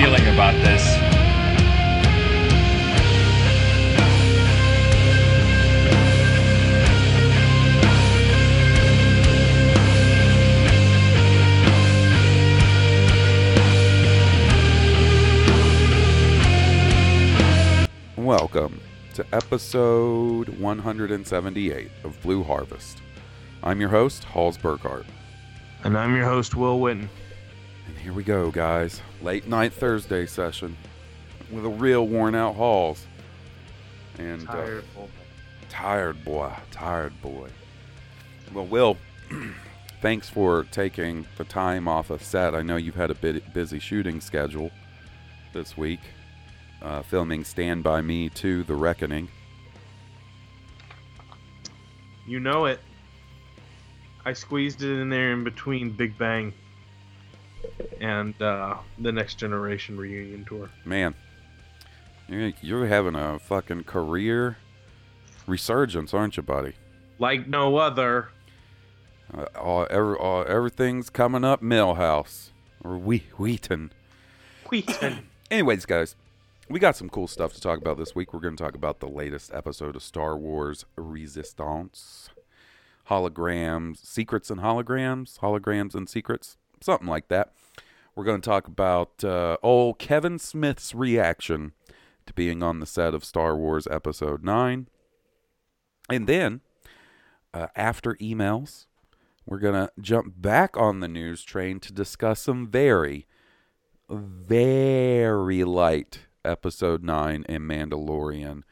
Feeling 0.00 0.28
about 0.28 0.54
this. 0.62 0.96
Welcome 18.16 18.80
to 19.14 19.26
episode 19.32 20.48
178 20.60 21.90
of 22.04 22.22
Blue 22.22 22.44
Harvest. 22.44 23.02
I'm 23.64 23.80
your 23.80 23.90
host, 23.90 24.22
Hawes 24.22 24.56
Burkhart. 24.56 25.06
And 25.82 25.98
I'm 25.98 26.14
your 26.14 26.26
host, 26.26 26.54
Will 26.54 26.78
Witten. 26.78 27.08
And 27.88 27.96
here 27.96 28.12
we 28.12 28.22
go, 28.22 28.50
guys. 28.50 29.00
Late 29.22 29.48
night 29.48 29.72
Thursday 29.72 30.26
session 30.26 30.76
with 31.50 31.64
a 31.64 31.70
real 31.70 32.06
worn 32.06 32.34
out 32.34 32.54
Hawes. 32.54 33.06
And 34.18 34.46
uh, 34.48 34.52
Tired. 34.52 34.84
boy. 34.94 35.08
tired 35.68 36.24
boy, 36.24 36.52
tired 36.70 37.22
boy. 37.22 37.48
Well, 38.52 38.66
Will, 38.66 38.96
thanks 40.02 40.28
for 40.28 40.64
taking 40.64 41.26
the 41.38 41.44
time 41.44 41.88
off 41.88 42.10
of 42.10 42.22
set. 42.22 42.54
I 42.54 42.62
know 42.62 42.76
you've 42.76 42.94
had 42.94 43.10
a 43.10 43.14
bit 43.14 43.54
busy 43.54 43.78
shooting 43.78 44.20
schedule 44.20 44.70
this 45.54 45.76
week, 45.76 46.00
uh, 46.82 47.02
filming 47.02 47.42
Stand 47.44 47.82
By 47.82 48.02
Me 48.02 48.28
2 48.28 48.64
The 48.64 48.74
Reckoning. 48.74 49.28
You 52.26 52.40
know 52.40 52.66
it. 52.66 52.80
I 54.26 54.34
squeezed 54.34 54.82
it 54.82 55.00
in 55.00 55.08
there 55.08 55.32
in 55.32 55.42
between 55.42 55.90
Big 55.90 56.18
Bang 56.18 56.52
and 58.00 58.40
uh, 58.42 58.76
the 58.98 59.12
Next 59.12 59.36
Generation 59.36 59.96
reunion 59.96 60.44
tour. 60.44 60.70
Man, 60.84 61.14
you're, 62.28 62.52
you're 62.60 62.86
having 62.86 63.14
a 63.14 63.38
fucking 63.38 63.84
career 63.84 64.58
resurgence, 65.46 66.12
aren't 66.14 66.36
you, 66.36 66.42
buddy? 66.42 66.74
Like 67.18 67.48
no 67.48 67.76
other. 67.76 68.30
Uh, 69.32 69.46
all, 69.58 69.86
every, 69.90 70.16
all, 70.16 70.44
everything's 70.46 71.10
coming 71.10 71.44
up 71.44 71.62
Milhouse 71.62 72.50
or 72.82 72.96
Whe- 72.98 73.30
Wheaton. 73.36 73.92
Wheaton. 74.70 75.28
Anyways, 75.50 75.86
guys, 75.86 76.14
we 76.68 76.78
got 76.78 76.96
some 76.96 77.08
cool 77.08 77.28
stuff 77.28 77.52
to 77.54 77.60
talk 77.60 77.78
about 77.78 77.96
this 77.98 78.14
week. 78.14 78.32
We're 78.32 78.40
going 78.40 78.56
to 78.56 78.62
talk 78.62 78.74
about 78.74 79.00
the 79.00 79.08
latest 79.08 79.52
episode 79.52 79.96
of 79.96 80.02
Star 80.02 80.36
Wars 80.36 80.84
Resistance. 80.96 82.30
Holograms, 83.08 84.04
secrets 84.04 84.50
and 84.50 84.60
holograms, 84.60 85.38
holograms 85.38 85.94
and 85.94 86.06
secrets, 86.08 86.58
something 86.82 87.08
like 87.08 87.28
that. 87.28 87.52
We're 88.14 88.24
going 88.24 88.40
to 88.40 88.48
talk 88.48 88.66
about 88.66 89.22
uh, 89.22 89.56
old 89.62 89.98
Kevin 89.98 90.38
Smith's 90.38 90.94
reaction 90.94 91.72
to 92.26 92.32
being 92.32 92.62
on 92.62 92.80
the 92.80 92.86
set 92.86 93.14
of 93.14 93.24
Star 93.24 93.56
Wars 93.56 93.86
Episode 93.90 94.44
9. 94.44 94.88
And 96.10 96.26
then, 96.26 96.60
uh, 97.54 97.68
after 97.76 98.14
emails, 98.14 98.86
we're 99.46 99.58
going 99.58 99.74
to 99.74 99.90
jump 100.00 100.34
back 100.36 100.76
on 100.76 101.00
the 101.00 101.08
news 101.08 101.42
train 101.42 101.80
to 101.80 101.92
discuss 101.92 102.40
some 102.40 102.66
very, 102.66 103.26
very 104.08 105.64
light 105.64 106.20
episode 106.44 107.02
9 107.02 107.44
and 107.48 107.62
Mandalorian 107.64 108.62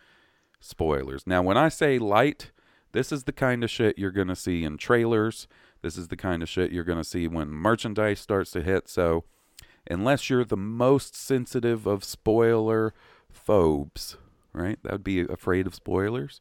spoilers. 0.60 1.26
Now, 1.26 1.42
when 1.42 1.56
I 1.56 1.68
say 1.68 1.98
light, 1.98 2.50
this 2.92 3.12
is 3.12 3.24
the 3.24 3.32
kind 3.32 3.62
of 3.62 3.70
shit 3.70 3.98
you're 3.98 4.10
going 4.10 4.28
to 4.28 4.36
see 4.36 4.64
in 4.64 4.76
trailers. 4.76 5.46
This 5.82 5.96
is 5.96 6.08
the 6.08 6.16
kind 6.16 6.42
of 6.42 6.48
shit 6.48 6.72
you're 6.72 6.84
going 6.84 6.98
to 6.98 7.04
see 7.04 7.28
when 7.28 7.48
merchandise 7.48 8.20
starts 8.20 8.50
to 8.52 8.62
hit. 8.62 8.88
So, 8.88 9.24
unless 9.90 10.28
you're 10.28 10.44
the 10.44 10.56
most 10.56 11.14
sensitive 11.14 11.86
of 11.86 12.02
spoiler 12.04 12.92
phobes, 13.30 14.16
right? 14.52 14.78
That 14.82 14.92
would 14.92 15.04
be 15.04 15.20
afraid 15.20 15.66
of 15.66 15.74
spoilers. 15.74 16.40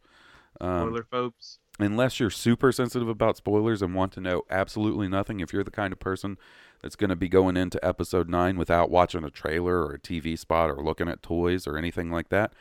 Um, 0.61 0.87
Spoiler 0.87 1.03
phobes. 1.03 1.59
unless 1.79 2.19
you're 2.19 2.29
super 2.29 2.71
sensitive 2.71 3.09
about 3.09 3.35
spoilers 3.37 3.81
and 3.81 3.93
want 3.93 4.13
to 4.13 4.21
know 4.21 4.43
absolutely 4.49 5.07
nothing, 5.09 5.41
if 5.41 5.51
you're 5.51 5.65
the 5.65 5.71
kind 5.71 5.91
of 5.91 5.99
person 5.99 6.37
that's 6.81 6.95
going 6.95 7.09
to 7.09 7.15
be 7.15 7.27
going 7.27 7.57
into 7.57 7.83
episode 7.85 8.29
9 8.29 8.57
without 8.57 8.89
watching 8.89 9.23
a 9.25 9.29
trailer 9.29 9.85
or 9.85 9.93
a 9.93 9.99
TV 9.99 10.39
spot 10.39 10.69
or 10.69 10.81
looking 10.81 11.09
at 11.09 11.21
toys 11.21 11.67
or 11.67 11.77
anything 11.77 12.09
like 12.09 12.29
that, 12.29 12.53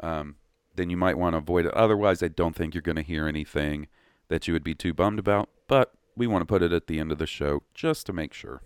um, 0.00 0.36
then 0.74 0.90
you 0.90 0.96
might 0.96 1.16
want 1.16 1.34
to 1.34 1.38
avoid 1.38 1.64
it. 1.66 1.74
Otherwise, 1.74 2.22
I 2.22 2.28
don't 2.28 2.56
think 2.56 2.74
you're 2.74 2.82
going 2.82 2.96
to 2.96 3.02
hear 3.02 3.28
anything 3.28 3.86
that 4.28 4.46
you 4.48 4.52
would 4.52 4.64
be 4.64 4.74
too 4.74 4.92
bummed 4.92 5.18
about, 5.20 5.48
but 5.68 5.92
we 6.18 6.26
want 6.26 6.42
to 6.42 6.46
put 6.46 6.62
it 6.62 6.72
at 6.72 6.86
the 6.88 6.98
end 6.98 7.12
of 7.12 7.18
the 7.18 7.26
show 7.26 7.62
just 7.74 8.04
to 8.06 8.12
make 8.12 8.34
sure. 8.34 8.60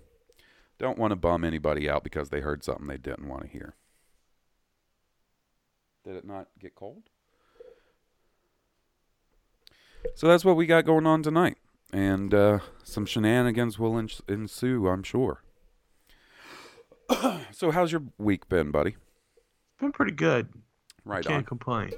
Don't 0.78 0.98
want 0.98 1.12
to 1.12 1.16
bum 1.16 1.44
anybody 1.44 1.88
out 1.88 2.02
because 2.02 2.30
they 2.30 2.40
heard 2.40 2.64
something 2.64 2.86
they 2.86 2.96
didn't 2.96 3.28
want 3.28 3.42
to 3.42 3.48
hear. 3.48 3.76
Did 6.04 6.16
it 6.16 6.24
not 6.24 6.48
get 6.58 6.74
cold? 6.74 7.04
So 10.16 10.26
that's 10.26 10.44
what 10.44 10.56
we 10.56 10.66
got 10.66 10.84
going 10.84 11.06
on 11.06 11.22
tonight. 11.22 11.58
And 11.92 12.34
uh, 12.34 12.58
some 12.82 13.06
shenanigans 13.06 13.78
will 13.78 13.98
ens- 13.98 14.22
ensue, 14.26 14.88
I'm 14.88 15.02
sure. 15.02 15.42
so, 17.52 17.70
how's 17.70 17.92
your 17.92 18.02
week 18.18 18.48
been, 18.48 18.70
buddy? 18.70 18.96
Been 19.78 19.92
pretty 19.92 20.12
good. 20.12 20.48
Right 21.04 21.24
Can't 21.24 21.38
on. 21.38 21.44
complain. 21.44 21.92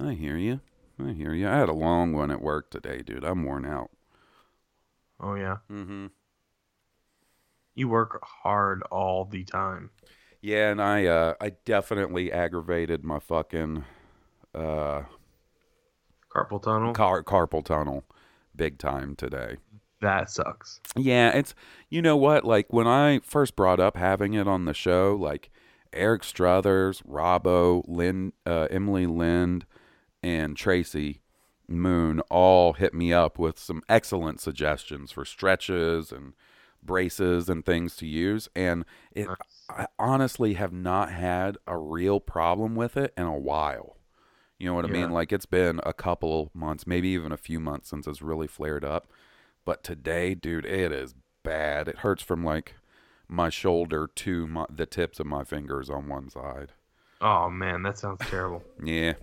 I 0.00 0.14
hear 0.14 0.36
you. 0.36 0.60
I 0.98 1.12
hear 1.12 1.34
you. 1.34 1.48
I 1.48 1.56
had 1.56 1.68
a 1.68 1.74
long 1.74 2.12
one 2.12 2.30
at 2.30 2.40
work 2.40 2.70
today, 2.70 3.02
dude. 3.04 3.24
I'm 3.24 3.44
worn 3.44 3.66
out. 3.66 3.90
Oh 5.20 5.34
yeah. 5.34 5.56
Mm-hmm. 5.70 6.06
You 7.74 7.88
work 7.88 8.20
hard 8.22 8.82
all 8.90 9.24
the 9.26 9.44
time. 9.44 9.90
Yeah, 10.40 10.70
and 10.70 10.80
I, 10.80 11.06
uh, 11.06 11.34
I 11.40 11.50
definitely 11.64 12.30
aggravated 12.32 13.04
my 13.04 13.18
fucking 13.18 13.84
uh, 14.54 15.02
Carpal 16.34 16.62
tunnel. 16.62 16.92
car- 16.94 17.22
carpal 17.22 17.64
tunnel 17.64 18.04
big 18.54 18.78
time 18.78 19.16
today. 19.16 19.56
that 20.00 20.30
sucks. 20.30 20.80
Yeah, 20.96 21.30
it's 21.36 21.54
you 21.90 22.00
know 22.00 22.16
what? 22.16 22.44
Like 22.44 22.72
when 22.72 22.86
I 22.86 23.20
first 23.24 23.56
brought 23.56 23.80
up 23.80 23.96
having 23.96 24.34
it 24.34 24.46
on 24.48 24.64
the 24.64 24.74
show, 24.74 25.16
like 25.18 25.50
Eric 25.92 26.22
Struthers, 26.24 27.02
Robbo, 27.02 27.82
Lynn, 27.86 28.32
uh, 28.46 28.68
Emily 28.70 29.06
Lind, 29.06 29.66
and 30.22 30.56
Tracy 30.56 31.20
Moon 31.68 32.20
all 32.30 32.74
hit 32.74 32.94
me 32.94 33.12
up 33.12 33.38
with 33.38 33.58
some 33.58 33.82
excellent 33.88 34.40
suggestions 34.40 35.10
for 35.12 35.24
stretches 35.24 36.12
and 36.12 36.34
braces 36.82 37.48
and 37.48 37.64
things 37.64 37.96
to 37.96 38.06
use. 38.06 38.48
And 38.54 38.84
it, 39.12 39.28
I 39.68 39.86
honestly 39.98 40.54
have 40.54 40.72
not 40.72 41.10
had 41.10 41.58
a 41.66 41.76
real 41.76 42.20
problem 42.20 42.76
with 42.76 42.96
it 42.96 43.12
in 43.16 43.24
a 43.24 43.36
while. 43.36 43.96
You 44.58 44.68
know 44.68 44.74
what 44.74 44.84
I 44.84 44.88
Yeah. 44.88 44.94
mean? 44.94 45.10
Like 45.10 45.32
it's 45.32 45.46
been 45.46 45.80
a 45.84 45.92
couple 45.92 46.50
months, 46.54 46.86
maybe 46.86 47.08
even 47.08 47.32
a 47.32 47.36
few 47.36 47.60
months 47.60 47.88
since 47.90 48.06
it's 48.06 48.22
really 48.22 48.46
flared 48.46 48.84
up. 48.84 49.08
But 49.64 49.82
today, 49.82 50.34
dude, 50.34 50.64
it 50.64 50.92
is 50.92 51.14
bad. 51.42 51.88
It 51.88 51.98
hurts 51.98 52.22
from 52.22 52.44
like 52.44 52.74
my 53.28 53.50
shoulder 53.50 54.06
to 54.06 54.46
my, 54.46 54.66
the 54.70 54.86
tips 54.86 55.18
of 55.18 55.26
my 55.26 55.42
fingers 55.44 55.90
on 55.90 56.08
one 56.08 56.30
side. 56.30 56.72
Oh 57.20 57.50
man, 57.50 57.82
that 57.82 57.98
sounds 57.98 58.20
terrible. 58.26 58.62
Yeah. 58.82 59.14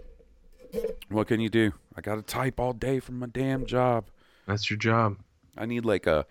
What 1.09 1.27
can 1.27 1.39
you 1.39 1.49
do? 1.49 1.73
I 1.95 2.01
got 2.01 2.15
to 2.15 2.21
type 2.21 2.59
all 2.59 2.73
day 2.73 2.99
from 2.99 3.19
my 3.19 3.27
damn 3.27 3.65
job. 3.65 4.05
That's 4.47 4.69
your 4.69 4.77
job. 4.77 5.17
I 5.57 5.65
need 5.65 5.85
like 5.85 6.07
a 6.07 6.25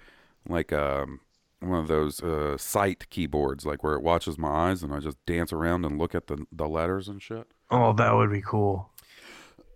like 0.49 0.73
um 0.73 1.21
one 1.61 1.79
of 1.79 1.89
those 1.89 2.21
uh 2.23 2.57
sight 2.59 3.09
keyboards 3.11 3.65
like 3.65 3.85
where 3.85 3.95
it 3.95 4.03
watches 4.03 4.37
my 4.37 4.49
eyes 4.49 4.83
and 4.83 4.93
I 4.93 4.99
just 4.99 5.25
dance 5.27 5.53
around 5.53 5.85
and 5.85 5.99
look 5.99 6.15
at 6.15 6.27
the 6.27 6.47
the 6.51 6.69
letters 6.69 7.09
and 7.09 7.23
shit. 7.23 7.47
Oh, 7.71 7.93
that 7.95 8.15
would 8.15 8.31
be 8.31 8.43
cool. 8.43 8.91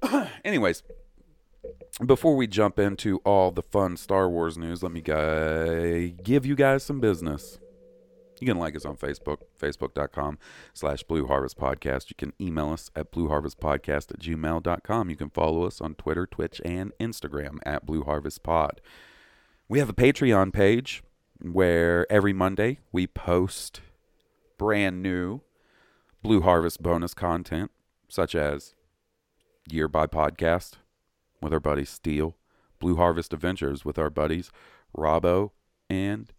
Anyways, 0.45 0.83
before 2.05 2.37
we 2.37 2.47
jump 2.47 2.79
into 2.79 3.19
all 3.19 3.51
the 3.51 3.63
fun 3.63 3.97
Star 3.97 4.29
Wars 4.29 4.59
news, 4.59 4.83
let 4.83 4.93
me 4.93 5.01
guy 5.01 6.09
give 6.23 6.45
you 6.45 6.55
guys 6.55 6.83
some 6.83 7.01
business. 7.01 7.59
You 8.41 8.47
can 8.47 8.59
like 8.59 8.77
us 8.77 8.85
on 8.85 8.97
Facebook, 8.97 9.39
facebook.com 9.59 10.39
slash 10.75 11.03
Blue 11.05 11.27
Harvest 11.27 11.59
Podcast. 11.59 12.11
You 12.11 12.17
can 12.17 12.33
email 12.41 12.71
us 12.71 12.91
at 12.95 13.11
blueharvestpodcast 13.11 14.11
at 14.13 14.19
gmail.com. 14.19 15.11
You 15.11 15.17
can 15.17 15.31
follow 15.31 15.65
us 15.65 15.81
on 15.81 15.95
Twitter, 15.95 16.27
Twitch, 16.27 16.61
and 16.65 16.93
Instagram 17.01 17.59
at 17.65 17.87
Blue 17.87 18.03
Harvest 18.03 18.43
Pod. 18.43 18.81
We 19.69 19.79
have 19.79 19.89
a 19.89 19.95
Patreon 19.95 20.53
page 20.53 21.03
where 21.41 22.11
every 22.11 22.33
Monday 22.33 22.79
we 22.93 23.07
post 23.07 23.81
brand 24.59 25.03
new 25.03 25.41
Blue 26.23 26.43
Harvest 26.43 26.83
bonus 26.83 27.15
content, 27.15 27.71
such 28.09 28.35
as 28.35 28.75
Year 29.69 29.89
by 29.89 30.07
Podcast 30.07 30.75
with 31.41 31.53
our 31.53 31.61
buddy 31.61 31.85
Steele, 31.85 32.37
Blue 32.79 32.97
Harvest 32.97 33.33
Adventures 33.33 33.85
with 33.85 33.99
our 33.99 34.11
buddies 34.11 34.51
Robbo 34.97 35.51
and 35.89 36.33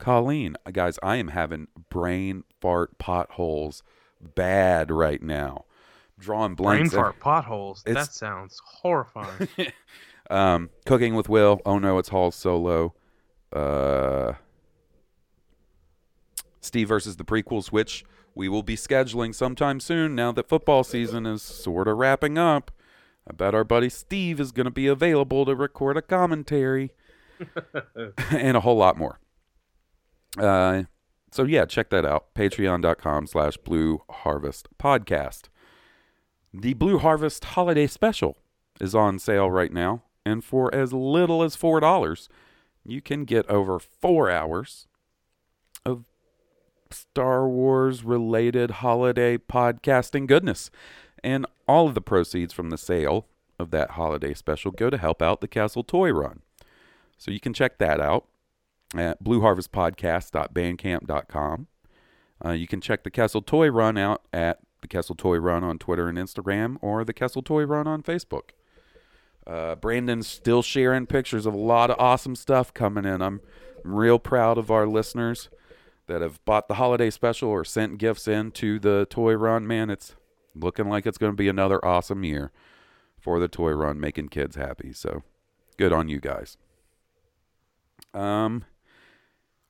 Colleen. 0.00 0.56
Guys, 0.72 0.98
I 1.02 1.16
am 1.16 1.28
having 1.28 1.68
brain 1.88 2.44
fart 2.60 2.98
potholes 2.98 3.82
bad 4.20 4.90
right 4.90 5.22
now. 5.22 5.64
Drawing 6.18 6.54
blanks. 6.54 6.90
Brain 6.90 7.00
fart 7.02 7.20
potholes. 7.20 7.82
That 7.84 8.12
sounds 8.12 8.60
horrifying. 8.64 9.48
Um, 10.30 10.70
Cooking 10.86 11.16
with 11.16 11.28
Will. 11.28 11.60
Oh 11.66 11.80
no, 11.80 11.98
it's 11.98 12.10
Hall 12.10 12.30
Solo. 12.30 12.94
Uh, 13.52 14.34
Steve 16.60 16.86
versus 16.88 17.16
the 17.16 17.24
prequels, 17.24 17.72
which 17.72 18.04
we 18.34 18.48
will 18.48 18.62
be 18.62 18.76
scheduling 18.76 19.34
sometime 19.34 19.80
soon. 19.80 20.14
Now 20.14 20.30
that 20.32 20.48
football 20.48 20.84
season 20.84 21.26
is 21.26 21.42
sort 21.42 21.88
of 21.88 21.98
wrapping 21.98 22.38
up, 22.38 22.70
I 23.28 23.32
bet 23.32 23.56
our 23.56 23.64
buddy 23.64 23.88
Steve 23.88 24.38
is 24.38 24.52
going 24.52 24.66
to 24.66 24.70
be 24.70 24.86
available 24.86 25.44
to 25.46 25.54
record 25.56 25.96
a 25.96 26.02
commentary 26.02 26.92
and 28.30 28.56
a 28.56 28.60
whole 28.60 28.76
lot 28.76 28.96
more. 28.96 29.18
Uh, 30.38 30.84
so 31.30 31.44
yeah, 31.44 31.64
check 31.64 31.90
that 31.90 32.04
out. 32.04 32.34
Patreon.com 32.34 33.26
slash 33.26 33.56
Blue 33.58 34.02
Harvest 34.10 34.68
Podcast. 34.78 35.44
The 36.52 36.74
Blue 36.74 36.98
Harvest 36.98 37.44
Holiday 37.44 37.86
Special 37.86 38.36
is 38.80 38.94
on 38.94 39.18
sale 39.18 39.50
right 39.50 39.72
now, 39.72 40.02
and 40.26 40.42
for 40.44 40.74
as 40.74 40.92
little 40.92 41.42
as 41.42 41.54
four 41.54 41.78
dollars, 41.80 42.28
you 42.84 43.00
can 43.00 43.24
get 43.24 43.48
over 43.48 43.78
four 43.78 44.30
hours 44.30 44.88
of 45.84 46.04
Star 46.90 47.48
Wars 47.48 48.02
related 48.02 48.70
holiday 48.70 49.38
podcasting 49.38 50.26
goodness. 50.26 50.70
And 51.22 51.46
all 51.68 51.86
of 51.86 51.94
the 51.94 52.00
proceeds 52.00 52.52
from 52.52 52.70
the 52.70 52.78
sale 52.78 53.26
of 53.58 53.70
that 53.70 53.92
holiday 53.92 54.34
special 54.34 54.70
go 54.72 54.90
to 54.90 54.96
help 54.96 55.20
out 55.20 55.40
the 55.40 55.48
Kessel 55.48 55.84
Toy 55.84 56.10
Run. 56.10 56.40
So 57.18 57.30
you 57.30 57.38
can 57.38 57.52
check 57.52 57.78
that 57.78 58.00
out 58.00 58.26
at 58.96 59.22
blueharvestpodcast.bandcamp.com. 59.22 61.66
Uh, 62.42 62.50
you 62.50 62.66
can 62.66 62.80
check 62.80 63.04
the 63.04 63.10
Kessel 63.10 63.42
Toy 63.42 63.68
Run 63.68 63.98
out 63.98 64.22
at 64.32 64.60
the 64.80 64.88
Kessel 64.88 65.14
Toy 65.14 65.36
Run 65.36 65.62
on 65.62 65.78
Twitter 65.78 66.08
and 66.08 66.16
Instagram 66.16 66.78
or 66.80 67.04
the 67.04 67.12
Kessel 67.12 67.42
Toy 67.42 67.64
Run 67.64 67.86
on 67.86 68.02
Facebook. 68.02 68.50
Uh, 69.46 69.74
Brandon's 69.74 70.26
still 70.26 70.62
sharing 70.62 71.06
pictures 71.06 71.46
of 71.46 71.54
a 71.54 71.58
lot 71.58 71.90
of 71.90 71.96
awesome 71.98 72.36
stuff 72.36 72.72
coming 72.72 73.04
in. 73.04 73.20
I'm 73.20 73.40
real 73.84 74.18
proud 74.18 74.58
of 74.58 74.70
our 74.70 74.86
listeners 74.86 75.48
that 76.06 76.22
have 76.22 76.44
bought 76.44 76.68
the 76.68 76.74
holiday 76.74 77.10
special 77.10 77.48
or 77.48 77.64
sent 77.64 77.98
gifts 77.98 78.26
in 78.26 78.50
to 78.52 78.78
the 78.78 79.06
Toy 79.10 79.34
Run. 79.34 79.66
Man, 79.66 79.90
it's 79.90 80.14
looking 80.54 80.88
like 80.88 81.06
it's 81.06 81.18
going 81.18 81.32
to 81.32 81.36
be 81.36 81.48
another 81.48 81.84
awesome 81.84 82.24
year 82.24 82.50
for 83.18 83.38
the 83.38 83.48
Toy 83.48 83.72
Run, 83.72 84.00
making 84.00 84.28
kids 84.28 84.56
happy. 84.56 84.92
So 84.92 85.22
good 85.76 85.92
on 85.92 86.08
you 86.08 86.20
guys. 86.20 86.56
Um, 88.12 88.64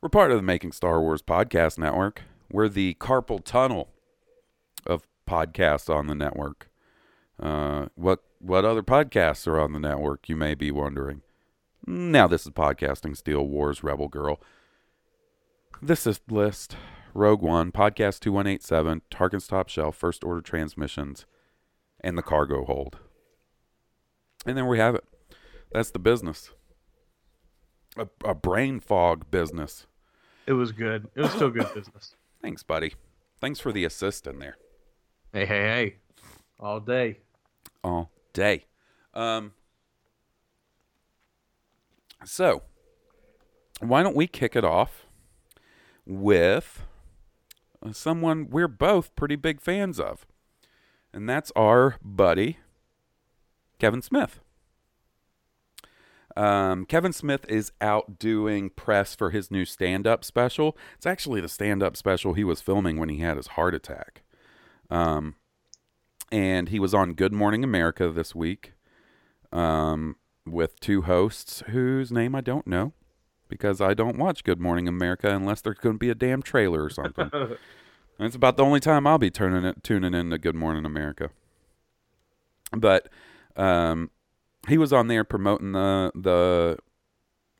we're 0.00 0.08
part 0.08 0.31
of 0.31 0.37
the 0.37 0.43
Making 0.43 0.73
Star 0.73 1.00
Wars 1.00 1.23
podcast 1.23 1.79
network. 1.79 2.23
We're 2.50 2.69
the 2.69 2.94
carpal 2.94 3.44
tunnel 3.44 3.91
of 4.87 5.06
podcasts 5.29 5.94
on 5.94 6.06
the 6.06 6.14
network. 6.14 6.70
Uh, 7.38 7.87
what 7.94 8.23
what 8.38 8.64
other 8.64 8.82
podcasts 8.82 9.47
are 9.47 9.61
on 9.61 9.73
the 9.73 9.79
network? 9.79 10.29
You 10.29 10.37
may 10.37 10.55
be 10.55 10.70
wondering. 10.70 11.23
Now 11.87 12.26
this 12.26 12.47
is 12.47 12.52
podcasting. 12.52 13.17
Steele 13.17 13.47
Wars, 13.47 13.82
Rebel 13.82 14.08
Girl. 14.08 14.41
This 15.82 16.06
is 16.06 16.20
list. 16.29 16.76
Rogue 17.12 17.43
One, 17.43 17.73
Podcast 17.73 18.20
2187, 18.20 19.03
Tarkin's 19.11 19.49
Top 19.49 19.69
Shelf, 19.69 19.96
First 19.96 20.23
Order 20.23 20.41
Transmissions, 20.41 21.26
and 22.00 22.17
the 22.17 22.23
Cargo 22.23 22.64
Hold. 22.64 22.99
And 24.46 24.56
there 24.56 24.64
we 24.64 24.79
have 24.79 24.94
it. 24.94 25.05
That's 25.73 25.91
the 25.91 25.99
business. 25.99 26.50
A, 27.96 28.06
a 28.25 28.35
brain 28.35 28.79
fog 28.79 29.29
business. 29.32 29.87
It 30.47 30.53
was 30.53 30.73
good. 30.73 31.09
It 31.15 31.23
was 31.23 31.31
still 31.33 31.51
good 31.51 31.69
business. 31.75 32.15
Thanks, 32.43 32.63
buddy. 32.63 32.95
Thanks 33.41 33.61
for 33.61 33.73
the 33.73 33.85
assist 33.85 34.27
in 34.27 34.39
there. 34.39 34.57
Hey, 35.33 35.47
hey, 35.47 35.63
hey. 35.63 35.97
All 36.59 36.81
day. 36.81 37.19
all 37.83 38.11
day. 38.33 38.67
Um, 39.15 39.53
so, 42.25 42.63
why 43.81 44.03
don't 44.03 44.17
we 44.17 44.27
kick 44.27 44.55
it 44.55 44.65
off 44.65 45.07
with 46.05 46.83
someone 47.93 48.49
we're 48.51 48.69
both 48.69 49.15
pretty 49.17 49.37
big 49.37 49.61
fans 49.61 49.99
of? 49.99 50.27
And 51.13 51.29
that's 51.29 51.51
our 51.57 51.97
buddy, 52.03 52.59
Kevin 53.79 54.03
Smith. 54.03 54.41
Um, 56.37 56.85
Kevin 56.85 57.12
Smith 57.12 57.44
is 57.49 57.73
out 57.81 58.19
doing 58.19 58.71
press 58.71 59.15
for 59.15 59.31
his 59.31 59.50
new 59.50 59.65
stand 59.65 60.06
up 60.06 60.25
special. 60.25 60.77
It's 60.97 61.06
actually 61.06 61.41
the 61.41 61.49
stand 61.49 61.82
up 61.82 61.97
special 61.97 62.35
he 62.35 62.44
was 62.44 62.61
filming 62.61 62.99
when 62.99 63.08
he 63.08 63.19
had 63.19 63.37
his 63.37 63.49
heart 63.49 63.75
attack. 63.75 64.22
Um, 64.91 65.34
and 66.31 66.69
he 66.69 66.79
was 66.79 66.94
on 66.94 67.15
Good 67.15 67.32
Morning 67.32 67.65
America 67.65 68.10
this 68.10 68.34
week 68.34 68.72
um, 69.53 70.17
with 70.46 70.79
two 70.81 71.03
hosts 71.03 71.63
whose 71.69 72.13
name 72.13 72.34
I 72.34 72.41
don't 72.41 72.67
know 72.67 72.93
because 73.49 73.81
I 73.81 73.94
don't 73.94 74.17
watch 74.17 74.44
Good 74.44 74.60
Morning 74.60 74.87
America 74.87 75.29
unless 75.34 75.60
there's 75.60 75.79
going 75.79 75.96
to 75.96 75.99
be 75.99 76.10
a 76.10 76.15
damn 76.15 76.43
trailer 76.43 76.84
or 76.84 76.91
something. 76.91 77.31
and 77.32 77.56
it's 78.19 78.37
about 78.37 78.56
the 78.56 78.65
only 78.65 78.81
time 78.81 79.06
I'll 79.06 79.19
be 79.19 79.31
turning 79.31 79.65
it, 79.65 79.82
tuning 79.82 80.15
in 80.15 80.31
to 80.31 80.39
Good 80.39 80.55
Morning 80.55 80.87
America. 80.87 81.31
But 82.72 83.08
um, 83.56 84.10
he 84.69 84.79
was 84.79 84.93
on 84.93 85.08
there 85.08 85.24
promoting 85.24 85.72
the 85.72 86.12
the 86.14 86.79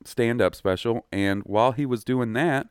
stand 0.04 0.40
up 0.40 0.54
special, 0.54 1.07
and 1.12 1.42
while 1.45 1.73
he 1.73 1.87
was 1.87 2.04
doing 2.04 2.33
that, 2.35 2.69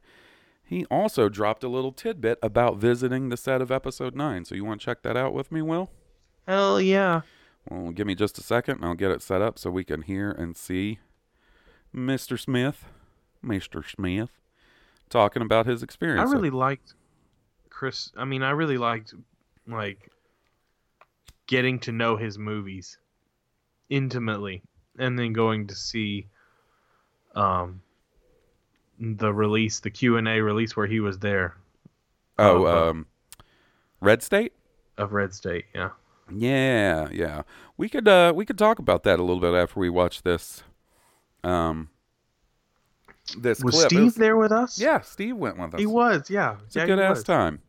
he 0.63 0.85
also 0.85 1.29
dropped 1.29 1.63
a 1.63 1.67
little 1.67 1.91
tidbit 1.91 2.37
about 2.43 2.77
visiting 2.77 3.29
the 3.29 3.37
set 3.37 3.61
of 3.61 3.71
episode 3.71 4.15
9. 4.15 4.45
So 4.45 4.55
you 4.55 4.63
want 4.63 4.81
to 4.81 4.85
check 4.85 5.01
that 5.01 5.17
out 5.17 5.33
with 5.33 5.51
me, 5.51 5.61
Will? 5.63 5.89
Hell 6.47 6.79
yeah. 6.79 7.21
Well, 7.69 7.91
give 7.91 8.07
me 8.07 8.15
just 8.15 8.37
a 8.37 8.43
second 8.43 8.75
and 8.75 8.85
I'll 8.85 8.95
get 8.95 9.11
it 9.11 9.21
set 9.21 9.41
up 9.41 9.59
so 9.59 9.69
we 9.69 9.83
can 9.83 10.03
hear 10.03 10.31
and 10.31 10.55
see 10.55 10.99
Mr. 11.95 12.39
Smith, 12.39 12.85
Mr. 13.43 13.83
Smith, 13.87 14.29
talking 15.09 15.41
about 15.41 15.65
his 15.65 15.83
experience. 15.83 16.29
I 16.29 16.33
really 16.33 16.49
liked 16.49 16.93
Chris. 17.69 18.11
I 18.15 18.25
mean, 18.25 18.43
I 18.43 18.51
really 18.51 18.77
liked 18.77 19.13
like 19.67 20.11
getting 21.47 21.79
to 21.79 21.91
know 21.91 22.15
his 22.15 22.37
movies 22.37 22.97
intimately, 23.89 24.61
and 24.97 25.17
then 25.17 25.33
going 25.33 25.67
to 25.67 25.75
see 25.75 26.27
um 27.35 27.81
the 28.99 29.33
release, 29.33 29.79
the 29.79 29.89
Q 29.89 30.17
and 30.17 30.27
A 30.27 30.41
release 30.41 30.75
where 30.75 30.87
he 30.87 30.99
was 30.99 31.19
there 31.19 31.55
oh, 32.37 32.65
uh, 32.65 32.89
um, 32.89 33.05
Red 34.01 34.21
State? 34.21 34.53
of 34.97 35.13
Red 35.13 35.33
State. 35.33 35.65
Yeah. 35.73 35.89
Yeah, 36.35 37.07
yeah. 37.11 37.43
We 37.77 37.87
could 37.89 38.07
uh 38.07 38.33
we 38.35 38.45
could 38.45 38.57
talk 38.57 38.79
about 38.79 39.03
that 39.03 39.19
a 39.19 39.23
little 39.23 39.39
bit 39.39 39.53
after 39.53 39.79
we 39.79 39.89
watch 39.89 40.21
this 40.23 40.63
um 41.43 41.89
this 43.37 43.63
Was 43.63 43.75
clip. 43.75 43.87
Steve 43.87 44.03
was- 44.03 44.15
there 44.15 44.35
with 44.37 44.51
us? 44.51 44.79
Yeah, 44.79 44.99
Steve 45.01 45.37
went 45.37 45.57
with 45.57 45.73
us. 45.75 45.79
he 45.79 45.85
was. 45.85 46.29
Yeah, 46.29 46.57
It's 46.65 46.75
yeah, 46.75 46.83
a 46.83 46.87
good 46.87 46.99
ass 46.99 47.17
was. 47.17 47.23
time. 47.23 47.61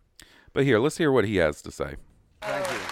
But 0.52 0.64
here, 0.64 0.78
let's 0.80 0.96
hear 0.98 1.12
what 1.12 1.24
he 1.26 1.36
has 1.36 1.62
to 1.62 1.70
say. 1.70 1.94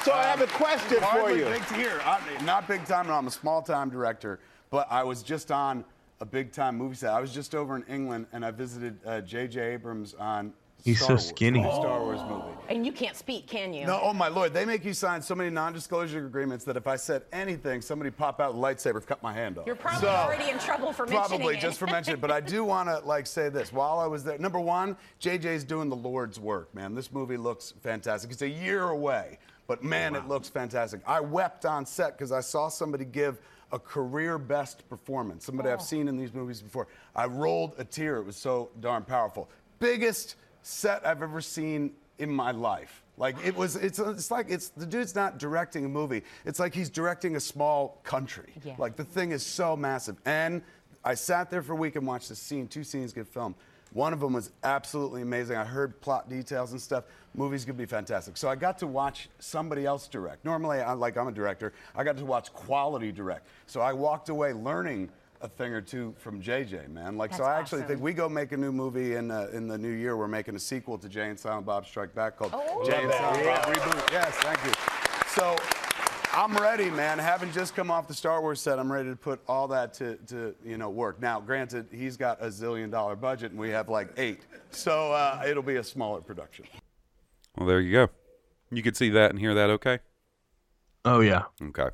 So 0.05 0.13
I 0.13 0.25
have 0.25 0.43
a 0.43 0.47
question 0.47 1.01
for 1.01 1.31
you. 1.31 1.47
big 1.47 1.67
to 1.67 1.75
hear. 1.75 2.01
I'm 2.05 2.45
not 2.45 2.69
big 2.69 2.85
time, 2.85 3.07
no, 3.07 3.15
I'm 3.15 3.27
a 3.27 3.31
small 3.31 3.63
time 3.63 3.89
director, 3.89 4.41
but 4.71 4.87
I 4.91 5.03
was 5.05 5.23
just 5.23 5.51
on 5.51 5.85
a 6.21 6.27
big 6.27 6.53
time 6.53 6.77
movie 6.77 6.97
set. 6.97 7.13
I 7.13 7.21
was 7.21 7.33
just 7.33 7.55
over 7.55 7.75
in 7.75 7.83
England 7.85 8.27
and 8.33 8.45
I 8.45 8.51
visited 8.51 8.99
uh, 9.07 9.21
J.J. 9.23 9.61
Abrams 9.61 10.15
on 10.15 10.53
He's 10.85 10.99
Star 10.99 11.09
so 11.09 11.15
Wars, 11.15 11.29
skinny. 11.29 11.63
the 11.63 11.75
Star 11.75 12.01
Wars 12.01 12.21
movie. 12.29 12.59
And 12.69 12.85
you 12.85 12.93
can't 12.93 13.17
speak, 13.17 13.47
can 13.47 13.73
you? 13.73 13.87
No, 13.87 13.99
oh 14.03 14.13
my 14.13 14.29
lord, 14.29 14.53
they 14.53 14.67
make 14.67 14.85
you 14.85 14.93
sign 14.93 15.23
so 15.23 15.35
many 15.35 15.49
non-disclosure 15.49 16.27
agreements 16.27 16.65
that 16.67 16.77
if 16.77 16.87
I 16.87 16.97
said 16.97 17.23
anything, 17.33 17.81
somebody 17.81 18.11
pop 18.11 18.41
out 18.41 18.55
a 18.55 18.57
lightsaber, 18.57 19.05
cut 19.05 19.23
my 19.23 19.33
hand 19.33 19.59
off. 19.59 19.67
You're 19.67 19.75
probably 19.75 20.03
So- 20.03 20.09
already 20.09 20.51
in 20.51 20.59
trouble 20.59 20.93
for 20.93 21.07
mentioning 21.07 21.29
Probably 21.29 21.57
it. 21.57 21.61
just 21.61 21.79
for 21.79 21.87
mentioning 21.87 22.19
it, 22.19 22.21
but 22.21 22.31
I 22.31 22.41
do 22.41 22.65
want 22.73 22.89
to 22.91 22.99
like 23.01 23.27
say 23.27 23.49
this. 23.49 23.73
While 23.73 23.99
I 23.99 24.07
was 24.07 24.23
there, 24.23 24.39
number 24.39 24.61
one, 24.61 24.97
JJ's 25.21 25.65
doing 25.65 25.89
the 25.89 25.97
Lord's 25.97 26.39
work, 26.39 26.75
man. 26.75 26.95
This 26.95 27.11
movie 27.11 27.39
looks 27.39 27.73
fantastic. 27.81 28.31
It's 28.31 28.43
a 28.43 28.49
year 28.49 28.91
away, 28.91 29.39
but 29.67 29.79
oh, 29.83 29.87
man, 29.87 30.15
it 30.15 30.29
looks 30.29 30.49
fantastic. 30.51 31.01
I 31.07 31.21
wept 31.21 31.65
on 31.65 31.87
set 31.87 32.19
because 32.19 32.33
I 32.33 32.41
saw 32.41 32.69
somebody 32.69 33.07
give 33.07 33.41
a 33.73 33.79
career 33.79 34.37
best 34.39 34.89
performance. 34.91 35.45
Somebody 35.47 35.71
I've 35.71 35.81
oh. 35.81 35.85
seen 35.85 36.07
in 36.09 36.17
these 36.17 36.35
movies 36.35 36.61
before. 36.61 36.87
I 37.17 37.27
rolled 37.27 37.75
a 37.79 37.85
tear. 37.85 38.19
It 38.19 38.25
was 38.25 38.37
so 38.37 38.71
darn 38.81 39.05
powerful. 39.05 39.49
Biggest 39.79 40.37
set 40.69 41.07
I've 41.07 41.23
ever 41.23 41.41
seen 41.41 41.93
in 42.19 42.31
my 42.31 42.51
life. 42.51 43.03
Like 43.17 43.37
it 43.45 43.57
was, 43.57 43.75
it's, 43.75 43.99
it's 43.99 44.31
like 44.31 44.47
it's 44.49 44.69
the 44.69 44.87
dude's 44.87 45.15
not 45.15 45.39
directing 45.39 45.85
a 45.85 45.89
movie. 45.89 46.23
It's 46.45 46.61
like 46.61 46.75
he's 46.75 46.91
directing 46.91 47.37
a 47.37 47.41
small 47.41 48.01
country. 48.05 48.53
Yeah. 48.63 48.75
Like 48.79 48.95
the 48.95 49.05
thing 49.05 49.33
is 49.33 49.45
so 49.45 49.77
massive. 49.77 50.17
And 50.25 50.63
I 51.05 51.15
sat 51.15 51.51
there 51.51 51.63
for 51.63 51.73
a 51.73 51.77
week 51.77 51.97
and 51.97 52.07
watched 52.07 52.29
the 52.29 52.37
scene, 52.37 52.69
two 52.69 52.85
scenes 52.85 53.13
get 53.13 53.27
filmed. 53.27 53.55
One 53.93 54.13
of 54.13 54.21
them 54.21 54.35
was 54.35 54.51
absolutely 54.63 55.23
amazing. 55.23 55.57
I 55.57 55.65
heard 55.65 55.99
plot 56.03 56.29
details 56.29 56.73
and 56.73 56.81
stuff. 56.81 57.05
Movie's 57.35 57.65
gonna 57.65 57.79
be 57.79 57.87
fantastic. 57.87 58.37
So 58.37 58.49
I 58.49 58.55
got 58.55 58.79
to 58.79 58.87
watch 58.87 59.31
somebody 59.39 59.87
else 59.87 60.07
direct. 60.07 60.45
Normally, 60.45 60.81
I, 60.81 60.93
like 60.93 61.17
I'm 61.17 61.29
a 61.29 61.33
director, 61.33 61.73
I 61.97 62.05
got 62.05 62.19
to 62.19 62.25
watch 62.27 62.53
quality 62.53 63.11
direct. 63.11 63.49
So 63.67 63.81
I 63.81 63.95
walked 63.95 64.29
away 64.29 64.53
learning 64.53 65.09
a 65.41 65.49
thing 65.49 65.73
or 65.73 65.81
two 65.81 66.15
from 66.19 66.43
JJ, 66.43 66.89
man. 66.89 67.17
Like, 67.17 67.33
so 67.33 67.45
I 67.45 67.59
actually 67.59 67.83
awesome. 67.83 67.89
think 67.89 68.01
we 68.03 68.13
go 68.13 68.29
make 68.29 68.53
a 68.53 68.57
new 68.57 68.73
movie 68.73 69.15
in 69.15 69.31
uh, 69.31 69.49
in 69.53 69.69
the 69.69 69.79
new 69.79 69.91
year. 69.93 70.17
We're 70.17 70.29
making 70.29 70.57
a 70.57 70.59
sequel 70.59 70.99
to 70.99 71.09
Jay 71.09 71.29
and 71.29 71.39
Silent 71.39 71.67
Bob 71.67 71.87
Strike 71.87 72.15
Back 72.15 72.37
called 72.37 72.53
Oh. 72.55 72.85
Jay 72.85 73.03
and 73.03 73.13
Silent 73.13 73.45
Bob 73.45 73.65
Reboot. 73.75 74.13
Yes, 74.13 74.35
thank 74.37 74.65
you. 74.65 74.73
So 75.29 75.57
I'm 76.33 76.57
ready, 76.57 76.91
man. 76.91 77.19
Having 77.19 77.53
just 77.53 77.75
come 77.77 77.91
off 77.91 78.07
the 78.09 78.15
Star 78.15 78.41
Wars 78.41 78.61
set, 78.61 78.79
I'm 78.79 78.91
ready 78.93 79.09
to 79.11 79.17
put 79.17 79.41
all 79.49 79.69
that 79.69 79.95
to, 79.95 80.17
to 80.29 80.55
you 80.65 80.77
know 80.77 80.91
work. 80.91 81.21
Now, 81.21 81.41
granted, 81.41 81.87
he's 81.93 82.17
got 82.17 82.43
a 82.43 82.47
zillion 82.49 82.91
dollar 82.91 83.17
budget, 83.17 83.51
and 83.53 83.61
we 83.61 83.71
have 83.71 83.89
like 83.89 84.09
eight, 84.17 84.41
so 84.71 85.13
uh, 85.13 85.43
it'll 85.47 85.63
be 85.63 85.77
a 85.77 85.85
smaller 85.85 86.21
production. 86.21 86.65
Well, 87.57 87.67
there 87.67 87.81
you 87.81 87.93
go. 87.93 88.09
You 88.71 88.83
could 88.83 88.97
see 88.97 89.11
that 89.11 89.31
and 89.31 89.39
hear 89.39 89.55
that 89.55 89.71
okay? 89.71 90.01
Oh 91.05 91.21
yeah, 91.21 91.45
Okay. 91.63 91.89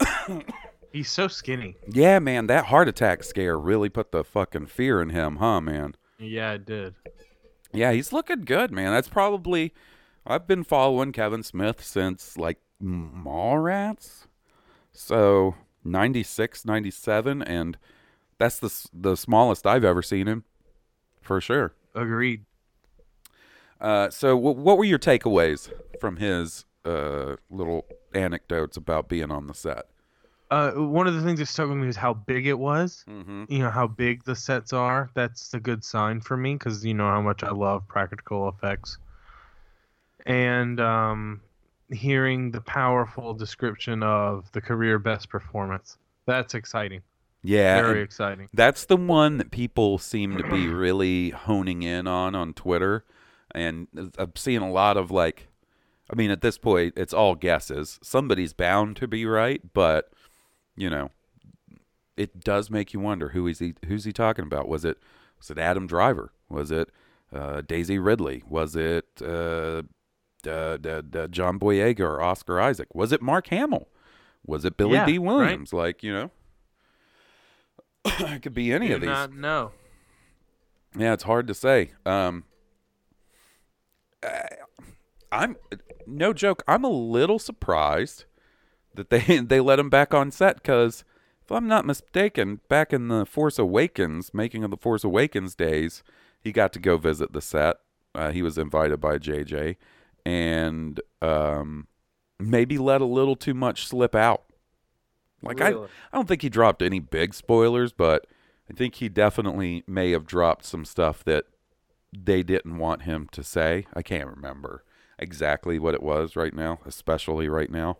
he's 0.92 1.10
so 1.10 1.28
skinny. 1.28 1.76
Yeah, 1.88 2.18
man, 2.18 2.46
that 2.48 2.66
heart 2.66 2.88
attack 2.88 3.24
scare 3.24 3.58
really 3.58 3.88
put 3.88 4.12
the 4.12 4.24
fucking 4.24 4.66
fear 4.66 5.00
in 5.00 5.10
him, 5.10 5.36
huh, 5.36 5.60
man? 5.60 5.94
Yeah, 6.18 6.52
it 6.52 6.64
did. 6.64 6.94
Yeah, 7.72 7.92
he's 7.92 8.12
looking 8.12 8.42
good, 8.44 8.70
man. 8.70 8.92
That's 8.92 9.08
probably 9.08 9.74
I've 10.26 10.46
been 10.46 10.64
following 10.64 11.12
Kevin 11.12 11.42
Smith 11.42 11.84
since 11.84 12.36
like 12.36 12.58
Mallrats. 12.82 14.26
So, 14.92 15.54
96, 15.84 16.64
97 16.64 17.42
and 17.42 17.76
that's 18.38 18.58
the 18.58 18.88
the 18.92 19.16
smallest 19.16 19.66
I've 19.66 19.84
ever 19.84 20.02
seen 20.02 20.26
him. 20.26 20.44
For 21.20 21.40
sure. 21.40 21.74
Agreed. 21.94 22.44
Uh, 23.80 24.10
so 24.10 24.36
w- 24.36 24.60
what 24.60 24.78
were 24.78 24.84
your 24.84 24.98
takeaways 24.98 25.70
from 26.00 26.16
his 26.16 26.64
uh, 26.84 27.36
little 27.50 27.86
anecdotes 28.14 28.76
about 28.76 29.08
being 29.08 29.30
on 29.30 29.46
the 29.46 29.54
set? 29.54 29.86
Uh, 30.50 30.72
one 30.72 31.06
of 31.08 31.14
the 31.14 31.22
things 31.22 31.40
that 31.40 31.46
stuck 31.46 31.68
with 31.68 31.76
me 31.76 31.86
was 31.86 31.96
how 31.96 32.14
big 32.14 32.46
it 32.46 32.58
was. 32.58 33.04
Mm-hmm. 33.08 33.44
You 33.48 33.58
know 33.60 33.70
how 33.70 33.86
big 33.86 34.24
the 34.24 34.36
sets 34.36 34.72
are. 34.72 35.10
That's 35.14 35.52
a 35.54 35.60
good 35.60 35.82
sign 35.84 36.20
for 36.20 36.36
me 36.36 36.54
because 36.54 36.84
you 36.84 36.94
know 36.94 37.08
how 37.08 37.20
much 37.20 37.42
I 37.42 37.50
love 37.50 37.86
practical 37.88 38.48
effects. 38.48 38.98
And 40.24 40.80
um, 40.80 41.40
hearing 41.90 42.50
the 42.50 42.60
powerful 42.60 43.34
description 43.34 44.02
of 44.02 44.50
the 44.52 44.60
career 44.60 44.98
best 44.98 45.28
performance. 45.28 45.98
That's 46.26 46.54
exciting. 46.54 47.02
Yeah, 47.42 47.80
Very 47.80 48.02
exciting. 48.02 48.48
That's 48.52 48.86
the 48.86 48.96
one 48.96 49.38
that 49.38 49.52
people 49.52 49.98
seem 49.98 50.36
to 50.36 50.42
be 50.44 50.66
really 50.68 51.30
honing 51.30 51.82
in 51.82 52.06
on 52.08 52.34
on 52.34 52.54
Twitter, 52.54 53.04
and 53.52 53.86
I'm 54.18 54.32
seeing 54.34 54.62
a 54.62 54.70
lot 54.70 54.96
of 54.96 55.12
like, 55.12 55.48
I 56.10 56.16
mean, 56.16 56.32
at 56.32 56.40
this 56.40 56.58
point, 56.58 56.94
it's 56.96 57.12
all 57.12 57.36
guesses. 57.36 58.00
Somebody's 58.02 58.52
bound 58.52 58.96
to 58.96 59.06
be 59.06 59.26
right, 59.26 59.60
but 59.72 60.10
you 60.76 60.90
know, 60.90 61.10
it 62.16 62.40
does 62.40 62.70
make 62.70 62.92
you 62.92 63.00
wonder 63.00 63.30
who 63.30 63.46
is 63.46 63.58
he? 63.58 63.74
Who's 63.86 64.04
he 64.04 64.12
talking 64.12 64.44
about? 64.44 64.68
Was 64.68 64.84
it 64.84 64.98
was 65.38 65.50
it 65.50 65.58
Adam 65.58 65.86
Driver? 65.86 66.32
Was 66.48 66.70
it 66.70 66.90
uh, 67.32 67.60
Daisy 67.62 67.98
Ridley? 67.98 68.42
Was 68.48 68.76
it 68.76 69.06
uh, 69.22 69.82
John 70.44 71.58
Boyega 71.58 72.00
or 72.00 72.20
Oscar 72.20 72.60
Isaac? 72.60 72.94
Was 72.94 73.12
it 73.12 73.20
Mark 73.22 73.48
Hamill? 73.48 73.88
Was 74.46 74.64
it 74.64 74.76
Billy 74.76 74.94
Yeah, 74.94 75.06
D. 75.06 75.18
right. 75.18 75.26
Williams? 75.26 75.72
Like 75.72 76.02
you 76.02 76.12
know, 76.12 76.30
it 78.04 78.42
could 78.42 78.54
be 78.54 78.72
any 78.72 78.88
Do 78.88 78.94
of 78.94 79.00
these. 79.00 79.28
No. 79.38 79.72
Yeah, 80.98 81.12
it's 81.12 81.24
hard 81.24 81.46
to 81.48 81.54
say. 81.54 81.90
Um, 82.06 82.44
I'm 85.30 85.56
no 86.06 86.32
joke. 86.32 86.62
I'm 86.66 86.84
a 86.84 86.88
little 86.90 87.38
surprised 87.38 88.24
that 88.96 89.10
they 89.10 89.38
they 89.40 89.60
let 89.60 89.78
him 89.78 89.90
back 89.90 90.12
on 90.14 90.30
set 90.30 90.56
because 90.56 91.04
if 91.42 91.52
I'm 91.52 91.68
not 91.68 91.86
mistaken, 91.86 92.60
back 92.68 92.92
in 92.92 93.08
the 93.08 93.24
Force 93.24 93.58
Awakens, 93.58 94.34
making 94.34 94.64
of 94.64 94.70
the 94.70 94.76
Force 94.76 95.04
Awakens 95.04 95.54
days, 95.54 96.02
he 96.40 96.50
got 96.50 96.72
to 96.72 96.80
go 96.80 96.96
visit 96.96 97.32
the 97.32 97.40
set. 97.40 97.76
Uh, 98.14 98.32
he 98.32 98.42
was 98.42 98.58
invited 98.58 99.00
by 99.00 99.18
JJ, 99.18 99.76
and 100.24 101.00
um, 101.22 101.86
maybe 102.40 102.78
let 102.78 103.00
a 103.00 103.04
little 103.06 103.36
too 103.36 103.54
much 103.54 103.86
slip 103.86 104.14
out. 104.14 104.44
Like 105.42 105.60
I, 105.60 105.68
I 105.68 106.16
don't 106.16 106.26
think 106.26 106.42
he 106.42 106.48
dropped 106.48 106.82
any 106.82 106.98
big 106.98 107.34
spoilers, 107.34 107.92
but 107.92 108.26
I 108.68 108.74
think 108.74 108.96
he 108.96 109.08
definitely 109.08 109.84
may 109.86 110.10
have 110.10 110.26
dropped 110.26 110.64
some 110.64 110.84
stuff 110.84 111.22
that 111.24 111.44
they 112.12 112.42
didn't 112.42 112.78
want 112.78 113.02
him 113.02 113.28
to 113.32 113.44
say. 113.44 113.86
I 113.94 114.02
can't 114.02 114.28
remember 114.28 114.82
exactly 115.18 115.78
what 115.78 115.94
it 115.94 116.02
was 116.02 116.36
right 116.36 116.54
now, 116.54 116.80
especially 116.84 117.48
right 117.48 117.70
now. 117.70 117.98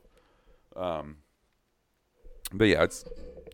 Um, 0.76 1.16
but 2.52 2.66
yeah, 2.66 2.82
it's 2.84 3.04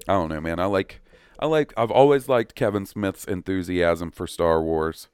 I 0.09 0.12
don't 0.14 0.29
know, 0.29 0.41
man. 0.41 0.59
I 0.59 0.67
like 0.67 1.00
I 1.38 1.47
like 1.47 1.73
I've 1.76 1.91
always 1.91 2.29
liked 2.29 2.55
Kevin 2.55 2.87
Smith's 2.87 3.25
enthusiasm 3.25 4.11
for 4.11 4.26
Star 4.26 4.62
Wars. 4.62 5.09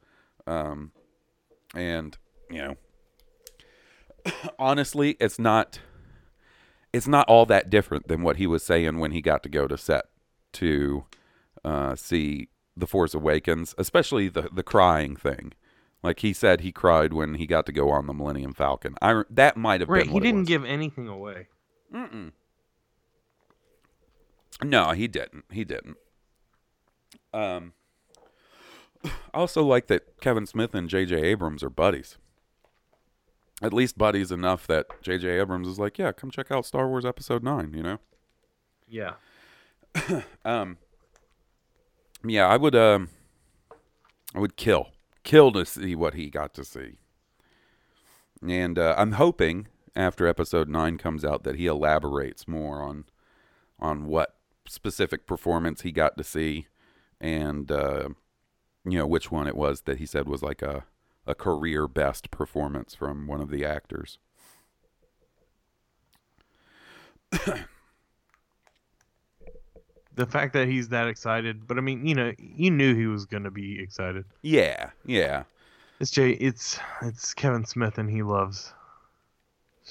Um, 0.47 0.93
and 1.75 2.17
you 2.51 2.59
know, 2.59 2.77
honestly, 4.59 5.17
it's 5.21 5.39
not 5.39 5.81
it's 6.93 7.07
not 7.09 7.29
all 7.29 7.47
that 7.47 7.71
different 7.71 8.09
than 8.09 8.23
what 8.23 8.37
he 8.37 8.47
was 8.47 8.65
saying 8.65 8.99
when 8.99 9.13
he 9.13 9.21
got 9.21 9.43
to 9.43 9.49
go 9.49 9.67
to 9.67 9.77
set 9.77 10.07
to 10.55 11.05
uh, 11.65 11.95
see 11.95 12.49
The 12.77 12.87
Force 12.87 13.15
Awakens, 13.15 13.75
especially 13.79 14.29
the 14.29 14.49
the 14.53 14.63
crying 14.63 15.17
thing. 15.17 15.53
Like 16.03 16.21
he 16.21 16.33
said, 16.33 16.61
he 16.61 16.71
cried 16.73 17.13
when 17.13 17.35
he 17.35 17.47
got 17.47 17.67
to 17.67 17.73
go 17.73 17.91
on 17.91 18.07
the 18.07 18.15
Millennium 18.15 18.55
Falcon. 18.55 18.95
I 19.03 19.23
that 19.31 19.57
might 19.57 19.81
have 19.81 19.89
Right. 19.89 20.05
been 20.05 20.15
He 20.15 20.21
didn't 20.21 20.45
give 20.45 20.65
anything 20.65 21.09
away. 21.09 21.49
Mm-mm. 21.95 22.33
No, 24.63 24.91
he 24.91 25.07
didn't. 25.07 25.45
He 25.53 25.65
didn't. 25.65 25.97
Um, 27.33 27.73
I 29.05 29.11
also 29.35 29.63
like 29.63 29.87
that 29.87 30.21
Kevin 30.21 30.47
Smith 30.47 30.75
and 30.75 30.89
J.J. 30.89 31.17
Abrams 31.17 31.63
are 31.63 31.71
buddies. 31.71 32.17
At 33.63 33.73
least 33.73 33.99
buddies 33.99 34.31
enough 34.31 34.67
that 34.67 34.87
J.J. 35.03 35.29
Abrams 35.41 35.69
is 35.69 35.79
like, 35.79 35.99
yeah, 35.99 36.13
come 36.13 36.31
check 36.31 36.51
out 36.51 36.67
Star 36.67 36.89
Wars 36.89 37.05
Episode 37.05 37.43
Nine. 37.43 37.73
You 37.75 37.83
know. 37.83 37.99
Yeah. 38.89 39.13
Um. 40.45 40.79
Yeah, 42.25 42.47
I 42.49 42.57
would. 42.57 42.75
Um. 42.75 43.11
I 44.35 44.41
would 44.41 44.57
kill, 44.57 44.89
kill 45.25 45.53
to 45.53 45.65
see 45.65 45.95
what 45.95 46.15
he 46.15 46.29
got 46.31 46.55
to 46.55 46.65
see. 46.65 46.99
And 48.47 48.79
uh, 48.79 48.95
I'm 48.97 49.13
hoping 49.13 49.69
after 49.99 50.27
Episode 50.27 50.69
Nine 50.69 50.97
comes 50.97 51.25
out 51.25 51.43
that 51.43 51.57
he 51.57 51.67
elaborates 51.67 52.47
more 52.49 52.81
on, 52.81 53.05
on 53.79 54.07
what 54.07 54.37
specific 54.67 55.27
performance 55.27 55.83
he 55.83 55.93
got 55.93 56.17
to 56.17 56.25
see, 56.25 56.69
and 57.21 57.71
uh, 57.71 58.09
you 58.85 58.97
know 58.97 59.07
which 59.07 59.31
one 59.31 59.47
it 59.47 59.57
was 59.57 59.83
that 59.83 59.99
he 59.99 60.07
said 60.07 60.29
was 60.29 60.43
like 60.43 60.63
a 60.63 60.85
a 61.27 61.35
career 61.35 61.87
best 61.87 62.31
performance 62.31 62.95
from 62.95 63.27
one 63.27 63.41
of 63.41 63.51
the 63.51 63.65
actors. 63.65 64.19
The 70.15 70.27
fact 70.27 70.53
that 70.55 70.67
he's 70.67 70.89
that 70.89 71.07
excited, 71.07 71.67
but 71.69 71.79
I 71.79 71.81
mean, 71.81 72.05
you 72.05 72.15
know, 72.15 72.33
you 72.39 72.71
knew 72.71 72.95
he 72.95 73.07
was 73.07 73.27
gonna 73.27 73.51
be 73.51 73.81
excited. 73.81 74.25
Yeah, 74.43 74.91
yeah. 75.05 75.45
It's 76.01 76.11
Jay. 76.11 76.31
It's 76.31 76.79
it's 77.03 77.35
Kevin 77.35 77.65
Smith, 77.65 77.99
and 77.99 78.11
he 78.11 78.23
loves, 78.23 78.73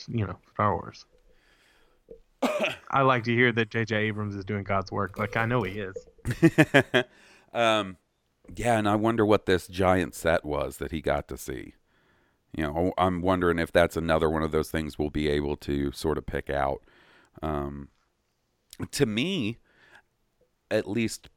you 0.08 0.25
know, 0.25 0.38
Star 0.54 0.74
Wars. 0.74 1.06
I 2.92 3.01
like 3.01 3.24
to 3.24 3.34
hear 3.34 3.51
that 3.51 3.70
J.J. 3.70 3.96
Abrams 3.96 4.36
is 4.36 4.46
doing 4.46 4.63
God's 4.63 4.92
work. 4.92 5.18
Like 5.18 5.36
I 5.36 5.46
know 5.46 5.63
he 5.63 5.80
is. 5.80 5.96
um, 7.54 7.98
Yeah, 8.56 8.77
and 8.77 8.88
I 8.88 8.96
wonder 8.96 9.25
what 9.25 9.46
this 9.46 9.68
giant 9.68 10.16
set 10.16 10.46
was 10.46 10.77
that 10.77 10.92
he 10.92 11.01
got 11.01 11.27
to 11.30 11.38
see. 11.38 11.74
You 12.56 12.63
know, 12.63 12.94
I'm 12.98 13.22
wondering 13.22 13.60
if 13.60 13.72
that's 13.72 13.98
another 13.98 14.30
one 14.30 14.44
of 14.44 14.51
those 14.51 14.72
things 14.72 14.98
we'll 14.98 15.10
be 15.10 15.27
able 15.27 15.58
to 15.58 15.92
sort 15.92 16.18
of 16.18 16.25
pick 16.25 16.50
out. 16.50 16.82
Um, 17.42 17.89
to 18.92 19.06
me, 19.06 19.58
at 20.72 20.88
least 20.88 21.30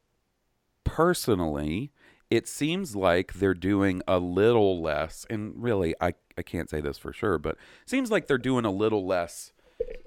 personally, 0.84 1.92
it 2.30 2.46
seems 2.48 2.94
like 2.94 3.34
they're 3.34 3.54
doing 3.54 4.02
a 4.06 4.18
little 4.18 4.80
less, 4.80 5.26
and 5.28 5.52
really, 5.56 5.94
I, 6.00 6.14
I 6.38 6.42
can't 6.42 6.70
say 6.70 6.80
this 6.80 6.96
for 6.96 7.12
sure, 7.12 7.38
but 7.38 7.56
seems 7.86 8.10
like 8.10 8.26
they're 8.28 8.38
doing 8.38 8.64
a 8.64 8.70
little 8.70 9.04
less 9.06 9.52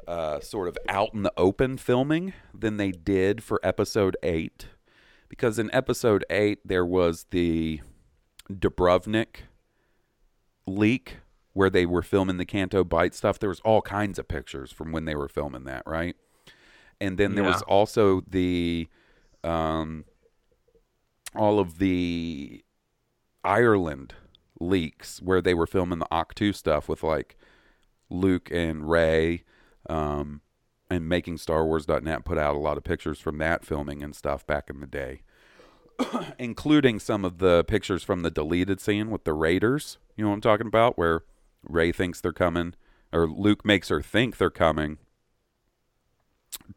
uh, 0.08 0.40
sort 0.40 0.68
of 0.68 0.78
out 0.88 1.14
in 1.14 1.24
the 1.24 1.34
open 1.38 1.78
filming 1.78 2.34
than 2.54 2.78
they 2.78 2.92
did 2.92 3.44
for 3.44 3.60
episode 3.64 4.16
eight. 4.24 4.68
Because 5.28 5.58
in 5.60 5.74
episode 5.74 6.24
eight, 6.30 6.60
there 6.66 6.86
was 6.86 7.26
the 7.32 7.82
Dubrovnik 8.52 9.42
leak 10.68 11.18
where 11.54 11.70
they 11.70 11.86
were 11.86 12.02
filming 12.02 12.38
the 12.38 12.46
Canto 12.46 12.84
Bight 12.84 13.14
stuff. 13.14 13.40
There 13.40 13.50
was 13.50 13.60
all 13.62 13.82
kinds 13.82 14.18
of 14.18 14.28
pictures 14.28 14.72
from 14.72 14.92
when 14.92 15.06
they 15.06 15.16
were 15.16 15.28
filming 15.28 15.66
that, 15.66 15.84
right? 15.86 16.16
And 17.02 17.18
then 17.18 17.36
there 17.36 17.44
Yeah. 17.44 17.52
was 17.52 17.62
also 17.64 18.22
the 18.22 18.88
um, 19.44 20.06
all 21.36 21.60
of 21.60 21.80
the 21.80 22.64
Ireland 23.44 24.16
leaks 24.60 25.22
where 25.22 25.42
they 25.42 25.54
were 25.54 25.68
filming 25.68 26.00
the 26.00 26.08
Ahch-To 26.12 26.54
stuff 26.54 26.88
with 26.88 27.04
like 27.04 27.38
Luke 28.10 28.50
and 28.52 28.90
Rey 28.90 29.44
um, 29.90 30.42
and 30.90 31.10
making 31.10 31.38
Star 31.38 31.66
Wars.net 31.66 32.26
put 32.26 32.38
out 32.38 32.56
a 32.56 32.60
lot 32.60 32.78
of 32.78 32.84
pictures 32.84 33.20
from 33.20 33.38
that 33.40 33.66
filming 33.66 34.04
and 34.04 34.16
stuff 34.16 34.46
back 34.46 34.70
in 34.70 34.80
the 34.80 34.88
day, 34.88 35.22
including 36.40 37.00
some 37.00 37.26
of 37.26 37.40
the 37.40 37.64
pictures 37.66 38.04
from 38.04 38.22
the 38.22 38.32
deleted 38.32 38.80
scene 38.80 39.10
with 39.10 39.24
the 39.24 39.34
Raiders. 39.34 39.98
You 40.16 40.24
know 40.24 40.30
what 40.30 40.36
I'm 40.36 40.42
talking 40.42 40.68
about? 40.68 40.98
Where 40.98 41.24
Rey 41.64 41.92
thinks 41.92 42.22
they're 42.22 42.32
coming, 42.32 42.76
or 43.12 43.28
Luke 43.28 43.66
makes 43.66 43.90
her 43.90 44.02
think 44.02 44.38
they're 44.38 44.50
coming 44.50 45.00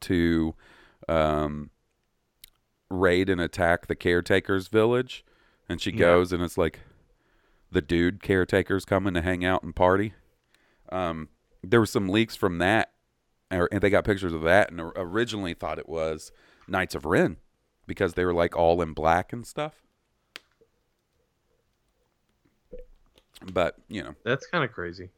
to 0.00 0.54
um, 1.08 1.70
raid 2.90 3.28
and 3.28 3.40
attack 3.40 3.86
the 3.86 3.96
caretaker's 3.96 4.68
village. 4.68 5.24
And 5.68 5.80
she 5.80 5.90
Yeah. 5.90 5.98
goes, 5.98 6.32
and 6.32 6.42
it's 6.42 6.56
like 6.58 6.80
the 7.72 7.82
dude 7.82 8.22
caretaker's 8.22 8.84
coming 8.84 9.14
to 9.14 9.22
hang 9.22 9.44
out 9.44 9.62
and 9.62 9.74
party. 9.74 10.14
Um, 10.90 11.28
there 11.62 11.80
were 11.80 11.86
some 11.86 12.08
leaks 12.08 12.36
from 12.36 12.58
that, 12.58 12.92
or, 13.50 13.68
and 13.72 13.80
they 13.80 13.90
got 13.90 14.04
pictures 14.04 14.32
of 14.32 14.42
that, 14.42 14.70
and 14.70 14.80
originally 14.94 15.54
thought 15.54 15.78
it 15.80 15.88
was 15.88 16.30
Knights 16.68 16.94
of 16.94 17.04
Ren 17.04 17.38
because 17.88 18.14
they 18.14 18.24
were 18.24 18.32
like 18.34 18.54
all 18.56 18.80
in 18.82 18.92
black 18.92 19.32
and 19.32 19.44
stuff. 19.46 19.82
But 23.52 23.76
you 23.88 24.02
know, 24.02 24.14
That's 24.24 24.46
kind 24.46 24.64
of 24.64 24.72
crazy. 24.72 25.10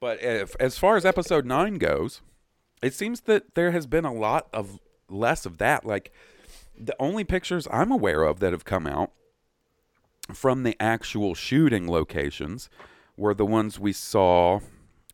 But 0.00 0.22
if, 0.22 0.54
as 0.60 0.76
far 0.78 0.96
as 0.96 1.04
episode 1.06 1.46
nine 1.46 1.74
goes, 1.76 2.20
it 2.82 2.92
seems 2.92 3.22
that 3.22 3.54
there 3.54 3.70
has 3.70 3.86
been 3.86 4.04
a 4.04 4.12
lot 4.12 4.48
of 4.52 4.78
less 5.08 5.46
of 5.46 5.58
that. 5.58 5.84
Like 5.84 6.12
the 6.78 6.96
only 6.98 7.24
pictures 7.24 7.68
I'm 7.70 7.90
aware 7.90 8.22
of 8.22 8.40
that 8.40 8.52
have 8.52 8.64
come 8.64 8.86
out 8.86 9.12
from 10.32 10.62
the 10.62 10.76
actual 10.80 11.34
shooting 11.34 11.88
locations 11.88 12.68
were 13.16 13.34
the 13.34 13.46
ones 13.46 13.78
we 13.78 13.92
saw 13.92 14.60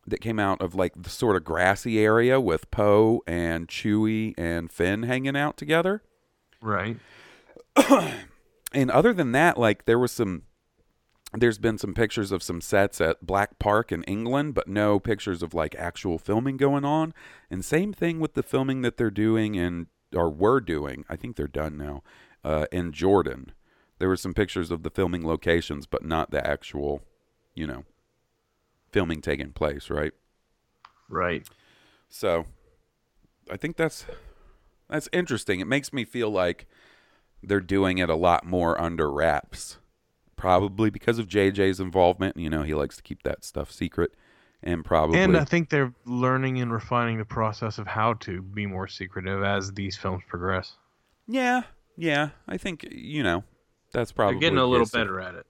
that 0.07 0.21
came 0.21 0.39
out 0.39 0.61
of 0.61 0.73
like 0.73 0.93
the 0.95 1.09
sort 1.09 1.35
of 1.35 1.43
grassy 1.43 1.99
area 1.99 2.39
with 2.39 2.71
Poe 2.71 3.21
and 3.27 3.67
Chewie 3.67 4.33
and 4.37 4.71
Finn 4.71 5.03
hanging 5.03 5.37
out 5.37 5.57
together. 5.57 6.01
Right. 6.61 6.97
And 8.73 8.89
other 8.89 9.13
than 9.13 9.33
that, 9.33 9.57
like 9.57 9.85
there 9.85 9.99
was 9.99 10.11
some 10.11 10.43
there's 11.33 11.57
been 11.57 11.77
some 11.77 11.93
pictures 11.93 12.31
of 12.31 12.43
some 12.43 12.59
sets 12.59 12.99
at 12.99 13.25
Black 13.25 13.57
Park 13.57 13.91
in 13.91 14.03
England, 14.03 14.53
but 14.53 14.67
no 14.67 14.99
pictures 14.99 15.41
of 15.41 15.53
like 15.53 15.75
actual 15.75 16.17
filming 16.17 16.57
going 16.57 16.83
on. 16.83 17.13
And 17.49 17.63
same 17.63 17.93
thing 17.93 18.19
with 18.19 18.33
the 18.33 18.43
filming 18.43 18.81
that 18.81 18.97
they're 18.97 19.09
doing 19.09 19.57
and 19.57 19.87
or 20.13 20.29
were 20.29 20.59
doing. 20.59 21.05
I 21.09 21.15
think 21.15 21.35
they're 21.35 21.47
done 21.47 21.77
now. 21.77 22.03
Uh, 22.43 22.65
in 22.71 22.91
Jordan, 22.91 23.53
there 23.99 24.09
were 24.09 24.17
some 24.17 24.33
pictures 24.33 24.71
of 24.71 24.83
the 24.83 24.89
filming 24.89 25.25
locations, 25.25 25.85
but 25.85 26.03
not 26.03 26.31
the 26.31 26.45
actual, 26.45 27.01
you 27.55 27.65
know, 27.65 27.85
filming 28.91 29.21
taking 29.21 29.51
place. 29.51 29.89
Right. 29.89 30.13
Right. 31.07 31.47
So, 32.09 32.45
I 33.49 33.57
think 33.57 33.77
that's 33.77 34.05
that's 34.89 35.07
interesting. 35.13 35.59
It 35.61 35.67
makes 35.67 35.93
me 35.93 36.03
feel 36.03 36.29
like 36.29 36.67
they're 37.41 37.59
doing 37.59 37.97
it 37.97 38.09
a 38.09 38.15
lot 38.15 38.45
more 38.45 38.79
under 38.79 39.11
wraps. 39.11 39.77
Probably 40.41 40.89
because 40.89 41.19
of 41.19 41.27
JJ's 41.27 41.79
involvement. 41.79 42.35
You 42.35 42.49
know, 42.49 42.63
he 42.63 42.73
likes 42.73 42.95
to 42.97 43.03
keep 43.03 43.21
that 43.21 43.45
stuff 43.45 43.71
secret. 43.71 44.11
And 44.63 44.83
probably 44.83 45.19
And 45.19 45.37
I 45.37 45.43
think 45.45 45.69
they're 45.69 45.93
learning 46.05 46.59
and 46.59 46.73
refining 46.73 47.19
the 47.19 47.25
process 47.25 47.77
of 47.77 47.85
how 47.85 48.13
to 48.15 48.41
be 48.41 48.65
more 48.65 48.87
secretive 48.87 49.43
as 49.43 49.71
these 49.73 49.95
films 49.97 50.23
progress. 50.27 50.77
Yeah, 51.27 51.61
yeah. 51.95 52.29
I 52.47 52.57
think 52.57 52.87
you 52.91 53.21
know, 53.21 53.43
that's 53.91 54.11
probably 54.11 54.35
They're 54.35 54.41
getting 54.49 54.57
a 54.57 54.65
little 54.65 54.87
better 54.91 55.19
at 55.21 55.35
it. 55.35 55.45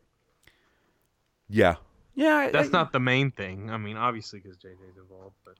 Yeah. 1.49 1.75
Yeah, 2.15 2.35
I- 2.35 2.51
That's 2.51 2.69
I- 2.69 2.71
not 2.71 2.91
the 2.91 2.99
main 2.99 3.31
thing. 3.31 3.69
I 3.69 3.77
mean, 3.77 3.95
obviously 3.95 4.39
because 4.39 4.57
JJ's 4.57 4.97
involved, 4.97 5.35
but 5.45 5.55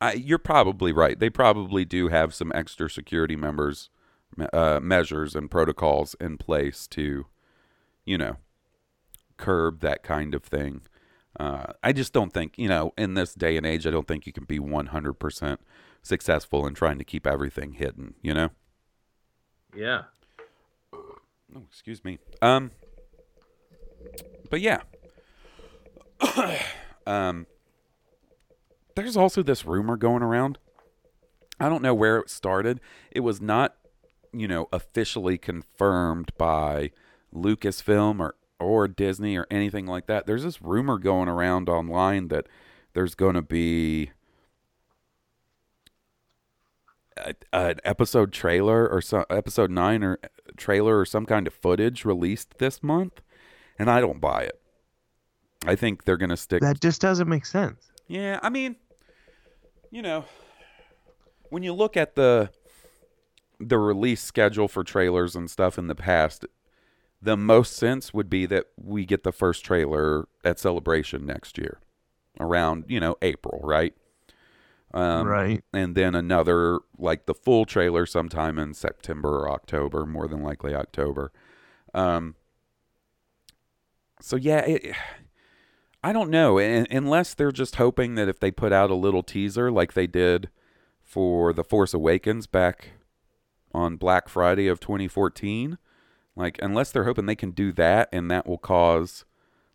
I, 0.00 0.14
you're 0.14 0.38
probably 0.38 0.92
right. 0.92 1.18
They 1.18 1.28
probably 1.28 1.84
do 1.84 2.08
have 2.08 2.32
some 2.32 2.52
extra 2.54 2.88
security 2.88 3.36
members, 3.36 3.90
uh, 4.52 4.80
measures 4.82 5.34
and 5.34 5.50
protocols 5.50 6.16
in 6.20 6.38
place 6.38 6.86
to, 6.88 7.26
you 8.04 8.18
know, 8.18 8.36
curb 9.36 9.80
that 9.80 10.02
kind 10.02 10.34
of 10.34 10.44
thing. 10.44 10.82
Uh, 11.38 11.72
I 11.82 11.92
just 11.92 12.12
don't 12.12 12.32
think, 12.32 12.54
you 12.56 12.68
know, 12.68 12.92
in 12.98 13.14
this 13.14 13.34
day 13.34 13.56
and 13.56 13.64
age, 13.64 13.86
I 13.86 13.90
don't 13.90 14.08
think 14.08 14.26
you 14.26 14.32
can 14.32 14.44
be 14.44 14.58
100% 14.58 15.58
successful 16.02 16.66
in 16.66 16.74
trying 16.74 16.98
to 16.98 17.04
keep 17.04 17.26
everything 17.26 17.74
hidden, 17.74 18.14
you 18.22 18.34
know? 18.34 18.50
yeah. 19.74 20.02
Oh, 20.92 21.62
excuse 21.68 22.04
me. 22.04 22.18
Um, 22.42 22.70
but 24.50 24.60
yeah. 24.60 24.80
um, 27.06 27.46
there's 28.94 29.16
also 29.16 29.42
this 29.42 29.64
rumor 29.64 29.96
going 29.96 30.22
around. 30.22 30.58
I 31.58 31.68
don't 31.68 31.82
know 31.82 31.94
where 31.94 32.18
it 32.18 32.30
started. 32.30 32.80
It 33.10 33.20
was 33.20 33.40
not, 33.40 33.76
you 34.32 34.48
know, 34.48 34.68
officially 34.72 35.38
confirmed 35.38 36.32
by 36.38 36.90
Lucasfilm 37.34 38.20
or 38.20 38.34
or 38.58 38.86
Disney 38.88 39.36
or 39.36 39.46
anything 39.50 39.86
like 39.86 40.06
that. 40.06 40.26
There's 40.26 40.42
this 40.44 40.60
rumor 40.60 40.98
going 40.98 41.28
around 41.28 41.68
online 41.68 42.28
that 42.28 42.46
there's 42.92 43.14
going 43.14 43.34
to 43.34 43.42
be 43.42 44.10
a, 47.16 47.34
an 47.52 47.80
episode 47.84 48.32
trailer 48.32 48.86
or 48.86 49.00
some 49.00 49.24
episode 49.30 49.70
9 49.70 50.02
or 50.04 50.18
trailer 50.56 50.98
or 50.98 51.04
some 51.06 51.24
kind 51.24 51.46
of 51.46 51.54
footage 51.54 52.04
released 52.04 52.58
this 52.58 52.82
month 52.82 53.22
and 53.78 53.90
I 53.90 54.00
don't 54.00 54.20
buy 54.20 54.42
it. 54.42 54.60
I 55.66 55.74
think 55.74 56.04
they're 56.04 56.16
going 56.16 56.30
to 56.30 56.36
stick 56.36 56.60
That 56.60 56.80
just 56.80 57.00
doesn't 57.00 57.28
make 57.28 57.46
sense. 57.46 57.90
yeah, 58.08 58.40
I 58.42 58.50
mean, 58.50 58.76
you 59.90 60.02
know, 60.02 60.24
when 61.48 61.62
you 61.62 61.72
look 61.72 61.96
at 61.96 62.14
the 62.14 62.50
the 63.58 63.78
release 63.78 64.22
schedule 64.22 64.68
for 64.68 64.82
trailers 64.82 65.36
and 65.36 65.50
stuff 65.50 65.78
in 65.78 65.86
the 65.86 65.94
past, 65.94 66.46
the 67.22 67.36
most 67.36 67.76
sense 67.76 68.14
would 68.14 68.30
be 68.30 68.46
that 68.46 68.66
we 68.82 69.04
get 69.04 69.24
the 69.24 69.32
first 69.32 69.64
trailer 69.64 70.26
at 70.44 70.58
Celebration 70.58 71.26
next 71.26 71.58
year, 71.58 71.80
around 72.38 72.84
you 72.88 73.00
know 73.00 73.16
April, 73.22 73.60
right? 73.62 73.94
Um, 74.92 75.26
Right. 75.26 75.64
And 75.72 75.94
then 75.94 76.14
another 76.14 76.80
like 76.98 77.26
the 77.26 77.34
full 77.34 77.64
trailer 77.64 78.06
sometime 78.06 78.58
in 78.58 78.74
September 78.74 79.40
or 79.40 79.50
October, 79.50 80.04
more 80.06 80.26
than 80.26 80.42
likely 80.42 80.74
October. 80.74 81.32
Um, 81.94 82.34
so 84.20 84.36
yeah, 84.36 84.60
it, 84.60 84.96
I 86.02 86.14
don't 86.14 86.30
know, 86.30 86.56
unless 86.56 87.34
they're 87.34 87.52
just 87.52 87.76
hoping 87.76 88.14
that 88.14 88.26
if 88.26 88.40
they 88.40 88.50
put 88.50 88.72
out 88.72 88.90
a 88.90 88.94
little 88.94 89.22
teaser 89.22 89.70
like 89.70 89.92
they 89.92 90.06
did 90.06 90.48
for 91.02 91.52
The 91.52 91.62
Force 91.62 91.92
Awakens 91.92 92.46
back 92.46 92.92
on 93.74 93.96
Black 93.96 94.26
Friday 94.30 94.66
of 94.66 94.80
2014, 94.80 95.76
like 96.40 96.58
unless 96.62 96.90
they're 96.90 97.04
hoping 97.04 97.26
they 97.26 97.36
can 97.36 97.50
do 97.50 97.72
that 97.72 98.08
and 98.12 98.30
that 98.30 98.46
will 98.46 98.58
cause 98.58 99.24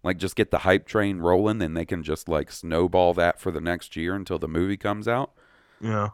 like 0.04 0.18
just 0.18 0.36
get 0.36 0.52
the 0.52 0.60
hype 0.60 0.86
train 0.86 1.20
rolling, 1.20 1.60
then 1.60 1.74
they 1.74 1.86
can 1.86 2.04
just 2.04 2.28
like 2.28 2.52
snowball 2.52 3.14
that 3.14 3.40
for 3.40 3.52
the 3.52 3.62
next 3.62 3.96
year 3.96 4.16
until 4.16 4.38
the 4.38 4.48
movie 4.48 4.78
comes 4.78 5.08
out. 5.08 5.32
Yeah. 5.82 6.10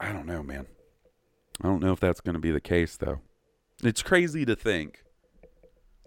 I 0.00 0.12
don't 0.12 0.26
know, 0.26 0.42
man. 0.42 0.66
I 1.60 1.66
don't 1.66 1.82
know 1.82 1.92
if 1.92 2.00
that's 2.00 2.20
going 2.20 2.34
to 2.34 2.40
be 2.40 2.50
the 2.50 2.60
case 2.60 2.96
though. 2.96 3.20
It's 3.82 4.02
crazy 4.02 4.44
to 4.44 4.56
think 4.56 5.04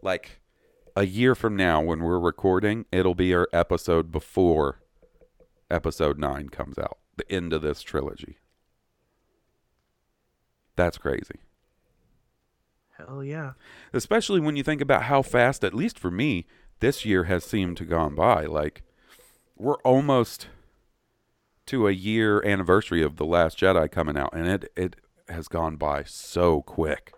like 0.01 0.41
a 0.95 1.05
year 1.05 1.35
from 1.35 1.55
now 1.55 1.81
when 1.81 2.01
we're 2.01 2.19
recording, 2.19 2.85
it'll 2.91 3.15
be 3.15 3.33
our 3.33 3.47
episode 3.53 4.11
before 4.11 4.81
episode 5.69 6.17
9 6.17 6.49
comes 6.49 6.77
out, 6.77 6.97
the 7.15 7.31
end 7.31 7.53
of 7.53 7.61
this 7.61 7.81
trilogy. 7.81 8.37
That's 10.75 10.97
crazy. 10.97 11.39
Hell 13.07 13.23
yeah. 13.23 13.53
especially 13.93 14.39
when 14.39 14.55
you 14.55 14.63
think 14.63 14.81
about 14.81 15.03
how 15.03 15.21
fast, 15.21 15.63
at 15.63 15.73
least 15.73 15.97
for 15.97 16.11
me, 16.11 16.45
this 16.79 17.05
year 17.05 17.25
has 17.25 17.43
seemed 17.43 17.77
to 17.77 17.85
gone 17.85 18.15
by. 18.15 18.45
Like 18.45 18.83
we're 19.57 19.81
almost 19.83 20.47
to 21.67 21.87
a 21.87 21.91
year 21.91 22.43
anniversary 22.45 23.01
of 23.03 23.17
the 23.17 23.25
Last 23.25 23.57
Jedi 23.59 23.89
coming 23.91 24.17
out, 24.17 24.33
and 24.33 24.47
it 24.47 24.71
it 24.75 24.95
has 25.29 25.47
gone 25.47 25.77
by 25.77 26.03
so 26.03 26.61
quick. 26.61 27.13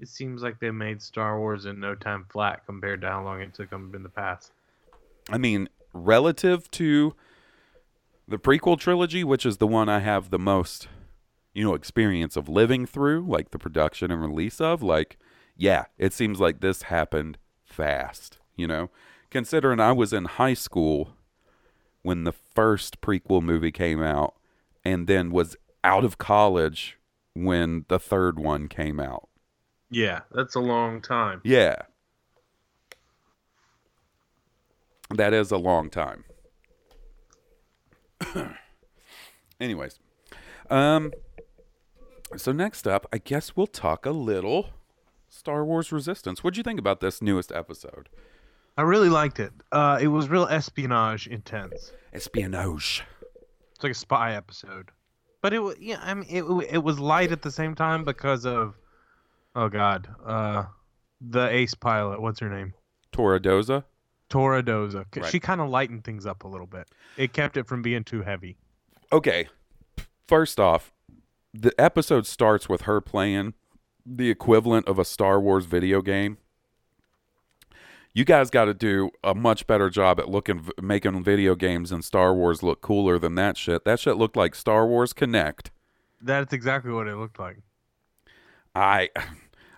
It 0.00 0.08
seems 0.08 0.42
like 0.42 0.58
they 0.58 0.70
made 0.70 1.00
Star 1.00 1.38
Wars 1.38 1.66
in 1.66 1.80
no 1.80 1.94
time 1.94 2.26
flat 2.30 2.66
compared 2.66 3.00
to 3.02 3.08
how 3.08 3.24
long 3.24 3.40
it 3.40 3.54
took 3.54 3.70
them 3.70 3.92
in 3.94 4.02
the 4.02 4.08
past. 4.08 4.52
I 5.30 5.38
mean, 5.38 5.68
relative 5.92 6.70
to 6.72 7.14
the 8.26 8.38
prequel 8.38 8.78
trilogy, 8.78 9.24
which 9.24 9.46
is 9.46 9.58
the 9.58 9.66
one 9.66 9.88
I 9.88 10.00
have 10.00 10.30
the 10.30 10.38
most, 10.38 10.88
you 11.54 11.64
know, 11.64 11.74
experience 11.74 12.36
of 12.36 12.48
living 12.48 12.84
through, 12.84 13.24
like 13.26 13.50
the 13.52 13.58
production 13.58 14.10
and 14.10 14.20
release 14.20 14.60
of, 14.60 14.82
like, 14.82 15.18
yeah, 15.56 15.84
it 15.98 16.12
seems 16.12 16.40
like 16.40 16.60
this 16.60 16.82
happened 16.82 17.38
fast, 17.64 18.38
you 18.56 18.66
know? 18.66 18.90
Considering 19.30 19.80
I 19.80 19.92
was 19.92 20.12
in 20.12 20.24
high 20.24 20.54
school 20.54 21.16
when 22.02 22.24
the 22.24 22.32
first 22.32 23.00
prequel 23.00 23.42
movie 23.42 23.72
came 23.72 24.02
out 24.02 24.34
and 24.84 25.06
then 25.06 25.30
was 25.30 25.56
out 25.82 26.04
of 26.04 26.18
college 26.18 26.98
when 27.34 27.84
the 27.88 27.98
third 27.98 28.38
one 28.38 28.68
came 28.68 29.00
out. 29.00 29.28
Yeah, 29.90 30.20
that's 30.32 30.54
a 30.54 30.60
long 30.60 31.00
time. 31.00 31.40
Yeah. 31.44 31.76
That 35.10 35.32
is 35.32 35.50
a 35.50 35.56
long 35.56 35.90
time. 35.90 36.24
Anyways, 39.60 39.98
um, 40.70 41.12
so 42.36 42.52
next 42.52 42.86
up, 42.86 43.06
I 43.12 43.18
guess 43.18 43.56
we'll 43.56 43.66
talk 43.66 44.06
a 44.06 44.10
little 44.10 44.70
Star 45.28 45.64
Wars 45.64 45.92
Resistance. 45.92 46.42
What'd 46.42 46.56
you 46.56 46.62
think 46.62 46.78
about 46.78 47.00
this 47.00 47.20
newest 47.20 47.52
episode? 47.52 48.08
I 48.76 48.82
really 48.82 49.08
liked 49.08 49.40
it. 49.40 49.52
Uh, 49.70 49.98
it 50.00 50.08
was 50.08 50.28
real 50.28 50.46
espionage 50.46 51.26
intense. 51.26 51.92
Espionage. 52.12 53.04
It's 53.74 53.82
like 53.82 53.92
a 53.92 53.94
spy 53.94 54.34
episode, 54.34 54.90
but 55.42 55.52
it 55.52 55.58
was 55.60 55.76
yeah. 55.80 55.98
I 56.02 56.14
mean, 56.14 56.26
it 56.28 56.42
it 56.72 56.78
was 56.78 56.98
light 56.98 57.32
at 57.32 57.42
the 57.42 57.50
same 57.50 57.74
time 57.74 58.04
because 58.04 58.46
of, 58.46 58.74
oh 59.54 59.68
god, 59.68 60.08
uh, 60.24 60.64
the 61.20 61.48
ace 61.48 61.74
pilot. 61.74 62.20
What's 62.20 62.40
her 62.40 62.48
name? 62.48 62.74
Torra 63.12 63.40
Doza. 63.40 63.84
Torra 64.28 64.62
Doza. 64.62 65.04
Right. 65.14 65.30
She 65.30 65.38
kind 65.38 65.60
of 65.60 65.68
lightened 65.68 66.04
things 66.04 66.26
up 66.26 66.44
a 66.44 66.48
little 66.48 66.66
bit. 66.66 66.88
It 67.16 67.32
kept 67.32 67.56
it 67.56 67.66
from 67.66 67.82
being 67.82 68.04
too 68.04 68.22
heavy. 68.22 68.56
Okay. 69.12 69.48
First 70.26 70.58
off, 70.58 70.93
the 71.54 71.72
episode 71.80 72.26
starts 72.26 72.68
with 72.68 72.82
her 72.82 73.00
playing 73.00 73.54
the 74.04 74.28
equivalent 74.28 74.88
of 74.88 74.98
a 74.98 75.04
Star 75.04 75.40
Wars 75.40 75.64
video 75.66 76.02
game. 76.02 76.36
You 78.12 78.24
guys 78.24 78.50
got 78.50 78.66
to 78.66 78.74
do 78.74 79.10
a 79.22 79.34
much 79.34 79.66
better 79.66 79.88
job 79.88 80.20
at 80.20 80.28
looking 80.28 80.68
making 80.80 81.22
video 81.24 81.54
games 81.54 81.90
and 81.90 82.04
Star 82.04 82.34
Wars 82.34 82.62
look 82.62 82.80
cooler 82.80 83.18
than 83.18 83.34
that 83.36 83.56
shit. 83.56 83.84
That 83.84 83.98
shit 83.98 84.16
looked 84.16 84.36
like 84.36 84.54
Star 84.54 84.86
Wars 84.86 85.12
Connect. 85.12 85.70
That's 86.20 86.52
exactly 86.52 86.92
what 86.92 87.06
it 87.06 87.16
looked 87.16 87.38
like. 87.38 87.58
I 88.74 89.10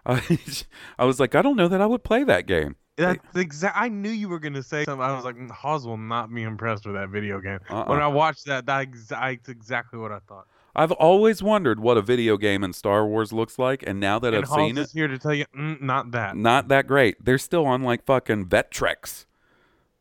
I, 0.05 0.39
I 0.99 1.05
was 1.05 1.21
like, 1.21 1.35
I 1.35 1.43
don't 1.43 1.57
know 1.57 1.69
that 1.69 1.81
I 1.81 1.87
would 1.87 2.05
play 2.05 2.25
that 2.25 2.47
game. 2.47 2.77
That's 2.97 3.37
exact. 3.37 3.77
I 3.79 3.89
knew 3.89 4.11
you 4.11 4.29
were 4.29 4.39
gonna 4.39 4.63
say 4.63 4.85
something. 4.85 5.03
I 5.03 5.15
was 5.15 5.25
like, 5.25 5.37
"Mm, 5.37 5.51
Hawes 5.51 5.87
will 5.87 5.99
not 5.99 6.33
be 6.33 6.43
impressed 6.43 6.87
with 6.87 6.95
that 6.95 7.11
video 7.11 7.41
game. 7.41 7.59
Uh-uh. 7.69 7.85
When 7.85 8.01
I 8.01 8.07
watched 8.07 8.47
that, 8.47 8.65
that's 8.65 9.49
exactly 9.49 9.99
what 9.99 10.13
I 10.13 10.21
thought. 10.21 10.47
I've 10.77 10.93
always 10.93 11.43
wondered 11.43 11.81
what 11.81 11.97
a 11.97 12.03
video 12.03 12.37
game 12.37 12.63
in 12.63 12.73
Star 12.75 13.07
Wars 13.07 13.33
looks 13.33 13.59
like, 13.59 13.83
and 13.87 13.99
now 13.99 14.19
that 14.19 14.35
and 14.35 14.45
I've 14.45 14.49
Hawes 14.51 14.57
seen 14.59 14.77
is 14.79 14.91
it, 14.91 14.93
here 14.99 15.09
to 15.09 15.19
tell 15.19 15.33
you, 15.35 15.47
mm, 15.57 15.81
not 15.81 16.11
that. 16.13 16.37
not 16.37 16.69
that 16.69 16.87
great. 16.87 17.25
They're 17.25 17.39
still 17.39 17.65
on 17.67 17.83
like 17.83 18.05
fucking 18.05 18.47
Vectrex. 18.47 19.25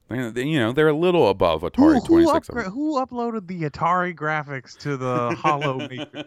They- 0.09 0.29
they- 0.29 0.43
You 0.43 0.59
know, 0.59 0.71
they're 0.73 0.89
a 0.89 0.93
little 0.93 1.29
above 1.29 1.61
Atari 1.61 2.01
who, 2.01 2.05
Twenty 2.05 2.25
Six 2.27 2.49
upgra- 2.49 2.71
who 2.71 2.95
uploaded 3.03 3.47
the 3.47 3.61
Atari 3.63 4.13
graphics 4.13 4.77
to 4.79 4.97
the 4.97 5.33
Hollow 5.35 5.77
Maker? 5.89 6.25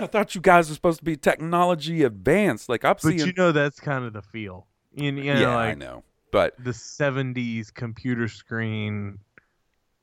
I 0.00 0.06
thought 0.06 0.34
you 0.34 0.40
guys 0.40 0.68
were 0.68 0.74
supposed 0.74 0.98
to 1.00 1.04
be 1.04 1.16
technology 1.16 2.02
advanced. 2.02 2.68
Like 2.68 2.84
I'm 2.84 2.94
But 2.94 3.02
seeing. 3.02 3.18
you 3.20 3.32
know 3.36 3.52
that's 3.52 3.80
kind 3.80 4.04
of 4.04 4.12
the 4.12 4.22
feel. 4.22 4.66
You, 4.94 5.06
you 5.12 5.34
know, 5.34 5.40
yeah, 5.40 5.54
like 5.54 5.70
I 5.70 5.74
know. 5.74 6.04
But 6.30 6.54
the 6.62 6.70
'70s 6.70 7.72
computer 7.72 8.28
screen 8.28 9.18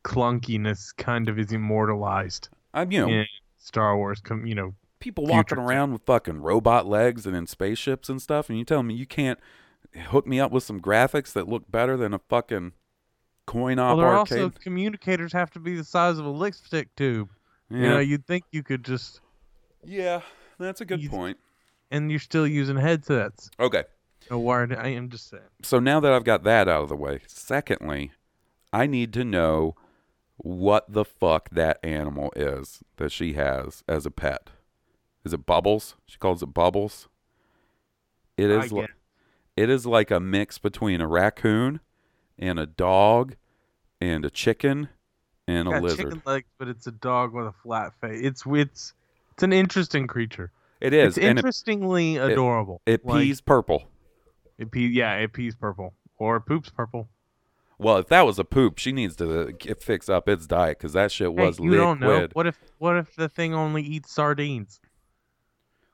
clunkiness 0.04 0.96
kind 0.98 1.30
of 1.30 1.38
is 1.40 1.52
immortalized 1.52 2.50
I'm, 2.74 2.92
you 2.92 3.06
know, 3.06 3.24
Star 3.58 3.98
Wars. 3.98 4.22
You 4.30 4.56
know, 4.56 4.76
people 5.00 5.26
walking 5.26 5.58
around 5.58 5.92
with 5.94 6.04
fucking 6.04 6.42
robot 6.42 6.86
legs 6.88 7.26
and 7.26 7.36
in 7.36 7.48
spaceships 7.48 8.10
and 8.10 8.22
stuff, 8.22 8.50
and 8.50 8.58
you 8.60 8.64
tell 8.66 8.84
me 8.84 8.94
you 8.94 9.06
can't 9.08 9.40
hook 10.10 10.28
me 10.28 10.40
up 10.40 10.52
with 10.52 10.64
some 10.64 10.80
graphics 10.80 11.34
that 11.34 11.48
look 11.48 11.70
better 11.72 11.98
than 11.98 12.14
a 12.14 12.20
fucking 12.30 12.74
coin 13.48 13.80
op 13.80 13.98
well, 13.98 14.06
arcade. 14.20 14.42
also 14.44 14.54
communicators 14.62 15.34
have 15.34 15.50
to 15.52 15.60
be 15.60 15.76
the 15.76 15.84
size 15.84 16.20
of 16.20 16.26
a 16.26 16.30
lipstick 16.30 16.96
tube. 16.96 17.30
You 17.72 17.78
Yeah. 17.80 17.90
know, 17.90 18.00
you'd 18.00 18.26
think 18.28 18.44
you 18.52 18.62
could 18.62 18.86
just, 18.86 19.22
Yeah, 19.84 20.22
that's 20.60 20.82
a 20.82 20.86
good 20.86 21.02
You- 21.02 21.10
point. 21.10 21.38
and 21.90 22.12
you're 22.12 22.20
still 22.20 22.46
using 22.46 22.78
headsets. 22.78 23.50
Okay. 23.60 23.84
No 24.30 24.38
wired. 24.38 24.76
I 24.76 24.90
am 24.90 25.10
just 25.10 25.30
saying. 25.30 25.42
So 25.64 25.80
now 25.80 26.00
that 26.02 26.12
I've 26.14 26.24
got 26.24 26.44
that 26.44 26.68
out 26.68 26.84
of 26.84 26.90
the 26.90 26.96
way, 26.96 27.22
secondly, 27.26 28.12
I 28.72 28.86
need 28.86 29.12
to 29.14 29.24
know 29.24 29.76
what 30.42 30.92
the 30.92 31.04
fuck 31.06 31.50
that 31.52 31.80
animal 31.84 32.32
is 32.36 32.82
that 32.98 33.12
she 33.12 33.34
has 33.34 33.84
as 33.88 34.06
a 34.06 34.12
pet. 34.12 34.50
Is 35.26 35.34
it 35.34 35.46
Bubbles? 35.46 35.96
She 36.06 36.18
calls 36.18 36.42
it 36.42 36.54
Bubbles. 36.54 37.08
It 38.38 38.50
is 38.50 38.72
li- 38.72 38.82
guess. 38.82 38.90
it 39.58 39.70
is 39.70 39.86
like 39.86 40.12
a 40.12 40.20
mix 40.20 40.58
between 40.58 41.02
a 41.02 41.08
raccoon 41.08 41.82
and 42.38 42.58
a 42.58 42.66
dog 42.66 43.36
and 44.00 44.24
a 44.24 44.30
chicken 44.30 44.90
and 45.48 45.68
a 45.68 45.72
Got 45.72 45.84
lizard. 45.84 46.00
chicken 46.06 46.22
legs, 46.26 46.48
but 46.58 46.68
it's 46.70 46.88
a 46.88 46.92
dog 46.92 47.34
with 47.34 47.48
a 47.48 47.54
flat 47.64 47.92
face. 48.00 48.22
It's 48.24 48.44
it's 48.48 48.94
it's 49.34 49.44
an 49.44 49.52
interesting 49.54 50.08
creature. 50.08 50.52
It 50.80 50.94
is, 50.94 51.18
It's 51.18 51.26
interestingly 51.26 52.16
it- 52.16 52.32
adorable. 52.32 52.82
It 52.86 53.06
Like, 53.06 53.24
pees 53.24 53.42
purple. 53.42 53.84
It 54.58 54.72
pee. 54.72 54.88
Yeah, 54.88 55.16
it 55.16 55.34
pees 55.34 55.56
purple 55.56 55.94
or 56.18 56.38
it 56.38 56.42
poops 56.42 56.70
purple. 56.70 57.10
Well, 57.82 57.98
if 57.98 58.08
that 58.10 58.26
was 58.26 58.38
a 58.38 58.44
poop, 58.44 58.78
she 58.78 58.92
needs 58.92 59.16
to 59.16 59.54
get, 59.58 59.82
fix 59.82 60.10
up 60.10 60.28
its 60.28 60.46
diet 60.46 60.78
because 60.78 60.94
that 60.94 61.12
shit 61.12 61.30
Hey, 61.30 61.46
was 61.46 61.60
you 61.60 61.72
liquid. 61.72 61.80
don't 61.80 62.00
know. 62.02 62.28
What 62.34 62.46
if 62.46 62.58
what 62.78 62.98
if 62.98 63.16
the 63.16 63.30
thing 63.30 63.54
only 63.54 63.82
eats 63.82 64.12
sardines? 64.12 64.80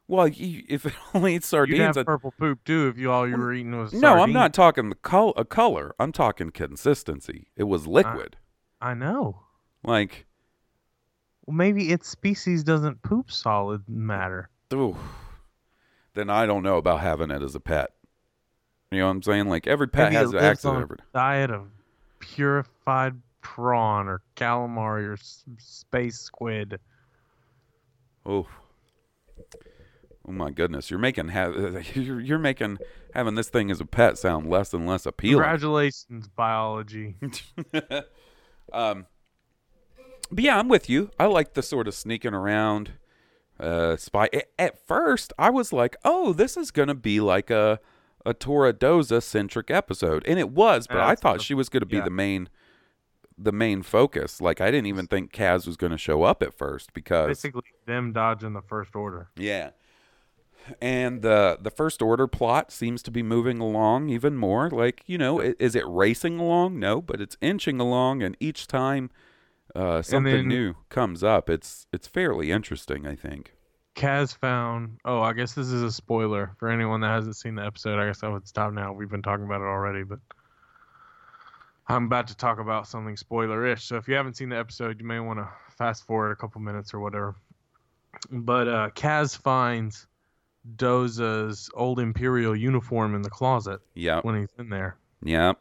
Well, 0.07 0.27
you, 0.27 0.63
if 0.67 0.85
it 0.85 0.93
only 1.13 1.35
eats 1.35 1.47
sardines, 1.47 1.77
You'd 1.79 1.85
have 1.85 1.97
I'd- 1.97 2.05
purple 2.05 2.33
poop 2.39 2.63
too 2.63 2.87
if 2.87 2.97
you 2.97 3.11
all 3.11 3.27
you 3.27 3.37
were 3.37 3.53
eating 3.53 3.77
was 3.77 3.93
no, 3.93 4.15
I'm 4.21 4.33
not 4.33 4.53
talking 4.53 4.89
the 4.89 4.95
col- 4.95 5.33
a 5.37 5.45
color. 5.45 5.93
I'm 5.99 6.11
talking 6.11 6.49
consistency. 6.51 7.47
It 7.55 7.63
was 7.63 7.85
liquid. 7.87 8.35
I 8.81 8.93
know. 8.93 9.41
like, 9.83 10.25
Well, 11.45 11.55
maybe 11.55 11.91
its 11.91 12.07
species 12.09 12.63
doesn't 12.63 13.01
poop 13.03 13.31
solid 13.31 13.83
matter. 13.87 14.49
ooh, 14.73 14.95
then 16.13 16.29
I 16.29 16.45
don't 16.45 16.61
know 16.63 16.77
about 16.77 17.01
having 17.01 17.29
it 17.31 17.41
as 17.41 17.55
a 17.55 17.59
pet. 17.59 17.91
You 18.91 18.99
know 18.99 19.05
what 19.05 19.11
I'm 19.11 19.23
saying? 19.23 19.49
Like 19.49 19.67
every 19.67 19.87
pet 19.87 20.05
Maybe 20.11 20.15
has 20.15 20.31
an 20.31 20.39
accident. 20.39 20.83
Every, 20.83 20.97
diet 21.13 21.51
of 21.51 21.67
purified 22.19 23.15
prawn 23.41 24.07
or 24.07 24.21
calamari 24.35 25.07
or 25.07 25.17
space 25.57 26.19
squid. 26.19 26.79
oh, 28.25 28.47
oh 30.27 30.31
my 30.31 30.51
goodness! 30.51 30.89
You're 30.89 30.99
making 30.99 31.29
ha- 31.29 31.51
you're, 31.93 32.19
you're 32.19 32.39
making 32.39 32.77
having 33.13 33.35
this 33.35 33.49
thing 33.49 33.71
as 33.71 33.81
a 33.81 33.85
pet 33.85 34.17
sound 34.17 34.49
less 34.49 34.73
and 34.73 34.87
less 34.87 35.05
appealing. 35.05 35.43
Congratulations, 35.43 36.27
biology. 36.27 37.15
Um, 38.73 39.05
but 40.31 40.43
yeah, 40.43 40.59
I'm 40.59 40.67
with 40.67 40.89
you. 40.89 41.11
I 41.19 41.25
like 41.25 41.53
the 41.53 41.61
sort 41.61 41.87
of 41.87 41.93
sneaking 41.93 42.33
around 42.33 42.93
uh, 43.59 43.95
spy. 43.95 44.29
At 44.57 44.85
first, 44.85 45.33
I 45.37 45.49
was 45.49 45.71
like, 45.71 45.95
"Oh, 46.03 46.33
this 46.33 46.57
is 46.57 46.71
gonna 46.71 46.95
be 46.95 47.19
like 47.19 47.49
a 47.49 47.79
a 48.25 48.33
Torra 48.33 48.73
Doza 48.73 49.21
centric 49.21 49.69
episode," 49.69 50.23
and 50.27 50.39
it 50.39 50.49
was. 50.49 50.87
But 50.87 50.97
I 50.97 51.15
thought 51.15 51.41
she 51.41 51.53
was 51.53 51.69
gonna 51.69 51.85
be 51.85 51.97
yeah. 51.97 52.03
the 52.03 52.09
main 52.09 52.49
the 53.37 53.51
main 53.51 53.81
focus. 53.81 54.41
Like 54.41 54.61
I 54.61 54.71
didn't 54.71 54.87
even 54.87 55.07
think 55.07 55.31
Kaz 55.31 55.65
was 55.67 55.77
gonna 55.77 55.97
show 55.97 56.23
up 56.23 56.41
at 56.41 56.53
first 56.53 56.93
because 56.93 57.27
Basically, 57.27 57.63
them 57.85 58.13
dodging 58.13 58.53
the 58.53 58.61
first 58.61 58.95
order. 58.95 59.29
yeah. 59.35 59.71
And 60.81 61.21
the 61.21 61.59
the 61.61 61.69
first 61.69 62.01
order 62.01 62.25
plot 62.25 62.71
seems 62.71 63.03
to 63.03 63.11
be 63.11 63.21
moving 63.21 63.59
along 63.59 64.09
even 64.09 64.35
more. 64.35 64.69
Like 64.69 65.03
you 65.05 65.17
know, 65.17 65.39
is 65.39 65.75
it 65.75 65.83
racing 65.87 66.39
along? 66.39 66.79
No, 66.79 67.01
but 67.03 67.21
it's 67.21 67.37
inching 67.39 67.79
along, 67.79 68.23
and 68.23 68.35
each 68.39 68.65
time 68.65 69.11
uh, 69.75 70.01
something 70.01 70.33
then- 70.33 70.47
new 70.47 70.73
comes 70.89 71.23
up, 71.23 71.51
it's 71.51 71.85
it's 71.93 72.07
fairly 72.07 72.51
interesting. 72.51 73.05
I 73.05 73.15
think. 73.15 73.53
Kaz 73.95 74.37
found. 74.37 74.99
Oh, 75.05 75.21
I 75.21 75.33
guess 75.33 75.53
this 75.53 75.67
is 75.67 75.81
a 75.81 75.91
spoiler 75.91 76.51
for 76.57 76.69
anyone 76.69 77.01
that 77.01 77.09
hasn't 77.09 77.37
seen 77.37 77.55
the 77.55 77.65
episode. 77.65 77.99
I 77.99 78.05
guess 78.07 78.23
I 78.23 78.27
would 78.27 78.47
stop 78.47 78.73
now. 78.73 78.93
We've 78.93 79.09
been 79.09 79.21
talking 79.21 79.45
about 79.45 79.61
it 79.61 79.65
already, 79.65 80.03
but 80.03 80.19
I'm 81.87 82.05
about 82.05 82.27
to 82.27 82.35
talk 82.35 82.59
about 82.59 82.87
something 82.87 83.15
spoiler-ish. 83.15 83.83
So 83.83 83.95
if 83.95 84.07
you 84.07 84.15
haven't 84.15 84.35
seen 84.35 84.49
the 84.49 84.57
episode, 84.57 84.99
you 84.99 85.05
may 85.05 85.19
want 85.19 85.39
to 85.39 85.47
fast 85.69 86.05
forward 86.05 86.31
a 86.31 86.35
couple 86.35 86.59
minutes 86.61 86.93
or 86.93 86.99
whatever. 86.99 87.35
But 88.29 88.67
uh, 88.67 88.89
Kaz 88.95 89.37
finds 89.37 90.07
Doza's 90.75 91.69
old 91.73 91.99
Imperial 91.99 92.55
uniform 92.55 93.15
in 93.15 93.21
the 93.21 93.29
closet. 93.29 93.79
Yeah. 93.93 94.21
When 94.21 94.39
he's 94.39 94.53
in 94.57 94.69
there. 94.69 94.97
Yep. 95.23 95.59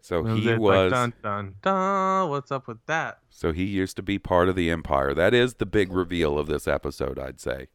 So 0.00 0.24
he 0.24 0.54
was. 0.54 0.90
Like, 0.92 1.12
dun 1.12 1.12
dun 1.22 1.54
dun. 1.62 2.28
What's 2.28 2.50
up 2.50 2.66
with 2.66 2.84
that? 2.86 3.18
So 3.30 3.52
he 3.52 3.64
used 3.64 3.96
to 3.96 4.02
be 4.02 4.18
part 4.18 4.48
of 4.48 4.56
the 4.56 4.70
Empire. 4.70 5.14
That 5.14 5.34
is 5.34 5.54
the 5.54 5.66
big 5.66 5.92
reveal 5.92 6.38
of 6.38 6.46
this 6.46 6.66
episode, 6.66 7.18
I'd 7.18 7.40
say. 7.40 7.68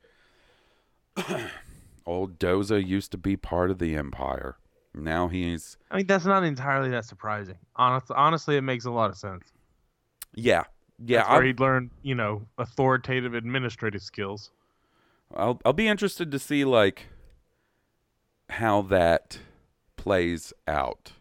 Old 2.06 2.38
Doza 2.38 2.86
used 2.86 3.12
to 3.12 3.18
be 3.18 3.36
part 3.36 3.72
of 3.72 3.80
the 3.80 3.96
Empire. 3.96 4.58
Now 4.94 5.28
he's 5.28 5.78
I 5.92 5.98
mean, 5.98 6.08
that's 6.08 6.26
not 6.26 6.44
entirely 6.44 6.90
that 6.90 7.06
surprising. 7.06 7.58
Honest, 7.76 8.12
honestly, 8.12 8.58
it 8.58 8.62
makes 8.62 8.86
a 8.86 8.92
lot 8.92 9.10
of 9.10 9.18
sense. 9.18 9.52
yeah, 10.34 10.64
yeah. 11.00 11.20
That's 11.20 11.30
where 11.30 11.38
I'll, 11.40 11.46
he'd 11.46 11.60
learn, 11.60 11.92
you 12.02 12.16
know, 12.16 12.48
authoritative 12.58 13.34
administrative 13.34 14.02
skills. 14.02 14.52
I'll 15.34 15.60
I'll 15.66 15.74
be 15.74 15.88
interested 15.88 16.32
to 16.32 16.40
see 16.40 16.64
like 16.64 17.08
how 18.50 18.82
that 18.84 19.40
plays 19.98 20.54
out. 20.68 21.14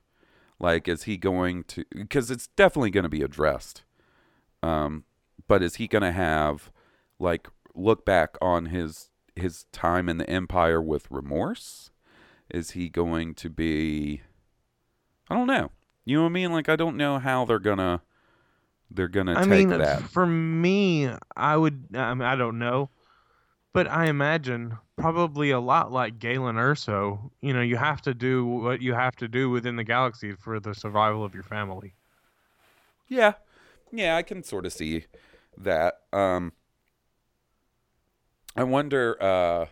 Like, 0.58 0.88
is 0.88 1.04
he 1.04 1.16
going 1.16 1.64
to? 1.64 1.84
Because 1.94 2.30
it's 2.30 2.46
definitely 2.48 2.90
going 2.90 3.04
to 3.04 3.08
be 3.08 3.22
addressed. 3.22 3.82
Um, 4.62 5.04
but 5.46 5.62
is 5.62 5.76
he 5.76 5.88
going 5.88 6.02
to 6.02 6.12
have 6.12 6.70
like 7.18 7.48
look 7.74 8.04
back 8.04 8.36
on 8.40 8.66
his 8.66 9.10
his 9.36 9.64
time 9.72 10.08
in 10.08 10.18
the 10.18 10.28
Empire 10.30 10.80
with 10.80 11.10
remorse? 11.10 11.90
Is 12.50 12.72
he 12.72 12.88
going 12.88 13.34
to 13.34 13.50
be? 13.50 14.22
I 15.28 15.34
don't 15.34 15.46
know. 15.46 15.70
You 16.04 16.18
know 16.18 16.22
what 16.24 16.30
I 16.30 16.32
mean? 16.32 16.52
Like, 16.52 16.68
I 16.68 16.76
don't 16.76 16.96
know 16.96 17.18
how 17.18 17.44
they're 17.44 17.58
gonna 17.58 18.02
they're 18.90 19.08
gonna 19.08 19.32
I 19.38 19.44
take 19.44 19.68
mean, 19.68 19.68
that. 19.70 20.02
for 20.02 20.26
me, 20.26 21.10
I 21.36 21.56
would. 21.56 21.86
I, 21.94 22.14
mean, 22.14 22.22
I 22.22 22.36
don't 22.36 22.58
know, 22.58 22.90
but 23.72 23.90
I 23.90 24.06
imagine 24.06 24.78
probably 24.96 25.50
a 25.50 25.60
lot 25.60 25.92
like 25.92 26.18
Galen 26.18 26.56
Erso. 26.56 27.30
You 27.40 27.52
know, 27.52 27.60
you 27.60 27.76
have 27.76 28.02
to 28.02 28.14
do 28.14 28.46
what 28.46 28.80
you 28.80 28.94
have 28.94 29.16
to 29.16 29.28
do 29.28 29.50
within 29.50 29.76
the 29.76 29.84
galaxy 29.84 30.32
for 30.32 30.60
the 30.60 30.74
survival 30.74 31.24
of 31.24 31.34
your 31.34 31.42
family. 31.42 31.94
Yeah. 33.08 33.34
Yeah, 33.92 34.16
I 34.16 34.22
can 34.22 34.42
sort 34.42 34.66
of 34.66 34.72
see 34.72 35.06
that. 35.56 36.00
Um 36.12 36.52
I 38.56 38.64
wonder 38.64 39.16
uh 39.22 39.66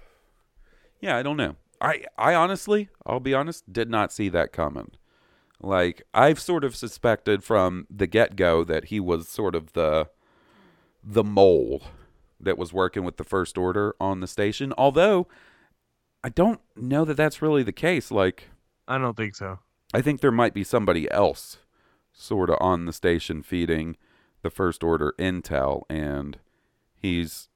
Yeah, 1.00 1.16
I 1.16 1.22
don't 1.22 1.36
know. 1.36 1.56
I 1.80 2.04
I 2.16 2.34
honestly, 2.34 2.88
I'll 3.06 3.20
be 3.20 3.34
honest, 3.34 3.72
did 3.72 3.90
not 3.90 4.12
see 4.12 4.28
that 4.30 4.52
coming. 4.52 4.92
Like 5.60 6.02
I've 6.12 6.40
sort 6.40 6.64
of 6.64 6.74
suspected 6.76 7.44
from 7.44 7.86
the 7.88 8.06
get-go 8.06 8.64
that 8.64 8.86
he 8.86 9.00
was 9.00 9.28
sort 9.28 9.54
of 9.54 9.72
the 9.72 10.08
the 11.04 11.24
mole 11.24 11.82
that 12.42 12.58
was 12.58 12.72
working 12.72 13.04
with 13.04 13.16
the 13.16 13.24
first 13.24 13.56
order 13.56 13.94
on 14.00 14.20
the 14.20 14.26
station, 14.26 14.72
although 14.76 15.28
I 16.24 16.28
don't 16.28 16.60
know 16.76 17.04
that 17.04 17.16
that's 17.16 17.40
really 17.42 17.62
the 17.62 17.72
case. 17.72 18.10
Like 18.10 18.50
I 18.88 18.98
don't 18.98 19.16
think 19.16 19.34
so. 19.34 19.60
I 19.94 20.00
think 20.02 20.20
there 20.20 20.32
might 20.32 20.54
be 20.54 20.64
somebody 20.64 21.10
else 21.10 21.58
sort 22.12 22.50
of 22.50 22.56
on 22.60 22.84
the 22.86 22.92
station 22.92 23.42
feeding 23.42 23.96
the 24.42 24.50
first 24.50 24.82
order 24.84 25.14
intel 25.18 25.82
and 25.88 26.38
he's 26.94 27.48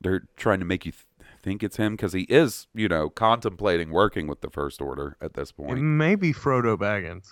they're 0.00 0.28
trying 0.36 0.58
to 0.60 0.64
make 0.64 0.84
you 0.86 0.92
th- 0.92 1.04
think 1.42 1.62
it's 1.62 1.76
him 1.76 1.96
cuz 1.96 2.12
he 2.12 2.22
is, 2.22 2.66
you 2.74 2.88
know, 2.88 3.08
contemplating 3.08 3.90
working 3.90 4.26
with 4.26 4.40
the 4.40 4.50
first 4.50 4.80
order 4.80 5.16
at 5.20 5.34
this 5.34 5.50
It 5.50 5.56
point. 5.56 5.80
may 5.80 6.14
be 6.16 6.32
Frodo 6.32 6.76
Baggins. 6.76 7.30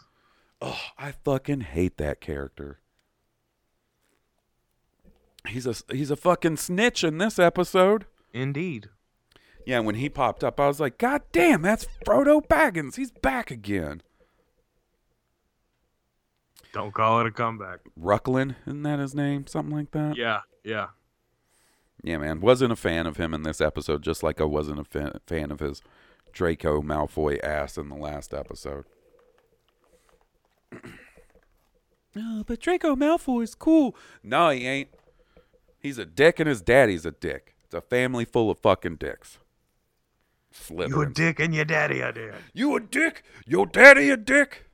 Oh, 0.61 0.81
I 0.99 1.13
fucking 1.13 1.61
hate 1.63 1.97
that 1.99 2.21
character. 2.21 2.81
He's 5.49 5.67
a 5.67 5.75
he's 5.91 6.11
a 6.11 6.17
fucking 6.17 6.57
snitch 6.57 7.05
in 7.05 7.19
this 7.19 7.39
episode. 7.39 8.07
Indeed. 8.33 8.89
Yeah, 9.67 9.81
when 9.81 9.97
he 9.97 10.09
popped 10.09 10.45
up, 10.45 10.61
I 10.61 10.69
was 10.69 10.79
like, 10.79 10.97
God 10.97 11.23
damn, 11.33 11.63
that's 11.63 11.89
Frodo 12.07 12.47
Baggins. 12.47 12.95
He's 12.95 13.11
back 13.11 13.51
again. 13.51 14.03
Don't 16.73 16.95
call 16.95 17.21
it 17.21 17.27
a 17.27 17.31
comeback. 17.31 17.81
Rucklin, 18.01 18.55
isn't 18.67 18.83
that 18.83 18.99
his 18.99 19.15
name? 19.15 19.47
Something 19.47 19.75
like 19.75 19.91
that? 19.93 20.17
Yeah, 20.17 20.43
yeah. 20.63 20.89
Yeah, 22.03 22.19
man. 22.19 22.41
Wasn't 22.41 22.71
a 22.71 22.77
fan 22.77 23.07
of 23.07 23.17
him 23.17 23.35
in 23.35 23.43
this 23.43 23.61
episode, 23.61 24.03
just 24.03 24.23
like 24.23 24.41
I 24.41 24.45
wasn't 24.45 24.79
a 24.81 24.85
fan, 24.85 25.19
fan 25.27 25.51
of 25.51 25.61
his 25.61 25.83
Draco 26.33 26.83
Malfoy 26.83 27.43
ass 27.43 27.77
in 27.79 27.89
the 27.89 27.97
last 27.97 28.35
episode. 28.35 28.85
oh, 32.17 32.45
but 32.47 32.61
Draco 32.61 32.95
Malfoy's 32.95 33.55
cool. 33.55 33.97
No, 34.23 34.51
he 34.51 34.67
ain't. 34.67 34.91
He's 35.87 35.99
a 35.99 36.05
dick 36.05 36.41
and 36.41 36.49
his 36.49 36.63
daddy's 36.63 37.07
a 37.07 37.13
dick. 37.13 37.55
It's 37.65 37.73
a 37.73 37.81
family 37.81 38.25
full 38.25 38.51
of 38.51 38.59
fucking 38.59 38.97
dicks. 38.97 39.39
Slytherins. 40.53 40.89
You 40.89 41.03
a 41.03 41.07
dick 41.07 41.39
and 41.39 41.55
your 41.55 41.65
daddy 41.65 42.01
a 42.01 42.13
dick. 42.13 42.35
You 42.53 42.75
a 42.75 42.81
dick? 42.81 43.23
Your 43.47 43.67
daddy 43.67 44.11
a 44.11 44.17
dick? 44.17 44.67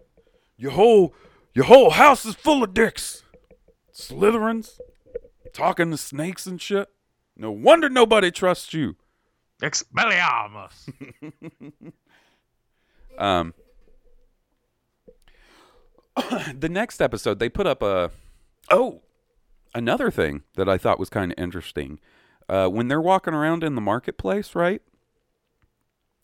Your 0.56 0.70
whole 0.70 1.14
your 1.52 1.66
whole 1.66 1.90
house 1.90 2.24
is 2.24 2.34
full 2.34 2.64
of 2.64 2.72
dicks. 2.72 3.24
Slytherins 3.94 4.80
talking 5.52 5.90
to 5.90 5.98
snakes 5.98 6.46
and 6.46 6.58
shit. 6.58 6.88
No 7.36 7.50
wonder 7.52 7.90
nobody 7.90 8.30
trusts 8.30 8.72
you. 8.72 8.96
Expelliarmus. 9.62 10.88
Um 13.18 13.52
the 16.54 16.70
next 16.70 17.02
episode 17.02 17.38
they 17.38 17.50
put 17.50 17.66
up 17.66 17.82
a 17.82 18.10
oh 18.70 19.02
another 19.74 20.10
thing 20.10 20.42
that 20.56 20.68
I 20.68 20.78
thought 20.78 20.98
was 20.98 21.08
kind 21.10 21.32
of 21.32 21.38
interesting. 21.38 22.00
Uh 22.48 22.68
when 22.68 22.88
they're 22.88 23.00
walking 23.00 23.34
around 23.34 23.64
in 23.64 23.74
the 23.74 23.80
marketplace, 23.80 24.54
right? 24.54 24.82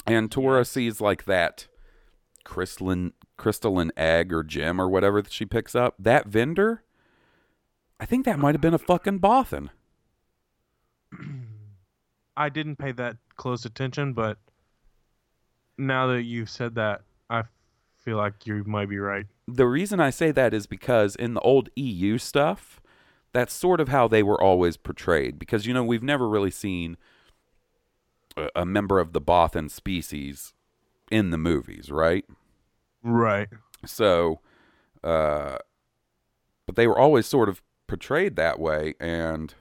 And 0.07 0.31
Torra 0.31 0.65
sees 0.65 1.01
like 1.01 1.25
that 1.25 1.67
crystalline 2.45 3.13
crystalline 3.37 3.93
egg 3.97 4.33
or 4.33 4.43
gem 4.43 4.81
or 4.81 4.89
whatever 4.89 5.23
that 5.23 5.33
she 5.33 5.45
picks 5.45 5.75
up. 5.75 5.95
That 5.99 6.27
vendor, 6.27 6.83
I 8.01 8.07
think 8.07 8.25
that 8.25 8.39
might 8.39 8.55
have 8.55 8.61
been 8.61 8.75
a 8.75 8.79
fucking 8.79 9.21
Bothan. 9.21 9.71
I 12.37 12.49
didn't 12.49 12.77
pay 12.77 12.93
that 12.93 13.17
close 13.37 13.65
attention, 13.65 14.13
but 14.13 14.39
now 15.77 16.07
that 16.09 16.23
you've 16.23 16.51
said 16.51 16.75
that, 16.77 17.03
I 17.29 17.45
feel 17.99 18.17
like 18.17 18.47
you 18.47 18.65
might 18.65 18.89
be 18.89 18.99
right. 18.99 19.27
The 19.47 19.67
reason 19.67 20.01
I 20.01 20.11
say 20.11 20.31
that 20.33 20.55
is 20.55 20.67
because 20.67 21.17
in 21.17 21.35
the 21.35 21.41
old 21.41 21.69
EU 21.77 22.19
stuff, 22.19 22.81
that's 23.33 23.53
sort 23.53 23.81
of 23.81 23.89
how 23.89 24.09
they 24.09 24.23
were 24.23 24.41
always 24.41 24.77
portrayed. 24.77 25.39
Because 25.39 25.67
you 25.67 25.75
know 25.75 25.85
we've 25.85 26.03
never 26.03 26.29
really 26.29 26.51
seen 26.51 26.97
a, 28.37 28.49
a 28.57 28.67
member 28.67 28.99
of 28.99 29.13
the 29.13 29.21
Bothan 29.21 29.71
species 29.71 30.55
in 31.11 31.31
the 31.31 31.39
movies, 31.39 31.91
right? 31.91 32.25
Right. 33.03 33.49
So, 33.87 34.41
uh, 35.03 35.59
but 36.67 36.77
they 36.77 36.87
were 36.87 36.99
always 36.99 37.27
sort 37.27 37.49
of 37.49 37.63
portrayed 37.87 38.37
that 38.37 38.59
way, 38.59 38.95
and 39.01 39.55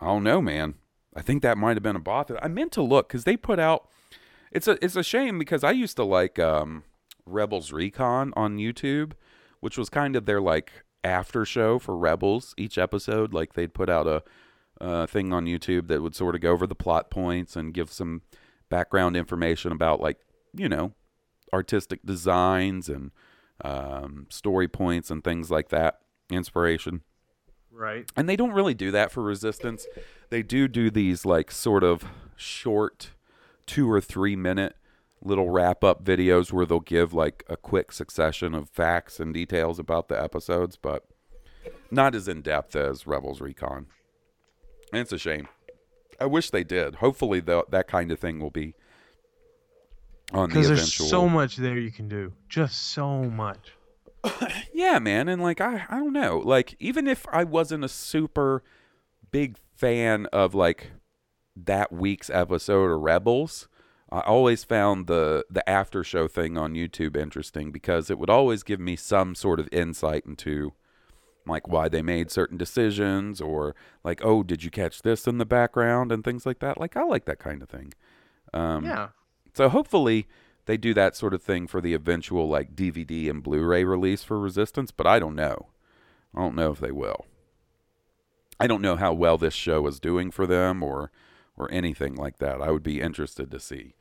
I 0.00 0.06
don't 0.06 0.24
know, 0.24 0.40
man. 0.40 0.74
I 1.14 1.22
think 1.22 1.42
that 1.42 1.58
might 1.58 1.76
have 1.76 1.82
been 1.82 1.96
a 1.96 2.00
Bothan. 2.00 2.38
I 2.42 2.48
meant 2.48 2.72
to 2.72 2.82
look 2.82 3.08
because 3.08 3.24
they 3.24 3.36
put 3.36 3.58
out. 3.58 3.88
It's 4.52 4.66
a 4.66 4.82
it's 4.84 4.96
a 4.96 5.02
shame 5.02 5.38
because 5.38 5.62
I 5.62 5.70
used 5.72 5.96
to 5.96 6.04
like 6.04 6.38
um, 6.38 6.84
Rebels 7.26 7.72
Recon 7.72 8.32
on 8.36 8.58
YouTube, 8.58 9.12
which 9.60 9.76
was 9.76 9.88
kind 9.88 10.16
of 10.16 10.26
their 10.26 10.40
like 10.40 10.84
after 11.04 11.44
show 11.44 11.78
for 11.78 11.96
Rebels. 11.96 12.54
Each 12.56 12.78
episode, 12.78 13.32
like 13.32 13.54
they'd 13.54 13.74
put 13.74 13.88
out 13.88 14.06
a 14.06 14.22
uh, 14.80 15.06
thing 15.06 15.32
on 15.32 15.44
YouTube 15.46 15.88
that 15.88 16.02
would 16.02 16.14
sort 16.14 16.34
of 16.34 16.40
go 16.40 16.50
over 16.50 16.66
the 16.66 16.74
plot 16.74 17.10
points 17.10 17.56
and 17.56 17.74
give 17.74 17.92
some 17.92 18.22
background 18.68 19.16
information 19.16 19.72
about 19.72 20.00
like 20.00 20.18
you 20.54 20.68
know 20.68 20.92
artistic 21.52 22.00
designs 22.04 22.88
and 22.88 23.10
um, 23.64 24.26
story 24.30 24.68
points 24.68 25.10
and 25.10 25.22
things 25.22 25.50
like 25.50 25.68
that, 25.68 26.00
inspiration. 26.30 27.02
Right. 27.70 28.10
And 28.16 28.28
they 28.28 28.36
don't 28.36 28.52
really 28.52 28.74
do 28.74 28.90
that 28.90 29.12
for 29.12 29.22
Resistance. 29.22 29.86
They 30.28 30.42
do 30.42 30.68
do 30.68 30.90
these 30.90 31.24
like 31.24 31.50
sort 31.50 31.84
of 31.84 32.04
short, 32.36 33.10
two 33.66 33.90
or 33.90 34.00
three 34.00 34.36
minute 34.36 34.76
little 35.22 35.50
wrap 35.50 35.84
up 35.84 36.04
videos 36.04 36.52
where 36.52 36.64
they'll 36.66 36.80
give 36.80 37.12
like 37.12 37.44
a 37.48 37.56
quick 37.56 37.92
succession 37.92 38.54
of 38.54 38.70
facts 38.70 39.20
and 39.20 39.34
details 39.34 39.78
about 39.78 40.08
the 40.08 40.20
episodes, 40.20 40.76
but 40.76 41.04
not 41.90 42.14
as 42.14 42.26
in 42.28 42.40
depth 42.42 42.74
as 42.74 43.06
Rebels 43.06 43.40
Recon. 43.40 43.86
And 44.92 45.02
it's 45.02 45.12
a 45.12 45.18
shame. 45.18 45.48
I 46.20 46.26
wish 46.26 46.50
they 46.50 46.64
did. 46.64 46.96
Hopefully, 46.96 47.40
the, 47.40 47.64
that 47.70 47.86
kind 47.88 48.10
of 48.10 48.18
thing 48.18 48.40
will 48.40 48.50
be 48.50 48.74
on 50.32 50.48
the 50.48 50.54
Because 50.54 50.68
there's 50.68 50.80
eventual. 50.80 51.06
so 51.06 51.28
much 51.28 51.56
there 51.56 51.78
you 51.78 51.90
can 51.90 52.08
do. 52.08 52.32
Just 52.48 52.90
so 52.92 53.24
much. 53.24 53.72
Yeah, 54.72 54.98
man, 54.98 55.28
and 55.28 55.42
like 55.42 55.60
I 55.60 55.84
I 55.90 55.98
don't 55.98 56.14
know. 56.14 56.38
Like 56.38 56.74
even 56.80 57.06
if 57.06 57.26
I 57.30 57.44
wasn't 57.44 57.84
a 57.84 57.88
super 57.88 58.62
big 59.30 59.58
fan 59.76 60.24
of 60.32 60.54
like 60.54 60.92
that 61.54 61.92
week's 61.92 62.30
episode 62.30 62.90
of 62.90 63.00
Rebels, 63.02 63.68
I 64.12 64.20
always 64.20 64.64
found 64.64 65.06
the 65.06 65.44
the 65.48 65.68
after 65.68 66.02
show 66.02 66.26
thing 66.26 66.58
on 66.58 66.74
YouTube 66.74 67.16
interesting 67.16 67.70
because 67.70 68.10
it 68.10 68.18
would 68.18 68.30
always 68.30 68.62
give 68.62 68.80
me 68.80 68.96
some 68.96 69.34
sort 69.34 69.60
of 69.60 69.68
insight 69.70 70.24
into 70.26 70.72
like 71.46 71.68
why 71.68 71.88
they 71.88 72.02
made 72.02 72.30
certain 72.30 72.58
decisions 72.58 73.40
or 73.40 73.74
like 74.04 74.20
oh 74.24 74.42
did 74.42 74.64
you 74.64 74.70
catch 74.70 75.02
this 75.02 75.26
in 75.26 75.38
the 75.38 75.46
background? 75.46 76.10
and 76.10 76.24
things 76.24 76.44
like 76.44 76.58
that. 76.58 76.78
Like 76.78 76.96
i 76.96 77.02
like 77.04 77.24
that 77.26 77.38
kind 77.38 77.62
of 77.62 77.68
thing. 77.68 77.92
Um, 78.52 78.84
yeah. 78.84 79.08
so 79.54 79.68
hopefully 79.68 80.26
they 80.66 80.76
do 80.76 80.92
that 80.94 81.14
sort 81.14 81.32
of 81.34 81.42
thing 81.42 81.68
for 81.68 81.80
the 81.80 81.94
eventual 81.94 82.48
like 82.48 82.74
dvd 82.74 83.30
and 83.30 83.44
blu-ray 83.44 83.84
release 83.84 84.24
for 84.24 84.40
resistance 84.40 84.90
but 84.90 85.06
i 85.06 85.18
don't 85.20 85.36
know. 85.36 85.68
I 86.34 86.40
don't 86.40 86.56
know 86.56 86.72
if 86.72 86.80
they 86.80 86.92
will. 86.92 87.26
I 88.58 88.66
don't 88.66 88.82
know 88.82 88.96
how 88.96 89.12
well 89.12 89.38
this 89.38 89.54
show 89.54 89.86
is 89.86 90.00
doing 90.00 90.30
for 90.30 90.46
them 90.46 90.82
or 90.82 91.12
or 91.56 91.70
anything 91.72 92.14
like 92.16 92.38
that. 92.38 92.60
I 92.60 92.70
would 92.70 92.82
be 92.82 93.00
interested 93.00 93.50
to 93.50 93.60
see 93.60 93.94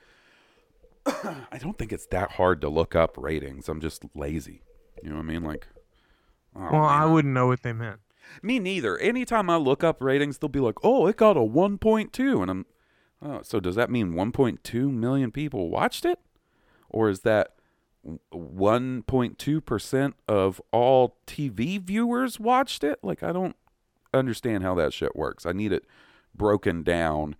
i 1.51 1.57
don't 1.59 1.77
think 1.77 1.91
it's 1.91 2.07
that 2.07 2.31
hard 2.33 2.61
to 2.61 2.69
look 2.69 2.95
up 2.95 3.17
ratings 3.17 3.69
i'm 3.69 3.81
just 3.81 4.03
lazy 4.15 4.61
you 5.03 5.09
know 5.09 5.15
what 5.15 5.23
i 5.23 5.25
mean 5.25 5.43
like 5.43 5.67
oh, 6.55 6.69
well, 6.71 6.83
I 6.83 7.05
wouldn't 7.05 7.33
know 7.33 7.47
what 7.47 7.63
they 7.63 7.73
meant. 7.73 7.99
Me 8.41 8.59
neither. 8.59 8.97
Anytime 8.97 9.49
I 9.49 9.57
look 9.57 9.83
up 9.83 10.01
ratings, 10.01 10.37
they'll 10.37 10.49
be 10.49 10.59
like, 10.59 10.77
"Oh, 10.83 11.07
it 11.07 11.17
got 11.17 11.37
a 11.37 11.41
1.2," 11.41 12.41
and 12.41 12.51
I'm, 12.51 12.65
oh, 13.21 13.41
so 13.43 13.59
does 13.59 13.75
that 13.75 13.89
mean 13.89 14.13
1.2 14.13 14.91
million 14.91 15.31
people 15.31 15.69
watched 15.69 16.05
it, 16.05 16.19
or 16.89 17.09
is 17.09 17.21
that 17.21 17.55
1.2 18.33 19.65
percent 19.65 20.15
of 20.27 20.61
all 20.71 21.17
TV 21.25 21.81
viewers 21.81 22.39
watched 22.39 22.83
it? 22.83 22.99
Like, 23.01 23.23
I 23.23 23.31
don't 23.31 23.55
understand 24.13 24.63
how 24.63 24.75
that 24.75 24.93
shit 24.93 25.15
works. 25.15 25.45
I 25.45 25.53
need 25.53 25.71
it 25.71 25.85
broken 26.35 26.83
down 26.83 27.35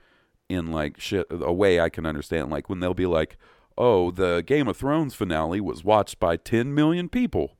in 0.50 0.72
like 0.72 1.00
shit 1.00 1.28
a 1.30 1.54
way 1.54 1.80
I 1.80 1.90
can 1.90 2.06
understand. 2.06 2.50
Like 2.50 2.68
when 2.68 2.80
they'll 2.80 2.94
be 2.94 3.06
like, 3.06 3.38
"Oh, 3.78 4.12
the 4.12 4.44
Game 4.46 4.68
of 4.68 4.76
Thrones 4.76 5.14
finale 5.14 5.62
was 5.62 5.84
watched 5.84 6.20
by 6.20 6.36
10 6.36 6.74
million 6.74 7.08
people." 7.08 7.56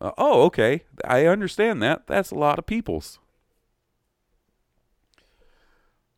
Uh, 0.00 0.12
oh, 0.18 0.42
okay. 0.42 0.82
I 1.04 1.26
understand 1.26 1.82
that. 1.82 2.06
That's 2.06 2.30
a 2.30 2.36
lot 2.36 2.58
of 2.58 2.66
peoples. 2.66 3.18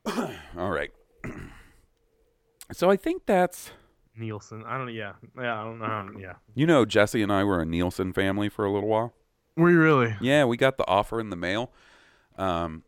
All 0.07 0.71
right. 0.71 0.91
so 2.73 2.91
I 2.91 2.97
think 2.97 3.27
that's 3.27 3.71
Nielsen. 4.17 4.65
I 4.67 4.79
don't. 4.79 4.93
Yeah. 4.93 5.13
Yeah. 5.37 5.61
I 5.61 5.65
don't 5.65 5.79
know. 5.79 6.21
Yeah. 6.21 6.35
you 6.55 6.67
know 6.67 6.85
Jesse 6.85 7.23
and 7.23 7.33
I 7.33 7.45
were 7.45 7.61
a 7.61 7.67
Nielsen 7.67 8.13
family 8.13 8.49
for 8.49 8.65
a 8.65 8.73
little 8.73 8.89
while. 8.89 9.15
Were 9.57 9.71
you 9.71 9.79
really? 9.79 10.17
Yeah, 10.21 10.47
we 10.47 10.57
got 10.57 10.79
the 10.79 10.87
offer 10.89 11.21
in 11.21 11.31
the 11.31 11.37
mail. 11.37 11.73
Um 12.37 12.83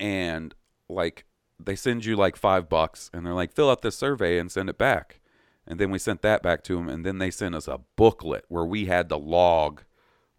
and 0.00 0.54
like 0.88 1.24
they 1.64 1.76
send 1.76 2.04
you 2.04 2.16
like 2.16 2.36
5 2.36 2.68
bucks 2.68 3.10
and 3.12 3.24
they're 3.24 3.34
like 3.34 3.52
fill 3.52 3.70
out 3.70 3.82
this 3.82 3.96
survey 3.96 4.38
and 4.38 4.50
send 4.50 4.68
it 4.68 4.78
back. 4.78 5.20
And 5.66 5.78
then 5.80 5.90
we 5.90 5.98
sent 5.98 6.22
that 6.22 6.42
back 6.42 6.62
to 6.64 6.76
them 6.76 6.88
and 6.88 7.04
then 7.06 7.18
they 7.18 7.30
sent 7.30 7.54
us 7.54 7.68
a 7.68 7.80
booklet 7.96 8.44
where 8.48 8.64
we 8.66 8.86
had 8.86 9.08
to 9.08 9.16
log 9.16 9.82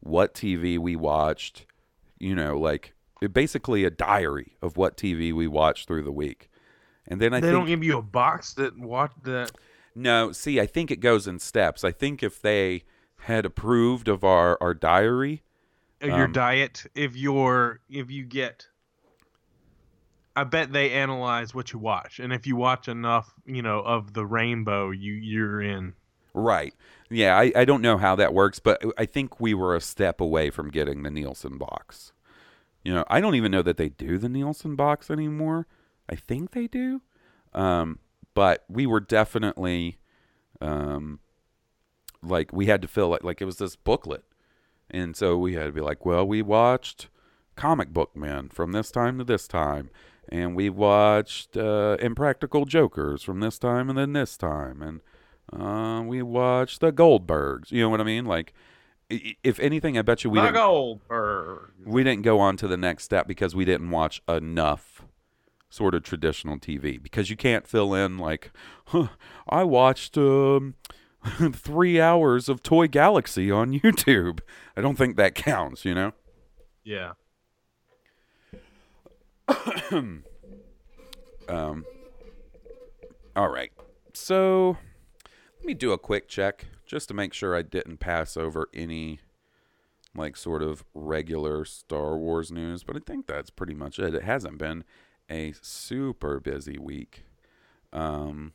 what 0.02 0.34
TV 0.36 0.78
we 0.78 0.96
watched, 0.96 1.66
you 2.20 2.36
know, 2.36 2.60
like 2.60 2.94
basically 3.32 3.84
a 3.86 3.90
diary 3.90 4.56
of 4.62 4.78
what 4.78 4.98
TV 4.98 5.34
we 5.34 5.48
watched 5.48 5.88
through 5.88 6.04
the 6.04 6.12
week. 6.12 6.50
And 7.08 7.20
then 7.20 7.34
I 7.34 7.40
they 7.40 7.48
think 7.48 7.54
don't 7.60 7.68
give 7.68 7.84
you 7.84 7.98
a 7.98 8.04
box 8.04 8.54
that 8.54 8.78
watch 8.78 9.12
that. 9.24 9.52
no, 9.96 10.32
see, 10.32 10.60
I 10.60 10.66
think 10.68 10.92
it 10.92 11.00
goes 11.00 11.28
in 11.28 11.40
steps. 11.40 11.84
I 11.84 11.92
think 11.92 12.22
if 12.22 12.42
they 12.42 12.84
had 13.22 13.46
approved 13.46 14.08
of 14.08 14.24
our 14.24 14.58
our 14.62 14.74
diary, 14.76 15.44
your 16.02 16.26
Um, 16.26 16.32
diet 16.34 16.86
if 16.94 17.16
you're 17.16 17.80
if 17.90 18.12
you 18.12 18.26
get 18.26 18.68
i 20.36 20.44
bet 20.44 20.72
they 20.72 20.92
analyze 20.92 21.54
what 21.54 21.72
you 21.74 21.80
watch 21.80 22.20
and 22.20 22.34
if 22.34 22.46
you 22.48 22.56
watch 22.56 22.88
enough 22.88 23.34
you 23.46 23.62
know 23.62 23.80
of 23.80 24.14
the 24.14 24.26
rainbow 24.26 24.92
you 24.92 25.14
you're 25.14 25.62
in 25.62 25.94
right? 26.36 26.74
Yeah, 27.10 27.38
I, 27.38 27.52
I 27.56 27.66
don't 27.66 27.82
know 27.82 27.98
how 27.98 28.16
that 28.16 28.34
works, 28.34 28.60
but 28.60 28.84
I 28.98 29.06
think 29.06 29.40
we 29.40 29.54
were 29.54 29.76
a 29.76 29.82
step 29.82 30.20
away 30.22 30.50
from 30.50 30.70
getting 30.70 31.04
the 31.04 31.10
Nielsen 31.10 31.58
box. 31.58 32.12
You 32.84 32.94
know, 32.94 33.06
I 33.08 33.22
don't 33.22 33.36
even 33.36 33.52
know 33.52 33.62
that 33.62 33.78
they 33.78 33.90
do 33.90 34.18
the 34.18 34.30
Nielsen 34.30 34.76
box 34.76 35.10
anymore. 35.10 35.66
I 36.10 36.16
think 36.16 36.52
they 36.52 36.68
do, 36.68 37.02
um, 37.54 38.00
but 38.36 38.64
we 38.70 38.86
were 38.86 39.00
definitely, 39.00 39.98
um, 40.62 41.20
like 42.22 42.54
we 42.54 42.68
had 42.68 42.82
to 42.84 42.88
fill 42.88 43.10
like 43.10 43.24
like 43.24 43.42
it 43.42 43.46
was 43.46 43.58
this 43.58 43.76
booklet, 43.76 44.24
and 44.92 45.16
so 45.16 45.36
we 45.36 45.56
had 45.56 45.66
to 45.66 45.72
be 45.72 45.82
like, 45.82 46.06
well, 46.06 46.28
we 46.28 46.44
watched 46.44 47.08
Comic 47.56 47.92
Book 47.92 48.16
Man 48.16 48.50
from 48.50 48.72
this 48.72 48.92
time 48.92 49.18
to 49.18 49.24
this 49.24 49.48
time, 49.48 49.90
and 50.30 50.56
we 50.56 50.70
watched 50.70 51.56
uh, 51.58 51.98
Impractical 52.00 52.66
Jokers 52.66 53.24
from 53.24 53.40
this 53.40 53.60
time 53.60 53.90
and 53.90 53.98
then 53.98 54.14
this 54.14 54.38
time, 54.38 54.82
and 54.82 55.02
uh, 55.54 56.02
we 56.04 56.22
watched 56.22 56.82
the 56.82 56.92
Goldbergs. 56.92 57.72
You 57.72 57.82
know 57.82 57.90
what 57.90 58.02
I 58.02 58.06
mean? 58.06 58.26
Like, 58.26 58.54
if 59.10 59.60
anything, 59.60 59.98
I 59.98 60.02
bet 60.02 60.24
you 60.24 60.30
we 60.30 60.40
the 60.40 60.46
didn't, 60.48 60.56
Goldberg. 60.56 61.72
we 61.86 62.04
didn't 62.04 62.24
go 62.24 62.40
on 62.40 62.58
to 62.58 62.68
the 62.68 62.78
next 62.78 63.04
step 63.04 63.28
because 63.28 63.56
we 63.56 63.66
didn't 63.66 63.92
watch 63.92 64.22
enough 64.28 65.04
sort 65.70 65.94
of 65.94 66.04
traditional 66.04 66.58
TV 66.58 67.02
because 67.02 67.30
you 67.30 67.36
can't 67.36 67.68
fill 67.68 67.94
in 67.94 68.18
like, 68.18 68.52
huh, 68.88 69.08
I 69.50 69.64
watched 69.64 70.18
um, 70.18 70.76
three 71.54 72.00
hours 72.00 72.50
of 72.50 72.64
Toy 72.64 72.88
Galaxy 72.88 73.52
on 73.52 73.74
YouTube. 73.80 74.40
I 74.76 74.82
don't 74.82 74.98
think 74.98 75.18
that 75.18 75.36
counts. 75.36 75.86
You 75.86 75.94
know. 75.94 76.14
yeah 76.84 77.14
Um, 81.48 81.86
all 83.36 83.50
right. 83.50 83.72
So 84.14 84.78
let 85.60 85.66
me 85.66 85.74
do 85.74 85.92
a 85.92 85.98
quick 85.98 86.28
check 86.28 86.68
just 86.86 87.08
to 87.10 87.14
make 87.14 87.34
sure 87.34 87.56
I 87.56 87.62
didn't 87.62 87.98
pass 87.98 88.38
over 88.38 88.70
any 88.74 89.20
like 90.16 90.38
sort 90.38 90.64
of 90.64 90.84
regular 90.94 91.66
Star 91.66 92.18
Wars 92.18 92.52
news, 92.52 92.84
but 92.84 92.96
I 92.96 93.00
think 93.06 93.28
that's 93.28 93.50
pretty 93.50 93.74
much 93.74 94.00
it. 94.00 94.16
It 94.16 94.24
hasn't 94.24 94.58
been 94.58 94.84
a 95.30 95.54
super 95.62 96.40
busy 96.40 96.78
week. 96.78 97.26
Um 97.92 98.54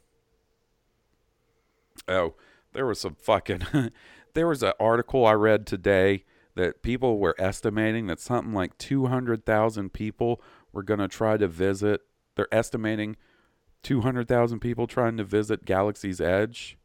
Oh, 2.08 2.34
there 2.72 2.86
was 2.86 3.00
some 3.00 3.14
fucking 3.14 3.62
there 4.34 4.46
was 4.46 4.62
an 4.62 4.72
article 4.80 5.26
I 5.26 5.32
read 5.32 5.66
today 5.66 6.24
that 6.54 6.82
people 6.82 7.18
were 7.18 7.36
estimating 7.38 8.06
that 8.06 8.20
something 8.20 8.52
like 8.52 8.76
200,000 8.78 9.92
people 9.92 10.42
were 10.72 10.82
going 10.82 11.00
to 11.00 11.08
try 11.08 11.36
to 11.36 11.48
visit. 11.48 12.02
They're 12.36 12.52
estimating 12.52 13.16
200,000 13.82 14.60
people 14.60 14.86
trying 14.86 15.16
to 15.16 15.24
visit 15.24 15.64
Galaxy's 15.64 16.20
Edge 16.20 16.78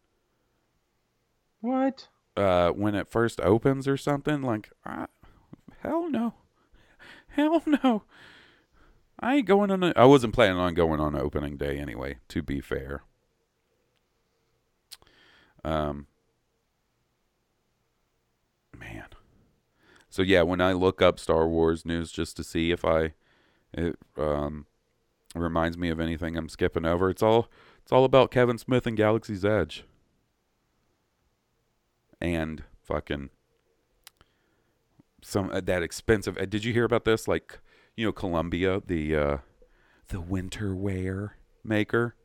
what 1.66 2.08
uh, 2.38 2.70
when 2.70 2.96
it 2.96 3.08
first 3.08 3.42
opens 3.42 3.88
or 3.88 3.98
something. 3.98 4.42
Like, 4.42 4.72
I, 4.86 5.08
hell 5.80 6.10
no. 6.10 6.36
Hell 7.30 7.64
no. 7.66 8.04
I 9.20 9.36
ain't 9.36 9.48
going 9.48 9.72
on 9.72 9.84
a, 9.84 9.94
I 9.96 10.06
wasn't 10.06 10.34
planning 10.34 10.58
on 10.58 10.74
going 10.74 11.00
on 11.00 11.16
opening 11.16 11.58
day 11.58 11.80
anyway, 11.80 12.18
to 12.30 12.42
be 12.42 12.62
fair. 12.62 13.04
Um, 15.64 16.08
man. 18.78 19.08
So 20.10 20.22
yeah, 20.22 20.44
when 20.44 20.62
I 20.62 20.74
look 20.74 21.02
up 21.02 21.20
Star 21.20 21.48
Wars 21.48 21.86
news 21.86 22.12
just 22.12 22.38
to 22.38 22.44
see 22.44 22.72
if 22.72 22.86
I, 22.86 23.14
it 23.76 23.98
um, 24.18 24.66
reminds 25.36 25.78
me 25.78 25.90
of 25.90 26.00
anything 26.00 26.38
I'm 26.38 26.50
skipping 26.50 26.86
over. 26.86 27.10
It's 27.10 27.22
all 27.22 27.50
it's 27.84 27.92
all 27.92 28.06
about 28.06 28.32
Kevin 28.32 28.58
Smith 28.58 28.88
and 28.88 28.98
Galaxy's 28.98 29.46
Edge. 29.46 29.86
And 32.22 32.64
fucking 32.82 33.30
some 35.22 35.50
uh, 35.52 35.62
that 35.62 35.84
expensive. 35.84 36.38
Uh, 36.38 36.46
did 36.46 36.64
you 36.64 36.72
hear 36.72 36.86
about 36.86 37.04
this? 37.06 37.28
Like, 37.28 37.60
you 37.96 38.06
know, 38.06 38.12
Columbia, 38.12 38.82
the 38.86 39.16
uh, 39.16 39.38
the 40.08 40.22
winter 40.22 40.74
wear 40.76 41.38
maker, 41.64 42.16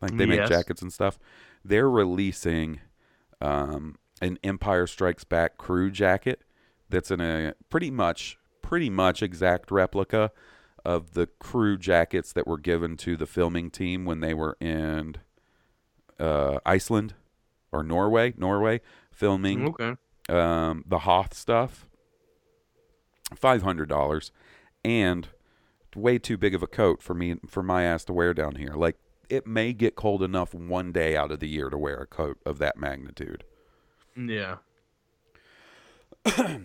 like 0.00 0.16
they 0.16 0.26
make 0.26 0.46
jackets 0.46 0.82
and 0.82 0.92
stuff. 0.92 1.18
They're 1.64 1.90
releasing 1.90 2.80
um, 3.40 3.96
an 4.20 4.38
Empire 4.42 4.86
Strikes 4.86 5.24
Back 5.24 5.58
crew 5.58 5.90
jacket 5.90 6.42
that's 6.88 7.10
in 7.10 7.20
a 7.20 7.54
pretty 7.70 7.90
much 7.90 8.38
pretty 8.62 8.90
much 8.90 9.22
exact 9.22 9.70
replica 9.70 10.32
of 10.86 11.14
the 11.14 11.26
crew 11.26 11.76
jackets 11.76 12.32
that 12.32 12.46
were 12.46 12.58
given 12.58 12.96
to 12.96 13.16
the 13.16 13.26
filming 13.26 13.70
team 13.70 14.04
when 14.04 14.20
they 14.20 14.32
were 14.32 14.56
in 14.60 15.16
uh, 16.20 16.60
Iceland 16.64 17.14
or 17.72 17.82
Norway, 17.82 18.34
Norway 18.36 18.80
filming 19.10 19.66
okay 19.66 19.96
um, 20.28 20.84
the 20.86 21.00
Hoth 21.00 21.34
stuff. 21.34 21.88
Five 23.34 23.62
hundred 23.62 23.88
dollars, 23.88 24.30
and 24.84 25.26
way 25.96 26.18
too 26.18 26.36
big 26.36 26.54
of 26.54 26.62
a 26.62 26.68
coat 26.68 27.02
for 27.02 27.14
me 27.14 27.34
for 27.48 27.64
my 27.64 27.82
ass 27.82 28.04
to 28.04 28.12
wear 28.12 28.32
down 28.32 28.54
here. 28.54 28.74
Like 28.74 28.96
it 29.28 29.44
may 29.44 29.72
get 29.72 29.96
cold 29.96 30.22
enough 30.22 30.54
one 30.54 30.92
day 30.92 31.16
out 31.16 31.32
of 31.32 31.40
the 31.40 31.48
year 31.48 31.68
to 31.68 31.76
wear 31.76 31.96
a 31.96 32.06
coat 32.06 32.38
of 32.46 32.58
that 32.58 32.76
magnitude. 32.76 33.42
yeah 34.16 34.58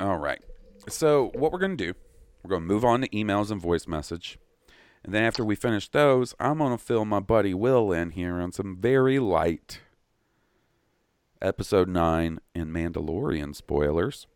All 0.00 0.18
right. 0.18 0.42
So 0.88 1.30
what 1.34 1.52
we're 1.52 1.58
gonna 1.58 1.76
do, 1.76 1.94
we're 2.42 2.50
gonna 2.50 2.66
move 2.66 2.84
on 2.84 3.02
to 3.02 3.08
emails 3.08 3.50
and 3.50 3.60
voice 3.60 3.86
message, 3.86 4.38
and 5.04 5.14
then 5.14 5.24
after 5.24 5.44
we 5.44 5.54
finish 5.54 5.88
those, 5.88 6.34
I'm 6.40 6.58
gonna 6.58 6.78
fill 6.78 7.04
my 7.04 7.20
buddy 7.20 7.54
Will 7.54 7.92
in 7.92 8.10
here 8.10 8.40
on 8.40 8.52
some 8.52 8.76
very 8.80 9.18
light 9.18 9.80
episode 11.40 11.88
nine 11.88 12.38
and 12.54 12.70
Mandalorian 12.70 13.54
spoilers. 13.54 14.26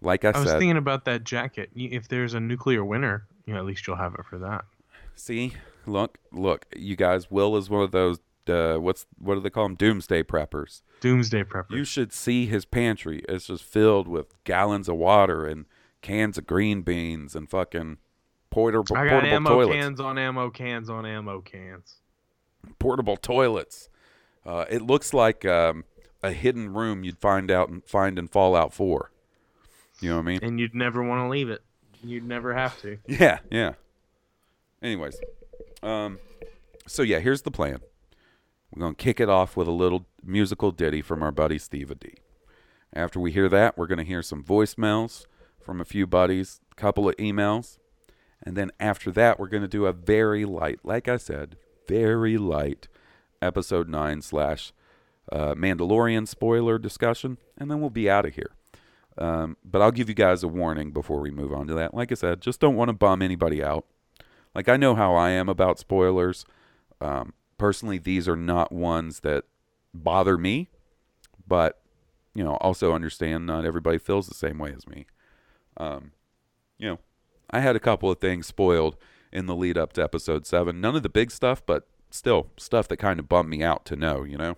Like 0.00 0.24
I, 0.24 0.30
I 0.30 0.40
was 0.40 0.52
thinking 0.52 0.76
about 0.76 1.04
that 1.06 1.24
jacket. 1.24 1.70
If 1.74 2.08
there's 2.08 2.34
a 2.34 2.40
nuclear 2.40 2.84
winter, 2.84 3.26
you 3.46 3.54
know, 3.54 3.60
at 3.60 3.66
least 3.66 3.86
you'll 3.86 3.96
have 3.96 4.14
it 4.14 4.24
for 4.28 4.38
that. 4.38 4.64
see, 5.14 5.54
look, 5.86 6.18
look, 6.32 6.66
you 6.76 6.96
guys. 6.96 7.30
Will 7.30 7.56
is 7.56 7.70
one 7.70 7.82
of 7.82 7.92
those. 7.92 8.18
Uh, 8.46 8.76
what's 8.76 9.06
what 9.18 9.36
do 9.36 9.40
they 9.40 9.48
call 9.48 9.64
them? 9.64 9.74
Doomsday 9.74 10.22
preppers. 10.24 10.82
Doomsday 11.00 11.44
preppers. 11.44 11.70
You 11.70 11.84
should 11.84 12.12
see 12.12 12.44
his 12.44 12.66
pantry. 12.66 13.22
It's 13.26 13.46
just 13.46 13.64
filled 13.64 14.06
with 14.06 14.34
gallons 14.44 14.86
of 14.88 14.96
water 14.96 15.46
and 15.46 15.64
cans 16.04 16.36
of 16.36 16.46
green 16.46 16.82
beans 16.82 17.34
and 17.34 17.48
fucking 17.48 17.96
portable 18.50 18.94
I 18.94 19.04
got 19.06 19.10
portable 19.22 19.34
ammo 19.34 19.50
toilets. 19.50 19.74
cans 19.74 20.00
on 20.00 20.18
ammo 20.18 20.50
cans 20.50 20.90
on 20.90 21.06
ammo 21.06 21.40
cans. 21.40 21.96
portable 22.78 23.16
toilets. 23.16 23.88
Uh, 24.44 24.66
it 24.68 24.82
looks 24.82 25.14
like 25.14 25.46
um, 25.46 25.84
a 26.22 26.30
hidden 26.32 26.74
room 26.74 27.04
you'd 27.04 27.18
find 27.18 27.50
out 27.50 27.70
and 27.70 27.82
find 27.86 28.18
in 28.18 28.28
Fallout 28.28 28.74
4. 28.74 29.10
You 30.00 30.10
know 30.10 30.16
what 30.16 30.20
I 30.20 30.24
mean? 30.24 30.40
And 30.42 30.60
you'd 30.60 30.74
never 30.74 31.02
want 31.02 31.24
to 31.24 31.28
leave 31.30 31.48
it. 31.48 31.62
You'd 32.02 32.28
never 32.28 32.52
have 32.52 32.80
to. 32.82 32.98
Yeah, 33.08 33.38
yeah. 33.50 33.72
Anyways, 34.82 35.18
um, 35.82 36.18
so 36.86 37.00
yeah, 37.00 37.20
here's 37.20 37.40
the 37.40 37.50
plan. 37.50 37.78
We're 38.70 38.80
gonna 38.82 38.94
kick 38.94 39.18
it 39.18 39.30
off 39.30 39.56
with 39.56 39.66
a 39.66 39.70
little 39.72 40.04
musical 40.22 40.70
ditty 40.70 41.00
from 41.00 41.22
our 41.22 41.32
buddy 41.32 41.56
Steve 41.56 41.98
D. 41.98 42.16
After 42.92 43.18
we 43.18 43.32
hear 43.32 43.48
that, 43.48 43.78
we're 43.78 43.86
gonna 43.86 44.04
hear 44.04 44.20
some 44.20 44.42
voicemails 44.42 45.24
from 45.64 45.80
a 45.80 45.84
few 45.84 46.06
buddies, 46.06 46.60
a 46.70 46.74
couple 46.74 47.08
of 47.08 47.16
emails, 47.16 47.78
and 48.42 48.56
then 48.56 48.70
after 48.78 49.10
that, 49.12 49.38
we're 49.38 49.48
gonna 49.48 49.68
do 49.68 49.86
a 49.86 49.92
very 49.92 50.44
light, 50.44 50.80
like 50.84 51.08
I 51.08 51.16
said, 51.16 51.56
very 51.88 52.36
light 52.38 52.88
episode 53.40 53.88
nine 53.88 54.22
slash 54.22 54.72
uh, 55.32 55.54
Mandalorian 55.54 56.28
spoiler 56.28 56.78
discussion, 56.78 57.38
and 57.56 57.70
then 57.70 57.80
we'll 57.80 57.90
be 57.90 58.10
out 58.10 58.26
of 58.26 58.34
here. 58.34 58.52
Um, 59.16 59.56
but 59.64 59.80
I'll 59.80 59.92
give 59.92 60.08
you 60.08 60.14
guys 60.14 60.42
a 60.42 60.48
warning 60.48 60.90
before 60.90 61.20
we 61.20 61.30
move 61.30 61.52
on 61.52 61.66
to 61.68 61.74
that. 61.74 61.94
Like 61.94 62.10
I 62.10 62.16
said, 62.16 62.40
just 62.40 62.60
don't 62.60 62.74
want 62.74 62.88
to 62.88 62.94
bum 62.94 63.22
anybody 63.22 63.62
out. 63.62 63.86
Like 64.54 64.68
I 64.68 64.76
know 64.76 64.94
how 64.94 65.14
I 65.14 65.30
am 65.30 65.48
about 65.48 65.78
spoilers. 65.78 66.44
Um, 67.00 67.34
personally, 67.58 67.98
these 67.98 68.28
are 68.28 68.36
not 68.36 68.72
ones 68.72 69.20
that 69.20 69.44
bother 69.92 70.36
me, 70.36 70.68
but 71.46 71.80
you 72.34 72.42
know, 72.42 72.54
also 72.56 72.92
understand 72.92 73.46
not 73.46 73.64
everybody 73.64 73.98
feels 73.98 74.26
the 74.26 74.34
same 74.34 74.58
way 74.58 74.72
as 74.76 74.88
me. 74.88 75.06
Um, 75.76 76.12
you 76.78 76.88
know, 76.88 76.98
I 77.50 77.60
had 77.60 77.76
a 77.76 77.80
couple 77.80 78.10
of 78.10 78.18
things 78.18 78.46
spoiled 78.46 78.96
in 79.32 79.46
the 79.46 79.56
lead 79.56 79.76
up 79.76 79.92
to 79.94 80.02
episode 80.02 80.46
seven. 80.46 80.80
None 80.80 80.96
of 80.96 81.02
the 81.02 81.08
big 81.08 81.30
stuff, 81.30 81.64
but 81.64 81.86
still 82.10 82.50
stuff 82.56 82.88
that 82.88 82.98
kind 82.98 83.18
of 83.18 83.28
bummed 83.28 83.50
me 83.50 83.62
out 83.62 83.84
to 83.86 83.96
know. 83.96 84.24
You 84.24 84.36
know, 84.36 84.56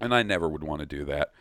and 0.00 0.14
I 0.14 0.22
never 0.22 0.48
would 0.48 0.64
want 0.64 0.80
to 0.80 0.86
do 0.86 1.04
that 1.04 1.32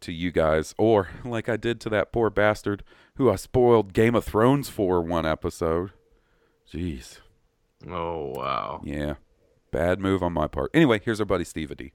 to 0.00 0.12
you 0.12 0.30
guys, 0.30 0.74
or 0.78 1.08
like 1.24 1.48
I 1.48 1.56
did 1.56 1.80
to 1.82 1.88
that 1.90 2.12
poor 2.12 2.30
bastard 2.30 2.82
who 3.16 3.30
I 3.30 3.36
spoiled 3.36 3.92
Game 3.92 4.14
of 4.14 4.24
Thrones 4.24 4.68
for 4.68 5.00
one 5.00 5.26
episode. 5.26 5.92
Jeez. 6.70 7.18
Oh 7.88 8.32
wow. 8.34 8.80
Yeah. 8.84 9.14
Bad 9.70 10.00
move 10.00 10.22
on 10.22 10.32
my 10.32 10.46
part. 10.46 10.70
Anyway, 10.74 11.00
here's 11.02 11.20
our 11.20 11.26
buddy 11.26 11.44
Steve 11.44 11.76
D. 11.76 11.92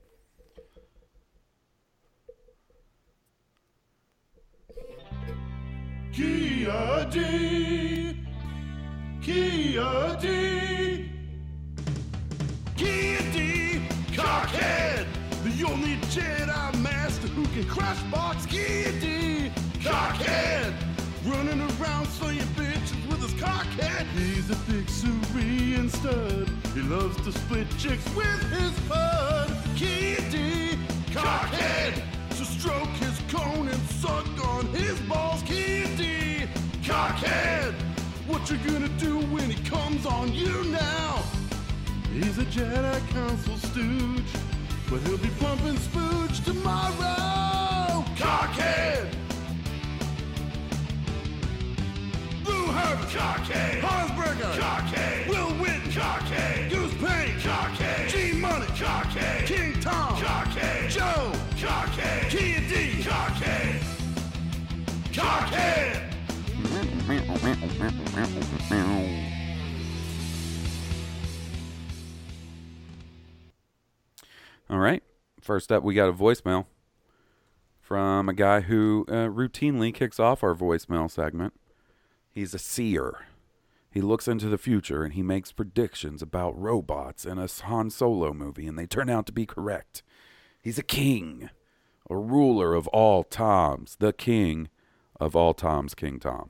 Kia 6.18 7.08
D. 7.12 8.18
Kia 9.22 10.18
D. 10.20 11.12
Kia 12.76 13.20
D. 13.32 13.82
Cockhead. 14.14 15.06
The 15.44 15.64
only 15.64 15.98
Jedi 16.10 16.82
Master 16.82 17.28
who 17.28 17.46
can 17.50 17.66
crush 17.70 18.02
box 18.10 18.48
Kia 18.48 18.92
D. 19.00 19.52
Cockhead. 19.76 20.74
Running 21.24 21.62
around 21.62 22.08
slaying 22.08 22.40
bitches 22.58 23.08
with 23.08 23.22
his 23.22 23.40
cockhead. 23.40 24.08
He's 24.16 24.50
a 24.50 24.56
big 24.72 24.90
Cerean 24.90 25.88
stud. 25.88 26.50
He 26.74 26.82
loves 26.82 27.16
to 27.26 27.32
split 27.32 27.68
chicks 27.78 28.10
with 28.16 28.42
his 28.50 28.72
bud. 28.90 29.56
Kia 29.76 30.18
D. 30.32 30.80
Cockhead. 31.12 32.17
Stroke 32.60 32.88
his 32.98 33.20
cone 33.30 33.68
and 33.68 33.82
suck 34.02 34.26
on 34.48 34.66
his 34.68 35.00
balls. 35.02 35.44
D. 35.44 36.48
Cockhead. 36.82 37.74
What 38.26 38.50
you 38.50 38.58
gonna 38.58 38.90
do 38.98 39.20
when 39.28 39.50
he 39.50 39.64
comes 39.64 40.08
on 40.08 40.34
you 40.34 40.64
now? 40.64 41.24
He's 42.12 42.40
a 42.40 42.46
Jedi 42.46 43.10
Council 43.10 43.58
stooge, 43.58 44.24
but 44.90 45.02
he'll 45.02 45.20
be 45.20 45.30
pumping 45.40 45.76
spooge 45.76 46.44
tomorrow. 46.44 48.04
Cockhead! 48.16 49.14
Blue 52.44 52.68
Herbert! 52.68 53.08
Cockhead! 53.10 53.82
Hansberger! 53.82 54.54
Cockhead! 54.60 55.28
Will 55.30 55.54
Wheaton! 55.62 55.92
Cockhead! 55.92 56.70
Goose 56.72 56.94
Payne! 56.96 57.40
Cockhead! 57.40 58.10
G 58.10 58.40
Money! 58.40 58.66
Cockhead! 58.66 59.46
King 59.46 59.80
Tom! 59.80 60.16
Cockhead! 60.16 60.90
Joe! 60.90 61.47
Cockhead! 61.68 62.30
Kia 62.30 62.62
Cockhead! 63.04 63.82
Cockhead! 65.12 66.14
All 74.70 74.80
right. 74.80 75.04
First 75.42 75.72
up, 75.72 75.84
we 75.84 75.94
got 75.94 76.08
a 76.08 76.14
voicemail 76.14 76.68
from 77.82 78.30
a 78.30 78.34
guy 78.34 78.62
who 78.62 79.06
uh, 79.10 79.28
routinely 79.28 79.94
kicks 79.94 80.22
off 80.22 80.44
our 80.44 80.56
voicemail 80.56 81.12
segment. 81.12 81.54
He's 82.30 82.54
a 82.54 82.60
seer. 82.60 83.26
He 83.90 84.00
looks 84.00 84.30
into 84.30 84.48
the 84.48 84.58
future 84.58 85.04
and 85.04 85.14
he 85.14 85.24
makes 85.24 85.52
predictions 85.52 86.22
about 86.22 86.58
robots 86.58 87.26
in 87.26 87.38
a 87.38 87.48
Han 87.66 87.90
Solo 87.90 88.34
movie, 88.34 88.68
and 88.68 88.80
they 88.80 88.86
turn 88.86 89.10
out 89.10 89.26
to 89.26 89.34
be 89.34 89.46
correct. 89.46 90.02
He's 90.62 90.78
a 90.78 90.84
king, 90.84 91.50
a 92.10 92.18
ruler 92.18 92.74
of 92.74 92.88
all 92.90 93.24
Toms, 93.24 93.98
the 94.00 94.14
king 94.14 94.70
of 95.20 95.36
all 95.36 95.54
Toms, 95.54 95.94
King 95.94 96.20
Tom. 96.20 96.50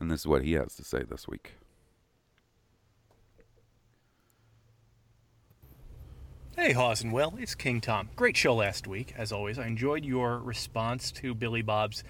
And 0.00 0.10
this 0.10 0.20
is 0.20 0.26
what 0.26 0.42
he 0.42 0.52
has 0.52 0.74
to 0.76 0.84
say 0.84 1.02
this 1.08 1.26
week. 1.26 1.54
Hey, 6.56 6.72
Hawes 6.72 7.04
and 7.04 7.14
it's 7.38 7.54
King 7.54 7.82
Tom. 7.82 8.08
Great 8.16 8.36
show 8.36 8.54
last 8.54 8.86
week, 8.86 9.12
as 9.16 9.30
always. 9.30 9.58
I 9.58 9.66
enjoyed 9.66 10.06
your 10.06 10.38
response 10.38 11.12
to 11.12 11.34
Billy 11.34 11.60
Bob's 11.60 12.02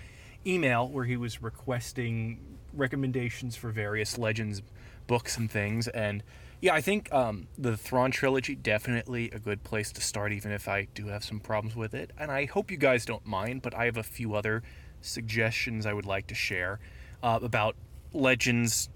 email 0.47 0.89
where 0.89 1.05
he 1.05 1.17
was 1.17 1.43
requesting 1.43 2.39
recommendations 2.73 3.57
for 3.57 3.71
various 3.71 4.17
Legends 4.17 4.63
books 5.09 5.37
and 5.37 5.51
things. 5.51 5.89
And 5.89 6.23
yeah, 6.61 6.75
I 6.75 6.81
think 6.81 7.13
um, 7.13 7.49
the 7.59 7.77
Thrawn 7.77 8.11
trilogy 8.11 8.55
definitely 8.55 9.31
a 9.31 9.39
good 9.39 9.63
place 9.63 9.93
to 9.93 10.01
start, 10.01 10.33
even 10.33 10.53
if 10.53 10.69
I 10.69 10.89
do 10.95 11.09
have 11.09 11.25
some 11.25 11.41
problems 11.41 11.77
with 11.77 11.95
it. 11.95 12.13
And 12.19 12.31
I 12.31 12.47
hope 12.47 12.71
you 12.71 12.77
guys 12.77 13.05
don't 13.05 13.27
mind, 13.27 13.63
but 13.63 13.75
I 13.75 13.85
have 13.85 13.97
a 13.97 14.03
few 14.03 14.35
other 14.35 14.63
suggestions 15.01 15.87
I 15.87 15.93
would 15.93 16.07
like 16.07 16.27
to 16.29 16.35
share 16.35 16.81
uh, 17.23 17.39
about 17.43 17.77
Legends 18.13 18.89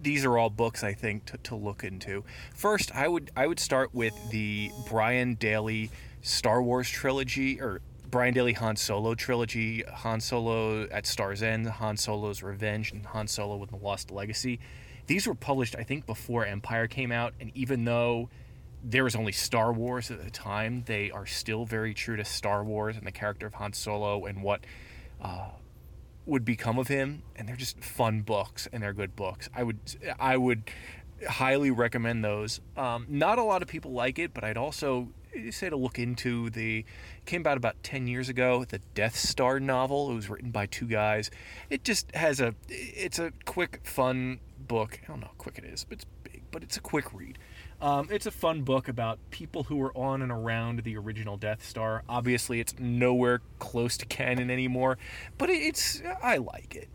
these 0.00 0.24
are 0.24 0.38
all 0.38 0.50
books 0.50 0.82
I 0.82 0.92
think 0.92 1.26
to, 1.26 1.38
to 1.38 1.56
look 1.56 1.84
into. 1.84 2.24
First, 2.54 2.94
I 2.94 3.08
would 3.08 3.30
I 3.36 3.46
would 3.46 3.60
start 3.60 3.94
with 3.94 4.14
the 4.30 4.70
Brian 4.88 5.34
Daley 5.34 5.90
Star 6.22 6.62
Wars 6.62 6.88
trilogy 6.88 7.60
or 7.60 7.80
Brian 8.10 8.32
Daley 8.32 8.52
Han 8.54 8.76
Solo 8.76 9.14
trilogy, 9.14 9.82
Han 9.82 10.20
Solo 10.20 10.84
at 10.84 11.06
Star's 11.06 11.42
End, 11.42 11.66
Han 11.66 11.96
Solo's 11.96 12.42
Revenge, 12.42 12.92
and 12.92 13.04
Han 13.06 13.26
Solo 13.26 13.56
with 13.56 13.70
the 13.70 13.76
Lost 13.76 14.10
Legacy. 14.10 14.60
These 15.06 15.26
were 15.26 15.34
published 15.34 15.76
I 15.76 15.82
think 15.82 16.06
before 16.06 16.44
Empire 16.46 16.86
came 16.86 17.12
out, 17.12 17.34
and 17.40 17.50
even 17.54 17.84
though 17.84 18.30
there 18.82 19.04
was 19.04 19.16
only 19.16 19.32
Star 19.32 19.72
Wars 19.72 20.10
at 20.10 20.22
the 20.22 20.30
time, 20.30 20.84
they 20.86 21.10
are 21.10 21.26
still 21.26 21.64
very 21.64 21.94
true 21.94 22.16
to 22.16 22.24
Star 22.24 22.62
Wars 22.62 22.96
and 22.96 23.06
the 23.06 23.12
character 23.12 23.46
of 23.46 23.54
Han 23.54 23.72
Solo 23.72 24.26
and 24.26 24.42
what 24.42 24.60
uh, 25.22 25.48
would 26.26 26.44
become 26.44 26.78
of 26.78 26.88
him 26.88 27.22
and 27.36 27.48
they're 27.48 27.56
just 27.56 27.82
fun 27.82 28.20
books 28.20 28.68
and 28.72 28.82
they're 28.82 28.92
good 28.92 29.16
books. 29.16 29.48
I 29.54 29.62
would 29.62 29.78
i 30.18 30.36
would 30.36 30.70
highly 31.28 31.70
recommend 31.70 32.24
those. 32.24 32.60
Um, 32.76 33.06
not 33.08 33.38
a 33.38 33.42
lot 33.42 33.62
of 33.62 33.68
people 33.68 33.92
like 33.92 34.18
it 34.18 34.34
but 34.34 34.44
i'd 34.44 34.56
also 34.56 35.08
say 35.50 35.68
to 35.68 35.76
look 35.76 35.98
into 35.98 36.50
the 36.50 36.84
came 37.26 37.46
out 37.46 37.56
about 37.56 37.82
10 37.82 38.06
years 38.06 38.28
ago 38.28 38.64
the 38.64 38.80
death 38.94 39.16
star 39.16 39.60
novel. 39.60 40.10
It 40.10 40.14
was 40.14 40.28
written 40.28 40.50
by 40.50 40.66
two 40.66 40.86
guys. 40.86 41.30
It 41.70 41.84
just 41.84 42.14
has 42.14 42.40
a 42.40 42.54
it's 42.68 43.18
a 43.18 43.32
quick 43.44 43.80
fun 43.84 44.40
book 44.66 45.00
i 45.02 45.06
don't 45.06 45.20
know 45.20 45.26
how 45.26 45.32
quick 45.38 45.58
it 45.58 45.64
is 45.64 45.84
but 45.84 45.96
it's 45.96 46.06
big 46.22 46.42
but 46.50 46.62
it's 46.62 46.76
a 46.76 46.80
quick 46.80 47.12
read 47.12 47.38
um, 47.80 48.08
it's 48.10 48.24
a 48.24 48.30
fun 48.30 48.62
book 48.62 48.88
about 48.88 49.18
people 49.30 49.64
who 49.64 49.76
were 49.76 49.94
on 49.96 50.22
and 50.22 50.32
around 50.32 50.84
the 50.84 50.96
original 50.96 51.36
Death 51.36 51.66
Star. 51.66 52.02
Obviously, 52.08 52.58
it's 52.58 52.74
nowhere 52.78 53.42
close 53.58 53.98
to 53.98 54.06
canon 54.06 54.50
anymore, 54.50 54.96
but 55.36 55.50
it's 55.50 56.00
I 56.22 56.38
like 56.38 56.76
it. 56.76 56.88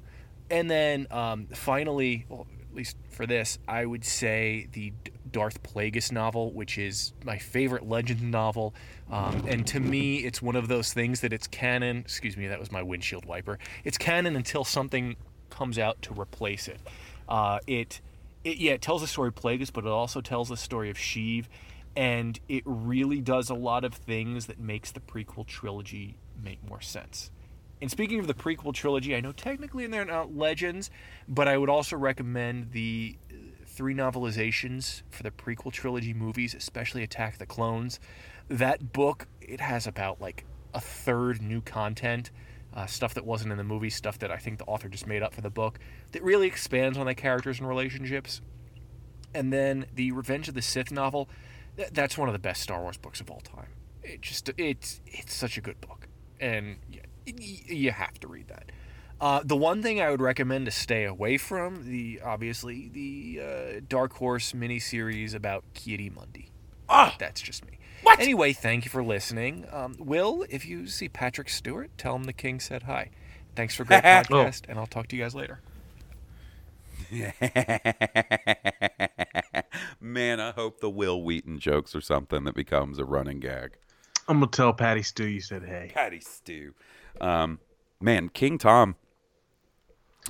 And 0.50 0.70
then 0.70 1.06
um, 1.12 1.46
finally, 1.54 2.26
well, 2.28 2.48
at 2.70 2.76
least 2.76 2.98
for 3.12 3.28
this, 3.28 3.60
I 3.68 3.86
would 3.86 4.04
say 4.04 4.68
the 4.72 4.94
Darth 5.32 5.62
Plagueis 5.62 6.12
novel, 6.12 6.52
which 6.54 6.78
is 6.78 7.14
my 7.24 7.38
favorite 7.38 7.88
Legend 7.88 8.32
novel. 8.32 8.74
Um, 9.12 9.46
and 9.48 9.68
to 9.68 9.80
me, 9.80 10.18
it's 10.18 10.42
one 10.42 10.56
of 10.56 10.68
those 10.68 10.92
things 10.92 11.22
that 11.22 11.34
it's 11.34 11.46
canon. 11.46 11.98
Excuse 11.98 12.36
me, 12.36 12.48
that 12.48 12.60
was 12.60 12.72
my 12.72 12.82
windshield 12.82 13.26
wiper. 13.26 13.60
It's 13.84 13.98
canon 13.98 14.36
until 14.36 14.64
something 14.64 15.18
comes 15.52 15.78
out 15.78 16.02
to 16.04 16.20
replace 16.20 16.68
it. 16.68 16.80
Uh, 17.30 17.60
it, 17.68 18.02
it, 18.44 18.58
yeah, 18.58 18.74
it 18.74 18.82
tells 18.82 19.02
the 19.02 19.08
story 19.08 19.30
of 19.30 19.36
Plagueis, 19.36 19.72
but 19.72 19.86
it 19.86 19.90
also 19.90 20.20
tells 20.20 20.50
the 20.50 20.58
story 20.58 20.90
of 20.90 20.98
Sheev, 20.98 21.46
and 21.96 22.40
it 22.50 22.64
really 22.66 23.22
does 23.22 23.50
a 23.50 23.56
lot 23.56 23.86
of 23.86 23.94
things 23.94 24.48
that 24.48 24.60
makes 24.60 24.92
the 24.92 25.00
prequel 25.00 25.46
trilogy 25.46 26.18
make 26.44 26.68
more 26.68 26.82
sense. 26.82 27.30
And 27.82 27.90
speaking 27.90 28.20
of 28.20 28.28
the 28.28 28.34
prequel 28.34 28.74
trilogy, 28.74 29.16
I 29.16 29.22
know 29.22 29.32
technically 29.32 29.88
they're 29.88 30.04
not 30.04 30.36
legends, 30.36 30.90
but 31.28 31.48
I 31.48 31.58
would 31.58 31.70
also 31.70 31.96
recommend 31.96 32.72
the 32.72 33.16
uh, 33.32 33.36
three 33.66 33.94
novelizations 33.94 35.04
for 35.10 35.24
the 35.24 35.32
prequel 35.32 35.72
trilogy 35.72 36.14
movies, 36.14 36.54
especially 36.54 37.04
Attack 37.04 37.38
the 37.38 37.46
Clones. 37.46 38.00
That 38.50 38.92
book, 38.92 39.28
it 39.40 39.62
has 39.62 39.88
about 39.88 40.20
like 40.20 40.46
a 40.74 40.82
third 40.82 41.42
new 41.42 41.62
content, 41.62 42.32
uh, 42.74 42.86
stuff 42.86 43.14
that 43.16 43.26
wasn't 43.26 43.52
in 43.52 43.58
the 43.58 43.64
movie, 43.64 43.90
stuff 43.90 44.20
that 44.20 44.32
I 44.32 44.38
think 44.38 44.58
the 44.60 44.66
author 44.66 44.90
just 44.90 45.08
made 45.08 45.24
up 45.24 45.34
for 45.34 45.42
the 45.42 45.50
book, 45.50 45.80
that 46.12 46.24
really 46.24 46.48
expands 46.48 46.98
on 46.98 47.06
the 47.06 47.16
characters 47.16 47.60
and 47.60 47.68
relationships. 47.68 48.42
And 49.34 49.54
then 49.54 49.86
the 49.94 50.12
Revenge 50.12 50.48
of 50.48 50.56
the 50.56 50.62
Sith 50.62 50.92
novel, 50.92 51.30
th- 51.78 51.90
that's 51.92 52.18
one 52.18 52.30
of 52.30 52.34
the 52.34 52.40
best 52.40 52.62
Star 52.62 52.82
Wars 52.82 52.98
books 52.98 53.22
of 53.22 53.30
all 53.30 53.42
time. 53.42 53.70
It 54.04 54.22
just 54.22 54.50
it's 54.58 55.02
it's 55.06 55.34
such 55.34 55.58
a 55.58 55.62
good 55.62 55.80
book, 55.82 56.08
and 56.40 56.78
yeah, 56.90 57.02
you 57.26 57.92
have 57.92 58.20
to 58.22 58.28
read 58.28 58.48
that. 58.48 58.72
Uh, 59.22 59.42
the 59.44 59.58
one 59.58 59.84
thing 59.84 60.02
I 60.02 60.10
would 60.10 60.22
recommend 60.22 60.66
to 60.66 60.72
stay 60.72 61.04
away 61.04 61.38
from 61.38 61.90
the 61.90 62.22
obviously 62.24 62.90
the 62.90 63.42
uh, 63.44 63.82
Dark 63.88 64.14
Horse 64.14 64.54
miniseries 64.54 65.36
about 65.36 65.66
Ki-Adi-Mundi. 65.74 66.50
Ah, 66.88 67.16
that's 67.20 67.42
just 67.42 67.66
me. 67.66 67.79
What? 68.04 68.20
Anyway, 68.20 68.54
thank 68.54 68.86
you 68.86 68.92
for 68.92 69.04
listening. 69.04 69.66
Um, 69.72 69.96
Will, 70.00 70.46
if 70.50 70.66
you 70.66 70.88
see 70.88 71.10
Patrick 71.10 71.50
Stewart, 71.50 71.90
tell 71.98 72.16
him 72.16 72.24
the 72.26 72.34
king 72.34 72.60
said 72.60 72.84
hi. 72.84 73.10
Thanks 73.56 73.76
for 73.76 73.84
a 73.84 73.86
great 73.86 74.04
podcast, 74.04 74.64
and 74.70 74.80
I'll 74.80 74.88
talk 74.88 75.08
to 75.10 75.16
you 75.16 75.24
guys 75.24 75.36
later. 75.36 75.60
Man, 80.00 80.40
I 80.40 80.52
hope 80.52 80.80
the 80.80 80.90
Will 80.90 81.22
Wheaton 81.22 81.60
jokes 81.60 81.96
or 81.96 82.02
something 82.02 82.44
that 82.46 82.56
becomes 82.56 83.00
a 83.00 83.06
running 83.06 83.40
gag. 83.40 83.78
I'm 84.28 84.38
gonna 84.40 84.52
tell 84.52 84.74
Patty 84.74 85.02
Stew 85.02 85.26
you 85.26 85.42
said 85.42 85.64
hey. 85.64 85.92
Patty 85.94 86.20
Stew. 86.20 86.74
Um, 87.20 87.60
man, 88.00 88.30
King 88.30 88.58
Tom. 88.58 88.96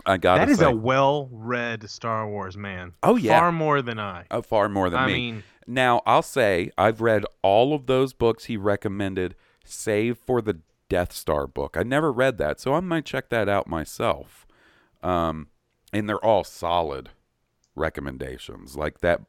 I 0.05 0.15
got 0.17 0.37
That 0.37 0.49
is 0.49 0.59
say, 0.59 0.65
a 0.65 0.71
well-read 0.71 1.89
Star 1.89 2.27
Wars 2.29 2.55
man. 2.55 2.93
Oh, 3.03 3.17
yeah. 3.17 3.37
far 3.39 3.51
more 3.51 3.81
than 3.81 3.99
I. 3.99 4.23
uh, 4.31 4.41
far 4.41 4.69
more 4.69 4.89
than 4.89 4.99
I 4.99 5.07
me. 5.07 5.13
mean- 5.13 5.43
now 5.69 6.01
I'll 6.05 6.23
say 6.23 6.71
I've 6.77 6.99
read 6.99 7.25
all 7.41 7.73
of 7.73 7.85
those 7.85 8.13
books 8.13 8.45
he 8.45 8.57
recommended, 8.57 9.35
save 9.63 10.17
for 10.17 10.41
the 10.41 10.59
Death 10.89 11.13
Star 11.13 11.45
book. 11.45 11.77
I 11.77 11.83
never 11.83 12.11
read 12.11 12.37
that, 12.39 12.59
so 12.59 12.73
I 12.73 12.79
might 12.79 13.05
check 13.05 13.29
that 13.29 13.47
out 13.47 13.67
myself. 13.67 14.47
Um, 15.03 15.47
and 15.93 16.09
they're 16.09 16.23
all 16.23 16.43
solid 16.43 17.09
recommendations. 17.75 18.75
Like 18.75 18.99
that 19.01 19.21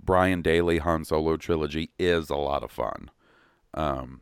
Brian 0.00 0.40
Daley 0.40 0.78
Han 0.78 1.04
Solo 1.04 1.36
trilogy 1.36 1.90
is 1.98 2.30
a 2.30 2.36
lot 2.36 2.62
of 2.62 2.70
fun. 2.70 3.10
Um, 3.74 4.20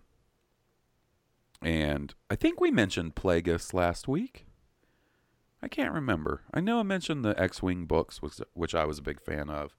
and 1.62 2.14
I 2.30 2.36
think 2.36 2.60
we 2.60 2.70
mentioned 2.70 3.14
Plagueis 3.14 3.74
last 3.74 4.08
week. 4.08 4.46
I 5.62 5.68
can't 5.68 5.94
remember. 5.94 6.42
I 6.52 6.60
know 6.60 6.80
I 6.80 6.84
mentioned 6.84 7.24
the 7.24 7.38
X-wing 7.40 7.86
books, 7.86 8.22
which, 8.22 8.40
which 8.54 8.74
I 8.74 8.84
was 8.84 8.98
a 8.98 9.02
big 9.02 9.20
fan 9.20 9.50
of. 9.50 9.74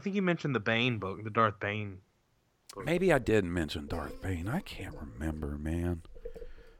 I 0.00 0.02
think 0.02 0.16
you 0.16 0.22
mentioned 0.22 0.54
the 0.54 0.60
Bane 0.60 0.96
book, 0.96 1.22
the 1.24 1.30
Darth 1.30 1.60
Bane. 1.60 1.98
Maybe 2.86 3.12
I 3.12 3.18
didn't 3.18 3.52
mention 3.52 3.86
Darth 3.86 4.22
Bane. 4.22 4.48
I 4.48 4.60
can't 4.60 4.94
remember, 4.94 5.58
man. 5.58 6.00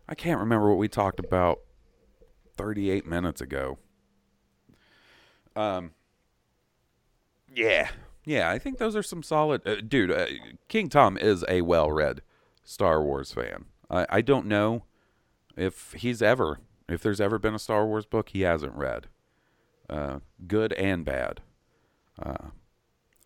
I 0.08 0.14
can't 0.14 0.40
remember 0.40 0.70
what 0.70 0.78
we 0.78 0.88
talked 0.88 1.20
about 1.20 1.60
38 2.56 3.06
minutes 3.06 3.42
ago. 3.42 3.76
Um. 5.54 5.90
Yeah, 7.54 7.90
yeah. 8.24 8.48
I 8.48 8.58
think 8.58 8.78
those 8.78 8.96
are 8.96 9.02
some 9.02 9.22
solid. 9.22 9.68
Uh, 9.68 9.82
dude, 9.86 10.10
uh, 10.10 10.26
King 10.68 10.88
Tom 10.88 11.18
is 11.18 11.44
a 11.46 11.60
well-read 11.60 12.22
Star 12.64 13.02
Wars 13.02 13.32
fan. 13.32 13.66
I 13.90 14.06
I 14.08 14.20
don't 14.22 14.46
know 14.46 14.84
if 15.58 15.92
he's 15.92 16.22
ever 16.22 16.60
if 16.88 17.02
there's 17.02 17.20
ever 17.20 17.38
been 17.38 17.54
a 17.54 17.58
Star 17.58 17.86
Wars 17.86 18.06
book 18.06 18.30
he 18.30 18.42
hasn't 18.42 18.74
read, 18.74 19.08
uh, 19.90 20.20
good 20.46 20.72
and 20.72 21.04
bad. 21.04 21.42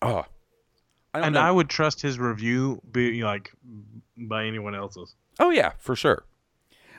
Oh, 0.07 0.25
I 1.13 1.21
and 1.21 1.35
know. 1.35 1.41
I 1.41 1.51
would 1.51 1.69
trust 1.69 2.03
his 2.03 2.19
review 2.19 2.81
be 2.91 3.23
like 3.23 3.53
by 4.17 4.47
anyone 4.47 4.75
else's. 4.75 5.15
Oh 5.39 5.51
yeah, 5.51 5.73
for 5.79 5.97
sure. 5.97 6.25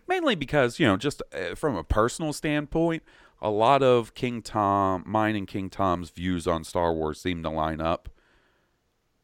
Mainly 0.08 0.36
because 0.36 0.80
you 0.80 0.88
know, 0.88 0.98
just 0.98 1.22
uh, 1.34 1.56
from 1.56 1.76
a 1.76 1.84
personal 1.84 2.32
standpoint, 2.34 3.04
a 3.42 3.50
lot 3.50 3.84
of 3.84 4.14
King 4.14 4.42
Tom, 4.42 5.04
mine 5.06 5.36
and 5.36 5.48
King 5.48 5.70
Tom's 5.70 6.10
views 6.10 6.48
on 6.48 6.64
Star 6.64 6.94
Wars 6.94 7.20
seem 7.22 7.44
to 7.44 7.50
line 7.50 7.82
up 7.82 8.10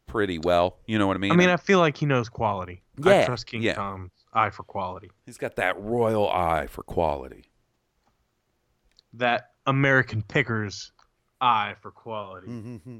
pretty 0.08 0.38
well. 0.38 0.78
You 0.86 1.00
know 1.00 1.08
what 1.08 1.16
I 1.16 1.20
mean? 1.20 1.32
I 1.32 1.36
mean, 1.36 1.50
I 1.50 1.58
feel 1.58 1.80
like 1.80 1.98
he 1.98 2.06
knows 2.06 2.30
quality. 2.30 2.82
Yeah, 3.04 3.22
I 3.22 3.26
trust 3.26 3.48
King 3.48 3.62
yeah. 3.64 3.74
Tom's 3.74 4.12
eye 4.34 4.50
for 4.50 4.64
quality. 4.64 5.10
He's 5.26 5.38
got 5.38 5.56
that 5.56 5.80
royal 5.80 6.30
eye 6.30 6.68
for 6.68 6.84
quality. 6.84 7.46
That 9.14 9.52
American 9.66 10.22
picker's 10.22 10.92
eye 11.40 11.76
for 11.82 11.92
quality. 11.92 12.48
Mm-hmm. 12.48 13.00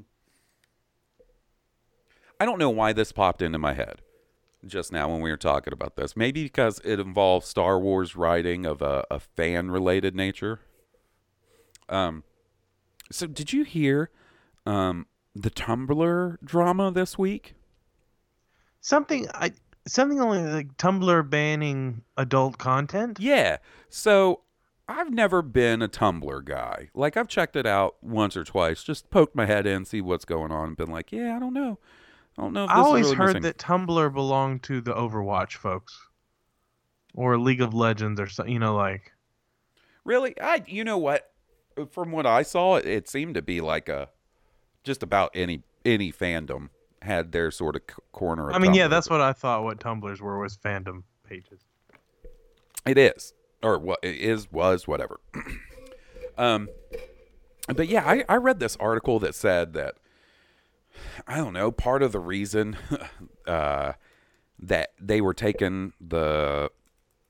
I 2.42 2.44
don't 2.44 2.58
know 2.58 2.70
why 2.70 2.92
this 2.92 3.12
popped 3.12 3.40
into 3.40 3.60
my 3.60 3.72
head 3.72 4.02
just 4.66 4.90
now 4.90 5.08
when 5.08 5.20
we 5.20 5.30
were 5.30 5.36
talking 5.36 5.72
about 5.72 5.94
this. 5.94 6.16
Maybe 6.16 6.42
because 6.42 6.80
it 6.84 6.98
involves 6.98 7.46
Star 7.46 7.78
Wars 7.78 8.16
writing 8.16 8.66
of 8.66 8.82
a, 8.82 9.04
a 9.12 9.20
fan 9.20 9.70
related 9.70 10.16
nature. 10.16 10.58
Um, 11.88 12.24
so 13.12 13.28
did 13.28 13.52
you 13.52 13.62
hear 13.62 14.10
um, 14.66 15.06
the 15.36 15.50
Tumblr 15.50 16.38
drama 16.42 16.90
this 16.90 17.16
week? 17.16 17.54
Something 18.80 19.28
I 19.32 19.52
something 19.86 20.20
only 20.20 20.42
like 20.42 20.76
Tumblr 20.78 21.30
banning 21.30 22.02
adult 22.16 22.58
content. 22.58 23.18
Yeah. 23.20 23.58
So 23.88 24.40
I've 24.88 25.12
never 25.12 25.42
been 25.42 25.80
a 25.80 25.88
Tumblr 25.88 26.44
guy. 26.44 26.90
Like 26.92 27.16
I've 27.16 27.28
checked 27.28 27.54
it 27.54 27.66
out 27.66 28.02
once 28.02 28.36
or 28.36 28.42
twice, 28.42 28.82
just 28.82 29.10
poked 29.10 29.36
my 29.36 29.46
head 29.46 29.64
in, 29.64 29.84
see 29.84 30.00
what's 30.00 30.24
going 30.24 30.50
on, 30.50 30.66
and 30.66 30.76
been 30.76 30.90
like, 30.90 31.12
yeah, 31.12 31.36
I 31.36 31.38
don't 31.38 31.54
know. 31.54 31.78
I 32.38 32.42
don't 32.42 32.52
know. 32.52 32.64
If 32.64 32.70
I 32.70 32.76
this 32.76 32.80
is 32.80 32.86
always 32.86 33.04
really 33.04 33.16
heard 33.16 33.26
missing. 33.26 33.42
that 33.42 33.58
Tumblr 33.58 34.14
belonged 34.14 34.62
to 34.64 34.80
the 34.80 34.94
Overwatch 34.94 35.56
folks, 35.56 35.98
or 37.14 37.38
League 37.38 37.60
of 37.60 37.74
Legends, 37.74 38.20
or 38.20 38.26
something. 38.26 38.52
You 38.52 38.58
know, 38.58 38.74
like 38.74 39.12
Really? 40.04 40.38
I 40.40 40.62
you 40.66 40.84
know 40.84 40.98
what? 40.98 41.30
From 41.90 42.12
what 42.12 42.26
I 42.26 42.42
saw, 42.42 42.76
it, 42.76 42.86
it 42.86 43.08
seemed 43.08 43.34
to 43.34 43.42
be 43.42 43.60
like 43.60 43.88
a 43.88 44.08
just 44.84 45.02
about 45.02 45.30
any 45.34 45.62
any 45.84 46.12
fandom 46.12 46.68
had 47.02 47.32
their 47.32 47.50
sort 47.50 47.76
of 47.76 47.82
corner. 48.12 48.50
Of 48.50 48.56
I 48.56 48.58
mean, 48.58 48.74
yeah, 48.74 48.88
that's 48.88 49.08
what 49.08 49.20
I 49.20 49.32
thought. 49.32 49.64
What 49.64 49.78
Tumblrs 49.78 50.20
were 50.20 50.38
was 50.38 50.56
fandom 50.56 51.04
pages. 51.26 51.60
it 52.84 52.98
is, 52.98 53.32
or 53.62 53.78
what 53.78 54.00
it 54.02 54.16
is 54.16 54.50
was 54.50 54.86
whatever. 54.88 55.20
um, 56.38 56.68
but 57.68 57.88
yeah, 57.88 58.04
I 58.04 58.24
I 58.28 58.36
read 58.36 58.60
this 58.60 58.76
article 58.76 59.18
that 59.20 59.34
said 59.34 59.72
that 59.74 59.96
I 61.26 61.36
don't 61.36 61.52
know 61.52 61.70
part 61.70 62.02
of 62.02 62.12
the 62.12 62.20
reason 62.20 62.76
uh 63.46 63.92
that 64.58 64.92
they 65.00 65.20
were 65.20 65.34
taking 65.34 65.92
the 66.00 66.70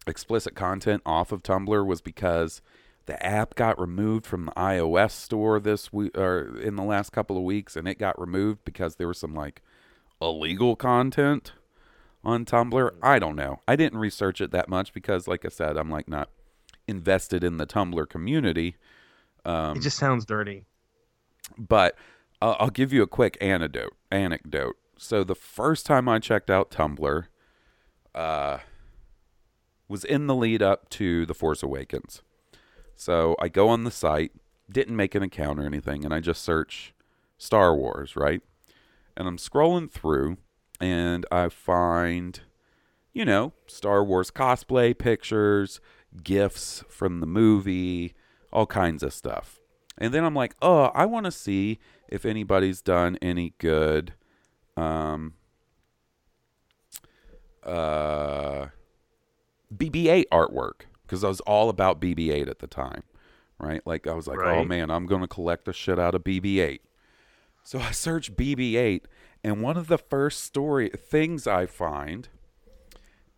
explicit 0.07 0.55
content 0.55 1.03
off 1.07 1.33
of 1.33 1.43
Tumblr 1.43 1.87
was 1.87 2.01
because 2.03 2.61
the 3.07 3.25
app 3.25 3.55
got 3.55 3.81
removed 3.81 4.27
from 4.27 4.47
the 4.47 4.53
iOS 4.53 5.13
store 5.13 5.59
this 5.59 5.93
week 5.93 6.17
or 6.17 6.59
in 6.61 6.77
the 6.77 6.83
last 6.83 7.11
couple 7.11 7.37
of 7.37 7.43
weeks 7.43 7.75
and 7.77 7.89
it 7.89 7.99
got 7.99 8.21
removed 8.21 8.65
because 8.65 8.97
there 8.97 9.09
was 9.09 9.19
some 9.19 9.35
like 9.35 9.63
illegal 10.21 10.77
content 10.77 11.53
on 12.25 12.45
Tumblr. 12.45 12.91
I 13.03 13.19
don't 13.19 13.35
know. 13.37 13.61
I 13.67 13.75
didn't 13.77 13.99
research 13.99 14.41
it 14.41 14.51
that 14.53 14.69
much 14.69 14.93
because 14.93 15.27
like 15.27 15.45
I 15.45 15.49
said, 15.49 15.77
I'm 15.77 15.91
like 15.91 16.09
not 16.09 16.29
invested 16.87 17.43
in 17.43 17.57
the 17.57 17.67
Tumblr 17.67 18.09
community. 18.09 18.77
Um 19.45 19.77
It 19.79 19.83
just 19.83 19.97
sounds 19.99 20.25
dirty. 20.27 20.65
but 21.59 21.97
I'll, 22.43 22.71
give 22.71 22.93
you 22.93 23.03
a 23.03 23.07
quick 23.07 23.39
anecdote. 23.41 23.95
Anecdote. 24.11 24.77
So 24.99 25.23
the 25.23 25.35
first 25.35 25.87
time 25.87 26.09
I 26.09 26.19
checked 26.19 26.51
out 26.51 26.71
Tumblr, 26.71 27.27
uh, 28.15 28.59
was 29.89 30.05
in 30.05 30.27
the 30.27 30.35
lead 30.35 30.63
up 30.63 30.89
to 30.91 31.27
The 31.27 31.35
Force 31.35 31.63
Awakens. 31.63 32.23
So 32.95 33.37
I 33.41 33.49
go 33.49 33.69
on 33.69 33.85
the 33.85 33.91
site, 33.91 34.33
didn't 34.71 34.97
make 34.97 35.15
an 35.15 35.23
account 35.23 35.61
or 35.61 35.67
anything, 35.67 36.05
and 36.05 36.13
I 36.15 36.21
just 36.21 36.43
search 36.43 36.95
Star 37.39 37.77
Wars, 37.77 38.17
right? 38.17 38.41
And 39.17 39.29
I'm 39.29 39.37
scrolling 39.37 39.91
through, 39.91 40.39
and 40.81 41.27
I 41.31 41.49
find, 41.49 42.41
you 43.13 43.25
know, 43.25 43.53
Star 43.67 44.03
Wars 44.03 44.31
cosplay 44.31 44.97
pictures, 44.97 45.81
gifs 46.23 46.85
from 46.89 47.21
the 47.21 47.27
movie, 47.27 48.15
all 48.53 48.67
kinds 48.67 49.03
of 49.03 49.13
stuff. 49.13 49.61
And 49.99 50.15
then 50.15 50.25
I'm 50.25 50.35
like, 50.35 50.55
oh, 50.63 50.91
I 50.95 51.07
want 51.07 51.27
to 51.27 51.33
see 51.33 51.79
if 52.13 52.27
anybody's 52.27 52.83
done 52.83 53.17
any 53.23 53.55
good 53.57 54.13
um, 54.77 55.33
uh, 57.65 58.67
BB-8 59.75 60.25
artwork 60.31 60.83
because 61.07 61.25
I 61.25 61.29
was 61.29 61.41
all 61.41 61.71
about 61.71 62.03
BB-8 62.03 62.49
at 62.49 62.59
the 62.59 62.67
time, 62.67 63.03
right? 63.59 63.81
Like 63.87 64.07
I 64.07 64.13
was 64.13 64.27
like, 64.27 64.39
oh 64.43 64.63
man, 64.63 64.91
I'm 64.91 65.07
gonna 65.07 65.27
collect 65.27 65.65
the 65.65 65.73
shit 65.73 65.99
out 65.99 66.15
of 66.15 66.23
BB-8. 66.23 66.81
So 67.65 67.79
I 67.79 67.93
search 67.93 68.37
BB-8, 68.37 69.05
and 69.43 69.63
one 69.63 69.79
of 69.79 69.87
the 69.87 69.99
first 69.99 70.45
story 70.45 70.91
things 70.91 71.47
I 71.47 71.65
find 71.65 72.29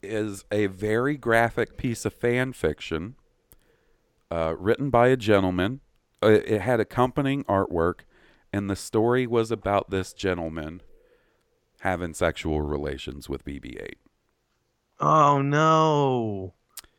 is 0.03 0.45
a 0.51 0.66
very 0.66 1.16
graphic 1.16 1.77
piece 1.77 2.05
of 2.05 2.12
fan 2.12 2.53
fiction 2.53 3.14
uh, 4.33 4.57
written 4.59 4.91
by 4.91 5.09
a 5.09 5.16
gentleman. 5.16 5.81
Uh, 6.20 6.41
it 6.45 6.61
had 6.61 6.81
accompanying 6.81 7.45
artwork, 7.45 8.01
and 8.55 8.70
the 8.70 8.76
story 8.76 9.26
was 9.26 9.50
about 9.50 9.90
this 9.90 10.12
gentleman 10.12 10.80
having 11.80 12.14
sexual 12.14 12.62
relations 12.62 13.28
with 13.28 13.44
BB-8. 13.44 13.94
Oh 15.00 15.42
no. 15.42 16.55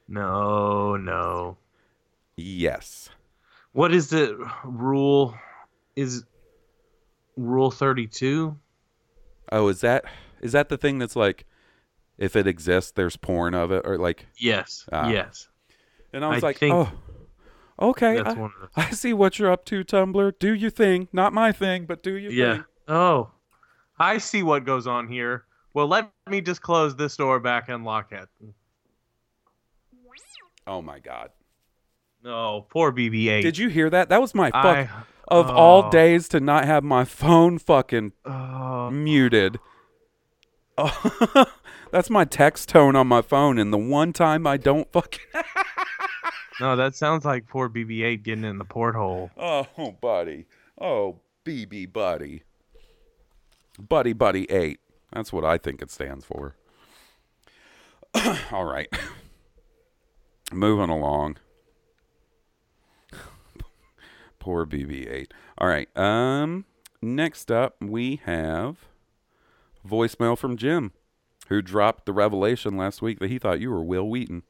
No, 0.05 0.97
no. 0.97 1.57
Yes. 2.35 3.09
What 3.71 3.93
is 3.93 4.09
the 4.09 4.51
rule? 4.65 5.33
Is 5.95 6.25
rule 7.37 7.71
32? 7.71 8.57
Oh, 9.49 9.67
is 9.69 9.79
that 9.79 10.03
is 10.41 10.51
that 10.51 10.67
the 10.67 10.77
thing 10.77 10.99
that's 10.99 11.15
like, 11.15 11.45
if 12.17 12.35
it 12.35 12.47
exists, 12.47 12.91
there's 12.91 13.15
porn 13.15 13.55
of 13.55 13.71
it, 13.71 13.83
or 13.85 13.97
like? 13.97 14.25
Yes. 14.37 14.85
Ah. 14.91 15.09
yes. 15.09 15.47
And 16.11 16.25
I 16.25 16.35
was 16.35 16.43
I 16.43 16.47
like, 16.47 16.57
think 16.57 16.73
oh, 16.75 16.91
okay. 17.79 18.17
that's 18.17 18.35
I, 18.35 18.39
one 18.39 18.51
of 18.61 18.69
I 18.75 18.91
see 18.91 19.13
what 19.13 19.39
you're 19.39 19.51
up 19.51 19.65
to, 19.65 19.83
Tumblr. 19.83 20.33
Do 20.39 20.53
your 20.53 20.69
thing, 20.69 21.07
not 21.11 21.33
my 21.33 21.51
thing, 21.51 21.85
but 21.85 22.03
do 22.03 22.13
your 22.13 22.31
thing. 22.31 22.39
Yeah. 22.39 22.53
thing. 22.53 22.65
Oh, 22.87 23.31
I 23.97 24.17
see 24.17 24.43
what 24.43 24.65
goes 24.65 24.87
on 24.87 25.07
here. 25.07 25.45
Well, 25.73 25.87
let 25.87 26.09
me 26.29 26.41
just 26.41 26.61
close 26.61 26.95
this 26.95 27.17
door 27.17 27.39
back 27.39 27.69
and 27.69 27.83
lock 27.83 28.11
it. 28.11 28.27
Oh 30.67 30.81
my 30.81 30.99
god. 30.99 31.29
No, 32.23 32.65
poor 32.69 32.91
BB-8. 32.91 33.43
Did 33.43 33.57
you 33.57 33.69
hear 33.69 33.89
that? 33.89 34.09
That 34.09 34.19
was 34.19 34.33
my 34.33 34.49
fuck 34.49 34.65
I- 34.65 34.89
of 35.27 35.49
oh. 35.49 35.53
all 35.53 35.83
oh. 35.85 35.91
days 35.91 36.27
to 36.29 36.39
not 36.39 36.65
have 36.65 36.83
my 36.83 37.05
phone 37.05 37.59
fucking 37.59 38.13
Oh. 38.25 38.89
muted. 38.89 39.59
Oh, 40.77 41.45
that's 41.91 42.09
my 42.09 42.25
text 42.25 42.69
tone 42.69 42.95
on 42.95 43.07
my 43.07 43.21
phone, 43.21 43.57
and 43.57 43.71
the 43.71 43.77
one 43.77 44.11
time 44.11 44.45
I 44.45 44.57
don't 44.57 44.91
fucking. 44.91 45.21
No, 46.59 46.75
that 46.75 46.95
sounds 46.95 47.25
like 47.25 47.47
poor 47.47 47.69
BB-8 47.69 48.23
getting 48.23 48.45
in 48.45 48.57
the 48.57 48.65
porthole. 48.65 49.29
Oh, 49.37 49.67
buddy. 50.01 50.45
Oh, 50.79 51.19
BB 51.45 51.91
buddy. 51.91 52.43
Buddy 53.77 54.13
buddy 54.13 54.49
8. 54.49 54.79
That's 55.11 55.33
what 55.33 55.45
I 55.45 55.57
think 55.57 55.81
it 55.81 55.91
stands 55.91 56.25
for. 56.25 56.55
All 58.51 58.65
right. 58.65 58.87
Moving 60.53 60.89
along. 60.89 61.37
Poor 64.39 64.65
BB8. 64.65 65.27
All 65.57 65.67
right. 65.67 65.95
Um 65.97 66.65
next 67.01 67.51
up 67.51 67.75
we 67.81 68.21
have 68.25 68.77
voicemail 69.87 70.37
from 70.37 70.57
Jim 70.57 70.91
who 71.49 71.61
dropped 71.61 72.05
the 72.05 72.13
revelation 72.13 72.77
last 72.77 73.01
week 73.01 73.19
that 73.19 73.29
he 73.29 73.37
thought 73.37 73.59
you 73.59 73.69
were 73.69 73.83
Will 73.83 74.09
Wheaton. 74.09 74.43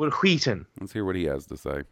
Will 0.00 0.08
Wheaton. 0.08 0.64
Let's 0.80 0.94
hear 0.94 1.04
what 1.04 1.14
he 1.14 1.24
has 1.24 1.44
to 1.48 1.58
say. 1.58 1.82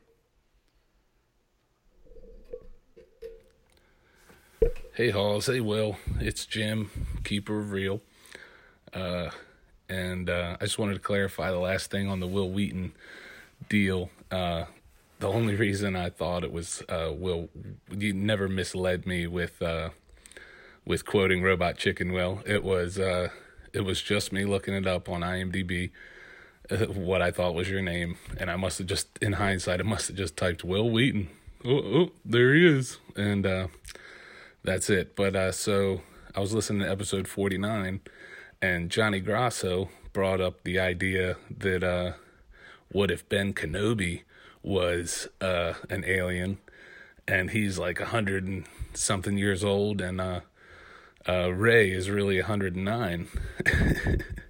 Hey 4.95 5.11
Hawes, 5.11 5.45
hey 5.45 5.61
Will, 5.61 5.99
it's 6.19 6.47
Jim, 6.47 6.91
keeper 7.23 7.61
of 7.61 7.71
real. 7.71 8.01
Uh, 8.95 9.29
and 9.91 10.31
uh, 10.31 10.57
I 10.59 10.65
just 10.65 10.79
wanted 10.79 10.95
to 10.95 11.01
clarify 11.01 11.51
the 11.51 11.59
last 11.59 11.91
thing 11.91 12.09
on 12.09 12.21
the 12.21 12.27
Will 12.27 12.49
Wheaton 12.49 12.93
deal. 13.69 14.09
Uh, 14.31 14.65
the 15.19 15.29
only 15.29 15.55
reason 15.55 15.95
I 15.95 16.09
thought 16.09 16.45
it 16.45 16.51
was 16.51 16.83
uh, 16.89 17.13
Will, 17.13 17.51
you 17.95 18.15
never 18.15 18.49
misled 18.49 19.05
me 19.05 19.27
with 19.27 19.61
uh, 19.61 19.91
with 20.87 21.05
quoting 21.05 21.43
Robot 21.43 21.77
Chicken. 21.77 22.15
Will 22.15 22.43
it 22.47 22.65
was 22.65 22.99
uh, 22.99 23.29
it 23.75 23.83
was 23.83 24.01
just 24.01 24.33
me 24.33 24.47
looking 24.47 24.73
it 24.73 24.87
up 24.87 25.11
on 25.11 25.21
IMDb. 25.21 25.91
What 26.89 27.23
I 27.23 27.31
thought 27.31 27.55
was 27.55 27.71
your 27.71 27.83
name, 27.83 28.17
and 28.39 28.51
I 28.51 28.57
must 28.57 28.79
have 28.79 28.87
just, 28.87 29.19
in 29.23 29.35
hindsight, 29.35 29.81
I 29.81 29.85
must 29.85 30.09
have 30.09 30.17
just 30.17 30.37
typed 30.37 30.65
Will 30.65 30.91
Wheaton. 30.91 31.31
Oh, 31.65 31.79
oh 31.79 32.11
there 32.25 32.55
he 32.55 32.67
is, 32.67 32.99
and 33.17 33.47
uh, 33.47 33.69
that's 34.63 34.91
it. 34.91 35.17
But 35.17 35.35
uh, 35.35 35.53
so 35.53 36.03
I 36.35 36.41
was 36.41 36.53
listening 36.53 36.83
to 36.83 36.91
episode 36.91 37.27
49, 37.27 38.01
and 38.61 38.91
Johnny 38.91 39.21
Grasso 39.21 39.89
brought 40.13 40.41
up 40.41 40.63
the 40.65 40.79
idea 40.79 41.37
that 41.59 41.83
uh, 41.83 42.13
what 42.93 43.11
if 43.11 43.29
Ben 43.29 43.55
Kenobi 43.55 44.23
was 44.63 45.29
uh, 45.41 45.75
an 45.89 46.05
alien, 46.07 46.59
and 47.27 47.51
he's 47.51 47.79
like 47.79 48.01
a 48.01 48.07
hundred 48.07 48.45
and 48.45 48.67
something 48.93 49.39
years 49.39 49.65
old, 49.65 50.01
and 50.01 50.21
uh, 50.21 50.41
uh, 51.27 51.49
Rey 51.49 51.91
is 51.91 52.11
really 52.11 52.39
a 52.39 52.43
109. 52.43 53.29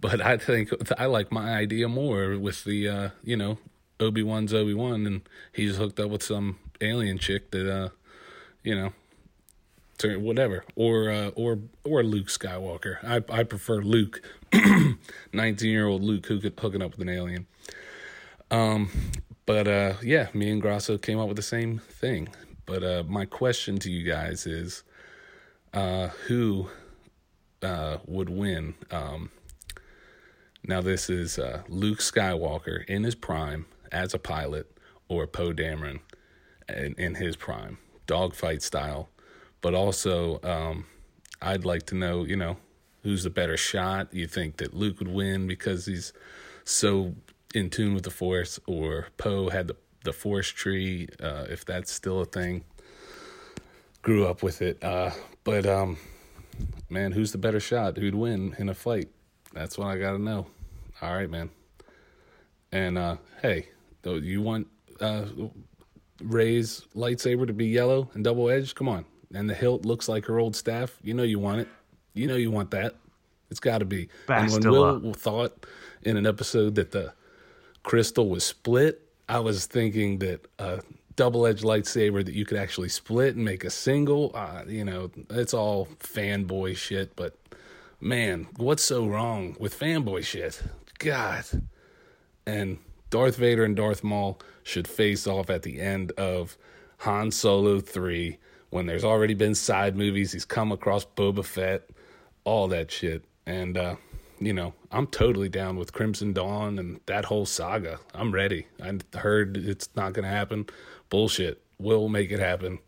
but 0.00 0.20
I 0.20 0.36
think 0.36 0.70
I 0.98 1.06
like 1.06 1.30
my 1.30 1.54
idea 1.54 1.88
more 1.88 2.38
with 2.38 2.64
the 2.64 2.88
uh, 2.88 3.08
you 3.22 3.36
know 3.36 3.58
Obi 3.98 4.22
Wan's 4.22 4.54
Obi 4.54 4.74
Wan, 4.74 5.06
and 5.06 5.22
he's 5.52 5.76
hooked 5.76 6.00
up 6.00 6.10
with 6.10 6.22
some 6.22 6.58
alien 6.80 7.18
chick 7.18 7.50
that 7.50 7.70
uh, 7.70 7.88
you 8.62 8.74
know 8.74 8.92
whatever 10.18 10.64
or 10.76 11.10
uh, 11.10 11.28
or 11.28 11.58
or 11.84 12.02
Luke 12.02 12.28
Skywalker. 12.28 12.96
I 13.04 13.40
I 13.40 13.44
prefer 13.44 13.82
Luke, 13.82 14.22
nineteen 15.32 15.70
year 15.70 15.86
old 15.86 16.02
Luke 16.02 16.26
who 16.26 16.40
could 16.40 16.58
hooking 16.58 16.82
up 16.82 16.92
with 16.92 17.00
an 17.00 17.08
alien. 17.08 17.46
Um, 18.50 18.90
but 19.46 19.68
uh, 19.68 19.94
yeah, 20.02 20.28
me 20.34 20.50
and 20.50 20.62
Grasso 20.62 20.98
came 20.98 21.18
up 21.18 21.28
with 21.28 21.36
the 21.36 21.42
same 21.42 21.78
thing. 21.78 22.28
But 22.66 22.84
uh, 22.84 23.02
my 23.06 23.24
question 23.24 23.78
to 23.80 23.90
you 23.90 24.08
guys 24.08 24.46
is, 24.46 24.84
uh, 25.74 26.08
who 26.26 26.68
uh, 27.62 27.98
would 28.06 28.28
win? 28.28 28.74
Um, 28.90 29.30
now 30.64 30.80
this 30.80 31.10
is 31.10 31.38
uh, 31.38 31.62
Luke 31.68 31.98
Skywalker 31.98 32.84
in 32.86 33.04
his 33.04 33.14
prime 33.14 33.66
as 33.92 34.14
a 34.14 34.18
pilot, 34.18 34.70
or 35.08 35.26
Poe 35.26 35.52
Dameron 35.52 36.00
in, 36.68 36.94
in 36.94 37.14
his 37.16 37.36
prime, 37.36 37.78
dogfight 38.06 38.62
style. 38.62 39.08
But 39.60 39.74
also, 39.74 40.40
um, 40.42 40.86
I'd 41.42 41.64
like 41.64 41.84
to 41.86 41.94
know, 41.94 42.24
you 42.24 42.36
know, 42.36 42.56
who's 43.02 43.24
the 43.24 43.30
better 43.30 43.56
shot? 43.56 44.12
You 44.12 44.26
think 44.26 44.58
that 44.58 44.74
Luke 44.74 44.98
would 45.00 45.08
win 45.08 45.46
because 45.46 45.86
he's 45.86 46.12
so 46.64 47.14
in 47.54 47.68
tune 47.70 47.94
with 47.94 48.04
the 48.04 48.10
Force, 48.10 48.60
or 48.66 49.08
Poe 49.16 49.50
had 49.50 49.68
the 49.68 49.76
the 50.04 50.12
Force 50.12 50.48
tree, 50.48 51.08
uh, 51.22 51.46
if 51.48 51.64
that's 51.64 51.92
still 51.92 52.20
a 52.20 52.24
thing. 52.24 52.64
Grew 54.02 54.26
up 54.26 54.42
with 54.42 54.62
it, 54.62 54.82
uh, 54.82 55.10
but 55.44 55.66
um, 55.66 55.98
man, 56.88 57.12
who's 57.12 57.32
the 57.32 57.38
better 57.38 57.60
shot? 57.60 57.98
Who'd 57.98 58.14
win 58.14 58.56
in 58.58 58.68
a 58.68 58.74
fight? 58.74 59.08
That's 59.52 59.76
what 59.76 59.88
I 59.88 59.98
got 59.98 60.12
to 60.12 60.18
know. 60.18 60.46
All 61.02 61.14
right, 61.14 61.28
man. 61.28 61.50
And 62.72 62.98
uh, 62.98 63.16
hey, 63.42 63.68
though 64.02 64.14
you 64.14 64.42
want 64.42 64.68
uh, 65.00 65.24
Rey's 66.22 66.86
lightsaber 66.94 67.46
to 67.46 67.52
be 67.52 67.66
yellow 67.66 68.10
and 68.14 68.22
double 68.22 68.48
edged? 68.50 68.74
Come 68.74 68.88
on. 68.88 69.04
And 69.34 69.48
the 69.48 69.54
hilt 69.54 69.84
looks 69.84 70.08
like 70.08 70.26
her 70.26 70.38
old 70.38 70.56
staff. 70.56 70.98
You 71.02 71.14
know 71.14 71.22
you 71.22 71.38
want 71.38 71.60
it. 71.60 71.68
You 72.14 72.26
know 72.26 72.36
you 72.36 72.50
want 72.50 72.70
that. 72.72 72.96
It's 73.50 73.60
got 73.60 73.78
to 73.78 73.84
be. 73.84 74.08
and 74.28 74.50
when. 74.52 75.02
Will 75.02 75.14
thought 75.14 75.66
in 76.02 76.16
an 76.16 76.26
episode 76.26 76.76
that 76.76 76.92
the 76.92 77.12
crystal 77.82 78.28
was 78.28 78.44
split, 78.44 79.02
I 79.28 79.40
was 79.40 79.66
thinking 79.66 80.18
that 80.18 80.46
a 80.58 80.80
double 81.16 81.46
edged 81.46 81.64
lightsaber 81.64 82.24
that 82.24 82.34
you 82.34 82.44
could 82.44 82.58
actually 82.58 82.88
split 82.88 83.36
and 83.36 83.44
make 83.44 83.64
a 83.64 83.70
single. 83.70 84.32
Uh, 84.34 84.62
you 84.66 84.84
know, 84.84 85.10
it's 85.30 85.54
all 85.54 85.86
fanboy 85.98 86.76
shit, 86.76 87.14
but 87.16 87.36
man, 88.00 88.48
what's 88.56 88.84
so 88.84 89.06
wrong 89.06 89.56
with 89.58 89.78
fanboy 89.78 90.24
shit? 90.24 90.62
God. 90.98 91.44
And 92.46 92.78
Darth 93.10 93.36
Vader 93.36 93.64
and 93.64 93.76
Darth 93.76 94.02
Maul 94.02 94.40
should 94.62 94.88
face 94.88 95.26
off 95.26 95.50
at 95.50 95.62
the 95.62 95.80
end 95.80 96.12
of 96.12 96.56
Han 96.98 97.30
Solo 97.30 97.80
3 97.80 98.38
when 98.70 98.86
there's 98.86 99.04
already 99.04 99.34
been 99.34 99.54
side 99.54 99.96
movies. 99.96 100.32
He's 100.32 100.44
come 100.44 100.72
across 100.72 101.04
Boba 101.04 101.44
Fett, 101.44 101.88
all 102.44 102.68
that 102.68 102.90
shit. 102.90 103.24
And, 103.46 103.76
uh, 103.76 103.96
you 104.38 104.52
know, 104.52 104.74
I'm 104.90 105.06
totally 105.06 105.48
down 105.48 105.76
with 105.76 105.92
Crimson 105.92 106.32
Dawn 106.32 106.78
and 106.78 107.00
that 107.06 107.26
whole 107.26 107.46
saga. 107.46 107.98
I'm 108.14 108.32
ready. 108.32 108.66
I 108.82 108.98
heard 109.16 109.56
it's 109.56 109.88
not 109.94 110.12
going 110.12 110.24
to 110.24 110.30
happen. 110.30 110.66
Bullshit. 111.08 111.62
We'll 111.78 112.08
make 112.08 112.30
it 112.30 112.40
happen 112.40 112.78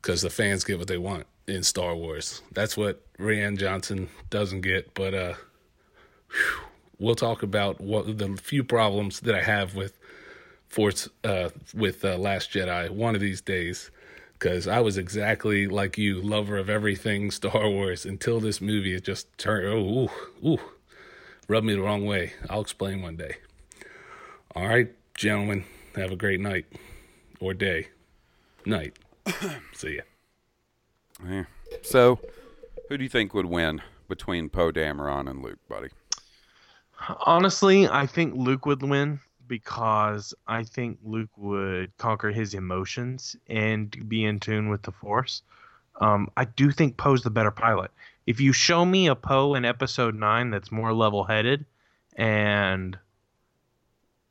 because 0.00 0.22
the 0.22 0.30
fans 0.30 0.62
get 0.62 0.78
what 0.78 0.86
they 0.86 0.98
want 0.98 1.26
in 1.46 1.62
Star 1.62 1.94
Wars. 1.94 2.42
That's 2.52 2.76
what 2.76 3.02
Rian 3.18 3.58
Johnson 3.58 4.08
doesn't 4.30 4.62
get. 4.62 4.94
But 4.94 5.14
uh, 5.14 5.34
whew, 6.30 6.60
we'll 6.98 7.14
talk 7.14 7.42
about 7.42 7.80
what 7.80 8.18
the 8.18 8.36
few 8.36 8.64
problems 8.64 9.20
that 9.20 9.34
I 9.34 9.42
have 9.42 9.74
with 9.74 9.98
Force 10.68 11.08
uh, 11.22 11.50
with 11.74 12.04
uh, 12.04 12.16
Last 12.16 12.50
Jedi 12.50 12.90
one 12.90 13.14
of 13.14 13.20
these 13.20 13.40
days 13.40 13.90
because 14.32 14.66
I 14.66 14.80
was 14.80 14.98
exactly 14.98 15.66
like 15.66 15.96
you, 15.96 16.20
lover 16.20 16.56
of 16.56 16.68
everything 16.68 17.30
Star 17.30 17.68
Wars 17.68 18.04
until 18.04 18.40
this 18.40 18.60
movie. 18.60 18.94
It 18.94 19.04
just 19.04 19.26
turned 19.38 19.66
oh 19.66 20.08
ooh 20.44 20.48
ooh, 20.48 20.60
rubbed 21.48 21.66
me 21.66 21.74
the 21.74 21.82
wrong 21.82 22.04
way. 22.04 22.32
I'll 22.50 22.60
explain 22.60 23.02
one 23.02 23.16
day. 23.16 23.36
All 24.56 24.66
right, 24.66 24.92
gentlemen, 25.14 25.64
have 25.96 26.12
a 26.12 26.16
great 26.16 26.40
night 26.40 26.66
or 27.40 27.54
day, 27.54 27.88
night. 28.66 28.98
See 29.74 29.96
ya. 29.96 30.02
Yeah. 31.28 31.44
So, 31.82 32.18
who 32.88 32.96
do 32.96 33.02
you 33.02 33.10
think 33.10 33.34
would 33.34 33.46
win 33.46 33.82
between 34.08 34.48
Poe 34.48 34.72
Dameron 34.72 35.28
and 35.28 35.42
Luke, 35.42 35.58
buddy? 35.68 35.88
Honestly, 37.26 37.86
I 37.88 38.06
think 38.06 38.34
Luke 38.34 38.66
would 38.66 38.82
win 38.82 39.20
because 39.46 40.34
I 40.46 40.64
think 40.64 40.98
Luke 41.04 41.30
would 41.36 41.96
conquer 41.98 42.30
his 42.30 42.54
emotions 42.54 43.36
and 43.48 44.08
be 44.08 44.24
in 44.24 44.40
tune 44.40 44.68
with 44.68 44.82
the 44.82 44.92
Force. 44.92 45.42
Um, 46.00 46.30
I 46.36 46.44
do 46.44 46.70
think 46.70 46.96
Poe's 46.96 47.22
the 47.22 47.30
better 47.30 47.50
pilot. 47.50 47.90
If 48.26 48.40
you 48.40 48.52
show 48.52 48.84
me 48.84 49.06
a 49.06 49.14
Poe 49.14 49.54
in 49.54 49.64
Episode 49.64 50.14
Nine 50.14 50.50
that's 50.50 50.72
more 50.72 50.92
level-headed 50.92 51.64
and 52.16 52.98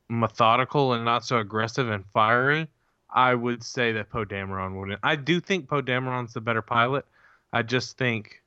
methodical 0.10 0.94
and 0.94 1.06
not 1.06 1.26
so 1.26 1.38
aggressive 1.38 1.90
and 1.90 2.04
fiery, 2.14 2.68
I 3.14 3.36
would 3.36 3.64
say 3.64 3.92
that 3.94 4.10
Poe 4.10 4.26
Dameron 4.26 4.80
wouldn't. 4.80 5.00
I 5.04 5.16
do 5.16 5.40
think 5.40 5.70
Poe 5.70 5.82
Dameron's 5.82 6.34
the 6.34 6.42
better 6.42 6.64
pilot. 6.64 7.06
I 7.54 7.62
just 7.62 7.98
think, 7.98 8.42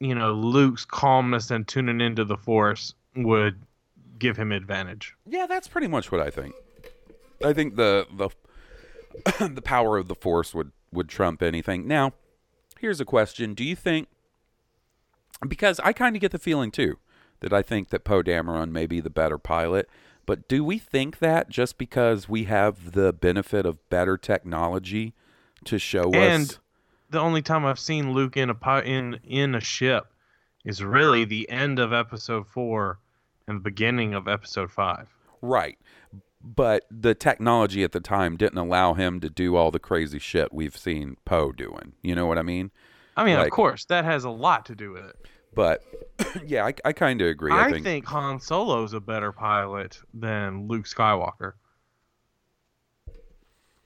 you 0.00 0.14
know, 0.14 0.32
Luke's 0.32 0.84
calmness 0.84 1.50
and 1.50 1.66
tuning 1.66 2.00
into 2.00 2.24
the 2.24 2.36
Force 2.36 2.94
would 3.14 3.56
give 4.18 4.36
him 4.36 4.50
advantage. 4.50 5.14
Yeah, 5.24 5.46
that's 5.46 5.68
pretty 5.68 5.86
much 5.86 6.10
what 6.10 6.20
I 6.20 6.30
think. 6.30 6.54
I 7.44 7.52
think 7.52 7.76
the 7.76 8.06
the 8.12 8.30
the 9.48 9.62
power 9.62 9.96
of 9.96 10.08
the 10.08 10.16
Force 10.16 10.52
would 10.54 10.72
would 10.92 11.08
trump 11.08 11.42
anything. 11.42 11.86
Now, 11.86 12.14
here's 12.80 13.00
a 13.00 13.04
question: 13.04 13.54
Do 13.54 13.64
you 13.64 13.76
think? 13.76 14.08
Because 15.46 15.78
I 15.80 15.92
kind 15.92 16.16
of 16.16 16.20
get 16.20 16.32
the 16.32 16.38
feeling 16.38 16.72
too 16.72 16.98
that 17.40 17.52
I 17.52 17.62
think 17.62 17.90
that 17.90 18.02
Poe 18.02 18.22
Dameron 18.22 18.72
may 18.72 18.86
be 18.86 19.00
the 19.00 19.10
better 19.10 19.38
pilot. 19.38 19.88
But 20.28 20.46
do 20.46 20.62
we 20.62 20.76
think 20.76 21.20
that 21.20 21.48
just 21.48 21.78
because 21.78 22.28
we 22.28 22.44
have 22.44 22.92
the 22.92 23.14
benefit 23.14 23.64
of 23.64 23.88
better 23.88 24.18
technology 24.18 25.14
to 25.64 25.78
show 25.78 26.12
and 26.12 26.16
us? 26.16 26.50
And 26.50 26.58
the 27.08 27.18
only 27.18 27.40
time 27.40 27.64
I've 27.64 27.78
seen 27.78 28.12
Luke 28.12 28.36
in 28.36 28.50
a 28.50 28.80
in 28.80 29.20
in 29.24 29.54
a 29.54 29.60
ship 29.60 30.12
is 30.66 30.84
really 30.84 31.24
the 31.24 31.48
end 31.48 31.78
of 31.78 31.94
Episode 31.94 32.46
Four 32.46 32.98
and 33.46 33.56
the 33.56 33.62
beginning 33.62 34.12
of 34.12 34.28
Episode 34.28 34.70
Five. 34.70 35.08
Right. 35.40 35.78
But 36.44 36.84
the 36.90 37.14
technology 37.14 37.82
at 37.82 37.92
the 37.92 38.00
time 38.00 38.36
didn't 38.36 38.58
allow 38.58 38.92
him 38.92 39.20
to 39.20 39.30
do 39.30 39.56
all 39.56 39.70
the 39.70 39.78
crazy 39.78 40.18
shit 40.18 40.52
we've 40.52 40.76
seen 40.76 41.16
Poe 41.24 41.52
doing. 41.52 41.94
You 42.02 42.14
know 42.14 42.26
what 42.26 42.36
I 42.36 42.42
mean? 42.42 42.70
I 43.16 43.24
mean, 43.24 43.36
Like- 43.38 43.46
of 43.46 43.52
course, 43.52 43.86
that 43.86 44.04
has 44.04 44.24
a 44.24 44.30
lot 44.30 44.66
to 44.66 44.74
do 44.74 44.92
with 44.92 45.06
it. 45.06 45.16
But 45.54 45.82
yeah, 46.46 46.64
I, 46.66 46.74
I 46.84 46.92
kind 46.92 47.20
of 47.20 47.28
agree. 47.28 47.52
I, 47.52 47.66
I 47.66 47.72
think, 47.72 47.84
think 47.84 48.06
Han 48.06 48.40
Solo's 48.40 48.92
a 48.92 49.00
better 49.00 49.32
pilot 49.32 50.00
than 50.14 50.68
Luke 50.68 50.84
Skywalker. 50.84 51.54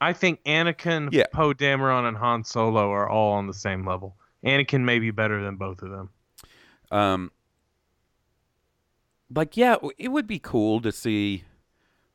I 0.00 0.12
think 0.12 0.42
Anakin, 0.44 1.10
Yeah. 1.12 1.26
Poe 1.32 1.54
Dameron, 1.54 2.08
and 2.08 2.16
Han 2.16 2.42
Solo 2.44 2.90
are 2.90 3.08
all 3.08 3.32
on 3.34 3.46
the 3.46 3.54
same 3.54 3.86
level. 3.86 4.16
Anakin 4.44 4.80
may 4.82 4.98
be 4.98 5.12
better 5.12 5.42
than 5.42 5.56
both 5.56 5.82
of 5.82 5.90
them. 5.90 6.10
um, 6.90 7.30
like 9.34 9.56
yeah, 9.56 9.76
it 9.96 10.08
would 10.08 10.26
be 10.26 10.38
cool 10.38 10.80
to 10.82 10.92
see 10.92 11.44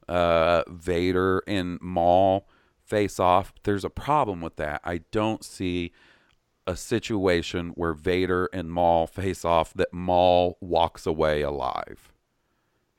uh 0.07 0.63
Vader 0.67 1.41
and 1.47 1.81
Maul 1.81 2.47
face 2.85 3.19
off. 3.19 3.53
There's 3.63 3.83
a 3.83 3.89
problem 3.89 4.39
with 4.41 4.57
that. 4.57 4.81
I 4.83 4.99
don't 5.11 5.43
see 5.43 5.93
a 6.67 6.75
situation 6.75 7.69
where 7.69 7.93
Vader 7.93 8.49
and 8.51 8.69
Maul 8.69 9.07
face 9.07 9.45
off 9.45 9.73
that 9.73 9.93
Maul 9.93 10.57
walks 10.59 11.05
away 11.05 11.41
alive. 11.41 12.11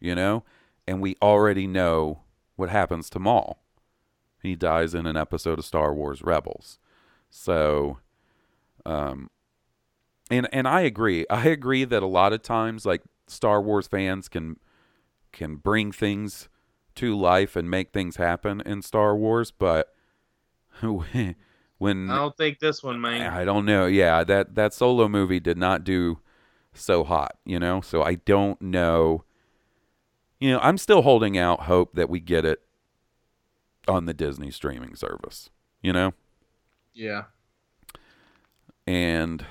You 0.00 0.14
know? 0.14 0.44
And 0.86 1.02
we 1.02 1.16
already 1.20 1.66
know 1.66 2.22
what 2.56 2.70
happens 2.70 3.10
to 3.10 3.18
Maul. 3.18 3.62
He 4.42 4.56
dies 4.56 4.94
in 4.94 5.06
an 5.06 5.16
episode 5.16 5.58
of 5.58 5.64
Star 5.64 5.92
Wars 5.94 6.22
Rebels. 6.22 6.78
So 7.30 7.98
um 8.86 9.30
and 10.30 10.48
and 10.52 10.66
I 10.66 10.80
agree. 10.82 11.26
I 11.28 11.48
agree 11.48 11.84
that 11.84 12.02
a 12.02 12.06
lot 12.06 12.32
of 12.32 12.42
times 12.42 12.86
like 12.86 13.02
Star 13.26 13.60
Wars 13.60 13.86
fans 13.86 14.28
can 14.28 14.56
can 15.32 15.56
bring 15.56 15.92
things 15.92 16.48
to 16.94 17.16
life 17.16 17.54
and 17.54 17.70
make 17.70 17.92
things 17.92 18.16
happen 18.16 18.60
in 18.62 18.82
Star 18.82 19.14
Wars, 19.14 19.50
but 19.50 19.94
when 21.78 22.10
I 22.10 22.16
don't 22.16 22.36
think 22.36 22.58
this 22.58 22.82
one, 22.82 23.00
man. 23.00 23.32
I 23.32 23.44
don't 23.44 23.64
know. 23.64 23.86
Yeah, 23.86 24.24
that 24.24 24.54
that 24.56 24.74
solo 24.74 25.08
movie 25.08 25.40
did 25.40 25.56
not 25.58 25.84
do 25.84 26.18
so 26.74 27.04
hot, 27.04 27.36
you 27.44 27.58
know. 27.58 27.80
So 27.80 28.02
I 28.02 28.14
don't 28.16 28.60
know. 28.60 29.24
You 30.40 30.52
know, 30.52 30.60
I'm 30.60 30.78
still 30.78 31.02
holding 31.02 31.36
out 31.36 31.62
hope 31.62 31.94
that 31.94 32.08
we 32.08 32.20
get 32.20 32.44
it 32.44 32.60
on 33.88 34.04
the 34.04 34.14
Disney 34.14 34.50
streaming 34.50 34.94
service. 34.94 35.50
You 35.82 35.92
know, 35.92 36.12
Yeah. 36.92 37.24
and 38.86 39.44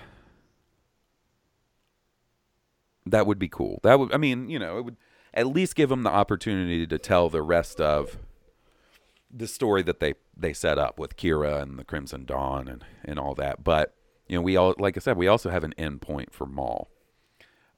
that 3.06 3.26
would 3.26 3.40
be 3.40 3.48
cool. 3.48 3.80
That 3.84 4.00
would, 4.00 4.14
I 4.14 4.18
mean, 4.18 4.50
you 4.50 4.60
know, 4.60 4.78
it 4.78 4.82
would 4.86 4.98
at 5.34 5.48
least 5.48 5.76
give 5.76 5.90
them 5.90 6.04
the 6.04 6.10
opportunity 6.10 6.86
to 6.88 6.98
tell 6.98 7.30
the 7.30 7.42
rest 7.42 7.80
of 7.80 8.18
the 9.32 9.48
story 9.48 9.84
that 9.84 10.00
they 10.00 10.16
they 10.40 10.54
set 10.54 10.78
up 10.78 11.00
with 11.00 11.18
Qi'ra 11.18 11.62
and 11.62 11.80
the 11.80 11.84
Crimson 11.84 12.26
Dawn 12.26 12.68
and 12.68 12.84
and 13.04 13.20
all 13.20 13.36
that. 13.36 13.64
But 13.64 13.96
you 14.28 14.38
know, 14.38 14.42
we 14.42 14.56
all 14.56 14.76
like 14.78 14.98
I 14.98 15.00
said, 15.00 15.18
we 15.18 15.28
also 15.28 15.50
have 15.50 15.64
an 15.64 15.74
end 15.78 16.02
point 16.02 16.34
for 16.34 16.46
Maul. 16.46 16.90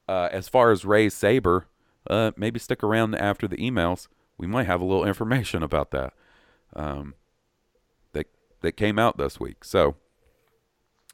Uh, 0.07 0.29
as 0.31 0.49
far 0.49 0.71
as 0.71 0.85
Rey's 0.85 1.13
saber, 1.13 1.67
uh, 2.09 2.31
maybe 2.35 2.59
stick 2.59 2.83
around 2.83 3.15
after 3.15 3.47
the 3.47 3.57
emails. 3.57 4.07
We 4.37 4.47
might 4.47 4.65
have 4.65 4.81
a 4.81 4.85
little 4.85 5.05
information 5.05 5.61
about 5.63 5.91
that. 5.91 6.13
Um, 6.75 7.15
that 8.13 8.27
that 8.61 8.73
came 8.73 8.97
out 8.97 9.17
this 9.17 9.39
week. 9.39 9.63
So, 9.63 9.95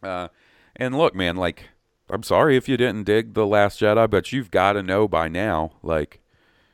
uh, 0.01 0.29
and 0.75 0.97
look, 0.97 1.15
man, 1.15 1.35
like 1.35 1.69
I'm 2.09 2.23
sorry 2.23 2.55
if 2.55 2.69
you 2.69 2.77
didn't 2.77 3.05
dig 3.05 3.33
the 3.33 3.47
Last 3.47 3.79
Jedi, 3.79 4.09
but 4.09 4.31
you've 4.31 4.51
got 4.51 4.73
to 4.73 4.83
know 4.83 5.07
by 5.07 5.27
now, 5.27 5.73
like 5.81 6.21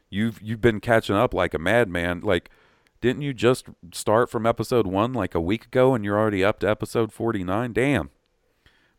you've 0.10 0.42
you've 0.42 0.62
been 0.62 0.80
catching 0.80 1.16
up 1.16 1.34
like 1.34 1.54
a 1.54 1.60
madman. 1.60 2.20
Like, 2.22 2.52
didn't 3.02 3.24
you 3.24 3.34
just 3.34 3.66
start 3.94 4.30
from 4.30 4.46
episode 4.46 4.88
one 4.88 5.12
like 5.12 5.36
a 5.36 5.42
week 5.42 5.66
ago, 5.66 5.94
and 5.94 6.06
you're 6.06 6.18
already 6.18 6.44
up 6.44 6.60
to 6.60 6.70
episode 6.70 7.12
49? 7.12 7.74
Damn. 7.74 8.12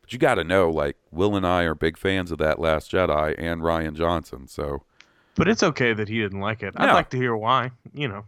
But 0.01 0.11
you 0.11 0.19
got 0.19 0.35
to 0.35 0.43
know, 0.43 0.69
like 0.69 0.97
Will 1.11 1.35
and 1.35 1.47
I 1.47 1.63
are 1.63 1.73
big 1.73 1.97
fans 1.97 2.29
of 2.31 2.37
that 2.39 2.59
Last 2.59 2.91
Jedi 2.91 3.33
and 3.37 3.61
Rian 3.61 3.95
Johnson. 3.95 4.47
So, 4.47 4.83
But 5.35 5.47
it's 5.47 5.63
okay 5.63 5.93
that 5.93 6.09
he 6.09 6.19
didn't 6.19 6.41
like 6.41 6.61
it. 6.61 6.73
I'd 6.75 6.93
like 6.93 7.09
to 7.11 7.17
hear 7.17 7.35
why. 7.35 7.71
You 7.93 8.09
know, 8.09 8.25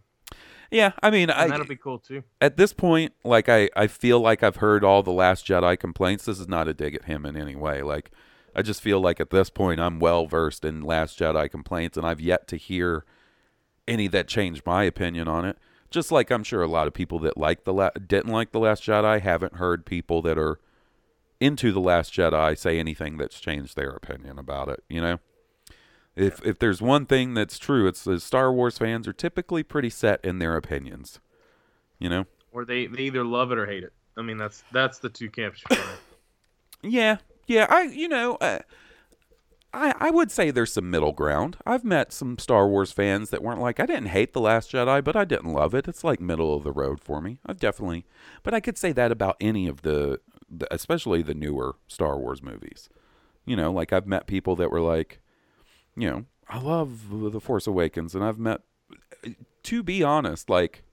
yeah, 0.71 0.93
I 1.03 1.09
mean, 1.09 1.29
I 1.29 1.47
that'll 1.47 1.65
be 1.65 1.75
cool 1.75 1.99
too. 1.99 2.23
at 2.39 2.55
this 2.55 2.71
point, 2.71 3.13
like 3.25 3.49
I, 3.49 3.69
I 3.75 3.87
feel 3.87 4.21
like 4.21 4.41
I've 4.41 4.57
heard 4.57 4.85
all 4.85 5.03
the 5.03 5.11
Last 5.11 5.45
Jedi 5.45 5.77
complaints. 5.77 6.25
This 6.25 6.39
is 6.39 6.47
not 6.47 6.69
a 6.69 6.73
dig 6.73 6.95
at 6.95 7.05
him 7.05 7.25
in 7.25 7.35
any 7.35 7.55
way. 7.55 7.81
Like 7.81 8.11
I 8.55 8.61
just 8.61 8.81
feel 8.81 9.01
like 9.01 9.19
at 9.19 9.29
this 9.29 9.49
point 9.49 9.81
I'm 9.81 9.99
well 9.99 10.27
versed 10.27 10.63
in 10.63 10.81
Last 10.81 11.19
Jedi 11.19 11.51
complaints, 11.51 11.97
and 11.97 12.07
I've 12.07 12.21
yet 12.21 12.47
to 12.47 12.55
hear 12.55 13.03
any 13.87 14.07
that 14.07 14.27
changed 14.27 14.65
my 14.65 14.83
opinion 14.83 15.27
on 15.27 15.45
it. 15.45 15.57
Just 15.89 16.11
like 16.11 16.31
I'm 16.31 16.43
sure 16.43 16.61
a 16.61 16.67
lot 16.67 16.87
of 16.87 16.93
people 16.93 17.19
that 17.19 17.37
like 17.37 17.63
the 17.63 17.73
la- 17.73 17.91
didn't 17.91 18.31
like 18.31 18.51
the 18.51 18.59
Last 18.59 18.83
Jedi 18.83 19.21
haven't 19.21 19.55
heard 19.55 19.85
people 19.85 20.21
that 20.23 20.37
are 20.37 20.59
into 21.39 21.71
the 21.71 21.79
Last 21.79 22.13
Jedi 22.13 22.57
say 22.57 22.79
anything 22.79 23.17
that's 23.17 23.39
changed 23.39 23.75
their 23.75 23.91
opinion 23.91 24.39
about 24.39 24.69
it. 24.69 24.83
You 24.89 25.01
know. 25.01 25.19
If 26.15 26.45
if 26.45 26.59
there's 26.59 26.81
one 26.81 27.05
thing 27.05 27.33
that's 27.33 27.59
true, 27.59 27.87
it's 27.87 28.03
that 28.05 28.21
Star 28.21 28.51
Wars 28.51 28.77
fans 28.77 29.07
are 29.07 29.13
typically 29.13 29.63
pretty 29.63 29.89
set 29.89 30.23
in 30.23 30.39
their 30.39 30.55
opinions. 30.55 31.19
You 31.99 32.09
know? 32.09 32.25
Or 32.51 32.63
they, 32.65 32.87
they 32.87 33.03
either 33.03 33.23
love 33.23 33.51
it 33.51 33.57
or 33.57 33.65
hate 33.65 33.83
it. 33.83 33.91
I 34.17 34.21
mean, 34.21 34.37
that's 34.37 34.63
that's 34.71 34.99
the 34.99 35.09
two 35.09 35.29
camps. 35.29 35.63
Yeah, 36.81 37.17
yeah. 37.47 37.65
I 37.67 37.83
you 37.83 38.07
know, 38.07 38.35
uh, 38.35 38.59
I 39.75 39.93
I 39.99 40.09
would 40.09 40.31
say 40.31 40.49
there's 40.49 40.73
some 40.73 40.89
middle 40.89 41.11
ground. 41.11 41.57
I've 41.65 41.83
met 41.83 42.13
some 42.13 42.37
Star 42.37 42.67
Wars 42.67 42.91
fans 42.91 43.29
that 43.29 43.43
weren't 43.43 43.61
like 43.61 43.79
I 43.79 43.85
didn't 43.85 44.07
hate 44.07 44.33
the 44.33 44.41
Last 44.41 44.71
Jedi, 44.71 45.03
but 45.03 45.15
I 45.15 45.25
didn't 45.25 45.53
love 45.53 45.75
it. 45.75 45.87
It's 45.87 46.03
like 46.03 46.21
middle 46.21 46.55
of 46.55 46.63
the 46.63 46.71
road 46.71 47.01
for 47.01 47.21
me. 47.21 47.39
I've 47.45 47.59
definitely, 47.59 48.05
but 48.41 48.53
I 48.53 48.59
could 48.61 48.77
say 48.77 48.91
that 48.93 49.11
about 49.11 49.35
any 49.41 49.67
of 49.67 49.81
the, 49.81 50.21
the 50.49 50.73
especially 50.73 51.21
the 51.21 51.33
newer 51.33 51.75
Star 51.87 52.17
Wars 52.17 52.41
movies. 52.41 52.89
You 53.45 53.55
know, 53.55 53.71
like 53.71 53.93
I've 53.93 54.07
met 54.07 54.25
people 54.25 54.55
that 54.55 54.71
were 54.71 54.81
like, 54.81 55.19
you 55.95 56.09
know, 56.09 56.25
I 56.47 56.59
love 56.59 57.09
the 57.09 57.41
Force 57.41 57.67
Awakens, 57.67 58.15
and 58.15 58.23
I've 58.23 58.39
met, 58.39 58.61
to 59.63 59.83
be 59.83 60.01
honest, 60.03 60.49
like 60.49 60.83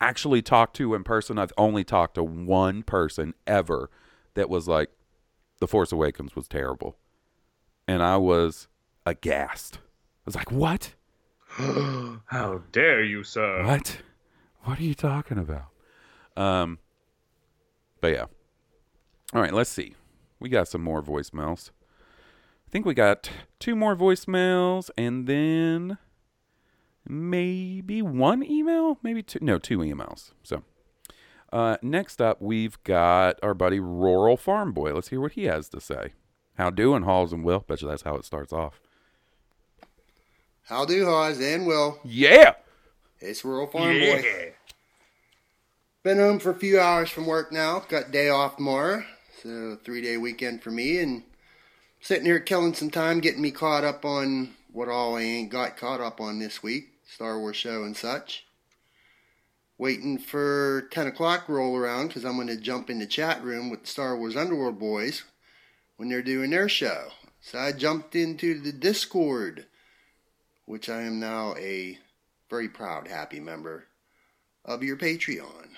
actually 0.00 0.42
talked 0.42 0.76
to 0.76 0.94
in 0.94 1.04
person. 1.04 1.38
I've 1.38 1.52
only 1.58 1.84
talked 1.84 2.14
to 2.14 2.22
one 2.22 2.82
person 2.82 3.34
ever 3.46 3.90
that 4.34 4.48
was 4.48 4.68
like, 4.68 4.90
The 5.60 5.68
Force 5.68 5.92
Awakens 5.92 6.34
was 6.34 6.48
terrible. 6.48 6.96
And 7.90 8.04
I 8.04 8.18
was 8.18 8.68
aghast. 9.04 9.78
I 9.78 10.22
was 10.24 10.36
like, 10.36 10.52
what? 10.52 10.94
How 11.48 12.62
dare 12.70 13.02
you, 13.02 13.24
sir? 13.24 13.64
What? 13.66 13.98
What 14.62 14.78
are 14.78 14.84
you 14.84 14.94
talking 14.94 15.38
about? 15.38 15.70
Um, 16.36 16.78
but 18.00 18.12
yeah. 18.12 18.26
All 19.34 19.42
right, 19.42 19.52
let's 19.52 19.70
see. 19.70 19.96
We 20.38 20.48
got 20.48 20.68
some 20.68 20.82
more 20.82 21.02
voicemails. 21.02 21.70
I 22.64 22.70
think 22.70 22.86
we 22.86 22.94
got 22.94 23.28
two 23.58 23.74
more 23.74 23.96
voicemails 23.96 24.90
and 24.96 25.26
then 25.26 25.98
maybe 27.04 28.02
one 28.02 28.44
email, 28.48 28.98
maybe 29.02 29.24
two. 29.24 29.40
No, 29.42 29.58
two 29.58 29.78
emails. 29.78 30.30
So, 30.44 30.62
uh, 31.52 31.76
next 31.82 32.22
up, 32.22 32.40
we've 32.40 32.80
got 32.84 33.40
our 33.42 33.52
buddy 33.52 33.80
Rural 33.80 34.36
Farm 34.36 34.70
Boy. 34.70 34.94
Let's 34.94 35.08
hear 35.08 35.20
what 35.20 35.32
he 35.32 35.46
has 35.46 35.68
to 35.70 35.80
say. 35.80 36.12
How 36.60 36.68
doing, 36.68 37.04
Hawes 37.04 37.32
and 37.32 37.42
Will? 37.42 37.60
Bet 37.60 37.80
you 37.80 37.88
that's 37.88 38.02
how 38.02 38.16
it 38.16 38.26
starts 38.26 38.52
off. 38.52 38.82
How 40.64 40.84
do, 40.84 41.06
Hawes 41.06 41.40
and 41.40 41.66
Will? 41.66 41.98
Yeah. 42.04 42.52
It's 43.18 43.42
Rural 43.46 43.66
Farm 43.66 43.98
Boy. 43.98 44.52
Been 46.02 46.18
home 46.18 46.38
for 46.38 46.50
a 46.50 46.54
few 46.54 46.78
hours 46.78 47.08
from 47.08 47.24
work 47.24 47.50
now. 47.50 47.82
Got 47.88 48.10
day 48.10 48.28
off 48.28 48.56
tomorrow. 48.56 49.04
So 49.42 49.78
three 49.82 50.02
day 50.02 50.18
weekend 50.18 50.62
for 50.62 50.70
me 50.70 50.98
and 50.98 51.22
sitting 51.98 52.26
here 52.26 52.40
killing 52.40 52.74
some 52.74 52.90
time 52.90 53.20
getting 53.20 53.40
me 53.40 53.52
caught 53.52 53.84
up 53.84 54.04
on 54.04 54.50
what 54.70 54.90
all 54.90 55.16
I 55.16 55.22
ain't 55.22 55.50
got 55.50 55.78
caught 55.78 56.02
up 56.02 56.20
on 56.20 56.40
this 56.40 56.62
week. 56.62 56.88
Star 57.06 57.38
Wars 57.38 57.56
show 57.56 57.84
and 57.84 57.96
such. 57.96 58.44
Waiting 59.78 60.18
for 60.18 60.88
10 60.90 61.06
o'clock 61.06 61.48
roll 61.48 61.74
around 61.74 62.08
because 62.08 62.26
I'm 62.26 62.36
going 62.36 62.48
to 62.48 62.58
jump 62.58 62.90
in 62.90 62.98
the 62.98 63.06
chat 63.06 63.42
room 63.42 63.70
with 63.70 63.80
the 63.80 63.86
Star 63.86 64.14
Wars 64.14 64.36
Underworld 64.36 64.78
boys 64.78 65.22
when 66.00 66.08
they're 66.08 66.22
doing 66.22 66.48
their 66.48 66.66
show. 66.66 67.08
So 67.42 67.58
I 67.58 67.72
jumped 67.72 68.16
into 68.16 68.58
the 68.58 68.72
Discord, 68.72 69.66
which 70.64 70.88
I 70.88 71.02
am 71.02 71.20
now 71.20 71.54
a 71.58 71.98
very 72.48 72.70
proud, 72.70 73.06
happy 73.06 73.38
member 73.38 73.84
of 74.64 74.82
your 74.82 74.96
Patreon. 74.96 75.68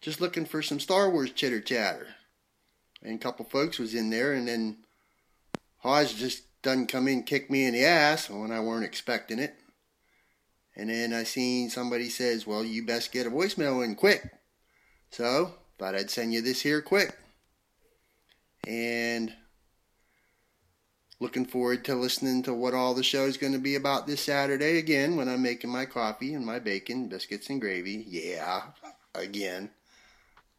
Just 0.00 0.20
looking 0.20 0.44
for 0.44 0.60
some 0.60 0.80
Star 0.80 1.08
Wars 1.08 1.30
chitter 1.30 1.60
chatter. 1.60 2.08
And 3.00 3.14
a 3.14 3.22
couple 3.22 3.44
folks 3.44 3.78
was 3.78 3.94
in 3.94 4.10
there, 4.10 4.32
and 4.32 4.48
then 4.48 4.78
Hodge 5.76 6.16
just 6.16 6.42
done 6.62 6.88
come 6.88 7.06
in, 7.06 7.22
kick 7.22 7.48
me 7.48 7.64
in 7.64 7.74
the 7.74 7.84
ass 7.84 8.28
when 8.28 8.50
I 8.50 8.58
weren't 8.58 8.84
expecting 8.84 9.38
it. 9.38 9.54
And 10.74 10.90
then 10.90 11.12
I 11.12 11.22
seen 11.22 11.70
somebody 11.70 12.08
says, 12.08 12.44
well, 12.44 12.64
you 12.64 12.84
best 12.84 13.12
get 13.12 13.28
a 13.28 13.30
voicemail 13.30 13.84
in 13.84 13.94
quick. 13.94 14.32
So, 15.12 15.54
thought 15.78 15.94
I'd 15.94 16.10
send 16.10 16.32
you 16.32 16.42
this 16.42 16.62
here 16.62 16.82
quick. 16.82 17.16
And 18.68 19.32
looking 21.20 21.46
forward 21.46 21.86
to 21.86 21.94
listening 21.94 22.42
to 22.42 22.52
what 22.52 22.74
all 22.74 22.92
the 22.92 23.02
show's 23.02 23.38
going 23.38 23.54
to 23.54 23.58
be 23.58 23.76
about 23.76 24.06
this 24.06 24.20
Saturday 24.20 24.76
again 24.78 25.16
when 25.16 25.26
I'm 25.26 25.42
making 25.42 25.70
my 25.70 25.86
coffee 25.86 26.34
and 26.34 26.44
my 26.44 26.58
bacon, 26.58 27.08
biscuits 27.08 27.48
and 27.48 27.62
gravy. 27.62 28.04
Yeah, 28.06 28.64
again. 29.14 29.70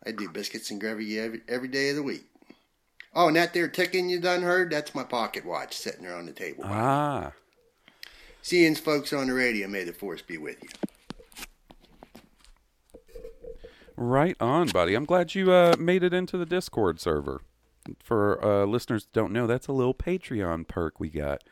I 0.03 0.12
do 0.12 0.28
biscuits 0.28 0.72
and 0.72 0.82
gravy 0.82 1.20
every, 1.20 1.41
every 1.47 1.68
day 1.68 1.91
of 1.91 1.97
the 1.97 2.03
week. 2.03 2.26
Oh, 3.14 3.28
and 3.28 3.36
that 3.36 3.53
there 3.53 3.68
ticking 3.68 4.10
you 4.10 4.20
done 4.20 4.41
heard? 4.41 4.72
That's 4.72 4.95
my 4.95 5.03
pocket 5.03 5.45
watch 5.45 5.78
sitting 5.78 6.03
there 6.03 6.16
on 6.16 6.26
the 6.26 6.32
table. 6.32 6.64
Ah. 6.66 7.34
Seeing 8.41 8.74
folks 8.74 9.14
on 9.14 9.28
the 9.28 9.34
radio, 9.34 9.68
may 9.68 9.84
the 9.84 9.93
force 9.93 10.24
be 10.24 10.38
with 10.38 10.57
you. 10.64 10.70
Right 13.95 14.38
on, 14.39 14.70
buddy. 14.70 14.95
I'm 14.95 15.05
glad 15.05 15.36
you 15.36 15.51
uh, 15.51 15.76
made 15.78 16.03
it 16.03 16.14
into 16.14 16.38
the 16.38 16.45
Discord 16.45 16.99
server. 16.99 17.41
For 18.04 18.44
uh, 18.44 18.66
listeners 18.66 19.06
that 19.06 19.14
don't 19.14 19.34
know, 19.34 19.48
that's 19.48 19.68
a 19.68 19.74
little 19.74 19.94
Patreon 19.94 20.68
perk 20.68 21.00
we 21.00 21.10
got 21.10 21.44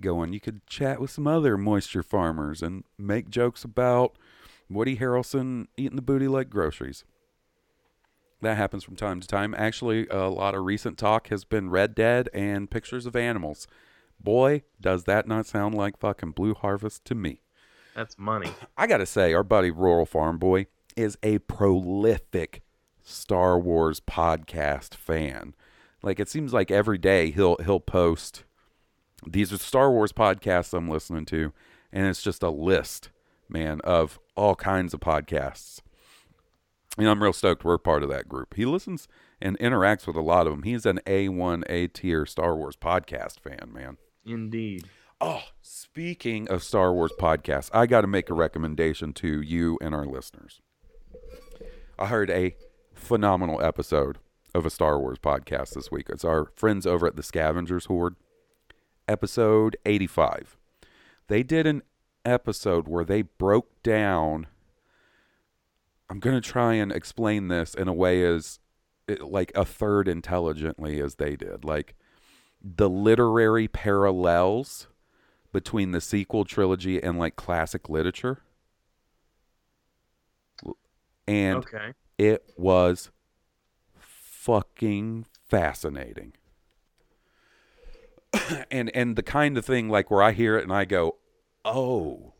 going. 0.00 0.32
You 0.32 0.40
could 0.40 0.66
chat 0.66 1.00
with 1.00 1.10
some 1.10 1.26
other 1.26 1.56
moisture 1.56 2.02
farmers 2.02 2.62
and 2.62 2.84
make 2.98 3.30
jokes 3.30 3.64
about 3.64 4.16
Woody 4.68 4.96
Harrelson 4.96 5.68
eating 5.76 5.96
the 5.96 6.02
booty 6.02 6.28
like 6.28 6.50
groceries. 6.50 7.04
That 8.40 8.56
happens 8.56 8.84
from 8.84 8.96
time 8.96 9.20
to 9.20 9.26
time. 9.26 9.54
Actually, 9.56 10.06
a 10.08 10.28
lot 10.28 10.54
of 10.54 10.64
recent 10.64 10.96
talk 10.96 11.28
has 11.28 11.44
been 11.44 11.70
Red 11.70 11.94
Dead 11.94 12.28
and 12.32 12.70
pictures 12.70 13.06
of 13.06 13.16
animals. 13.16 13.66
Boy, 14.20 14.62
does 14.80 15.04
that 15.04 15.26
not 15.26 15.46
sound 15.46 15.74
like 15.74 15.98
fucking 15.98 16.32
Blue 16.32 16.54
Harvest 16.54 17.04
to 17.06 17.14
me. 17.14 17.42
That's 17.94 18.16
money. 18.16 18.50
I 18.76 18.86
got 18.86 18.98
to 18.98 19.06
say, 19.06 19.34
our 19.34 19.42
buddy 19.42 19.72
Rural 19.72 20.06
Farm 20.06 20.38
Boy 20.38 20.66
is 20.96 21.18
a 21.22 21.38
prolific 21.38 22.62
Star 23.02 23.58
Wars 23.58 24.00
podcast 24.00 24.94
fan. 24.94 25.54
Like 26.02 26.20
it 26.20 26.28
seems 26.28 26.52
like 26.52 26.70
every 26.70 26.98
day 26.98 27.30
he'll 27.30 27.56
he'll 27.64 27.80
post 27.80 28.44
these 29.26 29.52
are 29.52 29.58
Star 29.58 29.90
Wars 29.90 30.12
podcasts 30.12 30.72
I'm 30.72 30.88
listening 30.88 31.24
to 31.26 31.52
and 31.92 32.06
it's 32.06 32.22
just 32.22 32.42
a 32.42 32.50
list, 32.50 33.10
man, 33.48 33.80
of 33.82 34.18
all 34.36 34.54
kinds 34.54 34.94
of 34.94 35.00
podcasts. 35.00 35.80
And 36.96 37.08
I'm 37.08 37.22
real 37.22 37.32
stoked 37.32 37.64
we're 37.64 37.78
part 37.78 38.02
of 38.02 38.08
that 38.10 38.28
group. 38.28 38.54
He 38.54 38.64
listens 38.64 39.08
and 39.40 39.58
interacts 39.58 40.06
with 40.06 40.16
a 40.16 40.20
lot 40.20 40.46
of 40.46 40.52
them. 40.52 40.64
He's 40.64 40.84
an 40.84 41.00
A1 41.06 41.62
A 41.68 41.86
tier 41.88 42.26
Star 42.26 42.56
Wars 42.56 42.76
podcast 42.76 43.40
fan, 43.40 43.72
man. 43.72 43.98
Indeed. 44.26 44.88
Oh, 45.20 45.42
speaking 45.62 46.48
of 46.48 46.62
Star 46.62 46.92
Wars 46.92 47.12
podcasts, 47.18 47.70
I 47.72 47.86
got 47.86 48.02
to 48.02 48.06
make 48.06 48.30
a 48.30 48.34
recommendation 48.34 49.12
to 49.14 49.40
you 49.40 49.78
and 49.80 49.94
our 49.94 50.06
listeners. 50.06 50.60
I 51.98 52.06
heard 52.06 52.30
a 52.30 52.56
phenomenal 52.94 53.62
episode 53.62 54.18
of 54.54 54.64
a 54.66 54.70
Star 54.70 54.98
Wars 54.98 55.18
podcast 55.18 55.74
this 55.74 55.90
week. 55.90 56.06
It's 56.08 56.24
our 56.24 56.46
friends 56.56 56.86
over 56.86 57.06
at 57.06 57.16
the 57.16 57.22
Scavengers 57.22 57.86
Hoard, 57.86 58.16
episode 59.06 59.76
85. 59.84 60.56
They 61.28 61.42
did 61.42 61.66
an 61.66 61.82
episode 62.24 62.88
where 62.88 63.04
they 63.04 63.22
broke 63.22 63.82
down. 63.82 64.46
I'm 66.10 66.20
going 66.20 66.40
to 66.40 66.46
try 66.46 66.74
and 66.74 66.90
explain 66.90 67.48
this 67.48 67.74
in 67.74 67.88
a 67.88 67.92
way 67.92 68.24
as 68.24 68.58
like 69.20 69.52
a 69.54 69.64
third 69.64 70.08
intelligently 70.08 71.00
as 71.00 71.16
they 71.16 71.36
did. 71.36 71.64
Like 71.64 71.94
the 72.62 72.88
literary 72.90 73.68
parallels 73.68 74.88
between 75.52 75.92
the 75.92 76.00
sequel 76.00 76.44
trilogy 76.44 77.02
and 77.02 77.18
like 77.18 77.36
classic 77.36 77.88
literature. 77.88 78.40
And 81.26 81.58
Okay. 81.58 81.92
it 82.16 82.52
was 82.56 83.10
fucking 84.48 85.26
fascinating. 85.46 86.32
and 88.70 88.90
and 88.94 89.14
the 89.14 89.22
kind 89.22 89.58
of 89.58 89.64
thing 89.66 89.90
like 89.90 90.10
where 90.10 90.22
I 90.22 90.32
hear 90.32 90.56
it 90.56 90.64
and 90.64 90.72
I 90.72 90.86
go, 90.86 91.16
"Oh. 91.64 92.32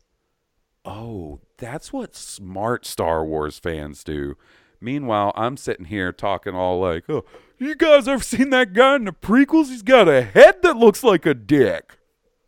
Oh, 0.85 1.39
that's 1.57 1.93
what 1.93 2.15
smart 2.15 2.85
Star 2.85 3.23
Wars 3.23 3.59
fans 3.59 4.03
do." 4.03 4.35
Meanwhile, 4.81 5.33
I'm 5.35 5.55
sitting 5.55 5.85
here 5.85 6.11
talking 6.11 6.55
all 6.55 6.79
like, 6.79 7.07
"Oh, 7.09 7.25
you 7.59 7.75
guys 7.75 8.07
ever 8.07 8.23
seen 8.23 8.49
that 8.49 8.73
guy 8.73 8.95
in 8.95 9.05
the 9.05 9.11
prequels? 9.11 9.67
He's 9.67 9.83
got 9.83 10.07
a 10.07 10.23
head 10.23 10.63
that 10.63 10.77
looks 10.77 11.03
like 11.03 11.27
a 11.27 11.35
dick." 11.35 11.99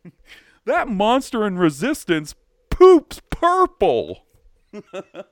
that 0.64 0.88
monster 0.88 1.46
in 1.46 1.56
Resistance 1.56 2.34
poops 2.68 3.20
purple. 3.30 4.26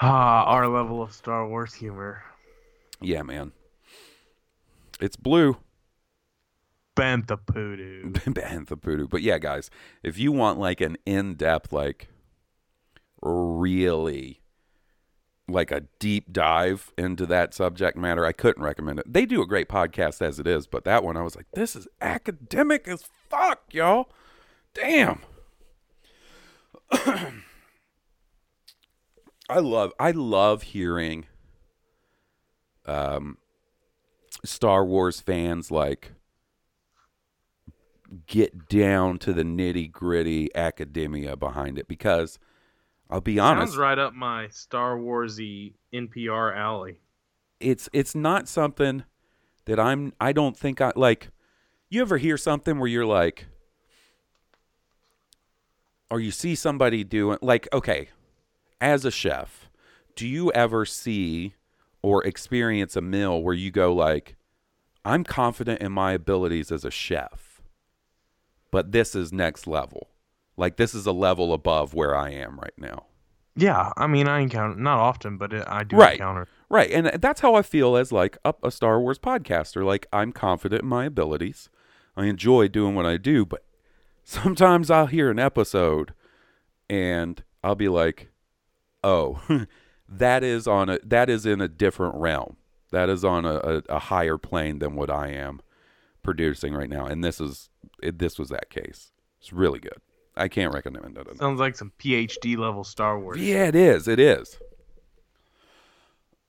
Ah, 0.00 0.44
our 0.44 0.68
level 0.68 1.02
of 1.02 1.12
Star 1.12 1.48
Wars 1.48 1.74
humor. 1.74 2.22
Yeah, 3.00 3.22
man. 3.22 3.52
It's 5.00 5.16
blue. 5.16 5.56
Bantha 6.96 7.38
poodoo. 7.44 8.12
Bantha 8.12 8.80
poodoo. 8.80 9.08
But 9.08 9.22
yeah, 9.22 9.38
guys, 9.38 9.70
if 10.02 10.18
you 10.18 10.32
want 10.32 10.58
like 10.58 10.80
an 10.80 10.96
in-depth, 11.06 11.72
like 11.72 12.08
really 13.20 14.40
like 15.48 15.70
a 15.70 15.84
deep 15.98 16.32
dive 16.32 16.92
into 16.98 17.26
that 17.26 17.54
subject 17.54 17.96
matter, 17.96 18.24
I 18.24 18.32
couldn't 18.32 18.62
recommend 18.62 19.00
it. 19.00 19.12
They 19.12 19.26
do 19.26 19.42
a 19.42 19.46
great 19.46 19.68
podcast 19.68 20.22
as 20.22 20.38
it 20.38 20.46
is, 20.46 20.66
but 20.66 20.84
that 20.84 21.02
one 21.02 21.16
I 21.16 21.22
was 21.22 21.34
like, 21.34 21.46
this 21.54 21.74
is 21.74 21.88
academic 22.00 22.86
as 22.86 23.04
fuck, 23.28 23.62
y'all. 23.72 24.10
Damn. 24.74 25.22
I 29.48 29.60
love 29.60 29.92
I 29.98 30.10
love 30.10 30.62
hearing 30.62 31.26
um 32.86 33.38
Star 34.44 34.84
Wars 34.84 35.20
fans 35.20 35.70
like 35.70 36.12
get 38.26 38.68
down 38.68 39.18
to 39.18 39.32
the 39.32 39.42
nitty 39.42 39.90
gritty 39.90 40.54
academia 40.54 41.36
behind 41.36 41.78
it 41.78 41.88
because 41.88 42.38
I'll 43.10 43.20
be 43.20 43.38
honest, 43.38 43.72
Sounds 43.72 43.78
right 43.78 43.98
up 43.98 44.14
my 44.14 44.48
Star 44.48 44.96
Warsy 44.98 45.74
NPR 45.94 46.56
alley. 46.56 47.00
it's 47.60 47.88
it's 47.92 48.14
not 48.14 48.48
something 48.48 49.04
that 49.64 49.80
I'm 49.80 50.12
I 50.20 50.32
don't 50.32 50.56
think 50.56 50.80
I 50.80 50.92
like 50.94 51.30
you 51.90 52.02
ever 52.02 52.18
hear 52.18 52.36
something 52.36 52.78
where 52.78 52.88
you're 52.88 53.06
like 53.06 53.46
or 56.10 56.20
you 56.20 56.30
see 56.30 56.54
somebody 56.54 57.02
doing 57.04 57.38
like 57.40 57.66
okay 57.72 58.08
as 58.80 59.04
a 59.04 59.10
chef 59.10 59.68
do 60.14 60.26
you 60.26 60.50
ever 60.52 60.84
see 60.84 61.54
or 62.02 62.24
experience 62.24 62.96
a 62.96 63.00
meal 63.00 63.42
where 63.42 63.54
you 63.54 63.70
go 63.70 63.92
like 63.92 64.36
I'm 65.04 65.24
confident 65.24 65.80
in 65.80 65.92
my 65.92 66.12
abilities 66.12 66.70
as 66.70 66.84
a 66.84 66.90
chef 66.90 67.48
but 68.70 68.92
this 68.92 69.14
is 69.14 69.32
next 69.32 69.66
level. 69.66 70.08
Like 70.56 70.76
this 70.76 70.94
is 70.94 71.06
a 71.06 71.12
level 71.12 71.52
above 71.52 71.94
where 71.94 72.16
I 72.16 72.30
am 72.30 72.58
right 72.58 72.76
now. 72.76 73.06
Yeah, 73.56 73.92
I 73.96 74.06
mean, 74.06 74.28
I 74.28 74.40
encounter 74.40 74.76
not 74.76 74.98
often, 74.98 75.36
but 75.36 75.52
it, 75.52 75.64
I 75.66 75.82
do 75.82 75.96
right. 75.96 76.12
encounter. 76.12 76.46
Right, 76.68 76.90
and 76.90 77.06
that's 77.20 77.40
how 77.40 77.54
I 77.54 77.62
feel 77.62 77.96
as 77.96 78.12
like 78.12 78.38
a, 78.44 78.54
a 78.62 78.70
Star 78.70 79.00
Wars 79.00 79.18
podcaster. 79.18 79.84
Like 79.84 80.06
I'm 80.12 80.32
confident 80.32 80.82
in 80.82 80.88
my 80.88 81.06
abilities. 81.06 81.68
I 82.16 82.26
enjoy 82.26 82.68
doing 82.68 82.94
what 82.94 83.06
I 83.06 83.16
do, 83.16 83.44
but 83.46 83.64
sometimes 84.24 84.90
I'll 84.90 85.06
hear 85.06 85.30
an 85.30 85.38
episode 85.38 86.12
and 86.90 87.42
I'll 87.62 87.74
be 87.74 87.88
like, 87.88 88.30
"Oh, 89.08 89.40
that 90.08 90.44
is 90.44 90.66
on 90.66 90.88
a 90.90 90.98
that 91.04 91.30
is 91.30 91.46
in 91.46 91.60
a 91.60 91.68
different 91.68 92.14
realm. 92.16 92.56
That 92.90 93.08
is 93.08 93.24
on 93.24 93.44
a, 93.44 93.54
a, 93.54 93.82
a 93.88 93.98
higher 93.98 94.38
plane 94.38 94.78
than 94.78 94.94
what 94.94 95.10
I 95.10 95.28
am 95.28 95.60
producing 96.22 96.74
right 96.74 96.90
now." 96.90 97.06
And 97.06 97.24
this 97.24 97.40
is 97.40 97.70
it, 98.02 98.18
this 98.18 98.38
was 98.38 98.48
that 98.50 98.70
case. 98.70 99.12
It's 99.40 99.52
really 99.52 99.78
good. 99.78 100.00
I 100.36 100.48
can't 100.48 100.72
recommend 100.72 101.16
it 101.16 101.26
enough. 101.26 101.38
Sounds 101.38 101.60
like 101.60 101.76
some 101.76 101.92
PhD 101.98 102.56
level 102.56 102.84
Star 102.84 103.18
Wars. 103.18 103.40
Yeah, 103.40 103.66
it 103.66 103.74
is. 103.74 104.06
It 104.06 104.20
is. 104.20 104.58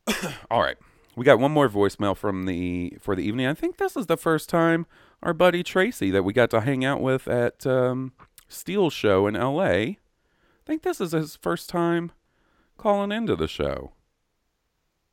All 0.52 0.62
right. 0.62 0.78
We 1.16 1.26
got 1.26 1.40
one 1.40 1.52
more 1.52 1.68
voicemail 1.68 2.16
from 2.16 2.46
the 2.46 2.98
for 3.00 3.16
the 3.16 3.24
evening. 3.24 3.48
I 3.48 3.54
think 3.54 3.78
this 3.78 3.98
is 3.98 4.06
the 4.06 4.18
first 4.18 4.48
time 4.48 4.86
our 5.22 5.34
buddy 5.34 5.64
Tracy 5.64 6.12
that 6.12 6.24
we 6.24 6.34
got 6.34 6.50
to 6.52 6.62
hang 6.62 6.86
out 6.86 7.02
with 7.02 7.28
at 7.28 7.66
um, 7.68 8.14
Steel 8.48 8.90
Show 8.90 9.28
in 9.28 9.36
L.A. 9.36 9.68
I 9.70 9.98
think 10.66 10.84
this 10.84 11.02
is 11.02 11.12
his 11.12 11.36
first 11.36 11.70
time 11.70 12.12
calling 12.80 13.12
into 13.12 13.36
the 13.36 13.48
show. 13.48 13.92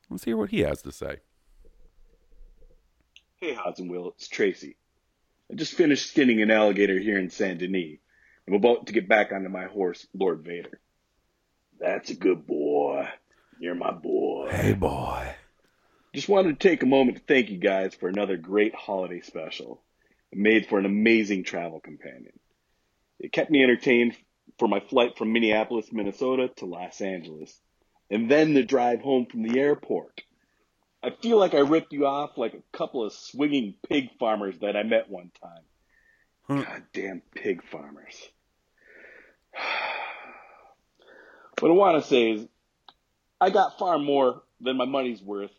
Let's 0.08 0.24
hear 0.24 0.36
what 0.36 0.50
he 0.50 0.60
has 0.60 0.82
to 0.82 0.92
say. 0.92 1.16
Hey, 3.36 3.54
Hawes 3.54 3.80
and 3.80 3.90
Will, 3.90 4.08
it's 4.10 4.28
Tracy. 4.28 4.76
I 5.50 5.56
just 5.56 5.74
finished 5.74 6.08
skinning 6.08 6.40
an 6.40 6.50
alligator 6.50 6.98
here 6.98 7.18
in 7.18 7.28
Saint 7.28 7.58
Denis. 7.58 7.98
I'm 8.46 8.54
about 8.54 8.86
to 8.86 8.92
get 8.92 9.08
back 9.08 9.32
onto 9.32 9.48
my 9.48 9.64
horse, 9.64 10.06
Lord 10.14 10.42
Vader. 10.44 10.80
That's 11.78 12.10
a 12.10 12.14
good 12.14 12.46
boy. 12.46 13.08
You're 13.58 13.74
my 13.74 13.90
boy. 13.90 14.48
Hey, 14.50 14.72
boy. 14.72 15.34
Just 16.14 16.28
wanted 16.28 16.58
to 16.58 16.68
take 16.68 16.82
a 16.82 16.86
moment 16.86 17.18
to 17.18 17.24
thank 17.24 17.50
you 17.50 17.58
guys 17.58 17.94
for 17.94 18.08
another 18.08 18.36
great 18.36 18.74
holiday 18.74 19.20
special. 19.20 19.82
Made 20.32 20.66
for 20.66 20.78
an 20.78 20.86
amazing 20.86 21.44
travel 21.44 21.80
companion. 21.80 22.32
It 23.18 23.32
kept 23.32 23.50
me 23.50 23.62
entertained 23.62 24.16
for 24.58 24.68
my 24.68 24.80
flight 24.80 25.16
from 25.16 25.32
Minneapolis, 25.32 25.92
Minnesota 25.92 26.48
to 26.56 26.66
Los 26.66 27.00
Angeles, 27.00 27.60
and 28.10 28.30
then 28.30 28.54
the 28.54 28.62
drive 28.62 29.00
home 29.00 29.26
from 29.26 29.42
the 29.42 29.58
airport. 29.58 30.22
I 31.02 31.10
feel 31.10 31.38
like 31.38 31.54
I 31.54 31.60
ripped 31.60 31.92
you 31.92 32.06
off 32.06 32.36
like 32.36 32.54
a 32.54 32.76
couple 32.76 33.04
of 33.04 33.12
swinging 33.12 33.74
pig 33.88 34.10
farmers 34.18 34.58
that 34.60 34.76
I 34.76 34.82
met 34.82 35.08
one 35.08 35.30
time. 35.42 35.62
Hmm. 36.46 36.62
Goddamn 36.62 37.22
pig 37.34 37.62
farmers. 37.70 38.28
What 41.58 41.70
I 41.70 41.74
want 41.74 42.02
to 42.02 42.06
say 42.06 42.32
is, 42.32 42.46
I 43.40 43.48
got 43.48 43.78
far 43.78 43.98
more 43.98 44.42
than 44.60 44.76
my 44.76 44.84
money's 44.84 45.22
worth 45.22 45.52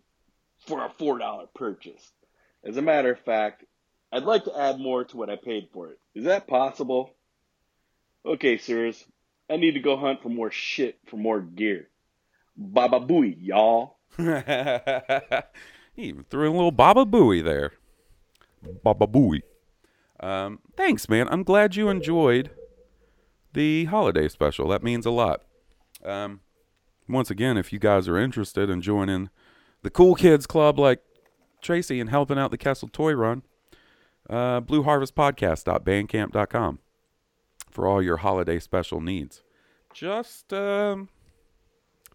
for 0.67 0.85
a 0.85 0.89
$4 0.89 1.47
purchase. 1.55 2.11
As 2.63 2.77
a 2.77 2.83
matter 2.83 3.13
of 3.13 3.19
fact, 3.21 3.63
I'd 4.11 4.21
like 4.21 4.43
to 4.43 4.55
add 4.55 4.79
more 4.79 5.05
to 5.05 5.17
what 5.17 5.31
I 5.31 5.37
paid 5.37 5.69
for 5.73 5.89
it. 5.89 5.99
Is 6.13 6.25
that 6.25 6.47
possible? 6.47 7.15
Okay, 8.27 8.57
sirs. 8.57 9.05
I 9.49 9.55
need 9.55 9.73
to 9.73 9.79
go 9.79 9.95
hunt 9.95 10.21
for 10.21 10.29
more 10.29 10.51
shit 10.51 10.97
for 11.05 11.15
more 11.15 11.39
gear. 11.39 11.87
Baba 12.57 12.99
booey, 12.99 13.37
y'all. 13.39 13.99
he 14.17 14.25
even 15.95 16.25
threw 16.29 16.47
in 16.47 16.53
a 16.53 16.55
little 16.55 16.71
Baba 16.71 17.05
Booey 17.05 17.43
there. 17.43 17.73
Baba 18.83 19.07
Booey. 19.07 19.41
Um, 20.19 20.59
thanks, 20.75 21.07
man. 21.07 21.27
I'm 21.29 21.43
glad 21.43 21.75
you 21.75 21.89
enjoyed 21.89 22.49
the 23.53 23.85
holiday 23.85 24.27
special. 24.27 24.67
That 24.67 24.83
means 24.83 25.05
a 25.05 25.11
lot. 25.11 25.43
Um, 26.03 26.41
once 27.07 27.29
again, 27.29 27.55
if 27.57 27.71
you 27.71 27.79
guys 27.79 28.09
are 28.09 28.17
interested 28.17 28.69
in 28.69 28.81
joining 28.81 29.29
the 29.83 29.89
Cool 29.89 30.15
Kids 30.15 30.45
Club 30.47 30.77
like 30.79 31.01
Tracy 31.61 32.01
and 32.01 32.09
helping 32.09 32.37
out 32.37 32.51
the 32.51 32.57
Kessel 32.57 32.89
Toy 32.91 33.13
Run, 33.13 33.43
uh, 34.29 34.59
blueharvestpodcast.bandcamp.com 34.61 36.79
for 37.77 37.85
all 37.87 38.01
your 38.01 38.17
holiday 38.17 38.57
special 38.57 38.99
needs. 38.99 39.43
Just 39.93 40.51
um, 40.51 41.09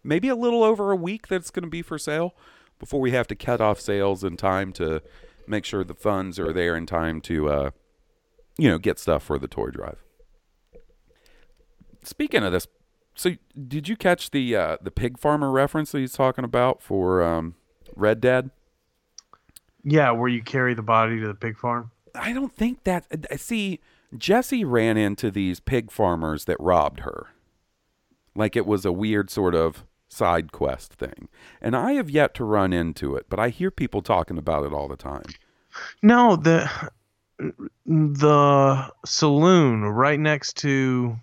maybe 0.03 0.27
a 0.27 0.35
little 0.35 0.61
over 0.61 0.91
a 0.91 0.95
week 0.97 1.29
that's 1.29 1.51
going 1.51 1.63
to 1.63 1.69
be 1.69 1.81
for 1.81 1.97
sale 1.97 2.35
before 2.79 2.99
we 2.99 3.11
have 3.11 3.27
to 3.27 3.35
cut 3.35 3.61
off 3.61 3.79
sales 3.79 4.25
in 4.25 4.35
time 4.35 4.73
to 4.73 5.01
make 5.47 5.63
sure 5.63 5.85
the 5.85 5.93
funds 5.93 6.37
are 6.37 6.51
there 6.51 6.75
in 6.75 6.85
time 6.85 7.21
to, 7.21 7.47
uh, 7.47 7.69
you 8.57 8.69
know, 8.69 8.77
get 8.77 8.99
stuff 8.99 9.23
for 9.23 9.39
the 9.39 9.47
toy 9.47 9.69
drive. 9.69 10.03
Speaking 12.03 12.43
of 12.43 12.51
this, 12.51 12.67
so 13.15 13.37
did 13.65 13.87
you 13.87 13.95
catch 13.95 14.31
the 14.31 14.57
uh, 14.57 14.77
the 14.81 14.91
pig 14.91 15.17
farmer 15.17 15.49
reference 15.49 15.93
that 15.93 15.99
he's 15.99 16.11
talking 16.11 16.43
about 16.43 16.81
for 16.81 17.23
um, 17.23 17.55
Red 17.95 18.19
Dead? 18.19 18.51
Yeah, 19.85 20.11
where 20.11 20.27
you 20.27 20.43
carry 20.43 20.73
the 20.73 20.81
body 20.81 21.21
to 21.21 21.27
the 21.27 21.33
pig 21.33 21.57
farm. 21.57 21.91
I 22.13 22.33
don't 22.33 22.53
think 22.53 22.83
that. 22.83 23.07
uh, 23.31 23.37
See, 23.37 23.79
Jesse 24.17 24.63
ran 24.65 24.97
into 24.97 25.31
these 25.31 25.59
pig 25.59 25.91
farmers 25.91 26.45
that 26.45 26.57
robbed 26.59 27.01
her, 27.01 27.27
like 28.35 28.55
it 28.55 28.65
was 28.65 28.85
a 28.85 28.91
weird 28.91 29.29
sort 29.29 29.55
of 29.55 29.85
side 30.07 30.51
quest 30.51 30.93
thing, 30.93 31.27
and 31.61 31.75
I 31.75 31.93
have 31.93 32.09
yet 32.09 32.33
to 32.35 32.43
run 32.43 32.73
into 32.73 33.15
it, 33.15 33.25
but 33.29 33.39
I 33.39 33.49
hear 33.49 33.71
people 33.71 34.01
talking 34.01 34.37
about 34.37 34.65
it 34.65 34.73
all 34.73 34.87
the 34.87 34.95
time. 34.95 35.25
No, 36.01 36.35
the 36.35 36.69
the 37.85 38.91
saloon 39.05 39.83
right 39.83 40.19
next 40.19 40.57
to 40.57 41.17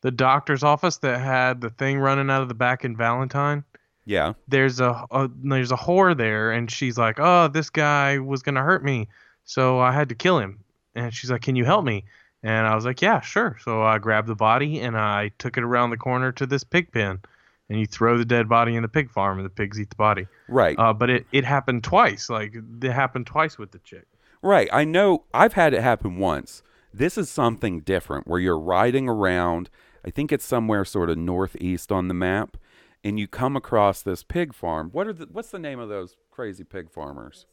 the 0.00 0.10
doctor's 0.10 0.62
office 0.62 0.98
that 0.98 1.20
had 1.20 1.60
the 1.60 1.70
thing 1.70 1.98
running 1.98 2.30
out 2.30 2.42
of 2.42 2.48
the 2.48 2.54
back 2.54 2.84
in 2.84 2.96
Valentine. 2.96 3.64
Yeah. 4.04 4.34
There's 4.46 4.80
a, 4.80 5.04
a 5.10 5.28
there's 5.42 5.72
a 5.72 5.76
whore 5.76 6.16
there, 6.16 6.52
and 6.52 6.70
she's 6.70 6.96
like, 6.96 7.18
"Oh, 7.18 7.48
this 7.48 7.68
guy 7.68 8.18
was 8.18 8.42
gonna 8.42 8.62
hurt 8.62 8.82
me, 8.82 9.08
so 9.44 9.80
I 9.80 9.92
had 9.92 10.08
to 10.08 10.14
kill 10.14 10.38
him." 10.38 10.60
And 10.98 11.14
she's 11.14 11.30
like, 11.30 11.42
"Can 11.42 11.56
you 11.56 11.64
help 11.64 11.84
me?" 11.84 12.04
And 12.42 12.66
I 12.66 12.74
was 12.74 12.84
like, 12.84 13.02
"Yeah, 13.02 13.20
sure." 13.20 13.56
So 13.62 13.82
I 13.82 13.98
grabbed 13.98 14.28
the 14.28 14.34
body 14.34 14.80
and 14.80 14.96
I 14.96 15.30
took 15.38 15.56
it 15.56 15.64
around 15.64 15.90
the 15.90 15.96
corner 15.96 16.32
to 16.32 16.46
this 16.46 16.64
pig 16.64 16.92
pen, 16.92 17.20
and 17.68 17.80
you 17.80 17.86
throw 17.86 18.18
the 18.18 18.24
dead 18.24 18.48
body 18.48 18.76
in 18.76 18.82
the 18.82 18.88
pig 18.88 19.10
farm, 19.10 19.38
and 19.38 19.46
the 19.46 19.50
pigs 19.50 19.80
eat 19.80 19.90
the 19.90 19.96
body. 19.96 20.26
Right. 20.48 20.78
Uh, 20.78 20.92
but 20.92 21.10
it 21.10 21.26
it 21.32 21.44
happened 21.44 21.84
twice. 21.84 22.28
Like 22.28 22.54
it 22.82 22.92
happened 22.92 23.26
twice 23.26 23.58
with 23.58 23.70
the 23.72 23.78
chick. 23.78 24.06
Right. 24.42 24.68
I 24.72 24.84
know 24.84 25.24
I've 25.34 25.54
had 25.54 25.74
it 25.74 25.82
happen 25.82 26.18
once. 26.18 26.62
This 26.92 27.18
is 27.18 27.28
something 27.30 27.80
different 27.80 28.26
where 28.26 28.40
you're 28.40 28.58
riding 28.58 29.08
around. 29.08 29.68
I 30.04 30.10
think 30.10 30.32
it's 30.32 30.44
somewhere 30.44 30.84
sort 30.84 31.10
of 31.10 31.18
northeast 31.18 31.92
on 31.92 32.08
the 32.08 32.14
map, 32.14 32.56
and 33.04 33.18
you 33.18 33.26
come 33.28 33.56
across 33.56 34.00
this 34.00 34.22
pig 34.22 34.54
farm. 34.54 34.90
What 34.92 35.06
are 35.06 35.12
the, 35.12 35.26
what's 35.30 35.50
the 35.50 35.58
name 35.58 35.80
of 35.80 35.88
those 35.88 36.16
crazy 36.30 36.64
pig 36.64 36.90
farmers? 36.90 37.46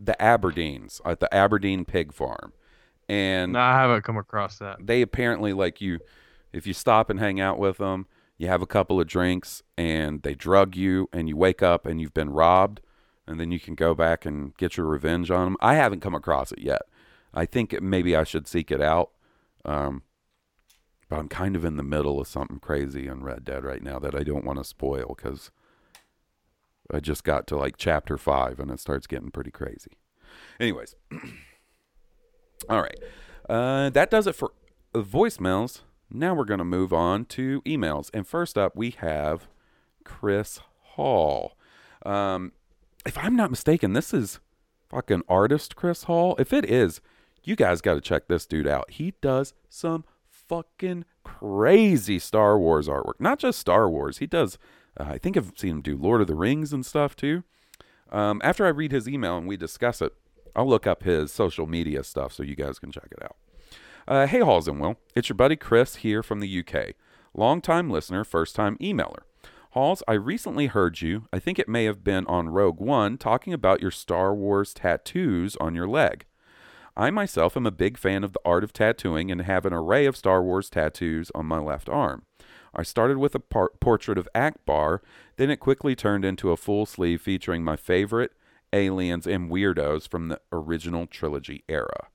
The 0.00 0.16
Aberdeens 0.20 1.00
at 1.04 1.20
the 1.20 1.32
Aberdeen 1.32 1.84
Pig 1.84 2.12
Farm. 2.12 2.52
And 3.08 3.52
No, 3.52 3.60
I 3.60 3.72
haven't 3.80 4.02
come 4.02 4.16
across 4.16 4.58
that. 4.58 4.78
they 4.84 5.02
apparently 5.02 5.52
like 5.52 5.80
you 5.80 6.00
if 6.52 6.66
you 6.66 6.72
stop 6.72 7.10
and 7.10 7.18
hang 7.18 7.40
out 7.40 7.58
with 7.58 7.78
them, 7.78 8.06
you 8.38 8.46
have 8.46 8.62
a 8.62 8.66
couple 8.66 9.00
of 9.00 9.06
drinks 9.06 9.62
and 9.76 10.22
they 10.22 10.34
drug 10.34 10.76
you 10.76 11.08
and 11.12 11.28
you 11.28 11.36
wake 11.36 11.62
up 11.62 11.84
and 11.84 12.00
you've 12.00 12.14
been 12.14 12.30
robbed 12.30 12.80
and 13.26 13.40
then 13.40 13.50
you 13.50 13.58
can 13.58 13.74
go 13.74 13.94
back 13.94 14.24
and 14.24 14.56
get 14.56 14.76
your 14.76 14.86
revenge 14.86 15.30
on 15.30 15.46
them. 15.46 15.56
I 15.60 15.74
haven't 15.74 16.00
come 16.00 16.14
across 16.14 16.52
it 16.52 16.60
yet. 16.60 16.82
I 17.32 17.44
think 17.46 17.72
it, 17.72 17.82
maybe 17.82 18.14
I 18.14 18.22
should 18.24 18.46
seek 18.46 18.70
it 18.70 18.80
out. 18.80 19.10
Um, 19.64 20.02
but 21.08 21.18
I'm 21.18 21.28
kind 21.28 21.56
of 21.56 21.64
in 21.64 21.76
the 21.76 21.82
middle 21.82 22.20
of 22.20 22.28
something 22.28 22.58
crazy 22.60 23.08
on 23.08 23.24
Red 23.24 23.44
Dead 23.44 23.64
right 23.64 23.82
now 23.82 23.98
that 23.98 24.14
I 24.14 24.22
don't 24.22 24.44
want 24.44 24.58
to 24.58 24.64
spoil 24.64 25.14
because 25.16 25.50
I 26.92 27.00
just 27.00 27.24
got 27.24 27.46
to 27.48 27.56
like 27.56 27.76
chapter 27.76 28.16
five 28.18 28.60
and 28.60 28.70
it 28.70 28.80
starts 28.80 29.06
getting 29.06 29.30
pretty 29.30 29.50
crazy. 29.50 29.92
Anyways, 30.60 30.94
all 32.68 32.82
right. 32.82 32.98
Uh, 33.48 33.90
that 33.90 34.10
does 34.10 34.26
it 34.26 34.34
for 34.34 34.52
voicemails. 34.94 35.82
Now 36.10 36.34
we're 36.34 36.44
going 36.44 36.58
to 36.58 36.64
move 36.64 36.92
on 36.92 37.24
to 37.26 37.60
emails. 37.62 38.10
And 38.14 38.26
first 38.26 38.56
up, 38.56 38.76
we 38.76 38.90
have 38.98 39.48
Chris 40.04 40.60
Hall. 40.80 41.56
Um, 42.04 42.52
if 43.06 43.18
I'm 43.18 43.36
not 43.36 43.50
mistaken, 43.50 43.92
this 43.92 44.14
is 44.14 44.40
fucking 44.88 45.22
artist 45.28 45.76
Chris 45.76 46.04
Hall. 46.04 46.36
If 46.38 46.52
it 46.52 46.64
is, 46.64 47.00
you 47.42 47.56
guys 47.56 47.80
got 47.80 47.94
to 47.94 48.00
check 48.00 48.28
this 48.28 48.46
dude 48.46 48.66
out. 48.66 48.90
He 48.90 49.14
does 49.20 49.54
some 49.68 50.04
fucking 50.26 51.04
crazy 51.24 52.18
Star 52.18 52.58
Wars 52.58 52.88
artwork. 52.88 53.18
Not 53.18 53.38
just 53.38 53.58
Star 53.58 53.88
Wars. 53.88 54.18
He 54.18 54.26
does, 54.26 54.58
uh, 54.98 55.04
I 55.04 55.18
think 55.18 55.36
I've 55.36 55.52
seen 55.56 55.70
him 55.70 55.82
do 55.82 55.96
Lord 55.96 56.20
of 56.20 56.26
the 56.26 56.34
Rings 56.34 56.72
and 56.72 56.84
stuff 56.84 57.16
too. 57.16 57.44
Um, 58.10 58.40
after 58.44 58.64
I 58.64 58.70
read 58.70 58.92
his 58.92 59.08
email 59.08 59.36
and 59.36 59.46
we 59.46 59.56
discuss 59.56 60.00
it, 60.00 60.12
I'll 60.54 60.68
look 60.68 60.86
up 60.86 61.02
his 61.02 61.32
social 61.32 61.66
media 61.66 62.04
stuff 62.04 62.32
so 62.32 62.42
you 62.42 62.54
guys 62.54 62.78
can 62.78 62.92
check 62.92 63.08
it 63.10 63.22
out. 63.22 63.36
Uh, 64.06 64.26
hey, 64.26 64.40
Hawes 64.40 64.68
and 64.68 64.80
Will. 64.80 64.96
It's 65.16 65.28
your 65.28 65.36
buddy 65.36 65.56
Chris 65.56 65.96
here 65.96 66.22
from 66.22 66.40
the 66.40 66.60
UK. 66.60 66.94
Longtime 67.34 67.90
listener, 67.90 68.22
first 68.22 68.54
time 68.54 68.76
emailer. 68.76 69.22
Hawes, 69.70 70.04
I 70.06 70.12
recently 70.12 70.66
heard 70.66 71.00
you, 71.00 71.26
I 71.32 71.40
think 71.40 71.58
it 71.58 71.68
may 71.68 71.84
have 71.86 72.04
been 72.04 72.26
on 72.26 72.48
Rogue 72.48 72.80
One, 72.80 73.18
talking 73.18 73.52
about 73.52 73.82
your 73.82 73.90
Star 73.90 74.32
Wars 74.32 74.72
tattoos 74.72 75.56
on 75.56 75.74
your 75.74 75.88
leg. 75.88 76.26
I 76.96 77.10
myself 77.10 77.56
am 77.56 77.66
a 77.66 77.72
big 77.72 77.98
fan 77.98 78.22
of 78.22 78.34
the 78.34 78.40
art 78.44 78.62
of 78.62 78.72
tattooing 78.72 79.32
and 79.32 79.42
have 79.42 79.66
an 79.66 79.72
array 79.72 80.06
of 80.06 80.16
Star 80.16 80.44
Wars 80.44 80.70
tattoos 80.70 81.32
on 81.34 81.46
my 81.46 81.58
left 81.58 81.88
arm. 81.88 82.22
I 82.74 82.82
started 82.82 83.18
with 83.18 83.34
a 83.34 83.40
par- 83.40 83.72
portrait 83.80 84.18
of 84.18 84.28
Ackbar, 84.34 85.00
then 85.36 85.50
it 85.50 85.60
quickly 85.60 85.94
turned 85.94 86.24
into 86.24 86.50
a 86.50 86.56
full 86.56 86.86
sleeve 86.86 87.20
featuring 87.20 87.62
my 87.62 87.76
favorite 87.76 88.32
aliens 88.72 89.26
and 89.26 89.50
weirdos 89.50 90.08
from 90.08 90.28
the 90.28 90.40
original 90.52 91.06
trilogy 91.06 91.62
era. 91.68 92.08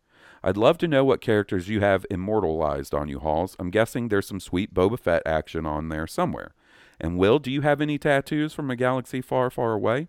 I'd 0.43 0.57
love 0.57 0.77
to 0.79 0.87
know 0.87 1.03
what 1.03 1.21
characters 1.21 1.69
you 1.69 1.81
have 1.81 2.05
immortalized 2.09 2.93
on 2.93 3.09
you, 3.09 3.19
Hawes. 3.19 3.55
I'm 3.59 3.71
guessing 3.71 4.07
there's 4.07 4.27
some 4.27 4.39
sweet 4.39 4.73
Boba 4.73 4.99
Fett 4.99 5.21
action 5.25 5.65
on 5.65 5.89
there 5.89 6.07
somewhere. 6.07 6.53
And 6.99 7.17
Will, 7.17 7.39
do 7.39 7.51
you 7.51 7.61
have 7.61 7.81
any 7.81 7.97
tattoos 7.97 8.53
from 8.53 8.69
a 8.69 8.75
galaxy 8.75 9.21
far, 9.21 9.49
far 9.49 9.73
away? 9.73 10.07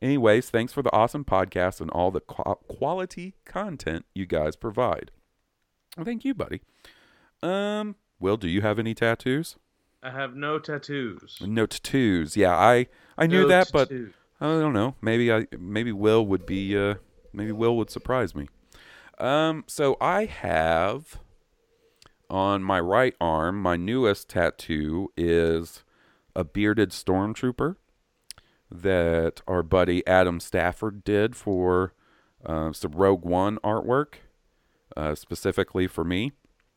Anyways, 0.00 0.50
thanks 0.50 0.72
for 0.72 0.82
the 0.82 0.92
awesome 0.92 1.24
podcast 1.24 1.80
and 1.80 1.90
all 1.90 2.10
the 2.10 2.20
qu- 2.20 2.56
quality 2.68 3.34
content 3.44 4.04
you 4.14 4.26
guys 4.26 4.56
provide. 4.56 5.10
Thank 6.02 6.24
you, 6.24 6.34
buddy. 6.34 6.62
Um, 7.42 7.96
Will, 8.18 8.36
do 8.36 8.48
you 8.48 8.62
have 8.62 8.78
any 8.78 8.94
tattoos? 8.94 9.56
I 10.02 10.10
have 10.10 10.34
no 10.34 10.58
tattoos. 10.58 11.38
No 11.40 11.66
tattoos. 11.66 12.36
Yeah, 12.36 12.56
I 12.56 12.88
I 13.16 13.26
knew 13.26 13.42
No 13.42 13.48
that, 13.48 13.70
but. 13.72 13.90
I 14.40 14.46
don't 14.46 14.72
know. 14.72 14.96
Maybe 15.00 15.32
I 15.32 15.46
maybe 15.56 15.92
Will 15.92 16.26
would 16.26 16.44
be 16.44 16.76
uh 16.76 16.96
maybe 17.32 17.52
Will 17.52 17.76
would 17.76 17.90
surprise 17.90 18.34
me. 18.34 18.48
Um, 19.18 19.62
so 19.68 19.96
I 20.00 20.24
have 20.24 21.20
on 22.28 22.64
my 22.64 22.80
right 22.80 23.14
arm, 23.20 23.62
my 23.62 23.76
newest 23.76 24.28
tattoo 24.30 25.12
is 25.16 25.84
a 26.34 26.42
bearded 26.42 26.90
stormtrooper 26.90 27.76
that 28.68 29.42
our 29.46 29.62
buddy 29.62 30.04
Adam 30.08 30.40
Stafford 30.40 31.04
did 31.04 31.36
for 31.36 31.92
uh, 32.44 32.72
some 32.72 32.92
Rogue 32.92 33.24
One 33.24 33.58
artwork, 33.58 34.14
uh, 34.96 35.14
specifically 35.14 35.86
for 35.86 36.04
me. 36.04 36.32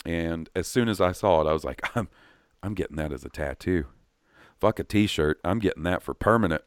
And 0.06 0.50
as 0.56 0.68
soon 0.68 0.90
as 0.90 1.02
I 1.02 1.14
saw 1.14 1.42
it, 1.42 1.50
I 1.50 1.54
was 1.54 1.64
like, 1.64 1.82
I'm, 1.96 2.10
I'm 2.66 2.74
getting 2.74 2.96
that 2.98 3.14
as 3.14 3.24
a 3.24 3.30
tattoo. 3.30 3.86
Fuck 4.60 4.80
a 4.80 4.84
T-shirt. 4.84 5.40
I'm 5.44 5.60
getting 5.60 5.84
that 5.84 6.02
for 6.02 6.16
permanent. 6.16 6.64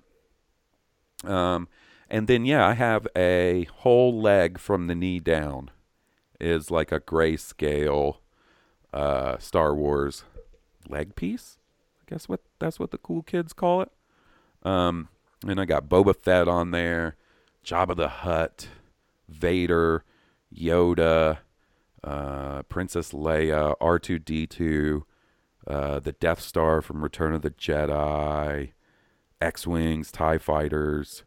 Um, 1.24 1.66
and 2.08 2.28
then 2.28 2.44
yeah, 2.44 2.64
I 2.64 2.74
have 2.74 3.08
a 3.16 3.66
whole 3.78 4.20
leg 4.20 4.58
from 4.58 4.86
the 4.86 4.94
knee 4.94 5.18
down 5.18 5.70
is 6.40 6.70
like 6.70 6.92
a 6.92 7.00
grayscale 7.00 8.18
uh, 8.92 9.38
Star 9.38 9.74
Wars 9.74 10.22
leg 10.88 11.16
piece. 11.16 11.58
I 12.00 12.14
guess 12.14 12.28
what 12.28 12.42
that's 12.60 12.78
what 12.78 12.92
the 12.92 12.98
cool 12.98 13.22
kids 13.22 13.52
call 13.52 13.82
it. 13.82 13.90
Um, 14.62 15.08
and 15.46 15.60
I 15.60 15.64
got 15.64 15.88
Boba 15.88 16.14
Fett 16.14 16.46
on 16.46 16.70
there, 16.70 17.16
Jabba 17.64 17.96
the 17.96 18.08
Hutt, 18.08 18.68
Vader, 19.28 20.04
Yoda, 20.54 21.38
uh, 22.04 22.62
Princess 22.62 23.10
Leia, 23.12 23.74
R 23.80 23.98
two 23.98 24.20
D 24.20 24.46
two, 24.46 25.04
uh, 25.68 26.00
the 26.00 26.12
Death 26.12 26.40
Star 26.40 26.80
from 26.82 27.02
Return 27.02 27.34
of 27.34 27.42
the 27.42 27.50
Jedi, 27.50 28.72
X 29.40 29.66
wings, 29.66 30.10
Tie 30.10 30.38
fighters, 30.38 31.24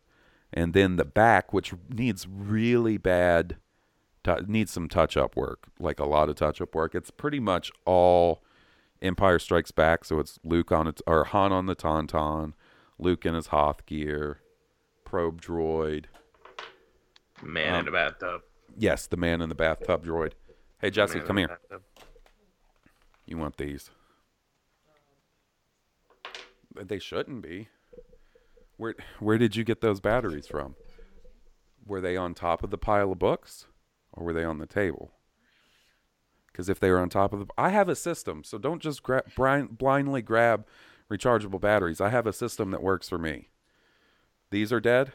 and 0.52 0.74
then 0.74 0.96
the 0.98 1.06
back, 1.06 1.54
which 1.54 1.74
needs 1.89 2.28
really 2.28 2.98
bad, 2.98 3.58
tou- 4.24 4.44
needs 4.48 4.72
some 4.72 4.89
touch 4.89 5.16
up 5.16 5.36
work, 5.36 5.68
like 5.80 6.00
a 6.00 6.06
lot 6.06 6.28
of 6.28 6.36
touch 6.36 6.60
up 6.60 6.74
work. 6.76 6.94
It's 6.96 7.12
pretty 7.12 7.39
much 7.39 7.72
all 7.86 8.44
Empire 9.02 9.39
Strikes 9.39 9.72
Back, 9.72 10.04
so 10.06 10.20
it's 10.20 10.39
Luke 10.44 10.72
on 10.72 10.88
its 10.88 11.02
or 11.08 11.24
Han 11.26 11.52
on 11.54 11.68
the 11.68 11.76
Tauntaun, 11.76 12.54
Luke 13.00 13.26
in 13.26 13.34
his 13.36 13.48
Hoth 13.48 13.86
gear, 13.86 14.42
probe 15.06 15.42
droid. 15.42 16.06
Man 17.44 17.74
Um, 17.76 17.80
in 17.82 17.88
a 17.88 17.92
bathtub. 17.92 18.42
Yes, 18.78 19.08
the 19.08 19.18
man 19.18 19.42
in 19.42 19.50
the 19.50 19.56
bathtub 19.56 20.06
droid. 20.06 20.34
Hey 20.80 20.89
Jesse, 20.89 21.20
come 21.20 21.38
here. 21.38 21.48
bathtub. 21.48 21.82
You 23.26 23.38
want 23.38 23.58
these? 23.58 23.89
They 26.76 26.99
shouldn't 26.99 27.41
be. 27.41 27.67
Where 28.78 28.95
where 29.19 29.38
did 29.38 29.55
you 29.55 29.63
get 29.63 29.82
those 29.82 29.99
batteries 29.99 30.47
from? 30.47 30.76
Were 31.86 32.01
they 32.01 32.17
on 32.17 32.34
top 32.34 32.63
of 32.63 32.69
the 32.69 32.78
pile 32.78 33.11
of 33.11 33.19
books 33.19 33.67
or 34.13 34.24
were 34.24 34.34
they 34.34 34.43
on 34.43 34.57
the 34.59 34.65
table? 34.65 35.11
Cuz 36.53 36.69
if 36.69 36.80
they 36.80 36.89
were 36.89 36.99
on 36.99 37.09
top 37.09 37.34
of 37.34 37.39
the 37.39 37.45
I 37.57 37.69
have 37.69 37.89
a 37.89 37.95
system, 37.95 38.43
so 38.43 38.57
don't 38.57 38.82
just 38.82 39.03
gra- 39.03 39.24
blind, 39.36 39.78
blindly 39.78 40.22
grab 40.22 40.65
rechargeable 41.11 41.59
batteries. 41.61 42.01
I 42.01 42.09
have 42.09 42.26
a 42.26 42.34
system 42.34 42.72
that 42.72 42.82
works 42.82 43.09
for 43.09 43.17
me. 43.17 43.49
These 44.49 44.74
are 44.74 44.80
dead? 44.80 45.13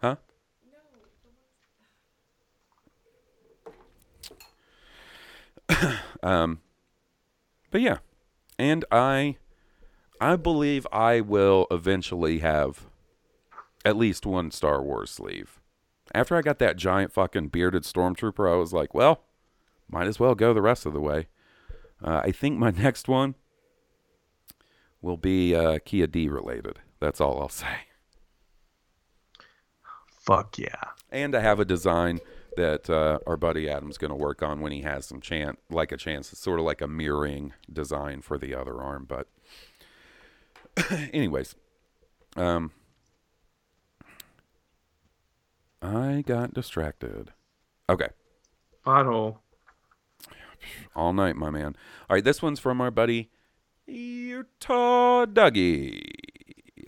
Huh? 0.00 0.16
um 6.22 6.60
but 7.70 7.80
yeah 7.80 7.98
and 8.58 8.84
i 8.90 9.36
i 10.22 10.36
believe 10.36 10.86
i 10.92 11.20
will 11.20 11.66
eventually 11.70 12.38
have 12.38 12.86
at 13.84 13.96
least 13.96 14.24
one 14.26 14.50
star 14.50 14.82
wars 14.82 15.10
sleeve 15.10 15.60
after 16.14 16.36
i 16.36 16.42
got 16.42 16.58
that 16.58 16.76
giant 16.76 17.12
fucking 17.12 17.48
bearded 17.48 17.82
stormtrooper 17.82 18.50
i 18.50 18.56
was 18.56 18.72
like 18.72 18.94
well 18.94 19.24
might 19.90 20.06
as 20.06 20.20
well 20.20 20.34
go 20.34 20.54
the 20.54 20.62
rest 20.62 20.86
of 20.86 20.92
the 20.92 21.00
way 21.00 21.26
uh, 22.02 22.20
i 22.24 22.30
think 22.30 22.58
my 22.58 22.70
next 22.76 23.08
one 23.08 23.34
will 25.00 25.16
be 25.16 25.54
uh, 25.54 25.78
Ki-Adi 25.84 26.28
related 26.28 26.78
that's 27.00 27.20
all 27.20 27.40
i'll 27.40 27.48
say 27.48 27.86
Fuck 30.22 30.56
yeah. 30.56 30.90
and 31.10 31.34
I 31.34 31.40
have 31.40 31.58
a 31.58 31.64
design 31.64 32.20
that 32.56 32.88
uh, 32.88 33.18
our 33.26 33.36
buddy 33.36 33.68
Adam's 33.68 33.98
going 33.98 34.10
to 34.10 34.16
work 34.16 34.40
on 34.40 34.60
when 34.60 34.70
he 34.70 34.82
has 34.82 35.04
some 35.04 35.20
chance, 35.20 35.58
like 35.68 35.90
a 35.90 35.96
chance. 35.96 36.32
It's 36.32 36.40
sort 36.40 36.60
of 36.60 36.64
like 36.64 36.80
a 36.80 36.86
mirroring 36.86 37.54
design 37.72 38.20
for 38.20 38.38
the 38.38 38.54
other 38.54 38.80
arm. 38.80 39.04
But, 39.08 39.26
anyways, 41.12 41.54
um, 42.36 42.72
I 45.80 46.22
got 46.26 46.54
distracted. 46.54 47.32
Okay, 47.88 48.08
Pothole. 48.86 49.38
all 50.94 51.12
night, 51.12 51.36
my 51.36 51.50
man. 51.50 51.76
All 52.08 52.14
right, 52.16 52.24
this 52.24 52.42
one's 52.42 52.60
from 52.60 52.80
our 52.80 52.90
buddy 52.90 53.30
Utah 53.86 55.26
Dougie. 55.26 56.00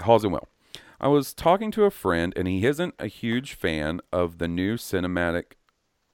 Hawes 0.00 0.24
and 0.24 0.32
Will. 0.32 0.48
I 1.00 1.08
was 1.08 1.34
talking 1.34 1.70
to 1.72 1.84
a 1.84 1.90
friend, 1.90 2.32
and 2.36 2.48
he 2.48 2.64
isn't 2.64 2.94
a 2.98 3.08
huge 3.08 3.54
fan 3.54 4.00
of 4.12 4.38
the 4.38 4.48
new 4.48 4.76
cinematic 4.76 5.54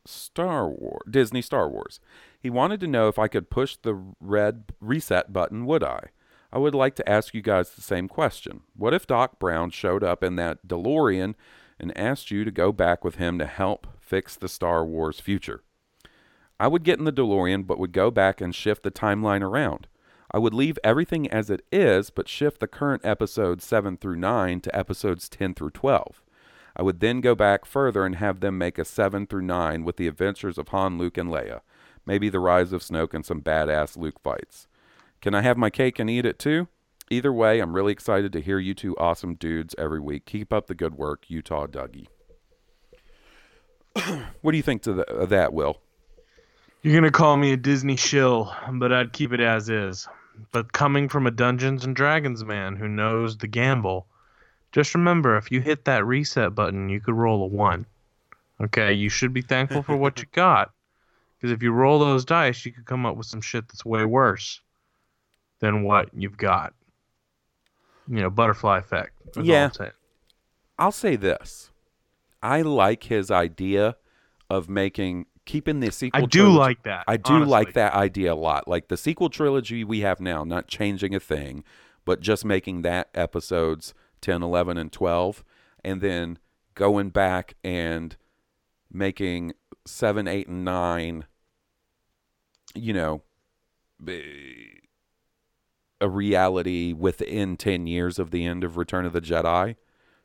Star 0.07 0.69
Wars 0.69 1.03
Disney 1.09 1.43
Star 1.43 1.69
Wars. 1.69 2.01
He 2.41 2.51
wanted 2.51 2.81
to 2.81 2.87
know 2.87 3.09
if 3.09 3.19
I 3.19 3.29
could 3.29 3.51
push 3.51 3.77
the 3.77 3.95
red 4.21 4.65
reset 4.81 5.33
button, 5.33 5.67
would 5.67 5.85
I? 5.85 6.09
I 6.53 6.59
would 6.59 6.75
like 6.75 6.97
to 6.97 7.09
ask 7.09 7.33
you 7.33 7.43
guys 7.43 7.71
the 7.71 7.81
same 7.81 8.09
question. 8.09 8.63
What 8.77 8.95
if 8.95 9.07
Doc 9.07 9.39
Brown 9.39 9.71
showed 9.71 10.03
up 10.03 10.25
in 10.25 10.37
that 10.37 10.67
DeLorean 10.67 11.35
and 11.79 11.97
asked 11.97 12.31
you 12.31 12.45
to 12.45 12.51
go 12.51 12.73
back 12.73 13.05
with 13.05 13.17
him 13.17 13.39
to 13.39 13.47
help 13.47 13.87
fix 14.01 14.37
the 14.37 14.49
Star 14.49 14.85
Wars 14.85 15.21
future? 15.21 15.63
I 16.59 16.67
would 16.67 16.83
get 16.83 16.99
in 16.99 17.05
the 17.05 17.13
DeLorean 17.13 17.67
but 17.67 17.79
would 17.79 17.93
go 17.93 18.11
back 18.11 18.41
and 18.41 18.55
shift 18.55 18.83
the 18.83 18.91
timeline 18.91 19.43
around. 19.43 19.87
I 20.33 20.39
would 20.39 20.55
leave 20.55 20.79
everything 20.85 21.31
as 21.31 21.51
it 21.51 21.65
is 21.73 22.11
but 22.11 22.29
shift 22.29 22.61
the 22.61 22.67
current 22.67 23.05
episodes 23.05 23.65
7 23.65 23.97
through 23.97 24.17
9 24.17 24.61
to 24.61 24.77
episodes 24.77 25.29
10 25.29 25.55
through 25.55 25.71
12. 25.71 26.23
I 26.77 26.83
would 26.83 27.01
then 27.01 27.21
go 27.21 27.35
back 27.35 27.65
further 27.65 28.05
and 28.05 28.17
have 28.17 28.41
them 28.41 28.59
make 28.59 28.79
a 28.79 28.85
7 28.85 29.27
through 29.27 29.43
9 29.43 29.85
with 29.85 29.97
the 29.97 30.07
adventures 30.07 30.59
of 30.59 30.69
Han, 30.69 30.99
Luke, 30.99 31.19
and 31.19 31.31
Leia. 31.31 31.61
Maybe 32.07 32.29
the 32.29 32.41
rise 32.41 32.73
of 32.73 32.83
Snoke 32.83 33.15
and 33.15 33.25
some 33.25 33.43
badass 33.43 33.97
Luke 33.97 34.21
fights. 34.23 34.67
Can 35.21 35.35
I 35.35 35.43
have 35.43 35.59
my 35.59 35.69
cake 35.69 35.99
and 35.99 36.09
eat 36.09 36.25
it 36.25 36.39
too? 36.39 36.69
Either 37.11 37.33
way, 37.33 37.61
I'm 37.61 37.75
really 37.75 37.93
excited 37.93 38.33
to 38.33 38.41
hear 38.41 38.59
you 38.59 38.73
two 38.73 38.97
awesome 38.97 39.35
dudes 39.35 39.75
every 39.77 40.01
week. 40.01 40.25
Keep 40.25 40.51
up 40.51 40.67
the 40.67 40.75
good 40.75 40.95
work, 40.95 41.29
Utah 41.29 41.67
Dougie. 41.67 42.07
what 44.41 44.53
do 44.53 44.57
you 44.57 44.63
think 44.63 44.83
to 44.83 44.95
the, 44.95 45.11
of 45.11 45.29
that, 45.29 45.53
Will? 45.53 45.79
You're 46.81 46.95
gonna 46.95 47.11
call 47.11 47.37
me 47.37 47.53
a 47.53 47.59
Disney 47.59 47.97
shill, 47.97 48.55
but 48.73 48.93
I'd 48.93 49.13
keep 49.13 49.35
it 49.35 49.41
as 49.41 49.69
is. 49.69 50.09
But 50.53 50.73
coming 50.73 51.11
from 51.11 51.27
a 51.27 51.31
Dungeons 51.31 51.85
and 51.85 51.95
Dragons 51.95 52.43
man 52.43 52.77
who 52.77 52.89
knows 52.89 53.37
the 53.37 53.47
gamble, 53.47 54.07
just 54.73 54.95
remember 54.95 55.37
if 55.37 55.53
you 55.53 55.61
hit 55.61 55.85
that 55.85 56.07
reset 56.07 56.55
button, 56.55 56.89
you 56.89 57.01
could 57.01 57.15
roll 57.15 57.43
a 57.43 57.47
one. 57.47 57.85
Okay, 58.59 58.95
you 58.95 59.11
should 59.11 59.35
be 59.35 59.43
thankful 59.43 59.83
for 59.83 59.97
what 59.97 60.21
you 60.21 60.27
got, 60.33 60.71
because 61.37 61.51
if 61.51 61.63
you 61.63 61.73
roll 61.73 61.99
those 61.99 62.25
dice, 62.25 62.65
you 62.65 62.73
could 62.73 62.87
come 62.87 63.05
up 63.05 63.17
with 63.17 63.27
some 63.27 63.43
shit 63.43 63.69
that's 63.69 63.85
way 63.85 64.07
worse 64.07 64.63
than 65.61 65.85
what 65.85 66.09
you've 66.15 66.37
got. 66.37 66.75
You 68.09 68.21
know, 68.23 68.31
butterfly 68.31 68.79
effect. 68.79 69.13
Yeah. 69.41 69.71
I'll 70.79 70.93
say 70.93 71.17
this. 71.17 71.71
I 72.43 72.63
like 72.63 73.05
his 73.05 73.31
idea 73.31 73.97
of 74.49 74.69
making 74.69 75.27
keeping 75.45 75.81
the 75.81 75.91
sequel 75.91 76.23
I 76.23 76.27
do 76.27 76.41
trilogy- 76.41 76.59
like 76.59 76.83
that, 76.85 77.05
I 77.09 77.17
do 77.17 77.35
honestly. 77.35 77.51
like 77.51 77.73
that 77.75 77.95
idea 77.95 78.33
a 78.33 78.35
lot. 78.35 78.67
Like 78.69 78.89
the 78.89 78.97
sequel 78.97 79.29
trilogy 79.29 79.85
we 79.85 80.01
have 80.01 80.21
now, 80.21 80.45
not 80.45 80.69
changing 80.69 81.15
a 81.15 81.21
thing, 81.21 81.65
but 82.05 82.21
just 82.21 82.45
making 82.45 82.83
that 82.83 83.09
episodes 83.15 83.95
10, 84.21 84.43
11 84.43 84.77
and 84.77 84.93
12 84.93 85.45
and 85.85 86.01
then 86.01 86.39
going 86.75 87.11
back 87.11 87.55
and 87.65 88.17
making 88.93 89.53
seven, 89.87 90.29
eight, 90.29 90.47
and 90.49 90.65
nine, 90.65 91.27
you 92.75 92.93
know, 92.93 93.23
a 96.01 96.09
reality 96.09 96.93
within 96.93 97.57
10 97.57 97.87
years 97.87 98.19
of 98.19 98.31
the 98.31 98.45
end 98.45 98.65
of 98.65 98.77
Return 98.77 99.05
of 99.05 99.13
the 99.13 99.21
Jedi. 99.21 99.77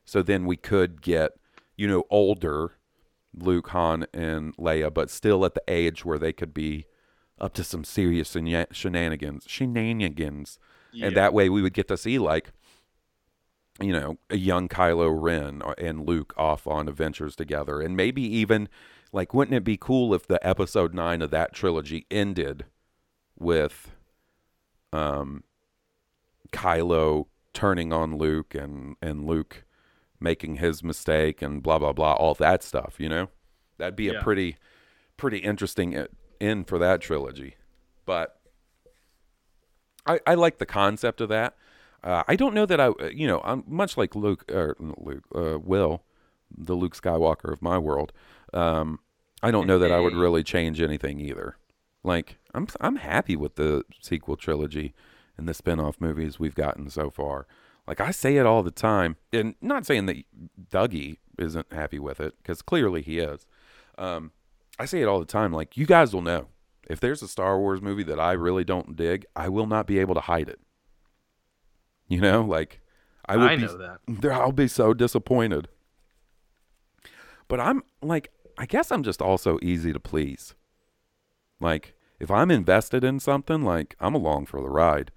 So 0.06 0.22
then 0.22 0.46
we 0.46 0.56
could 0.56 1.02
get, 1.02 1.32
you 1.76 1.88
know, 1.88 2.04
older 2.10 2.74
Luke, 3.38 3.70
Han, 3.70 4.06
and 4.14 4.56
Leia, 4.58 4.94
but 4.94 5.10
still 5.10 5.46
at 5.46 5.54
the 5.54 5.64
age 5.68 6.06
where 6.06 6.18
they 6.18 6.32
could 6.32 6.54
be 6.54 6.86
up 7.40 7.54
to 7.56 7.64
some 7.64 7.84
serious 7.84 8.34
shena- 8.34 8.72
shenanigans. 8.72 9.46
Shenanigans. 9.48 10.60
Yeah. 10.94 11.08
And 11.08 11.18
that 11.18 11.34
way 11.34 11.50
we 11.50 11.62
would 11.62 11.74
get 11.74 11.88
to 11.90 11.98
see, 11.98 12.18
like, 12.18 12.52
you 13.82 13.92
know, 13.92 14.18
a 14.30 14.38
young 14.38 14.70
Kylo 14.70 15.14
Ren 15.14 15.62
and 15.78 16.08
Luke 16.08 16.34
off 16.38 16.66
on 16.66 16.88
adventures 16.88 17.36
together. 17.36 17.82
And 17.82 17.98
maybe 17.98 18.22
even, 18.22 18.70
like, 19.12 19.34
wouldn't 19.34 19.56
it 19.56 19.66
be 19.66 19.76
cool 19.76 20.14
if 20.14 20.26
the 20.26 20.46
episode 20.48 20.94
nine 20.94 21.22
of 21.22 21.32
that 21.32 21.54
trilogy 21.54 22.06
ended 22.10 22.66
with 23.38 23.92
um, 24.94 25.44
Kylo 26.56 27.28
turning 27.54 27.92
on 27.94 28.18
Luke 28.18 28.56
and, 28.56 28.96
and 29.02 29.26
Luke 29.26 29.64
making 30.20 30.56
his 30.58 30.84
mistake 30.84 31.42
and 31.42 31.62
blah, 31.62 31.78
blah, 31.78 31.94
blah, 31.94 32.14
all 32.14 32.34
that 32.36 32.64
stuff, 32.64 32.96
you 32.98 33.10
know? 33.10 33.30
That'd 33.78 33.96
be 33.96 34.06
Yeah. 34.06 34.20
a 34.20 34.24
pretty, 34.24 34.56
pretty 35.18 35.40
interesting 35.40 36.08
end 36.40 36.68
for 36.68 36.80
that 36.80 37.02
trilogy. 37.02 37.56
But 38.06 38.40
I, 40.06 40.20
I 40.26 40.36
like 40.36 40.58
the 40.58 40.66
concept 40.66 41.22
of 41.22 41.30
that. 41.30 41.56
Uh, 42.04 42.24
I 42.28 42.36
don't 42.36 42.54
know 42.54 42.66
that 42.66 42.80
I, 42.80 42.88
uh, 42.88 43.10
you 43.14 43.28
know, 43.28 43.42
I'm 43.44 43.64
much 43.68 43.98
like 43.98 44.16
Luke, 44.16 44.46
or 44.52 44.76
Luke, 44.80 45.24
uh, 45.36 45.58
Will, 45.60 46.04
the 46.56 46.76
Luke 46.76 46.96
Skywalker 46.96 47.52
of 47.52 47.62
my 47.62 47.78
world. 47.78 48.14
Um, 48.54 49.00
I 49.42 49.52
don't 49.52 49.68
know 49.68 49.80
that 49.80 49.92
I 49.92 50.00
would 50.00 50.16
really 50.16 50.44
change 50.44 50.80
anything 50.82 51.20
either. 51.20 51.58
Like, 52.04 52.38
I'm, 52.54 52.68
I'm 52.80 52.98
happy 52.98 53.36
with 53.36 53.56
the 53.56 53.84
sequel 54.00 54.38
trilogy 54.38 54.94
and 55.38 55.48
the 55.48 55.54
spin-off 55.54 56.00
movies 56.00 56.40
we've 56.40 56.56
gotten 56.56 56.90
so 56.90 57.10
far. 57.10 57.48
Like 57.88 58.02
I 58.02 58.12
say 58.12 58.38
it 58.38 58.46
all 58.46 58.64
the 58.64 58.72
time, 58.72 59.18
and 59.32 59.56
not 59.62 59.86
saying 59.86 60.08
that 60.08 60.24
Dougie 60.72 61.18
isn't 61.38 61.72
happy 61.72 62.00
with 62.00 62.20
it 62.20 62.34
because 62.42 62.62
clearly 62.62 63.02
he 63.02 63.20
is. 63.20 63.46
Um, 63.98 64.32
I 64.80 64.86
say 64.86 65.02
it 65.02 65.08
all 65.08 65.20
the 65.20 65.26
time. 65.26 65.54
Like 65.54 65.78
you 65.78 65.86
guys 65.86 66.14
will 66.14 66.22
know 66.22 66.48
if 66.88 67.00
there's 67.00 67.22
a 67.22 67.28
Star 67.28 67.60
Wars 67.60 67.82
movie 67.82 68.04
that 68.04 68.20
I 68.20 68.34
really 68.34 68.64
don't 68.64 68.96
dig, 68.96 69.26
I 69.36 69.50
will 69.50 69.68
not 69.68 69.88
be 69.88 70.00
able 70.00 70.16
to 70.16 70.22
hide 70.22 70.50
it. 70.50 70.60
You 72.08 72.22
know, 72.22 72.42
like 72.42 72.82
I 73.28 73.38
will 73.38 73.48
I 73.48 73.56
be, 73.56 73.64
know 73.64 73.78
that. 73.78 74.32
I'll 74.32 74.52
be 74.52 74.68
so 74.68 74.94
disappointed. 74.94 75.68
But 77.48 77.60
I'm 77.60 77.84
like, 78.02 78.32
I 78.58 78.66
guess 78.66 78.92
I'm 78.92 79.04
just 79.04 79.22
also 79.22 79.60
easy 79.62 79.94
to 79.94 80.00
please. 80.00 80.56
Like, 81.60 81.94
if 82.20 82.32
I'm 82.32 82.52
invested 82.52 83.04
in 83.04 83.20
something, 83.20 83.64
like 83.64 83.96
I'm 84.00 84.16
along 84.16 84.48
for 84.48 84.62
the 84.62 84.70
ride. 84.70 85.12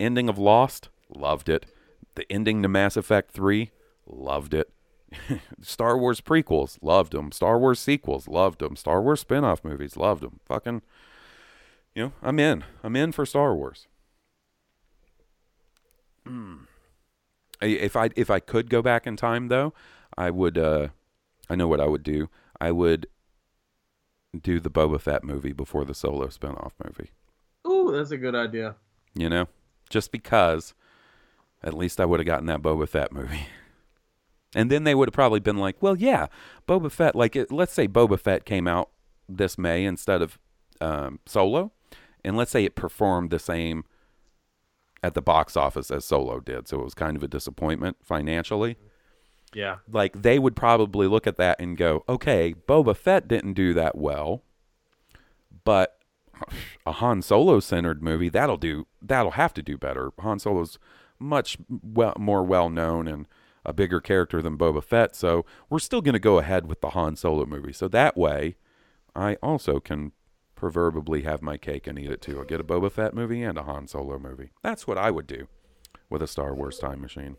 Ending 0.00 0.28
of 0.28 0.38
Lost, 0.38 0.88
loved 1.14 1.48
it. 1.48 1.66
The 2.16 2.30
ending 2.32 2.62
to 2.62 2.68
Mass 2.68 2.96
Effect 2.96 3.30
3, 3.30 3.70
loved 4.06 4.54
it. 4.54 4.72
Star 5.60 5.98
Wars 5.98 6.20
prequels, 6.20 6.78
loved 6.82 7.12
them. 7.12 7.30
Star 7.32 7.58
Wars 7.58 7.78
sequels, 7.78 8.26
loved 8.26 8.60
them. 8.60 8.76
Star 8.76 9.02
Wars 9.02 9.20
spin-off 9.20 9.64
movies, 9.64 9.96
loved 9.96 10.22
them. 10.22 10.40
Fucking 10.46 10.82
you 11.94 12.04
know, 12.04 12.12
I'm 12.22 12.38
in. 12.38 12.64
I'm 12.82 12.96
in 12.96 13.12
for 13.12 13.26
Star 13.26 13.54
Wars. 13.54 13.86
Mm. 16.26 16.66
If 17.60 17.96
I 17.96 18.10
if 18.16 18.30
I 18.30 18.40
could 18.40 18.70
go 18.70 18.82
back 18.82 19.06
in 19.06 19.16
time 19.16 19.48
though, 19.48 19.74
I 20.16 20.30
would 20.30 20.56
uh 20.56 20.88
I 21.48 21.56
know 21.56 21.68
what 21.68 21.80
I 21.80 21.86
would 21.86 22.02
do. 22.02 22.28
I 22.60 22.70
would 22.70 23.06
do 24.40 24.60
the 24.60 24.70
Boba 24.70 25.00
Fett 25.00 25.24
movie 25.24 25.52
before 25.52 25.84
the 25.84 25.94
solo 25.94 26.28
spin-off 26.28 26.72
movie. 26.84 27.10
Ooh, 27.66 27.90
that's 27.92 28.12
a 28.12 28.16
good 28.16 28.36
idea. 28.36 28.76
You 29.14 29.28
know? 29.28 29.48
Just 29.90 30.12
because 30.12 30.74
at 31.62 31.74
least 31.74 32.00
I 32.00 32.06
would 32.06 32.20
have 32.20 32.26
gotten 32.26 32.46
that 32.46 32.62
Boba 32.62 32.88
Fett 32.88 33.12
movie. 33.12 33.46
And 34.52 34.68
then 34.68 34.82
they 34.82 34.96
would 34.96 35.08
have 35.08 35.14
probably 35.14 35.38
been 35.38 35.58
like, 35.58 35.80
well, 35.80 35.96
yeah, 35.96 36.26
Boba 36.66 36.90
Fett, 36.90 37.14
like, 37.14 37.36
it, 37.36 37.52
let's 37.52 37.72
say 37.72 37.86
Boba 37.86 38.18
Fett 38.18 38.44
came 38.44 38.66
out 38.66 38.90
this 39.28 39.56
May 39.56 39.84
instead 39.84 40.22
of 40.22 40.40
um, 40.80 41.20
Solo. 41.24 41.70
And 42.24 42.36
let's 42.36 42.50
say 42.50 42.64
it 42.64 42.74
performed 42.74 43.30
the 43.30 43.38
same 43.38 43.84
at 45.04 45.14
the 45.14 45.22
box 45.22 45.56
office 45.56 45.90
as 45.92 46.04
Solo 46.04 46.40
did. 46.40 46.66
So 46.66 46.80
it 46.80 46.84
was 46.84 46.94
kind 46.94 47.16
of 47.16 47.22
a 47.22 47.28
disappointment 47.28 47.98
financially. 48.02 48.76
Yeah. 49.54 49.76
Like, 49.88 50.20
they 50.20 50.40
would 50.40 50.56
probably 50.56 51.06
look 51.06 51.28
at 51.28 51.36
that 51.36 51.60
and 51.60 51.76
go, 51.76 52.02
okay, 52.08 52.52
Boba 52.66 52.96
Fett 52.96 53.28
didn't 53.28 53.52
do 53.52 53.72
that 53.74 53.96
well, 53.96 54.42
but 55.62 55.99
a 56.86 56.92
Han 56.92 57.22
Solo 57.22 57.60
centered 57.60 58.02
movie 58.02 58.28
that'll 58.28 58.56
do 58.56 58.86
that'll 59.02 59.32
have 59.32 59.54
to 59.54 59.62
do 59.62 59.76
better. 59.76 60.12
Han 60.20 60.38
Solo's 60.38 60.78
much 61.18 61.58
well 61.68 62.14
more 62.18 62.42
well 62.42 62.70
known 62.70 63.06
and 63.06 63.26
a 63.64 63.72
bigger 63.72 64.00
character 64.00 64.40
than 64.40 64.56
Boba 64.56 64.82
Fett, 64.82 65.14
so 65.14 65.44
we're 65.68 65.78
still 65.78 66.00
going 66.00 66.14
to 66.14 66.18
go 66.18 66.38
ahead 66.38 66.66
with 66.66 66.80
the 66.80 66.90
Han 66.90 67.14
Solo 67.14 67.44
movie. 67.44 67.74
So 67.74 67.88
that 67.88 68.16
way, 68.16 68.56
I 69.14 69.34
also 69.42 69.80
can 69.80 70.12
proverbially 70.54 71.22
have 71.22 71.42
my 71.42 71.58
cake 71.58 71.86
and 71.86 71.98
eat 71.98 72.10
it 72.10 72.22
too. 72.22 72.38
I'll 72.38 72.44
get 72.44 72.60
a 72.60 72.64
Boba 72.64 72.90
Fett 72.90 73.12
movie 73.12 73.42
and 73.42 73.58
a 73.58 73.64
Han 73.64 73.86
Solo 73.86 74.18
movie. 74.18 74.50
That's 74.62 74.86
what 74.86 74.96
I 74.96 75.10
would 75.10 75.26
do 75.26 75.46
with 76.08 76.22
a 76.22 76.26
Star 76.26 76.54
Wars 76.54 76.78
time 76.78 77.02
machine. 77.02 77.36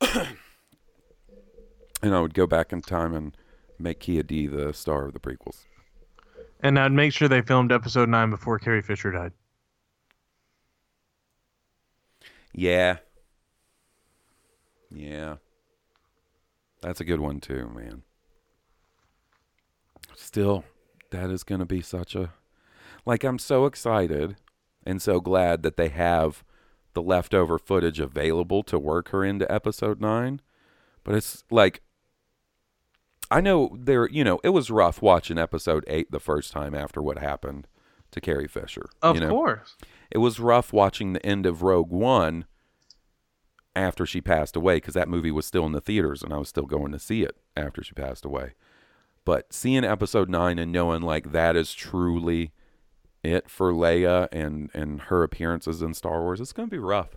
and 2.02 2.14
I 2.14 2.20
would 2.20 2.34
go 2.34 2.46
back 2.46 2.72
in 2.72 2.82
time 2.82 3.14
and 3.14 3.36
make 3.78 4.00
Ki-Adi 4.00 4.46
the 4.46 4.72
star 4.72 5.06
of 5.06 5.12
the 5.12 5.20
prequels. 5.20 5.64
And 6.60 6.78
I'd 6.78 6.92
make 6.92 7.12
sure 7.12 7.28
they 7.28 7.42
filmed 7.42 7.72
episode 7.72 8.08
nine 8.08 8.30
before 8.30 8.58
Carrie 8.58 8.82
Fisher 8.82 9.12
died. 9.12 9.32
Yeah. 12.54 12.96
Yeah. 14.90 15.36
That's 16.80 17.00
a 17.00 17.04
good 17.04 17.20
one 17.20 17.40
too, 17.40 17.68
man. 17.74 18.02
Still, 20.14 20.64
that 21.10 21.30
is 21.30 21.44
going 21.44 21.58
to 21.58 21.66
be 21.66 21.82
such 21.82 22.14
a 22.14 22.32
like 23.04 23.22
I'm 23.22 23.38
so 23.38 23.66
excited 23.66 24.36
and 24.84 25.00
so 25.00 25.20
glad 25.20 25.62
that 25.62 25.76
they 25.76 25.88
have 25.88 26.42
the 26.94 27.02
leftover 27.02 27.58
footage 27.58 28.00
available 28.00 28.62
to 28.64 28.78
work 28.78 29.10
her 29.10 29.24
into 29.24 29.50
episode 29.52 30.00
9. 30.00 30.40
But 31.04 31.14
it's 31.14 31.44
like 31.50 31.82
I 33.30 33.40
know 33.40 33.76
there, 33.78 34.08
you 34.08 34.24
know, 34.24 34.40
it 34.44 34.50
was 34.50 34.70
rough 34.70 35.02
watching 35.02 35.38
episode 35.38 35.84
8 35.88 36.10
the 36.10 36.20
first 36.20 36.52
time 36.52 36.74
after 36.74 37.02
what 37.02 37.18
happened 37.18 37.66
to 38.12 38.20
Carrie 38.20 38.48
Fisher. 38.48 38.86
Of 39.02 39.16
you 39.16 39.22
know? 39.22 39.30
course. 39.30 39.76
It 40.10 40.18
was 40.18 40.38
rough 40.38 40.72
watching 40.72 41.12
the 41.12 41.26
end 41.26 41.46
of 41.46 41.62
Rogue 41.62 41.90
One 41.90 42.44
after 43.74 44.06
she 44.06 44.20
passed 44.20 44.56
away 44.56 44.76
because 44.76 44.94
that 44.94 45.08
movie 45.08 45.30
was 45.30 45.44
still 45.44 45.66
in 45.66 45.72
the 45.72 45.80
theaters 45.80 46.22
and 46.22 46.32
I 46.32 46.38
was 46.38 46.48
still 46.48 46.66
going 46.66 46.92
to 46.92 46.98
see 46.98 47.22
it 47.22 47.36
after 47.56 47.82
she 47.82 47.92
passed 47.92 48.24
away. 48.24 48.54
But 49.24 49.52
seeing 49.52 49.84
episode 49.84 50.30
9 50.30 50.58
and 50.58 50.70
knowing 50.70 51.02
like 51.02 51.32
that 51.32 51.56
is 51.56 51.74
truly 51.74 52.52
it 53.24 53.50
for 53.50 53.72
Leia 53.72 54.28
and 54.30 54.70
and 54.72 55.02
her 55.02 55.24
appearances 55.24 55.82
in 55.82 55.94
Star 55.94 56.22
Wars, 56.22 56.40
it's 56.40 56.52
going 56.52 56.68
to 56.68 56.74
be 56.74 56.78
rough. 56.78 57.16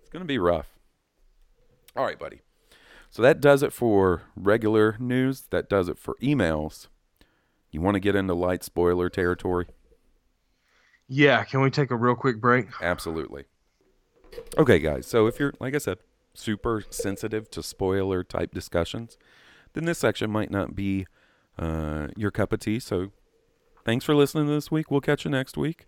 It's 0.00 0.10
going 0.10 0.22
to 0.22 0.26
be 0.26 0.38
rough. 0.38 0.78
All 1.94 2.04
right, 2.04 2.18
buddy. 2.18 2.40
So 3.12 3.20
that 3.20 3.42
does 3.42 3.62
it 3.62 3.74
for 3.74 4.22
regular 4.34 4.96
news. 4.98 5.42
That 5.50 5.68
does 5.68 5.90
it 5.90 5.98
for 5.98 6.16
emails. 6.22 6.88
You 7.70 7.82
want 7.82 7.94
to 7.94 8.00
get 8.00 8.16
into 8.16 8.32
light 8.32 8.64
spoiler 8.64 9.10
territory? 9.10 9.66
Yeah, 11.08 11.44
can 11.44 11.60
we 11.60 11.70
take 11.70 11.90
a 11.90 11.96
real 11.96 12.14
quick 12.14 12.40
break? 12.40 12.68
Absolutely. 12.80 13.44
Okay, 14.56 14.78
guys. 14.78 15.06
So 15.06 15.26
if 15.26 15.38
you're, 15.38 15.52
like 15.60 15.74
I 15.74 15.78
said, 15.78 15.98
super 16.32 16.84
sensitive 16.88 17.50
to 17.50 17.62
spoiler 17.62 18.24
type 18.24 18.54
discussions, 18.54 19.18
then 19.74 19.84
this 19.84 19.98
section 19.98 20.30
might 20.30 20.50
not 20.50 20.74
be 20.74 21.06
uh, 21.58 22.08
your 22.16 22.30
cup 22.30 22.50
of 22.50 22.60
tea. 22.60 22.80
So 22.80 23.12
thanks 23.84 24.06
for 24.06 24.14
listening 24.14 24.46
this 24.46 24.70
week. 24.70 24.90
We'll 24.90 25.02
catch 25.02 25.26
you 25.26 25.30
next 25.30 25.58
week. 25.58 25.86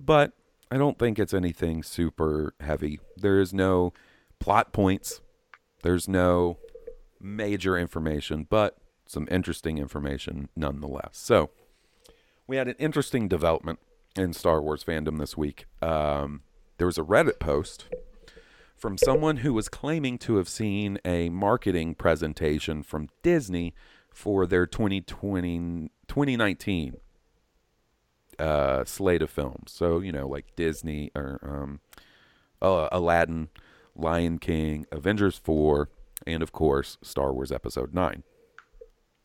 But 0.00 0.32
I 0.70 0.78
don't 0.78 0.98
think 0.98 1.18
it's 1.18 1.34
anything 1.34 1.82
super 1.82 2.54
heavy. 2.60 2.98
There 3.18 3.38
is 3.38 3.52
no 3.52 3.92
plot 4.38 4.72
points, 4.72 5.20
there's 5.82 6.08
no 6.08 6.58
major 7.20 7.76
information, 7.76 8.46
but 8.48 8.78
some 9.06 9.28
interesting 9.30 9.78
information 9.78 10.48
nonetheless. 10.56 11.10
So 11.12 11.50
we 12.46 12.56
had 12.56 12.68
an 12.68 12.76
interesting 12.78 13.28
development 13.28 13.78
in 14.16 14.32
Star 14.32 14.60
Wars 14.60 14.84
fandom 14.84 15.18
this 15.18 15.36
week. 15.36 15.66
Um, 15.80 16.42
there 16.78 16.86
was 16.86 16.98
a 16.98 17.02
Reddit 17.02 17.38
post 17.38 17.86
from 18.76 18.98
someone 18.98 19.38
who 19.38 19.52
was 19.54 19.68
claiming 19.68 20.18
to 20.18 20.36
have 20.36 20.48
seen 20.48 20.98
a 21.04 21.28
marketing 21.28 21.94
presentation 21.94 22.82
from 22.82 23.08
Disney 23.22 23.74
for 24.10 24.46
their 24.46 24.66
2020, 24.66 25.90
2019 26.08 26.96
uh, 28.38 28.84
slate 28.84 29.22
of 29.22 29.30
films. 29.30 29.70
So, 29.72 30.00
you 30.00 30.10
know, 30.10 30.26
like 30.26 30.56
Disney 30.56 31.10
or 31.14 31.38
um, 31.42 31.80
uh, 32.60 32.88
Aladdin, 32.90 33.48
Lion 33.94 34.38
King, 34.38 34.86
Avengers 34.90 35.36
4, 35.36 35.88
and 36.26 36.42
of 36.42 36.52
course, 36.52 36.98
Star 37.02 37.32
Wars 37.32 37.52
Episode 37.52 37.94
9. 37.94 38.22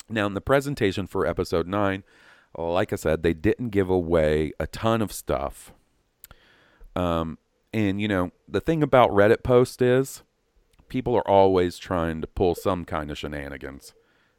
Now, 0.10 0.26
in 0.26 0.34
the 0.34 0.42
presentation 0.42 1.08
for 1.08 1.26
Episode 1.26 1.68
9, 1.68 2.04
like 2.58 2.94
I 2.94 2.96
said, 2.96 3.24
they 3.24 3.34
didn't 3.34 3.70
give 3.70 3.90
away 3.90 4.52
a 4.60 4.68
ton 4.68 5.02
of 5.02 5.12
stuff. 5.12 5.74
Um, 6.96 7.38
and, 7.74 8.02
you 8.02 8.08
know, 8.08 8.32
the 8.48 8.62
thing 8.62 8.82
about 8.82 9.12
Reddit 9.12 9.44
posts 9.44 9.82
is 9.82 10.24
people 10.90 11.16
are 11.16 11.28
always 11.28 11.78
trying 11.78 12.22
to 12.22 12.28
pull 12.28 12.56
some 12.56 12.86
kind 12.86 13.12
of 13.12 13.18
shenanigans. 13.18 13.94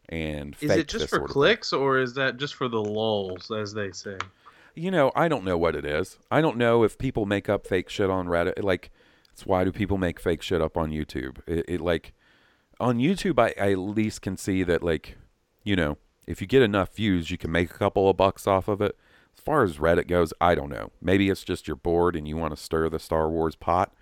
And 0.09 0.57
Is 0.61 0.71
it 0.71 0.89
just 0.89 1.05
for 1.05 1.17
sort 1.17 1.23
of 1.23 1.29
thing. 1.29 1.33
clicks 1.35 1.73
or 1.73 1.99
is 1.99 2.15
that 2.15 2.39
just 2.39 2.55
for 2.55 2.69
the 2.69 2.83
lulls, 2.83 3.51
as 3.51 3.75
they 3.75 3.93
say? 3.93 4.17
You 4.75 4.91
know, 4.91 5.13
I 5.15 5.29
don't 5.29 5.45
know 5.45 5.59
what 5.59 5.77
it 5.77 5.85
is. 5.85 6.19
I 6.31 6.41
don't 6.41 6.57
know 6.57 6.83
if 6.83 6.97
people 6.97 7.27
make 7.27 7.49
up 7.49 7.67
fake 7.67 7.91
shit 7.91 8.09
on 8.09 8.27
Reddit. 8.27 8.63
Like, 8.63 8.91
it's 9.39 9.47
why 9.47 9.62
do 9.62 9.70
people 9.70 9.98
make 9.98 10.19
fake 10.19 10.43
shit 10.43 10.60
up 10.60 10.77
on 10.77 10.90
YouTube? 10.90 11.39
It, 11.47 11.65
it 11.69 11.81
like 11.81 12.12
on 12.81 12.98
YouTube, 12.98 13.39
I, 13.39 13.55
I 13.60 13.73
at 13.73 13.78
least 13.78 14.20
can 14.20 14.36
see 14.36 14.65
that, 14.65 14.82
like, 14.82 15.16
you 15.62 15.77
know, 15.77 15.97
if 16.27 16.40
you 16.40 16.48
get 16.48 16.62
enough 16.62 16.97
views, 16.97 17.31
you 17.31 17.39
can 17.39 17.52
make 17.52 17.70
a 17.70 17.78
couple 17.78 18.10
of 18.10 18.16
bucks 18.16 18.48
off 18.48 18.66
of 18.66 18.81
it. 18.81 18.97
As 19.36 19.44
far 19.44 19.62
as 19.62 19.78
Reddit 19.78 20.09
goes, 20.09 20.32
I 20.40 20.56
don't 20.56 20.70
know. 20.70 20.90
Maybe 21.01 21.31
it's 21.31 21.44
just 21.44 21.69
you're 21.69 21.77
bored 21.77 22.16
and 22.16 22.27
you 22.27 22.36
want 22.36 22.55
to 22.55 22.60
stir 22.60 22.89
the 22.89 22.98
Star 22.98 23.31
Wars 23.31 23.55
pot 23.55 23.94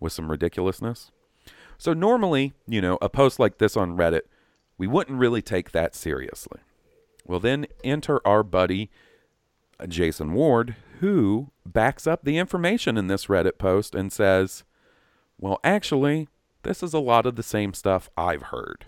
with 0.00 0.12
some 0.12 0.28
ridiculousness. 0.28 1.12
So 1.78 1.92
normally, 1.92 2.52
you 2.66 2.80
know, 2.80 2.98
a 3.00 3.08
post 3.08 3.38
like 3.38 3.58
this 3.58 3.76
on 3.76 3.96
Reddit, 3.96 4.22
we 4.76 4.88
wouldn't 4.88 5.20
really 5.20 5.40
take 5.40 5.70
that 5.70 5.94
seriously. 5.94 6.60
Well, 7.24 7.38
then 7.38 7.68
enter 7.84 8.26
our 8.26 8.42
buddy 8.42 8.90
uh, 9.78 9.86
Jason 9.86 10.32
Ward, 10.32 10.74
who 10.98 11.52
backs 11.64 12.08
up 12.08 12.24
the 12.24 12.38
information 12.38 12.96
in 12.96 13.06
this 13.06 13.26
Reddit 13.26 13.56
post 13.56 13.94
and 13.94 14.12
says, 14.12 14.64
Well, 15.40 15.58
actually, 15.64 16.28
this 16.62 16.82
is 16.82 16.92
a 16.92 16.98
lot 16.98 17.24
of 17.26 17.36
the 17.36 17.42
same 17.42 17.72
stuff 17.74 18.10
I've 18.16 18.42
heard 18.42 18.86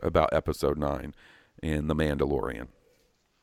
about 0.00 0.32
episode 0.32 0.78
9 0.78 1.12
in 1.62 1.88
The 1.88 1.94
Mandalorian. 1.94 2.68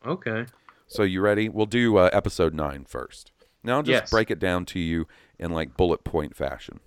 Okay. 0.06 0.46
So, 0.88 1.04
you 1.04 1.22
ready? 1.22 1.50
We'll 1.50 1.66
do 1.66 1.98
uh, 1.98 2.10
episode 2.14 2.54
9 2.54 2.86
first. 2.88 3.32
Now, 3.64 3.78
I'll 3.78 3.84
just 3.84 4.04
Yes. 4.04 4.10
break 4.10 4.32
it 4.32 4.40
down 4.40 4.66
to 4.68 4.80
you 4.80 5.06
in 5.38 5.52
like 5.52 5.76
bullet 5.76 6.04
point 6.04 6.36
fashion. 6.36 6.80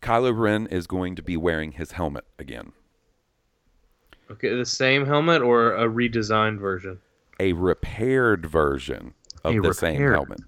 Kylo 0.00 0.36
Ren 0.36 0.66
is 0.68 0.86
going 0.86 1.16
to 1.16 1.22
be 1.22 1.36
wearing 1.36 1.72
his 1.72 1.92
helmet 1.92 2.24
again. 2.38 2.72
Okay, 4.30 4.54
the 4.54 4.64
same 4.64 5.04
helmet 5.06 5.42
or 5.42 5.74
a 5.74 5.86
redesigned 5.88 6.58
version? 6.58 6.98
a 7.40 7.52
repaired 7.52 8.46
version 8.46 9.12
of 9.42 9.56
A 9.56 9.58
the 9.60 9.74
same 9.74 10.00
repaired 10.00 10.38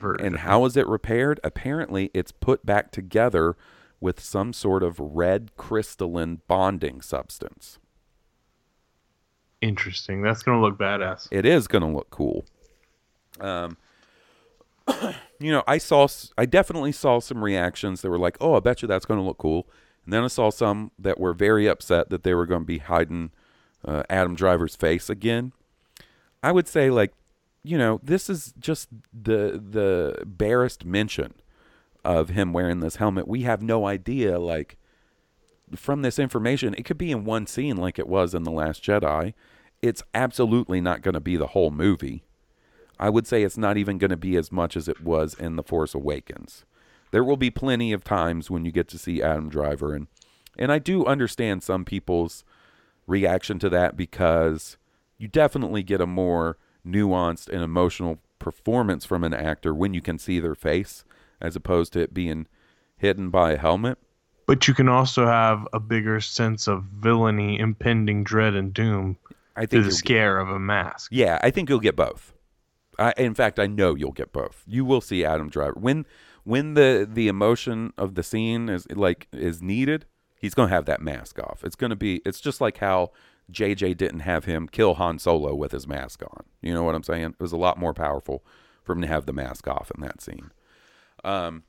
And 0.00 0.38
how 0.38 0.64
is 0.64 0.76
it 0.76 0.86
repaired? 0.86 1.40
Apparently, 1.42 2.10
it's 2.14 2.32
put 2.32 2.64
back 2.64 2.90
together 2.90 3.56
with 4.00 4.20
some 4.20 4.52
sort 4.52 4.82
of 4.82 4.98
red 5.00 5.56
crystalline 5.56 6.40
bonding 6.46 7.00
substance. 7.00 7.78
Interesting. 9.62 10.22
That's 10.22 10.42
gonna 10.42 10.60
look 10.60 10.78
badass. 10.78 11.28
It 11.30 11.46
is 11.46 11.66
going 11.66 11.82
to 11.82 11.88
look 11.88 12.10
cool. 12.10 12.44
Um, 13.40 13.76
you 15.40 15.50
know, 15.50 15.64
I 15.66 15.78
saw, 15.78 16.06
I 16.38 16.46
definitely 16.46 16.92
saw 16.92 17.18
some 17.20 17.42
reactions 17.42 18.02
that 18.02 18.10
were 18.10 18.18
like, 18.18 18.36
"Oh, 18.40 18.54
I 18.54 18.60
bet 18.60 18.82
you 18.82 18.88
that's 18.88 19.04
going 19.04 19.18
to 19.18 19.26
look 19.26 19.38
cool," 19.38 19.66
and 20.04 20.12
then 20.12 20.22
I 20.22 20.28
saw 20.28 20.50
some 20.50 20.92
that 20.98 21.18
were 21.18 21.32
very 21.32 21.66
upset 21.66 22.10
that 22.10 22.22
they 22.22 22.34
were 22.34 22.46
going 22.46 22.62
to 22.62 22.66
be 22.66 22.78
hiding 22.78 23.30
uh, 23.84 24.04
Adam 24.08 24.34
Driver's 24.34 24.76
face 24.76 25.10
again. 25.10 25.52
I 26.42 26.52
would 26.52 26.68
say, 26.68 26.90
like, 26.90 27.12
you 27.66 27.76
know, 27.76 28.00
this 28.02 28.30
is 28.30 28.54
just 28.58 28.88
the 29.12 29.60
the 29.62 30.24
barest 30.24 30.84
mention 30.84 31.34
of 32.04 32.28
him 32.30 32.52
wearing 32.52 32.80
this 32.80 32.96
helmet. 32.96 33.26
We 33.26 33.42
have 33.42 33.60
no 33.60 33.86
idea, 33.86 34.38
like, 34.38 34.78
from 35.74 36.02
this 36.02 36.20
information, 36.20 36.74
it 36.74 36.84
could 36.84 36.98
be 36.98 37.10
in 37.10 37.24
one 37.24 37.48
scene 37.48 37.76
like 37.76 37.98
it 37.98 38.06
was 38.06 38.34
in 38.34 38.44
The 38.44 38.52
Last 38.52 38.84
Jedi. 38.84 39.34
It's 39.82 40.04
absolutely 40.14 40.80
not 40.80 41.02
going 41.02 41.14
to 41.14 41.20
be 41.20 41.36
the 41.36 41.48
whole 41.48 41.72
movie. 41.72 42.24
I 42.98 43.10
would 43.10 43.26
say 43.26 43.42
it's 43.42 43.58
not 43.58 43.76
even 43.76 43.98
going 43.98 44.10
to 44.10 44.16
be 44.16 44.36
as 44.36 44.52
much 44.52 44.76
as 44.76 44.86
it 44.86 45.02
was 45.02 45.34
in 45.34 45.56
The 45.56 45.64
Force 45.64 45.94
Awakens. 45.94 46.64
There 47.10 47.24
will 47.24 47.36
be 47.36 47.50
plenty 47.50 47.92
of 47.92 48.04
times 48.04 48.50
when 48.50 48.64
you 48.64 48.70
get 48.70 48.86
to 48.88 48.98
see 48.98 49.22
Adam 49.22 49.48
Driver 49.48 49.92
and 49.92 50.06
and 50.58 50.72
I 50.72 50.78
do 50.78 51.04
understand 51.04 51.62
some 51.62 51.84
people's 51.84 52.42
reaction 53.06 53.58
to 53.58 53.68
that 53.68 53.94
because 53.94 54.78
you 55.18 55.28
definitely 55.28 55.82
get 55.82 56.00
a 56.00 56.06
more 56.06 56.56
nuanced 56.86 57.48
and 57.48 57.62
emotional 57.62 58.18
performance 58.38 59.04
from 59.04 59.24
an 59.24 59.34
actor 59.34 59.74
when 59.74 59.92
you 59.94 60.00
can 60.00 60.18
see 60.18 60.38
their 60.40 60.54
face 60.54 61.04
as 61.40 61.56
opposed 61.56 61.92
to 61.94 62.00
it 62.00 62.14
being 62.14 62.46
hidden 62.96 63.30
by 63.30 63.52
a 63.52 63.58
helmet. 63.58 63.98
But 64.46 64.68
you 64.68 64.74
can 64.74 64.88
also 64.88 65.26
have 65.26 65.66
a 65.72 65.80
bigger 65.80 66.20
sense 66.20 66.68
of 66.68 66.84
villainy, 66.84 67.58
impending 67.58 68.22
dread, 68.22 68.54
and 68.54 68.72
doom 68.72 69.18
I 69.56 69.60
think 69.60 69.70
through 69.70 69.80
the 69.80 69.84
you'll 69.86 69.90
get- 69.90 69.96
scare 69.98 70.38
of 70.38 70.48
a 70.48 70.58
mask. 70.58 71.10
Yeah, 71.12 71.38
I 71.42 71.50
think 71.50 71.68
you'll 71.68 71.80
get 71.80 71.96
both. 71.96 72.32
I, 72.98 73.12
in 73.18 73.34
fact, 73.34 73.58
I 73.58 73.66
know 73.66 73.94
you'll 73.94 74.12
get 74.12 74.32
both. 74.32 74.62
You 74.66 74.84
will 74.84 75.00
see 75.02 75.24
Adam 75.24 75.50
Driver 75.50 75.74
when 75.78 76.06
when 76.44 76.74
the 76.74 77.06
the 77.10 77.28
emotion 77.28 77.92
of 77.98 78.14
the 78.14 78.22
scene 78.22 78.68
is 78.68 78.86
like 78.90 79.26
is 79.32 79.60
needed. 79.60 80.06
He's 80.38 80.54
going 80.54 80.68
to 80.68 80.74
have 80.74 80.84
that 80.86 81.02
mask 81.02 81.38
off. 81.40 81.64
It's 81.64 81.76
going 81.76 81.90
to 81.90 81.96
be. 81.96 82.22
It's 82.24 82.40
just 82.40 82.60
like 82.60 82.78
how 82.78 83.10
JJ 83.52 83.96
didn't 83.96 84.20
have 84.20 84.44
him 84.44 84.68
kill 84.68 84.94
Han 84.94 85.18
Solo 85.18 85.54
with 85.54 85.72
his 85.72 85.86
mask 85.86 86.22
on. 86.22 86.44
You 86.60 86.74
know 86.74 86.82
what 86.82 86.94
I'm 86.94 87.02
saying? 87.02 87.34
It 87.38 87.40
was 87.40 87.52
a 87.52 87.56
lot 87.56 87.78
more 87.78 87.94
powerful 87.94 88.44
for 88.82 88.92
him 88.92 89.02
to 89.02 89.08
have 89.08 89.26
the 89.26 89.32
mask 89.32 89.68
off 89.68 89.90
in 89.94 90.00
that 90.02 90.20
scene. 90.20 90.50
Um, 91.24 91.64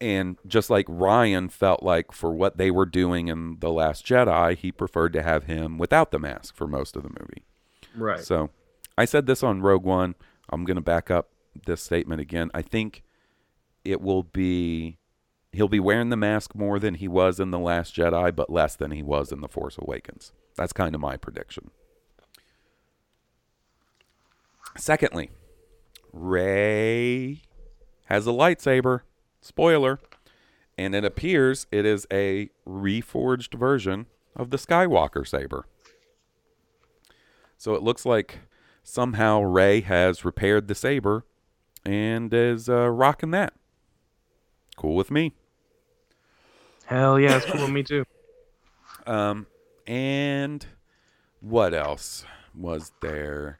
and 0.00 0.38
just 0.46 0.70
like 0.70 0.86
Rian 0.86 1.50
felt 1.50 1.82
like 1.82 2.12
for 2.12 2.32
what 2.32 2.56
they 2.56 2.70
were 2.70 2.86
doing 2.86 3.28
in 3.28 3.58
the 3.58 3.70
Last 3.70 4.06
Jedi, 4.06 4.56
he 4.56 4.70
preferred 4.70 5.12
to 5.14 5.22
have 5.22 5.44
him 5.44 5.76
without 5.76 6.10
the 6.10 6.18
mask 6.18 6.54
for 6.54 6.66
most 6.66 6.96
of 6.96 7.02
the 7.02 7.10
movie. 7.10 7.44
Right. 7.96 8.20
So 8.20 8.50
I 8.96 9.04
said 9.04 9.26
this 9.26 9.42
on 9.42 9.60
Rogue 9.60 9.84
One. 9.84 10.14
I'm 10.50 10.64
going 10.64 10.76
to 10.76 10.80
back 10.82 11.10
up 11.10 11.30
this 11.66 11.82
statement 11.82 12.20
again. 12.20 12.50
I 12.54 12.62
think 12.62 13.02
it 13.84 14.00
will 14.00 14.22
be 14.22 14.98
he'll 15.52 15.68
be 15.68 15.80
wearing 15.80 16.10
the 16.10 16.16
mask 16.16 16.54
more 16.54 16.78
than 16.78 16.94
he 16.94 17.08
was 17.08 17.40
in 17.40 17.50
the 17.50 17.58
last 17.58 17.94
Jedi, 17.94 18.34
but 18.34 18.50
less 18.50 18.76
than 18.76 18.90
he 18.90 19.02
was 19.02 19.32
in 19.32 19.40
the 19.40 19.48
Force 19.48 19.78
Awakens. 19.78 20.32
That's 20.58 20.72
kind 20.72 20.96
of 20.96 21.00
my 21.00 21.16
prediction. 21.16 21.70
Secondly, 24.76 25.30
Rey 26.12 27.42
has 28.06 28.26
a 28.26 28.30
lightsaber. 28.30 29.02
Spoiler. 29.40 30.00
And 30.76 30.96
it 30.96 31.04
appears 31.04 31.68
it 31.70 31.86
is 31.86 32.08
a 32.12 32.50
reforged 32.66 33.56
version 33.56 34.06
of 34.34 34.50
the 34.50 34.56
Skywalker 34.56 35.26
saber. 35.26 35.64
So 37.56 37.74
it 37.74 37.82
looks 37.82 38.04
like 38.04 38.40
somehow 38.82 39.40
Rey 39.40 39.80
has 39.82 40.24
repaired 40.24 40.66
the 40.66 40.74
saber 40.74 41.24
and 41.84 42.34
is 42.34 42.68
uh, 42.68 42.88
rocking 42.88 43.30
that. 43.30 43.54
Cool 44.76 44.96
with 44.96 45.12
me. 45.12 45.34
Hell 46.86 47.20
yeah, 47.20 47.36
it's 47.36 47.46
cool 47.46 47.62
with 47.62 47.70
me 47.70 47.84
too. 47.84 48.04
Um, 49.06 49.46
and 49.88 50.66
what 51.40 51.72
else 51.72 52.24
was 52.54 52.92
there? 53.00 53.58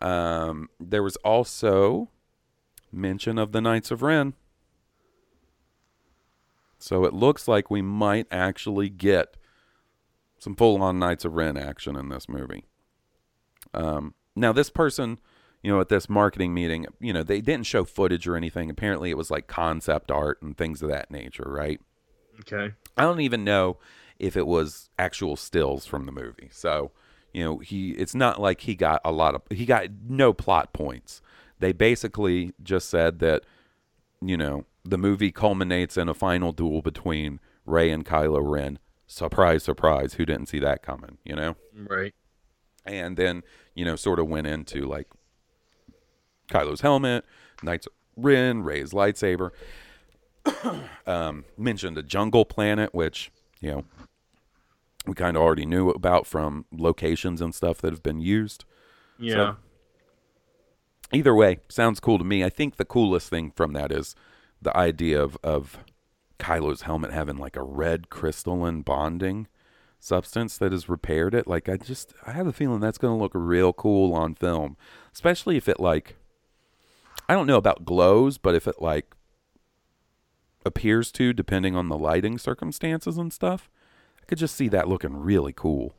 Um, 0.00 0.68
there 0.78 1.02
was 1.02 1.16
also 1.16 2.10
mention 2.92 3.38
of 3.38 3.52
the 3.52 3.62
Knights 3.62 3.90
of 3.90 4.02
Ren. 4.02 4.34
So 6.78 7.04
it 7.04 7.14
looks 7.14 7.48
like 7.48 7.70
we 7.70 7.82
might 7.82 8.26
actually 8.30 8.90
get 8.90 9.36
some 10.38 10.54
full 10.54 10.82
on 10.82 10.98
Knights 10.98 11.24
of 11.24 11.34
Ren 11.34 11.56
action 11.56 11.96
in 11.96 12.10
this 12.10 12.28
movie. 12.28 12.64
Um, 13.72 14.14
now, 14.36 14.52
this 14.52 14.70
person, 14.70 15.18
you 15.62 15.70
know, 15.70 15.80
at 15.80 15.88
this 15.88 16.08
marketing 16.08 16.54
meeting, 16.54 16.86
you 17.00 17.12
know, 17.12 17.22
they 17.22 17.40
didn't 17.40 17.66
show 17.66 17.84
footage 17.84 18.26
or 18.26 18.36
anything. 18.36 18.70
Apparently, 18.70 19.10
it 19.10 19.16
was 19.16 19.30
like 19.30 19.46
concept 19.46 20.10
art 20.10 20.40
and 20.42 20.56
things 20.56 20.82
of 20.82 20.88
that 20.88 21.10
nature, 21.10 21.46
right? 21.46 21.80
Okay. 22.40 22.74
I 22.96 23.02
don't 23.02 23.20
even 23.20 23.44
know 23.44 23.78
if 24.20 24.36
it 24.36 24.46
was 24.46 24.90
actual 24.98 25.36
stills 25.36 25.86
from 25.86 26.06
the 26.06 26.12
movie. 26.12 26.50
So, 26.52 26.92
you 27.32 27.44
know, 27.44 27.58
he 27.58 27.90
it's 27.92 28.14
not 28.14 28.40
like 28.40 28.62
he 28.62 28.74
got 28.74 29.00
a 29.04 29.12
lot 29.12 29.34
of 29.34 29.42
he 29.50 29.66
got 29.66 29.86
no 30.08 30.32
plot 30.32 30.72
points. 30.72 31.20
They 31.58 31.72
basically 31.72 32.52
just 32.62 32.88
said 32.88 33.18
that 33.18 33.44
you 34.22 34.36
know, 34.36 34.66
the 34.84 34.98
movie 34.98 35.32
culminates 35.32 35.96
in 35.96 36.08
a 36.08 36.14
final 36.14 36.52
duel 36.52 36.82
between 36.82 37.40
Rey 37.64 37.90
and 37.90 38.04
Kylo 38.04 38.40
Ren. 38.42 38.78
Surprise, 39.06 39.64
surprise, 39.64 40.14
who 40.14 40.24
didn't 40.24 40.46
see 40.46 40.60
that 40.60 40.82
coming, 40.82 41.18
you 41.24 41.34
know? 41.34 41.56
Right. 41.74 42.14
And 42.84 43.16
then, 43.16 43.42
you 43.74 43.84
know, 43.84 43.96
sort 43.96 44.18
of 44.18 44.28
went 44.28 44.46
into 44.46 44.86
like 44.86 45.08
Kylo's 46.50 46.80
helmet, 46.80 47.24
Knights 47.62 47.88
Ren, 48.16 48.62
Rey's 48.62 48.92
lightsaber. 48.92 49.50
um, 51.06 51.44
mentioned 51.58 51.98
a 51.98 52.02
jungle 52.02 52.44
planet, 52.44 52.94
which, 52.94 53.30
you 53.60 53.70
know, 53.70 53.84
we 55.06 55.14
kind 55.14 55.36
of 55.36 55.42
already 55.42 55.66
knew 55.66 55.90
about 55.90 56.26
from 56.26 56.66
locations 56.72 57.40
and 57.40 57.54
stuff 57.54 57.78
that 57.78 57.92
have 57.92 58.02
been 58.02 58.20
used. 58.20 58.64
Yeah. 59.18 59.54
either 61.12 61.34
way, 61.34 61.58
sounds 61.68 62.00
cool 62.00 62.18
to 62.18 62.24
me. 62.24 62.42
I 62.44 62.48
think 62.50 62.76
the 62.76 62.84
coolest 62.84 63.28
thing 63.28 63.50
from 63.50 63.72
that 63.72 63.92
is 63.92 64.14
the 64.62 64.76
idea 64.76 65.22
of, 65.22 65.36
of 65.42 65.78
Kylo's 66.38 66.82
helmet 66.82 67.12
having 67.12 67.36
like 67.36 67.56
a 67.56 67.62
red 67.62 68.08
crystalline 68.10 68.82
bonding. 68.82 69.46
substance 69.98 70.56
that 70.58 70.72
has 70.72 70.88
repaired 70.88 71.34
it. 71.34 71.46
Like 71.46 71.68
I 71.68 71.76
just 71.76 72.14
I 72.26 72.32
have 72.32 72.46
a 72.46 72.52
feeling 72.52 72.80
that's 72.80 72.98
going 72.98 73.16
to 73.16 73.22
look 73.22 73.32
real 73.34 73.72
cool 73.72 74.14
on 74.14 74.34
film, 74.34 74.76
especially 75.12 75.56
if 75.56 75.68
it 75.68 75.78
like 75.78 76.16
I 77.28 77.34
don't 77.34 77.46
know 77.46 77.58
about 77.58 77.84
glows, 77.84 78.38
but 78.38 78.54
if 78.54 78.66
it 78.66 78.80
like 78.80 79.14
appears 80.64 81.12
to 81.12 81.32
depending 81.32 81.76
on 81.76 81.88
the 81.88 81.98
lighting 81.98 82.38
circumstances 82.38 83.16
and 83.18 83.32
stuff, 83.32 83.70
could 84.30 84.38
just 84.38 84.54
see 84.54 84.68
that 84.68 84.88
looking 84.88 85.14
really 85.14 85.52
cool. 85.52 85.92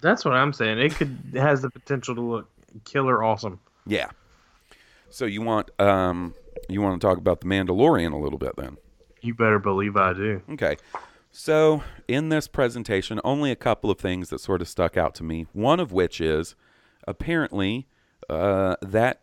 That's 0.00 0.24
what 0.24 0.32
I'm 0.32 0.52
saying. 0.52 0.78
It 0.78 0.94
could 0.94 1.18
it 1.34 1.40
has 1.40 1.60
the 1.60 1.68
potential 1.68 2.14
to 2.14 2.20
look 2.20 2.48
killer 2.84 3.22
awesome. 3.22 3.60
Yeah. 3.86 4.10
So 5.10 5.26
you 5.26 5.42
want 5.42 5.68
um 5.80 6.34
you 6.68 6.80
want 6.80 7.00
to 7.00 7.06
talk 7.06 7.18
about 7.18 7.40
the 7.40 7.46
Mandalorian 7.46 8.12
a 8.12 8.16
little 8.16 8.38
bit 8.38 8.56
then? 8.56 8.78
You 9.20 9.34
better 9.34 9.58
believe 9.58 9.96
I 9.96 10.14
do. 10.14 10.40
Okay. 10.52 10.76
So, 11.32 11.84
in 12.08 12.28
this 12.28 12.48
presentation, 12.48 13.20
only 13.22 13.52
a 13.52 13.56
couple 13.56 13.88
of 13.88 13.98
things 13.98 14.30
that 14.30 14.40
sort 14.40 14.60
of 14.60 14.68
stuck 14.68 14.96
out 14.96 15.14
to 15.16 15.22
me. 15.22 15.46
One 15.52 15.78
of 15.78 15.92
which 15.92 16.20
is 16.20 16.56
apparently 17.06 17.86
uh, 18.28 18.74
that 18.82 19.20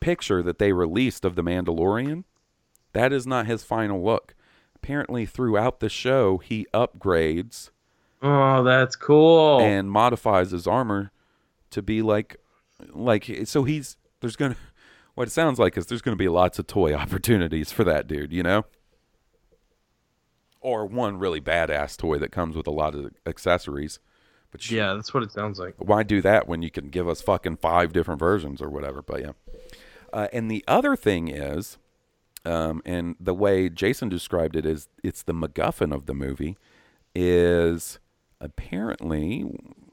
picture 0.00 0.42
that 0.42 0.58
they 0.58 0.72
released 0.72 1.24
of 1.24 1.34
the 1.34 1.42
Mandalorian, 1.42 2.24
that 2.92 3.10
is 3.10 3.26
not 3.26 3.46
his 3.46 3.64
final 3.64 4.04
look. 4.04 4.34
Apparently, 4.82 5.26
throughout 5.26 5.80
the 5.80 5.88
show, 5.88 6.38
he 6.38 6.66
upgrades. 6.72 7.70
Oh, 8.22 8.62
that's 8.62 8.96
cool. 8.96 9.60
And 9.60 9.90
modifies 9.90 10.50
his 10.50 10.66
armor 10.66 11.12
to 11.70 11.82
be 11.82 12.02
like, 12.02 12.36
like 12.92 13.30
so 13.44 13.64
he's 13.64 13.96
there's 14.20 14.36
gonna. 14.36 14.56
What 15.14 15.28
it 15.28 15.32
sounds 15.32 15.58
like 15.58 15.76
is 15.76 15.86
there's 15.86 16.02
going 16.02 16.16
to 16.16 16.22
be 16.22 16.28
lots 16.28 16.58
of 16.58 16.66
toy 16.66 16.94
opportunities 16.94 17.72
for 17.72 17.84
that 17.84 18.06
dude, 18.06 18.32
you 18.32 18.42
know 18.42 18.64
or 20.60 20.86
one 20.86 21.18
really 21.18 21.40
badass 21.40 21.96
toy 21.96 22.18
that 22.18 22.30
comes 22.30 22.56
with 22.56 22.66
a 22.66 22.70
lot 22.70 22.94
of 22.94 23.12
accessories. 23.26 23.98
But 24.50 24.70
yeah, 24.70 24.94
that's 24.94 25.14
what 25.14 25.22
it 25.22 25.32
sounds 25.32 25.58
like. 25.58 25.74
Why 25.78 26.02
do 26.02 26.20
that 26.22 26.48
when 26.48 26.62
you 26.62 26.70
can 26.70 26.90
give 26.90 27.08
us 27.08 27.22
fucking 27.22 27.56
five 27.56 27.92
different 27.92 28.18
versions 28.18 28.60
or 28.60 28.68
whatever? 28.68 29.00
But 29.00 29.20
yeah. 29.20 29.32
Uh, 30.12 30.26
and 30.32 30.50
the 30.50 30.64
other 30.66 30.96
thing 30.96 31.28
is, 31.28 31.78
um, 32.44 32.82
and 32.84 33.16
the 33.20 33.34
way 33.34 33.68
Jason 33.68 34.08
described 34.08 34.56
it 34.56 34.66
is, 34.66 34.88
it's 35.02 35.22
the 35.22 35.34
MacGuffin 35.34 35.94
of 35.94 36.06
the 36.06 36.14
movie, 36.14 36.56
is 37.14 37.98
apparently 38.40 39.44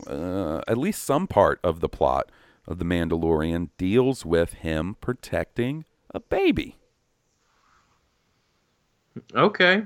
uh, 0.07 0.61
at 0.67 0.77
least 0.77 1.03
some 1.03 1.27
part 1.27 1.59
of 1.63 1.79
the 1.79 1.89
plot 1.89 2.31
of 2.67 2.79
the 2.79 2.85
Mandalorian 2.85 3.69
deals 3.77 4.25
with 4.25 4.53
him 4.53 4.95
protecting 5.01 5.85
a 6.13 6.19
baby. 6.19 6.77
Okay. 9.33 9.85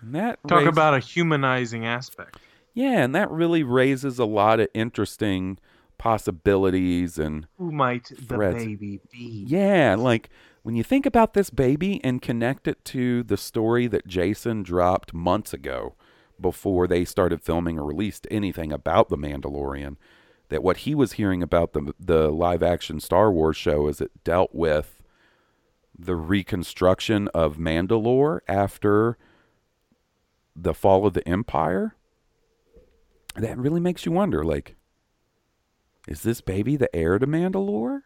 And 0.00 0.14
that 0.14 0.38
talk 0.46 0.66
about 0.66 0.94
a 0.94 1.00
humanizing 1.00 1.86
aspect. 1.86 2.38
Yeah, 2.72 3.02
and 3.02 3.14
that 3.14 3.30
really 3.30 3.62
raises 3.62 4.18
a 4.18 4.24
lot 4.24 4.58
of 4.58 4.68
interesting 4.74 5.58
possibilities 5.96 7.18
and 7.18 7.46
who 7.56 7.70
might 7.70 8.06
threats. 8.06 8.58
the 8.58 8.74
baby 8.74 9.00
be? 9.12 9.44
Yeah, 9.46 9.94
like 9.96 10.28
when 10.64 10.74
you 10.74 10.82
think 10.82 11.04
about 11.04 11.34
this 11.34 11.50
baby 11.50 12.00
and 12.02 12.22
connect 12.22 12.66
it 12.66 12.82
to 12.86 13.22
the 13.22 13.36
story 13.36 13.86
that 13.86 14.06
Jason 14.06 14.62
dropped 14.62 15.12
months 15.12 15.52
ago 15.52 15.94
before 16.40 16.86
they 16.86 17.04
started 17.04 17.42
filming 17.42 17.78
or 17.78 17.84
released 17.84 18.26
anything 18.30 18.72
about 18.72 19.10
the 19.10 19.18
Mandalorian, 19.18 19.96
that 20.48 20.62
what 20.62 20.78
he 20.78 20.94
was 20.94 21.12
hearing 21.12 21.42
about 21.42 21.74
the 21.74 21.92
the 22.00 22.30
live 22.30 22.62
action 22.62 22.98
Star 22.98 23.30
Wars 23.30 23.58
show 23.58 23.88
is 23.88 24.00
it 24.00 24.24
dealt 24.24 24.54
with 24.54 25.02
the 25.96 26.16
reconstruction 26.16 27.28
of 27.34 27.58
Mandalore 27.58 28.40
after 28.48 29.18
the 30.56 30.72
fall 30.72 31.06
of 31.06 31.12
the 31.12 31.28
empire? 31.28 31.94
That 33.36 33.58
really 33.58 33.80
makes 33.80 34.06
you 34.06 34.12
wonder 34.12 34.42
like 34.42 34.76
is 36.08 36.22
this 36.22 36.40
baby 36.40 36.76
the 36.76 36.94
heir 36.96 37.18
to 37.18 37.26
mandalore 37.26 38.00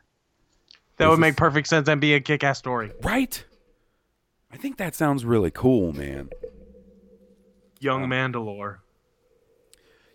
that 0.98 1.08
would 1.08 1.18
make 1.18 1.36
perfect 1.36 1.68
sense 1.68 1.88
and 1.88 2.00
be 2.00 2.14
a 2.14 2.20
kick-ass 2.20 2.58
story 2.58 2.92
right 3.02 3.44
i 4.52 4.56
think 4.56 4.76
that 4.76 4.94
sounds 4.94 5.24
really 5.24 5.50
cool 5.50 5.92
man 5.92 6.28
young 7.80 8.04
um, 8.04 8.10
mandalore 8.10 8.78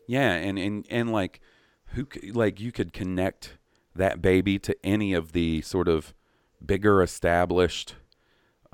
yeah 0.08 0.34
and 0.34 0.60
and 0.60 0.86
and 0.90 1.12
like 1.12 1.40
who 1.88 2.08
like 2.32 2.60
you 2.60 2.72
could 2.72 2.94
connect 2.94 3.58
that 3.96 4.22
baby 4.22 4.58
to 4.60 4.76
any 4.84 5.14
of 5.14 5.32
the 5.32 5.62
sort 5.62 5.88
of 5.88 6.14
bigger 6.66 7.02
established 7.02 7.96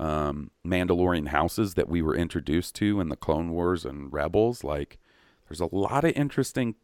um, 0.00 0.50
Mandalorian 0.66 1.28
houses 1.28 1.74
that 1.74 1.88
we 1.88 2.00
were 2.00 2.16
introduced 2.16 2.74
to 2.76 3.00
in 3.00 3.10
the 3.10 3.16
Clone 3.16 3.50
Wars 3.50 3.84
and 3.84 4.10
Rebels. 4.10 4.64
Like, 4.64 4.98
there's 5.46 5.60
a 5.60 5.68
lot 5.70 6.04
of 6.04 6.12
interesting 6.12 6.76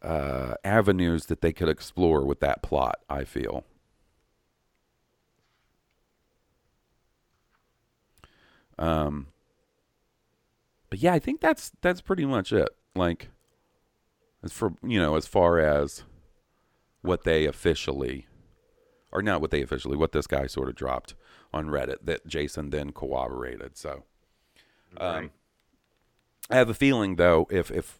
uh, 0.00 0.54
avenues 0.64 1.26
that 1.26 1.40
they 1.40 1.52
could 1.52 1.68
explore 1.68 2.24
with 2.24 2.38
that 2.40 2.62
plot. 2.62 3.00
I 3.10 3.24
feel. 3.24 3.64
Um, 8.78 9.28
but 10.90 10.98
yeah, 11.00 11.12
I 11.14 11.18
think 11.18 11.40
that's 11.40 11.72
that's 11.80 12.00
pretty 12.00 12.24
much 12.24 12.52
it. 12.52 12.68
Like, 12.94 13.30
as 14.42 14.52
for 14.52 14.74
you 14.82 14.98
know, 14.98 15.16
as 15.16 15.26
far 15.26 15.58
as 15.58 16.04
what 17.02 17.24
they 17.24 17.44
officially, 17.44 18.26
or 19.12 19.22
not 19.22 19.40
what 19.40 19.50
they 19.50 19.62
officially, 19.62 19.96
what 19.96 20.12
this 20.12 20.26
guy 20.26 20.46
sort 20.46 20.68
of 20.68 20.74
dropped 20.74 21.14
on 21.52 21.66
Reddit 21.66 21.98
that 22.04 22.26
Jason 22.26 22.70
then 22.70 22.92
corroborated. 22.92 23.76
So, 23.76 24.04
um, 24.98 25.14
right. 25.14 25.30
I 26.50 26.56
have 26.56 26.68
a 26.68 26.74
feeling 26.74 27.16
though, 27.16 27.46
if 27.50 27.70
if 27.70 27.98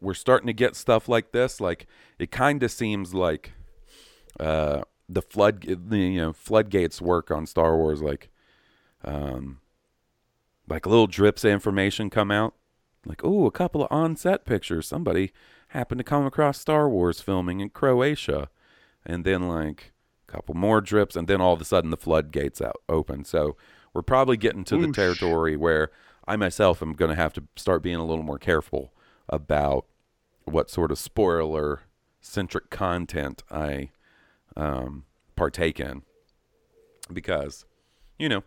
we're 0.00 0.14
starting 0.14 0.46
to 0.46 0.52
get 0.52 0.76
stuff 0.76 1.08
like 1.08 1.32
this, 1.32 1.60
like 1.60 1.86
it 2.18 2.30
kind 2.30 2.62
of 2.62 2.70
seems 2.70 3.14
like 3.14 3.52
uh, 4.38 4.82
the 5.08 5.22
flood, 5.22 5.62
the, 5.62 5.98
you 5.98 6.20
know, 6.20 6.32
floodgates 6.32 7.00
work 7.00 7.30
on 7.30 7.46
Star 7.46 7.76
Wars, 7.76 8.02
like, 8.02 8.30
um, 9.04 9.60
like 10.68 10.86
little 10.86 11.06
drips 11.06 11.44
of 11.44 11.50
information 11.50 12.10
come 12.10 12.30
out, 12.30 12.54
like 13.06 13.24
oh, 13.24 13.46
a 13.46 13.50
couple 13.50 13.82
of 13.82 13.88
on-set 13.90 14.44
pictures. 14.44 14.86
Somebody 14.86 15.32
happened 15.68 15.98
to 15.98 16.04
come 16.04 16.26
across 16.26 16.60
Star 16.60 16.88
Wars 16.88 17.20
filming 17.20 17.60
in 17.60 17.70
Croatia, 17.70 18.48
and 19.04 19.24
then 19.24 19.48
like 19.48 19.92
a 20.28 20.32
couple 20.32 20.54
more 20.54 20.80
drips, 20.80 21.16
and 21.16 21.28
then 21.28 21.40
all 21.40 21.52
of 21.52 21.60
a 21.60 21.64
sudden 21.64 21.90
the 21.90 21.96
floodgates 21.96 22.60
out 22.60 22.76
open. 22.88 23.24
So 23.24 23.56
we're 23.94 24.02
probably 24.02 24.36
getting 24.36 24.64
to 24.64 24.76
Oosh. 24.76 24.86
the 24.86 24.92
territory 24.92 25.56
where 25.56 25.90
I 26.26 26.36
myself 26.36 26.82
am 26.82 26.92
going 26.92 27.10
to 27.10 27.14
have 27.14 27.32
to 27.34 27.44
start 27.56 27.82
being 27.82 27.96
a 27.96 28.04
little 28.04 28.24
more 28.24 28.38
careful 28.38 28.92
about 29.28 29.86
what 30.44 30.70
sort 30.70 30.90
of 30.90 30.98
spoiler 30.98 31.82
centric 32.20 32.70
content 32.70 33.42
I 33.50 33.90
um, 34.56 35.04
partake 35.36 35.80
in. 35.80 36.02
Because, 37.10 37.64
you 38.18 38.28
know, 38.28 38.42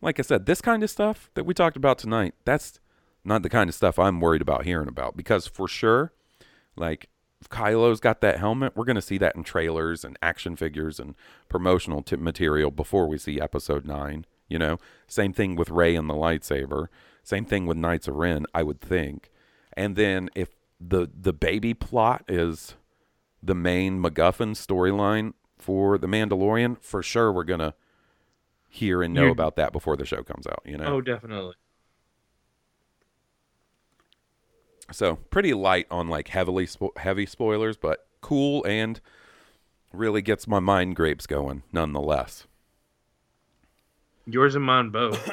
like 0.00 0.18
I 0.18 0.22
said, 0.22 0.46
this 0.46 0.60
kind 0.60 0.82
of 0.82 0.90
stuff 0.90 1.30
that 1.34 1.44
we 1.44 1.54
talked 1.54 1.76
about 1.76 1.98
tonight, 1.98 2.34
that's 2.44 2.80
not 3.24 3.42
the 3.42 3.48
kind 3.48 3.68
of 3.68 3.74
stuff 3.74 3.98
I'm 3.98 4.20
worried 4.20 4.42
about 4.42 4.64
hearing 4.64 4.88
about. 4.88 5.16
Because 5.16 5.46
for 5.46 5.68
sure, 5.68 6.12
like 6.76 7.08
Kylo's 7.48 8.00
got 8.00 8.20
that 8.20 8.38
helmet, 8.38 8.76
we're 8.76 8.84
going 8.84 8.96
to 8.96 9.02
see 9.02 9.18
that 9.18 9.36
in 9.36 9.44
trailers 9.44 10.04
and 10.04 10.18
action 10.22 10.56
figures 10.56 10.98
and 10.98 11.14
promotional 11.48 12.02
t- 12.02 12.16
material 12.16 12.70
before 12.70 13.06
we 13.06 13.18
see 13.18 13.40
episode 13.40 13.86
9, 13.86 14.26
you 14.48 14.58
know? 14.58 14.78
Same 15.06 15.32
thing 15.32 15.56
with 15.56 15.70
Rey 15.70 15.96
and 15.96 16.08
the 16.08 16.14
lightsaber. 16.14 16.86
Same 17.22 17.44
thing 17.44 17.66
with 17.66 17.76
Knights 17.76 18.08
of 18.08 18.16
Ren, 18.16 18.46
I 18.54 18.62
would 18.62 18.80
think. 18.80 19.30
And 19.74 19.96
then 19.96 20.30
if 20.34 20.50
the 20.80 21.08
the 21.14 21.32
baby 21.32 21.74
plot 21.74 22.24
is 22.26 22.74
the 23.42 23.54
main 23.54 24.02
MacGuffin 24.02 24.52
storyline 24.52 25.34
for 25.58 25.98
The 25.98 26.06
Mandalorian, 26.06 26.82
for 26.82 27.02
sure 27.02 27.32
we're 27.32 27.44
going 27.44 27.60
to 27.60 27.74
hear 28.70 29.02
and 29.02 29.12
know 29.12 29.24
You're... 29.24 29.32
about 29.32 29.56
that 29.56 29.72
before 29.72 29.96
the 29.96 30.06
show 30.06 30.22
comes 30.22 30.46
out, 30.46 30.62
you 30.64 30.78
know? 30.78 30.86
Oh, 30.86 31.00
definitely. 31.00 31.54
So 34.92 35.16
pretty 35.16 35.52
light 35.52 35.86
on 35.90 36.08
like 36.08 36.28
heavily 36.28 36.66
spo- 36.66 36.96
heavy 36.96 37.26
spoilers, 37.26 37.76
but 37.76 38.06
cool 38.20 38.64
and 38.64 39.00
really 39.92 40.22
gets 40.22 40.46
my 40.46 40.60
mind 40.60 40.96
grapes 40.96 41.26
going 41.26 41.62
nonetheless. 41.72 42.46
Yours 44.26 44.54
and 44.54 44.64
mine 44.64 44.90
both. 44.90 45.30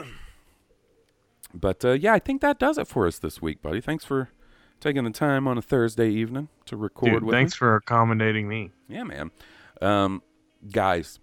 but 1.54 1.86
uh, 1.86 1.92
yeah, 1.92 2.14
I 2.14 2.20
think 2.20 2.42
that 2.42 2.60
does 2.60 2.78
it 2.78 2.88
for 2.88 3.08
us 3.08 3.20
this 3.20 3.42
week, 3.42 3.62
buddy. 3.62 3.82
Thanks 3.82 4.06
for 4.06 4.30
taking 4.80 5.04
the 5.04 5.12
time 5.12 5.48
on 5.48 5.58
a 5.58 5.62
Thursday 5.62 6.10
evening 6.10 6.50
to 6.66 6.78
record 6.78 7.14
Dude, 7.14 7.24
with 7.24 7.34
thanks 7.34 7.54
me. 7.54 7.58
for 7.58 7.76
accommodating 7.76 8.48
me. 8.48 8.72
Yeah, 8.88 9.04
man. 9.04 9.32
Um, 9.82 10.24
guys, 10.72 11.20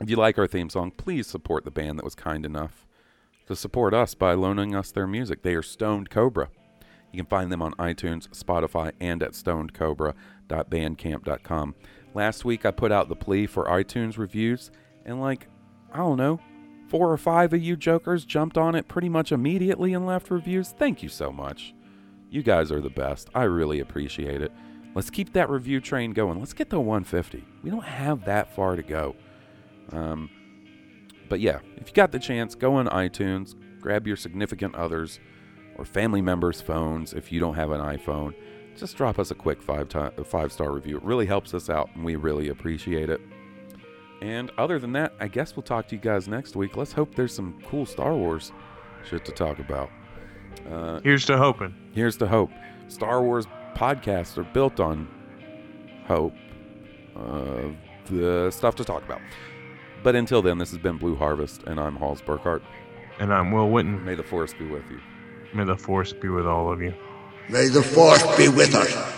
if 0.00 0.08
you 0.08 0.16
like 0.16 0.38
our 0.38 0.46
theme 0.46 0.70
song, 0.70 0.92
please 0.92 1.26
support 1.26 1.64
the 1.64 1.70
band 1.70 1.98
that 1.98 2.04
was 2.04 2.14
kind 2.14 2.46
enough 2.46 2.86
to 3.46 3.56
support 3.56 3.94
us 3.94 4.14
by 4.14 4.34
loaning 4.34 4.74
us 4.74 4.92
their 4.92 5.06
music. 5.06 5.42
They 5.42 5.54
are 5.54 5.62
Stoned 5.62 6.10
Cobra. 6.10 6.50
You 7.12 7.18
can 7.18 7.26
find 7.26 7.50
them 7.50 7.62
on 7.62 7.72
iTunes, 7.74 8.28
Spotify, 8.28 8.92
and 9.00 9.22
at 9.22 9.32
stonedcobra.bandcamp.com. 9.32 11.74
Last 12.14 12.44
week 12.44 12.66
I 12.66 12.70
put 12.70 12.92
out 12.92 13.08
the 13.08 13.16
plea 13.16 13.46
for 13.46 13.64
iTunes 13.64 14.18
reviews, 14.18 14.70
and 15.04 15.20
like, 15.20 15.48
I 15.92 15.96
don't 15.98 16.18
know, 16.18 16.40
four 16.88 17.10
or 17.10 17.18
five 17.18 17.52
of 17.52 17.62
you 17.62 17.76
jokers 17.76 18.24
jumped 18.24 18.58
on 18.58 18.74
it 18.74 18.88
pretty 18.88 19.08
much 19.08 19.32
immediately 19.32 19.94
and 19.94 20.06
left 20.06 20.30
reviews. 20.30 20.74
Thank 20.78 21.02
you 21.02 21.08
so 21.08 21.32
much. 21.32 21.74
You 22.30 22.42
guys 22.42 22.70
are 22.70 22.80
the 22.80 22.90
best. 22.90 23.30
I 23.34 23.44
really 23.44 23.80
appreciate 23.80 24.42
it. 24.42 24.52
Let's 24.94 25.10
keep 25.10 25.32
that 25.32 25.48
review 25.48 25.80
train 25.80 26.12
going. 26.12 26.38
Let's 26.38 26.52
get 26.52 26.68
to 26.70 26.80
150. 26.80 27.44
We 27.62 27.70
don't 27.70 27.84
have 27.84 28.24
that 28.26 28.54
far 28.54 28.76
to 28.76 28.82
go. 28.82 29.16
Um, 29.92 30.30
but 31.28 31.40
yeah, 31.40 31.58
if 31.76 31.88
you 31.88 31.94
got 31.94 32.12
the 32.12 32.18
chance, 32.18 32.54
go 32.54 32.74
on 32.74 32.86
iTunes, 32.88 33.54
grab 33.80 34.06
your 34.06 34.16
significant 34.16 34.74
others 34.74 35.20
or 35.76 35.84
family 35.84 36.20
members' 36.20 36.60
phones 36.60 37.12
if 37.12 37.30
you 37.30 37.40
don't 37.40 37.54
have 37.54 37.70
an 37.70 37.80
iPhone. 37.80 38.34
Just 38.76 38.96
drop 38.96 39.18
us 39.18 39.30
a 39.30 39.34
quick 39.34 39.60
five 39.60 39.88
time, 39.88 40.12
five 40.24 40.52
star 40.52 40.72
review. 40.72 40.98
It 40.98 41.02
really 41.02 41.26
helps 41.26 41.52
us 41.54 41.68
out, 41.68 41.90
and 41.94 42.04
we 42.04 42.16
really 42.16 42.48
appreciate 42.48 43.10
it. 43.10 43.20
And 44.20 44.50
other 44.58 44.78
than 44.78 44.92
that, 44.92 45.12
I 45.20 45.28
guess 45.28 45.56
we'll 45.56 45.62
talk 45.62 45.88
to 45.88 45.96
you 45.96 46.00
guys 46.00 46.28
next 46.28 46.56
week. 46.56 46.76
Let's 46.76 46.92
hope 46.92 47.14
there's 47.14 47.34
some 47.34 47.60
cool 47.66 47.86
Star 47.86 48.14
Wars 48.14 48.52
shit 49.08 49.24
to 49.24 49.32
talk 49.32 49.58
about. 49.58 49.90
Uh, 50.70 51.00
Here's 51.00 51.24
to 51.26 51.36
hoping. 51.36 51.74
Here's 51.92 52.16
to 52.18 52.26
hope. 52.26 52.50
Star 52.88 53.22
Wars 53.22 53.46
podcasts 53.74 54.36
are 54.38 54.44
built 54.44 54.80
on 54.80 55.08
hope. 56.06 56.34
Uh, 57.16 57.68
the 58.06 58.50
stuff 58.50 58.74
to 58.76 58.84
talk 58.84 59.04
about. 59.04 59.20
But 60.02 60.14
until 60.14 60.42
then, 60.42 60.58
this 60.58 60.70
has 60.70 60.78
been 60.78 60.96
Blue 60.96 61.16
Harvest, 61.16 61.62
and 61.64 61.80
I'm 61.80 61.96
Hawes 61.96 62.20
Burkhart. 62.22 62.62
And 63.18 63.32
I'm 63.32 63.50
Will 63.50 63.70
Wheaton. 63.70 64.04
May 64.04 64.14
the 64.14 64.22
Force 64.22 64.54
be 64.54 64.66
with 64.66 64.84
you. 64.90 65.00
May 65.52 65.64
the 65.64 65.76
Force 65.76 66.12
be 66.12 66.28
with 66.28 66.46
all 66.46 66.72
of 66.72 66.80
you. 66.80 66.94
May 67.48 67.68
the 67.68 67.82
Force 67.82 68.22
be 68.36 68.48
with 68.48 68.74
us. 68.74 69.17